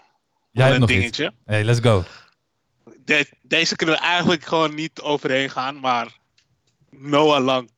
jij 0.51 0.63
hebt 0.65 0.73
een 0.73 0.79
nog 0.79 0.89
iets. 0.89 0.99
dingetje. 0.99 1.31
Hey, 1.45 1.63
let's 1.63 1.79
go. 1.79 2.03
De- 3.09 3.29
deze 3.41 3.75
kunnen 3.75 3.95
we 3.95 4.01
eigenlijk 4.01 4.45
gewoon 4.45 4.75
niet 4.75 5.01
overheen 5.01 5.49
gaan, 5.49 5.79
maar 5.79 6.17
Noah 6.89 7.43
Lang. 7.43 7.69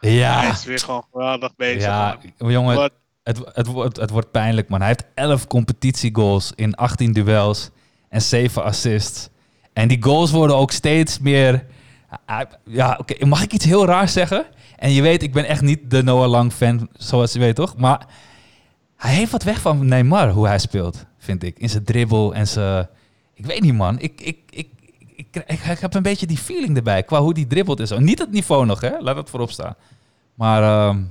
Hij 0.00 0.12
Ja, 0.12 0.50
is 0.50 0.64
weer 0.64 0.78
gewoon 0.78 1.04
geweldig 1.12 1.56
bezig. 1.56 1.82
ja 1.82 2.18
man. 2.38 2.50
jongen, 2.52 2.76
Wat- 2.76 2.92
het, 3.22 3.40
het, 3.52 3.66
wordt, 3.66 3.96
het 3.96 4.10
wordt 4.10 4.30
pijnlijk 4.30 4.68
man. 4.68 4.78
Hij 4.78 4.88
heeft 4.88 5.04
11 5.14 5.46
competitiegoals 5.46 6.52
in 6.54 6.74
18 6.74 7.12
duels 7.12 7.70
en 8.08 8.22
7 8.22 8.64
assists. 8.64 9.28
En 9.72 9.88
die 9.88 10.02
goals 10.02 10.30
worden 10.30 10.56
ook 10.56 10.70
steeds 10.70 11.18
meer... 11.18 11.66
hij- 12.26 12.46
Ja, 12.64 12.96
oké, 13.00 13.26
mag 13.26 13.42
ik 13.42 13.52
iets 13.52 13.64
heel 13.64 13.86
raars 13.86 14.12
zeggen? 14.12 14.46
En 14.76 14.90
je 14.92 15.02
weet, 15.02 15.22
ik 15.22 15.32
ben 15.32 15.44
echt 15.46 15.62
niet 15.62 15.90
de 15.90 16.02
Noah 16.02 16.28
Lang 16.30 16.52
fan, 16.52 16.88
zoals 16.92 17.32
je 17.32 17.38
weet 17.38 17.54
toch? 17.56 17.76
Maar 17.76 18.06
hij 18.96 19.14
heeft 19.14 19.30
wat 19.32 19.42
weg 19.42 19.60
van 19.60 19.86
Neymar, 19.86 20.30
hoe 20.30 20.46
hij 20.46 20.58
speelt, 20.58 21.04
vind 21.18 21.42
ik. 21.42 21.58
In 21.58 21.68
zijn 21.68 21.84
dribbel 21.84 22.34
en 22.34 22.48
zijn... 22.48 22.88
Ik 23.38 23.46
weet 23.46 23.60
niet, 23.60 23.74
man. 23.74 23.98
Ik, 23.98 24.20
ik, 24.20 24.38
ik, 24.50 24.68
ik, 25.16 25.26
ik, 25.46 25.46
ik 25.46 25.78
heb 25.78 25.94
een 25.94 26.02
beetje 26.02 26.26
die 26.26 26.36
feeling 26.38 26.76
erbij, 26.76 27.02
qua 27.02 27.20
hoe 27.20 27.34
die 27.34 27.46
dribbelt 27.46 27.80
en 27.80 27.86
zo. 27.86 27.98
Niet 27.98 28.18
het 28.18 28.30
niveau 28.30 28.66
nog, 28.66 28.80
hè? 28.80 28.98
Laat 28.98 29.14
dat 29.16 29.30
voorop 29.30 29.50
staan. 29.50 29.74
Maar 30.34 30.62
ehm, 30.62 31.02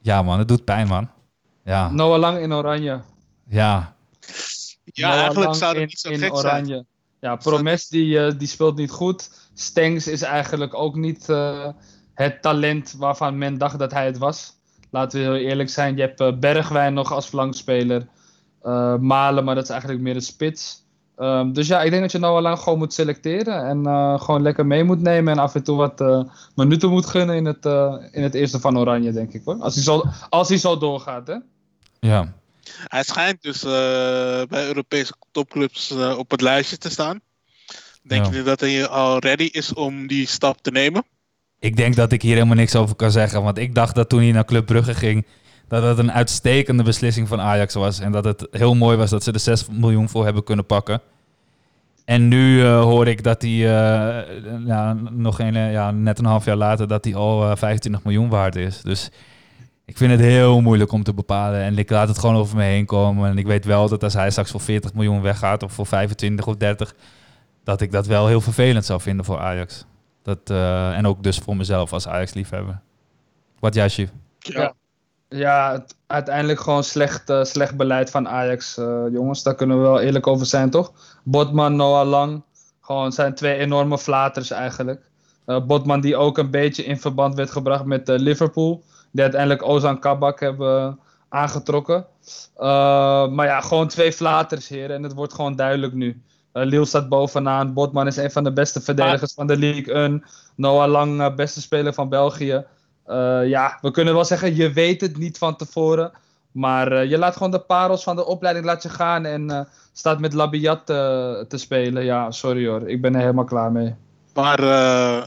ja, 0.00 0.22
man, 0.22 0.38
het 0.38 0.48
doet 0.48 0.64
pijn, 0.64 0.86
man. 0.86 1.08
Ja, 1.64 1.90
Noah 1.90 2.18
Lang 2.18 2.38
in 2.38 2.52
oranje. 2.52 3.00
ja. 3.48 3.94
Ja, 4.84 5.08
Noah 5.08 5.18
eigenlijk 5.18 5.46
Lang 5.46 5.56
zou 5.56 5.72
het 5.72 5.80
in, 5.80 5.86
niet 5.86 6.00
zo 6.00 6.08
in 6.08 6.18
gek 6.18 6.36
zijn. 6.36 6.38
oranje. 6.46 6.84
Ja, 7.20 7.36
Promes 7.36 7.88
die, 7.88 8.18
eh, 8.26 8.38
die 8.38 8.48
speelt 8.48 8.76
niet 8.76 8.90
goed. 8.90 9.30
Stengs 9.54 10.06
is 10.06 10.22
eigenlijk 10.22 10.74
ook 10.74 10.96
niet 10.96 11.28
eh, 11.28 11.68
het 12.14 12.42
talent 12.42 12.94
waarvan 12.98 13.38
men 13.38 13.58
dacht 13.58 13.78
dat 13.78 13.92
hij 13.92 14.06
het 14.06 14.18
was. 14.18 14.52
Laten 14.90 15.18
we 15.18 15.24
heel 15.24 15.48
eerlijk 15.48 15.70
zijn. 15.70 15.96
Je 15.96 16.00
hebt 16.02 16.20
eh, 16.20 16.38
Bergwijn 16.38 16.94
nog 16.94 17.12
als 17.12 17.26
flankspeler. 17.26 18.06
Eh, 18.62 18.96
Malen, 18.96 19.44
maar 19.44 19.54
dat 19.54 19.64
is 19.64 19.70
eigenlijk 19.70 20.00
meer 20.00 20.14
een 20.14 20.22
spits. 20.22 20.84
Ehm, 21.16 21.52
dus 21.52 21.66
ja, 21.66 21.82
ik 21.82 21.90
denk 21.90 22.02
dat 22.02 22.12
je 22.12 22.18
Noah 22.18 22.42
Lang 22.42 22.58
gewoon 22.58 22.78
moet 22.78 22.92
selecteren. 22.94 23.66
En 23.66 23.86
eh, 23.86 24.20
gewoon 24.20 24.42
lekker 24.42 24.66
mee 24.66 24.84
moet 24.84 25.00
nemen. 25.02 25.32
En 25.32 25.38
af 25.38 25.54
en 25.54 25.62
toe 25.62 25.76
wat 25.76 26.00
eh, 26.00 26.20
minuten 26.54 26.90
moet 26.90 27.06
gunnen 27.06 27.36
in 27.36 27.44
het, 27.44 27.66
eh, 27.66 27.94
in 28.10 28.22
het 28.22 28.34
eerste 28.34 28.60
van 28.60 28.78
Oranje, 28.78 29.12
denk 29.12 29.32
ik 29.32 29.42
hoor. 29.44 29.56
Als 29.60 29.74
hij 29.74 29.82
zo, 29.82 30.02
als 30.28 30.48
hij 30.48 30.58
zo 30.58 30.78
doorgaat, 30.78 31.26
hè. 31.26 31.36
Ja, 32.00 32.32
Hij 32.86 33.02
schijnt 33.02 33.42
dus 33.42 33.62
eh, 33.64 33.70
bij 34.48 34.66
Europese 34.66 35.12
topclubs 35.32 35.90
op 36.16 36.30
het 36.30 36.40
lijstje 36.40 36.78
te 36.78 36.90
staan. 36.90 37.20
Denk 38.02 38.24
Ja. 38.24 38.32
je 38.32 38.42
dat 38.42 38.60
hij 38.60 38.86
al 38.88 39.18
ready 39.18 39.48
is 39.52 39.74
om 39.74 40.06
die 40.06 40.26
stap 40.26 40.62
te 40.62 40.70
nemen? 40.70 41.04
ik 41.60 41.76
denk 41.76 41.96
dat 41.96 42.12
ik 42.12 42.22
hier 42.22 42.34
helemaal 42.34 42.56
niks 42.56 42.74
over 42.76 42.96
kan 42.96 43.10
zeggen. 43.10 43.42
Want 43.42 43.58
ik 43.58 43.74
dacht 43.74 43.94
dat 43.94 44.08
toen 44.08 44.20
hij 44.20 44.32
naar 44.32 44.44
Club 44.44 44.66
Brugge 44.66 44.94
ging, 44.94 45.26
dat 45.68 45.82
het 45.82 45.98
een 45.98 46.12
uitstekende 46.12 46.82
beslissing 46.82 47.28
van 47.28 47.40
Ajax 47.40 47.74
was. 47.74 48.00
En 48.00 48.12
dat 48.12 48.24
het 48.24 48.46
heel 48.50 48.74
mooi 48.74 48.96
was 48.96 49.10
dat 49.10 49.22
ze 49.22 49.32
er 49.32 49.40
6 49.40 49.66
miljoen 49.70 50.08
voor 50.08 50.24
hebben 50.24 50.44
kunnen 50.44 50.66
pakken. 50.66 51.00
En 52.06 52.28
nu 52.28 52.62
eh, 52.62 52.82
hoor 52.82 53.06
ik 53.06 53.22
dat 53.22 53.42
hij, 53.42 53.50
eh, 53.50 54.66
ja, 54.66 54.92
nog 55.10 55.38
een, 55.38 55.56
eh, 55.56 55.72
ja, 55.72 55.90
net 55.90 56.18
een 56.18 56.24
half 56.24 56.44
jaar 56.44 56.56
later, 56.56 56.88
dat 56.88 57.04
hij 57.04 57.14
al 57.14 57.50
eh, 57.50 57.56
25 57.56 58.02
miljoen 58.04 58.28
waard 58.28 58.56
is. 58.56 58.82
Dus 58.82 59.10
ik 59.84 59.96
vind 59.96 60.10
het 60.10 60.20
heel 60.20 60.60
moeilijk 60.60 60.92
om 60.92 61.02
te 61.02 61.14
bepalen. 61.14 61.60
En 61.60 61.78
ik 61.78 61.90
laat 61.90 62.08
het 62.08 62.18
gewoon 62.18 62.36
over 62.36 62.56
me 62.56 62.62
heen 62.62 62.86
komen. 62.86 63.30
En 63.30 63.38
ik 63.38 63.46
weet 63.46 63.64
wel 63.64 63.88
dat 63.88 64.02
als 64.02 64.14
hij 64.14 64.30
straks 64.30 64.50
voor 64.50 64.60
40 64.60 64.94
miljoen 64.94 65.22
weggaat, 65.22 65.62
of 65.62 65.72
voor 65.72 65.86
25 65.86 66.46
of 66.46 66.56
30, 66.56 66.94
dat 67.64 67.80
ik 67.80 67.92
dat 67.92 68.06
wel 68.06 68.26
heel 68.26 68.40
vervelend 68.40 68.84
zou 68.84 69.00
vinden 69.00 69.24
voor 69.24 69.38
Ajax. 69.38 69.84
Dat, 70.22 70.50
en 70.94 71.06
ook 71.06 71.22
dus 71.22 71.38
voor 71.38 71.56
mezelf 71.56 71.92
als 71.92 72.08
Ajax-liefhebber. 72.08 72.80
Wat 73.58 73.74
jij? 73.74 74.08
Ja. 74.38 74.74
Ja, 75.28 75.72
het- 75.72 75.96
uiteindelijk 76.06 76.60
gewoon 76.60 76.84
slecht, 76.84 77.30
eh, 77.30 77.44
slecht 77.44 77.76
beleid 77.76 78.10
van 78.10 78.28
Ajax, 78.28 78.76
eh, 78.78 79.02
jongens. 79.12 79.42
Daar 79.42 79.54
kunnen 79.54 79.76
we 79.76 79.82
wel 79.82 80.00
eerlijk 80.00 80.26
over 80.26 80.46
zijn, 80.46 80.70
toch? 80.70 80.92
Botman, 81.24 81.76
Noah 81.76 82.08
Lang. 82.08 82.42
Gewoon 82.80 83.12
zijn 83.12 83.34
twee 83.34 83.56
enorme 83.56 83.98
flaters 83.98 84.50
eigenlijk. 84.50 85.10
Eh, 85.46 85.60
Botman 85.66 86.00
die 86.00 86.16
ook 86.16 86.38
een 86.38 86.50
beetje 86.50 86.84
in 86.84 87.00
verband 87.00 87.34
werd 87.34 87.50
gebracht 87.50 87.84
met 87.84 88.08
Liverpool. 88.08 88.82
Die 89.10 89.22
uiteindelijk 89.22 89.62
Ozan 89.62 89.98
Kabak 89.98 90.40
hebben 90.40 90.98
aangetrokken. 91.28 92.06
Maar 93.34 93.46
ja, 93.46 93.60
gewoon 93.60 93.88
twee 93.88 94.12
flaters, 94.12 94.68
heren. 94.68 94.96
En 94.96 95.02
het 95.02 95.12
wordt 95.12 95.34
gewoon 95.34 95.56
duidelijk 95.56 95.92
nu. 95.92 96.22
Lille 96.52 96.84
staat 96.84 97.08
bovenaan. 97.08 97.72
Botman 97.72 98.06
is 98.06 98.16
een 98.16 98.30
van 98.30 98.44
de 98.44 98.52
beste 98.52 98.80
verdedigers 98.80 99.34
van 99.34 99.46
de 99.46 99.58
League 99.58 99.94
1. 99.94 100.24
Noah 100.56 100.90
Lang, 100.90 101.34
beste 101.34 101.60
speler 101.60 101.94
van 101.94 102.08
België. 102.08 102.64
Eh, 103.06 103.48
ja, 103.48 103.78
we 103.80 103.90
kunnen 103.90 104.14
wel 104.14 104.24
zeggen, 104.24 104.56
je 104.56 104.72
weet 104.72 105.00
het 105.00 105.16
niet 105.18 105.38
van 105.38 105.56
tevoren. 105.56 106.12
Maar 106.52 106.92
eh, 106.92 107.10
je 107.10 107.18
laat 107.18 107.32
gewoon 107.36 107.50
de 107.50 107.60
parels 107.60 108.02
van 108.02 108.16
de 108.16 108.26
opleiding 108.26 108.66
laat 108.66 108.82
je 108.82 108.88
gaan 108.88 109.24
en 109.24 109.50
eh, 109.50 109.60
staat 109.92 110.20
met 110.20 110.32
Labiat 110.32 110.90
eh, 110.90 110.96
te 111.48 111.56
spelen. 111.56 112.04
Ja, 112.04 112.30
sorry 112.30 112.66
hoor, 112.68 112.88
ik 112.88 113.00
ben 113.00 113.14
er 113.14 113.20
helemaal 113.20 113.44
klaar 113.44 113.72
mee. 113.72 113.94
Maar 114.34 114.58
eh 114.58 115.26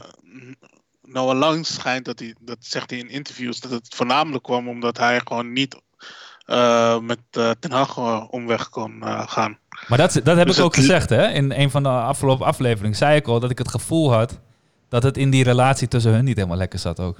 Noah 1.02 1.38
Lang 1.38 1.66
schijnt 1.66 2.04
dat 2.04 2.18
hij, 2.18 2.34
dat 2.40 2.56
zegt 2.60 2.90
hij 2.90 2.98
in 2.98 3.08
interviews, 3.10 3.60
dat 3.60 3.70
het 3.70 3.94
voornamelijk 3.94 4.42
kwam 4.44 4.68
omdat 4.68 4.98
hij 4.98 5.20
gewoon 5.24 5.52
niet 5.52 5.80
eh, 6.46 6.98
met 6.98 7.18
Ten 7.30 7.72
Hag 7.72 7.96
omweg 8.30 8.68
kon 8.68 9.02
eh, 9.02 9.28
gaan. 9.28 9.58
Maar 9.88 9.98
dat, 9.98 10.20
dat 10.24 10.36
heb 10.36 10.46
Dus 10.46 10.58
ik 10.58 10.64
ook 10.64 10.74
het- 10.74 10.84
gezegd, 10.84 11.10
hè? 11.10 11.28
In 11.28 11.52
een 11.52 11.70
van 11.70 11.82
de 11.82 11.88
afgelopen 11.88 12.46
afleveringen 12.46 12.96
zei 12.96 13.16
ik 13.16 13.26
al 13.26 13.40
dat 13.40 13.50
ik 13.50 13.58
het 13.58 13.68
gevoel 13.68 14.12
had 14.12 14.38
dat 14.88 15.02
het 15.02 15.16
in 15.16 15.30
die 15.30 15.44
relatie 15.44 15.88
tussen 15.88 16.12
hun 16.12 16.24
niet 16.24 16.36
helemaal 16.36 16.56
lekker 16.58 16.78
zat 16.78 17.00
ook. 17.00 17.18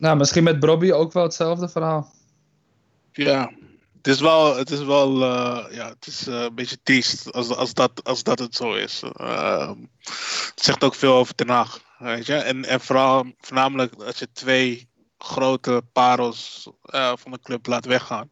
Nou, 0.00 0.16
misschien 0.16 0.44
met 0.44 0.60
Brobby 0.60 0.90
ook 0.90 1.12
wel 1.12 1.22
hetzelfde 1.22 1.68
verhaal. 1.68 2.12
Ja, 3.12 3.50
het 3.96 4.06
is 4.06 4.20
wel, 4.20 4.56
het 4.56 4.70
is 4.70 4.82
wel, 4.82 5.22
eh, 5.22 5.74
ja, 5.74 5.88
het 5.88 6.06
is 6.06 6.26
eh, 6.26 6.42
een 6.42 6.54
beetje 6.54 6.82
triest 6.82 7.32
als, 7.32 7.48
als, 7.48 7.74
dat, 7.74 8.04
als 8.04 8.22
dat 8.22 8.38
het 8.38 8.54
zo 8.54 8.74
is. 8.74 9.02
Ehm, 9.12 9.76
het 10.44 10.62
zegt 10.62 10.84
ook 10.84 10.94
veel 10.94 11.14
over 11.14 11.34
Ten 11.34 11.48
Hag, 11.48 11.80
weet 11.98 12.26
je. 12.26 12.34
En, 12.34 12.64
en 12.64 12.80
vooral, 12.80 13.32
voornamelijk 13.40 13.94
als 13.94 14.18
je 14.18 14.32
twee 14.32 14.88
grote 15.18 15.82
parels 15.92 16.70
eh, 16.82 17.12
van 17.16 17.30
de 17.30 17.40
club 17.42 17.66
laat 17.66 17.84
weggaan. 17.84 18.30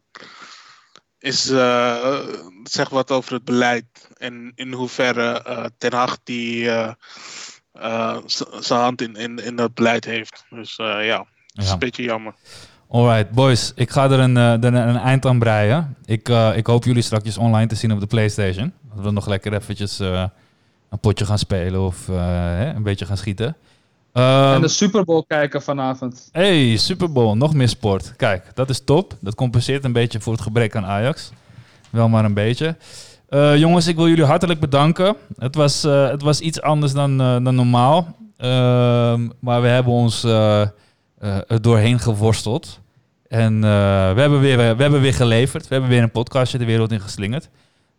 Is, 1.19 1.49
het 1.49 2.43
zegt 2.63 2.91
wat 2.91 3.11
over 3.11 3.33
het 3.33 3.43
beleid 3.43 4.09
en 4.13 4.51
in 4.55 4.73
hoeverre 4.73 5.71
Ten 5.77 5.93
Hag 5.93 6.17
die 6.23 6.63
zijn 8.57 8.79
hand 8.79 9.01
in, 9.01 9.15
in, 9.15 9.37
in 9.37 9.55
dat 9.55 9.73
beleid 9.73 10.05
heeft. 10.05 10.45
Dus 10.49 10.75
ja, 10.75 11.27
het 11.53 11.61
is 11.61 11.65
Ja. 11.67 11.73
een 11.73 11.79
beetje 11.79 12.03
jammer. 12.03 12.33
Alright, 12.91 13.31
boys. 13.31 13.71
Ik 13.75 13.89
ga 13.89 14.03
er 14.09 14.19
een, 14.19 14.37
eh, 14.37 14.51
er 14.51 14.63
een, 14.63 14.75
een 14.75 14.97
eind 14.97 15.25
aan 15.25 15.39
breien. 15.39 15.95
Ik, 16.05 16.29
eh, 16.29 16.49
ik 16.57 16.67
hoop 16.67 16.83
jullie 16.83 17.01
straks 17.01 17.37
online 17.37 17.67
te 17.67 17.75
zien 17.75 17.91
op 17.91 17.99
de 17.99 18.05
PlayStation. 18.07 18.73
Dat 18.95 19.03
we 19.03 19.11
nog 19.11 19.27
lekker 19.27 19.53
eventjes 19.53 19.99
eh, 19.99 20.23
een 20.89 20.99
potje 20.99 21.25
gaan 21.25 21.37
spelen 21.37 21.81
of 21.81 22.09
eh, 22.09 22.15
hè, 22.35 22.73
een 22.73 22.83
beetje 22.83 23.05
gaan 23.05 23.17
schieten. 23.17 23.55
Ehm, 24.13 24.53
en 24.53 24.61
de 24.61 24.67
Super 24.67 25.03
Bowl 25.03 25.23
kijken 25.27 25.61
vanavond. 25.61 26.29
Hey, 26.31 26.77
Super 26.77 27.11
Bowl, 27.11 27.35
nog 27.35 27.53
meer 27.53 27.69
sport. 27.69 28.13
Kijk, 28.15 28.45
dat 28.53 28.69
is 28.69 28.83
top. 28.83 29.13
Dat 29.21 29.35
compenseert 29.35 29.83
een 29.83 29.91
beetje 29.93 30.19
voor 30.19 30.33
het 30.33 30.41
gebrek 30.41 30.75
aan 30.75 30.85
Ajax. 30.85 31.31
Wel 31.89 32.09
maar 32.09 32.25
een 32.25 32.33
beetje. 32.33 32.75
Eh, 33.29 33.57
jongens, 33.57 33.87
ik 33.87 33.95
wil 33.95 34.07
jullie 34.07 34.23
hartelijk 34.23 34.59
bedanken. 34.59 35.15
Het 35.37 35.55
was, 35.55 35.83
eh, 35.83 36.09
het 36.09 36.21
was 36.21 36.39
iets 36.39 36.61
anders 36.61 36.93
dan, 36.93 37.21
eh, 37.21 37.37
dan 37.43 37.55
normaal. 37.55 38.15
Ehm, 38.37 39.29
maar 39.39 39.61
we 39.61 39.67
hebben 39.67 39.93
ons 39.93 40.21
er 41.19 41.61
doorheen 41.61 41.99
geworsteld. 41.99 42.79
En 43.27 43.55
eh, 43.55 43.61
we, 44.13 44.21
hebben 44.21 44.39
weer, 44.39 44.57
we 44.57 44.81
hebben 44.81 45.01
weer 45.01 45.13
geleverd. 45.13 45.67
We 45.67 45.73
hebben 45.73 45.91
weer 45.91 46.03
een 46.03 46.11
podcastje 46.11 46.57
de 46.57 46.65
wereld 46.65 46.91
in 46.91 46.99
geslingerd. 46.99 47.49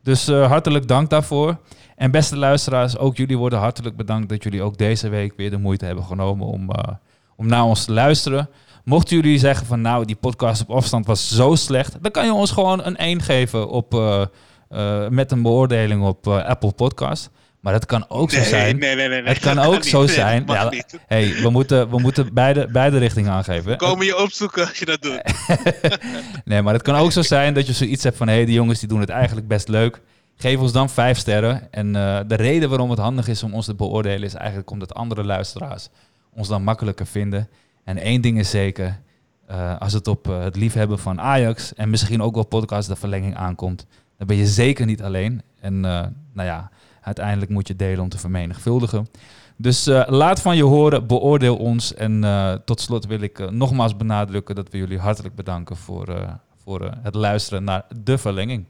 Dus 0.03 0.29
eh, 0.29 0.47
hartelijk 0.47 0.89
dank 0.89 1.11
daarvoor. 1.11 1.57
En 1.97 2.11
beste 2.11 2.37
luisteraars, 2.37 2.99
ook 2.99 3.17
jullie 3.17 3.39
worden 3.39 3.59
hartelijk 3.59 3.97
bedankt 3.97 4.29
dat 4.29 4.43
jullie 4.43 4.63
ook 4.63 4.79
deze 4.79 5.09
week 5.09 5.33
weer 5.37 5.51
de 5.51 5.59
moeite 5.59 5.85
hebben 5.85 6.05
genomen 6.05 6.47
om, 6.47 6.71
eh, 6.71 6.95
om 7.37 7.47
naar 7.47 7.65
ons 7.65 7.85
te 7.85 7.93
luisteren. 7.93 8.49
Mochten 8.85 9.17
jullie 9.17 9.39
zeggen 9.39 9.67
van 9.67 9.81
nou, 9.81 10.05
die 10.05 10.17
podcast 10.17 10.63
op 10.63 10.71
afstand 10.71 11.07
was 11.07 11.37
zo 11.37 11.55
slecht, 11.55 12.03
dan 12.03 12.11
kan 12.11 12.25
je 12.25 12.33
ons 12.33 12.51
gewoon 12.51 12.85
een 12.85 12.97
1 12.97 13.23
geven 13.23 13.69
op, 13.69 13.95
eh, 13.95 14.23
eh, 14.69 15.09
met 15.09 15.33
een 15.33 15.43
beoordeling 15.43 16.03
op 16.03 16.27
eh, 16.27 16.45
Apple 16.45 16.73
Podcast. 16.73 17.31
Maar 17.61 17.73
het 17.73 17.87
kan 17.87 18.05
ook 18.09 18.31
zo 18.31 18.43
zijn. 18.43 18.79
nee, 18.79 18.95
nee, 18.95 19.09
nee, 19.09 19.23
nee. 19.23 19.33
Het 19.33 19.39
kan 19.39 19.57
Dat 19.57 19.67
ook 19.67 19.85
zo 19.85 20.07
zijn. 20.07 20.47
dat 20.47 20.57
Ja, 20.57 20.83
hey, 21.07 21.35
we 21.43 21.51
moeten, 21.51 21.91
we 21.91 21.99
moeten 21.99 22.35
beide, 22.35 22.69
beide 22.69 22.99
richtingen 22.99 23.33
aangeven. 23.33 23.77
Komen 23.77 24.07
je 24.07 24.23
opzoeken 24.23 24.69
als 24.69 24.79
je 24.79 24.85
dat 24.85 25.03
doet. 25.03 25.23
Nee, 26.45 26.63
maar 26.63 26.73
het 26.73 26.83
kan 26.83 26.95
ook 26.95 27.13
zo 27.13 27.23
zijn 27.23 27.55
dat 27.55 27.67
je 27.67 27.73
zoiets 27.73 28.03
hebt 28.03 28.17
van... 28.17 28.29
hé, 28.29 28.35
hey, 28.35 28.45
die 28.45 28.55
jongens 28.55 28.79
die 28.79 28.89
doen 28.89 29.01
het 29.01 29.09
eigenlijk 29.09 29.49
best 29.49 29.69
leuk. 29.69 30.01
Geef 30.37 30.59
ons 30.59 30.73
dan 30.73 30.91
vijf 30.91 31.19
sterren. 31.19 31.73
En 31.73 31.97
eh, 31.97 32.21
de 32.27 32.35
reden 32.35 32.69
waarom 32.69 32.91
het 32.91 32.99
handig 32.99 33.29
is 33.29 33.43
om 33.43 33.55
ons 33.55 33.67
te 33.67 33.75
beoordelen... 33.75 34.23
is 34.23 34.35
eigenlijk 34.35 34.71
omdat 34.71 34.95
andere 34.95 35.25
luisteraars 35.25 35.89
ons 36.35 36.49
dan 36.49 36.63
makkelijker 36.63 37.07
vinden. 37.07 37.49
En 37.85 37.99
één 37.99 38.21
ding 38.21 38.39
is 38.39 38.51
zeker... 38.51 39.01
eh, 39.47 39.79
als 39.79 39.93
het 39.93 40.09
op 40.09 40.29
eh, 40.29 40.43
het 40.43 40.57
liefhebben 40.57 40.99
van 40.99 41.21
Ajax... 41.21 41.75
en 41.75 41.91
misschien 41.91 42.23
ook 42.23 42.35
wel 42.35 42.47
podcast 42.47 42.89
de 42.89 42.97
verlenging 42.97 43.37
aankomt... 43.37 43.87
dan 44.19 44.27
ben 44.27 44.37
je 44.37 44.47
zeker 44.47 44.87
niet 44.87 45.03
alleen. 45.03 45.43
En 45.61 45.81
nou 45.81 46.13
ja, 46.49 46.71
Uiteindelijk 47.01 47.51
moet 47.51 47.69
je 47.69 47.77
delen 47.77 48.01
om 48.01 48.09
te 48.09 48.19
vermenigvuldigen. 48.19 49.09
Dus 49.57 49.89
uh, 49.89 50.03
laat 50.07 50.41
van 50.41 50.57
je 50.57 50.65
horen, 50.65 51.07
beoordeel 51.07 51.57
ons. 51.57 51.95
En 51.95 52.23
uh, 52.23 52.53
tot 52.53 52.81
slot 52.81 53.07
wil 53.07 53.21
ik 53.21 53.39
uh, 53.39 53.49
nogmaals 53.49 53.97
benadrukken 53.97 54.55
dat 54.55 54.71
we 54.71 54.79
jullie 54.79 54.99
hartelijk 54.99 55.35
bedanken 55.35 55.77
voor, 55.77 56.39
voor 56.63 56.95
het 57.03 57.15
luisteren 57.15 57.65
naar 57.65 57.85
de 58.03 58.19
verlenging. 58.19 58.65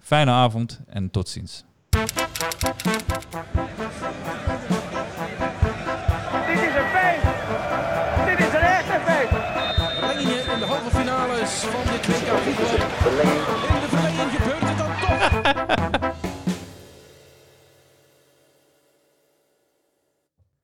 Fijne 0.00 0.30
avond 0.30 0.80
en 0.86 1.10
tot 1.10 1.28
ziens. 1.28 1.64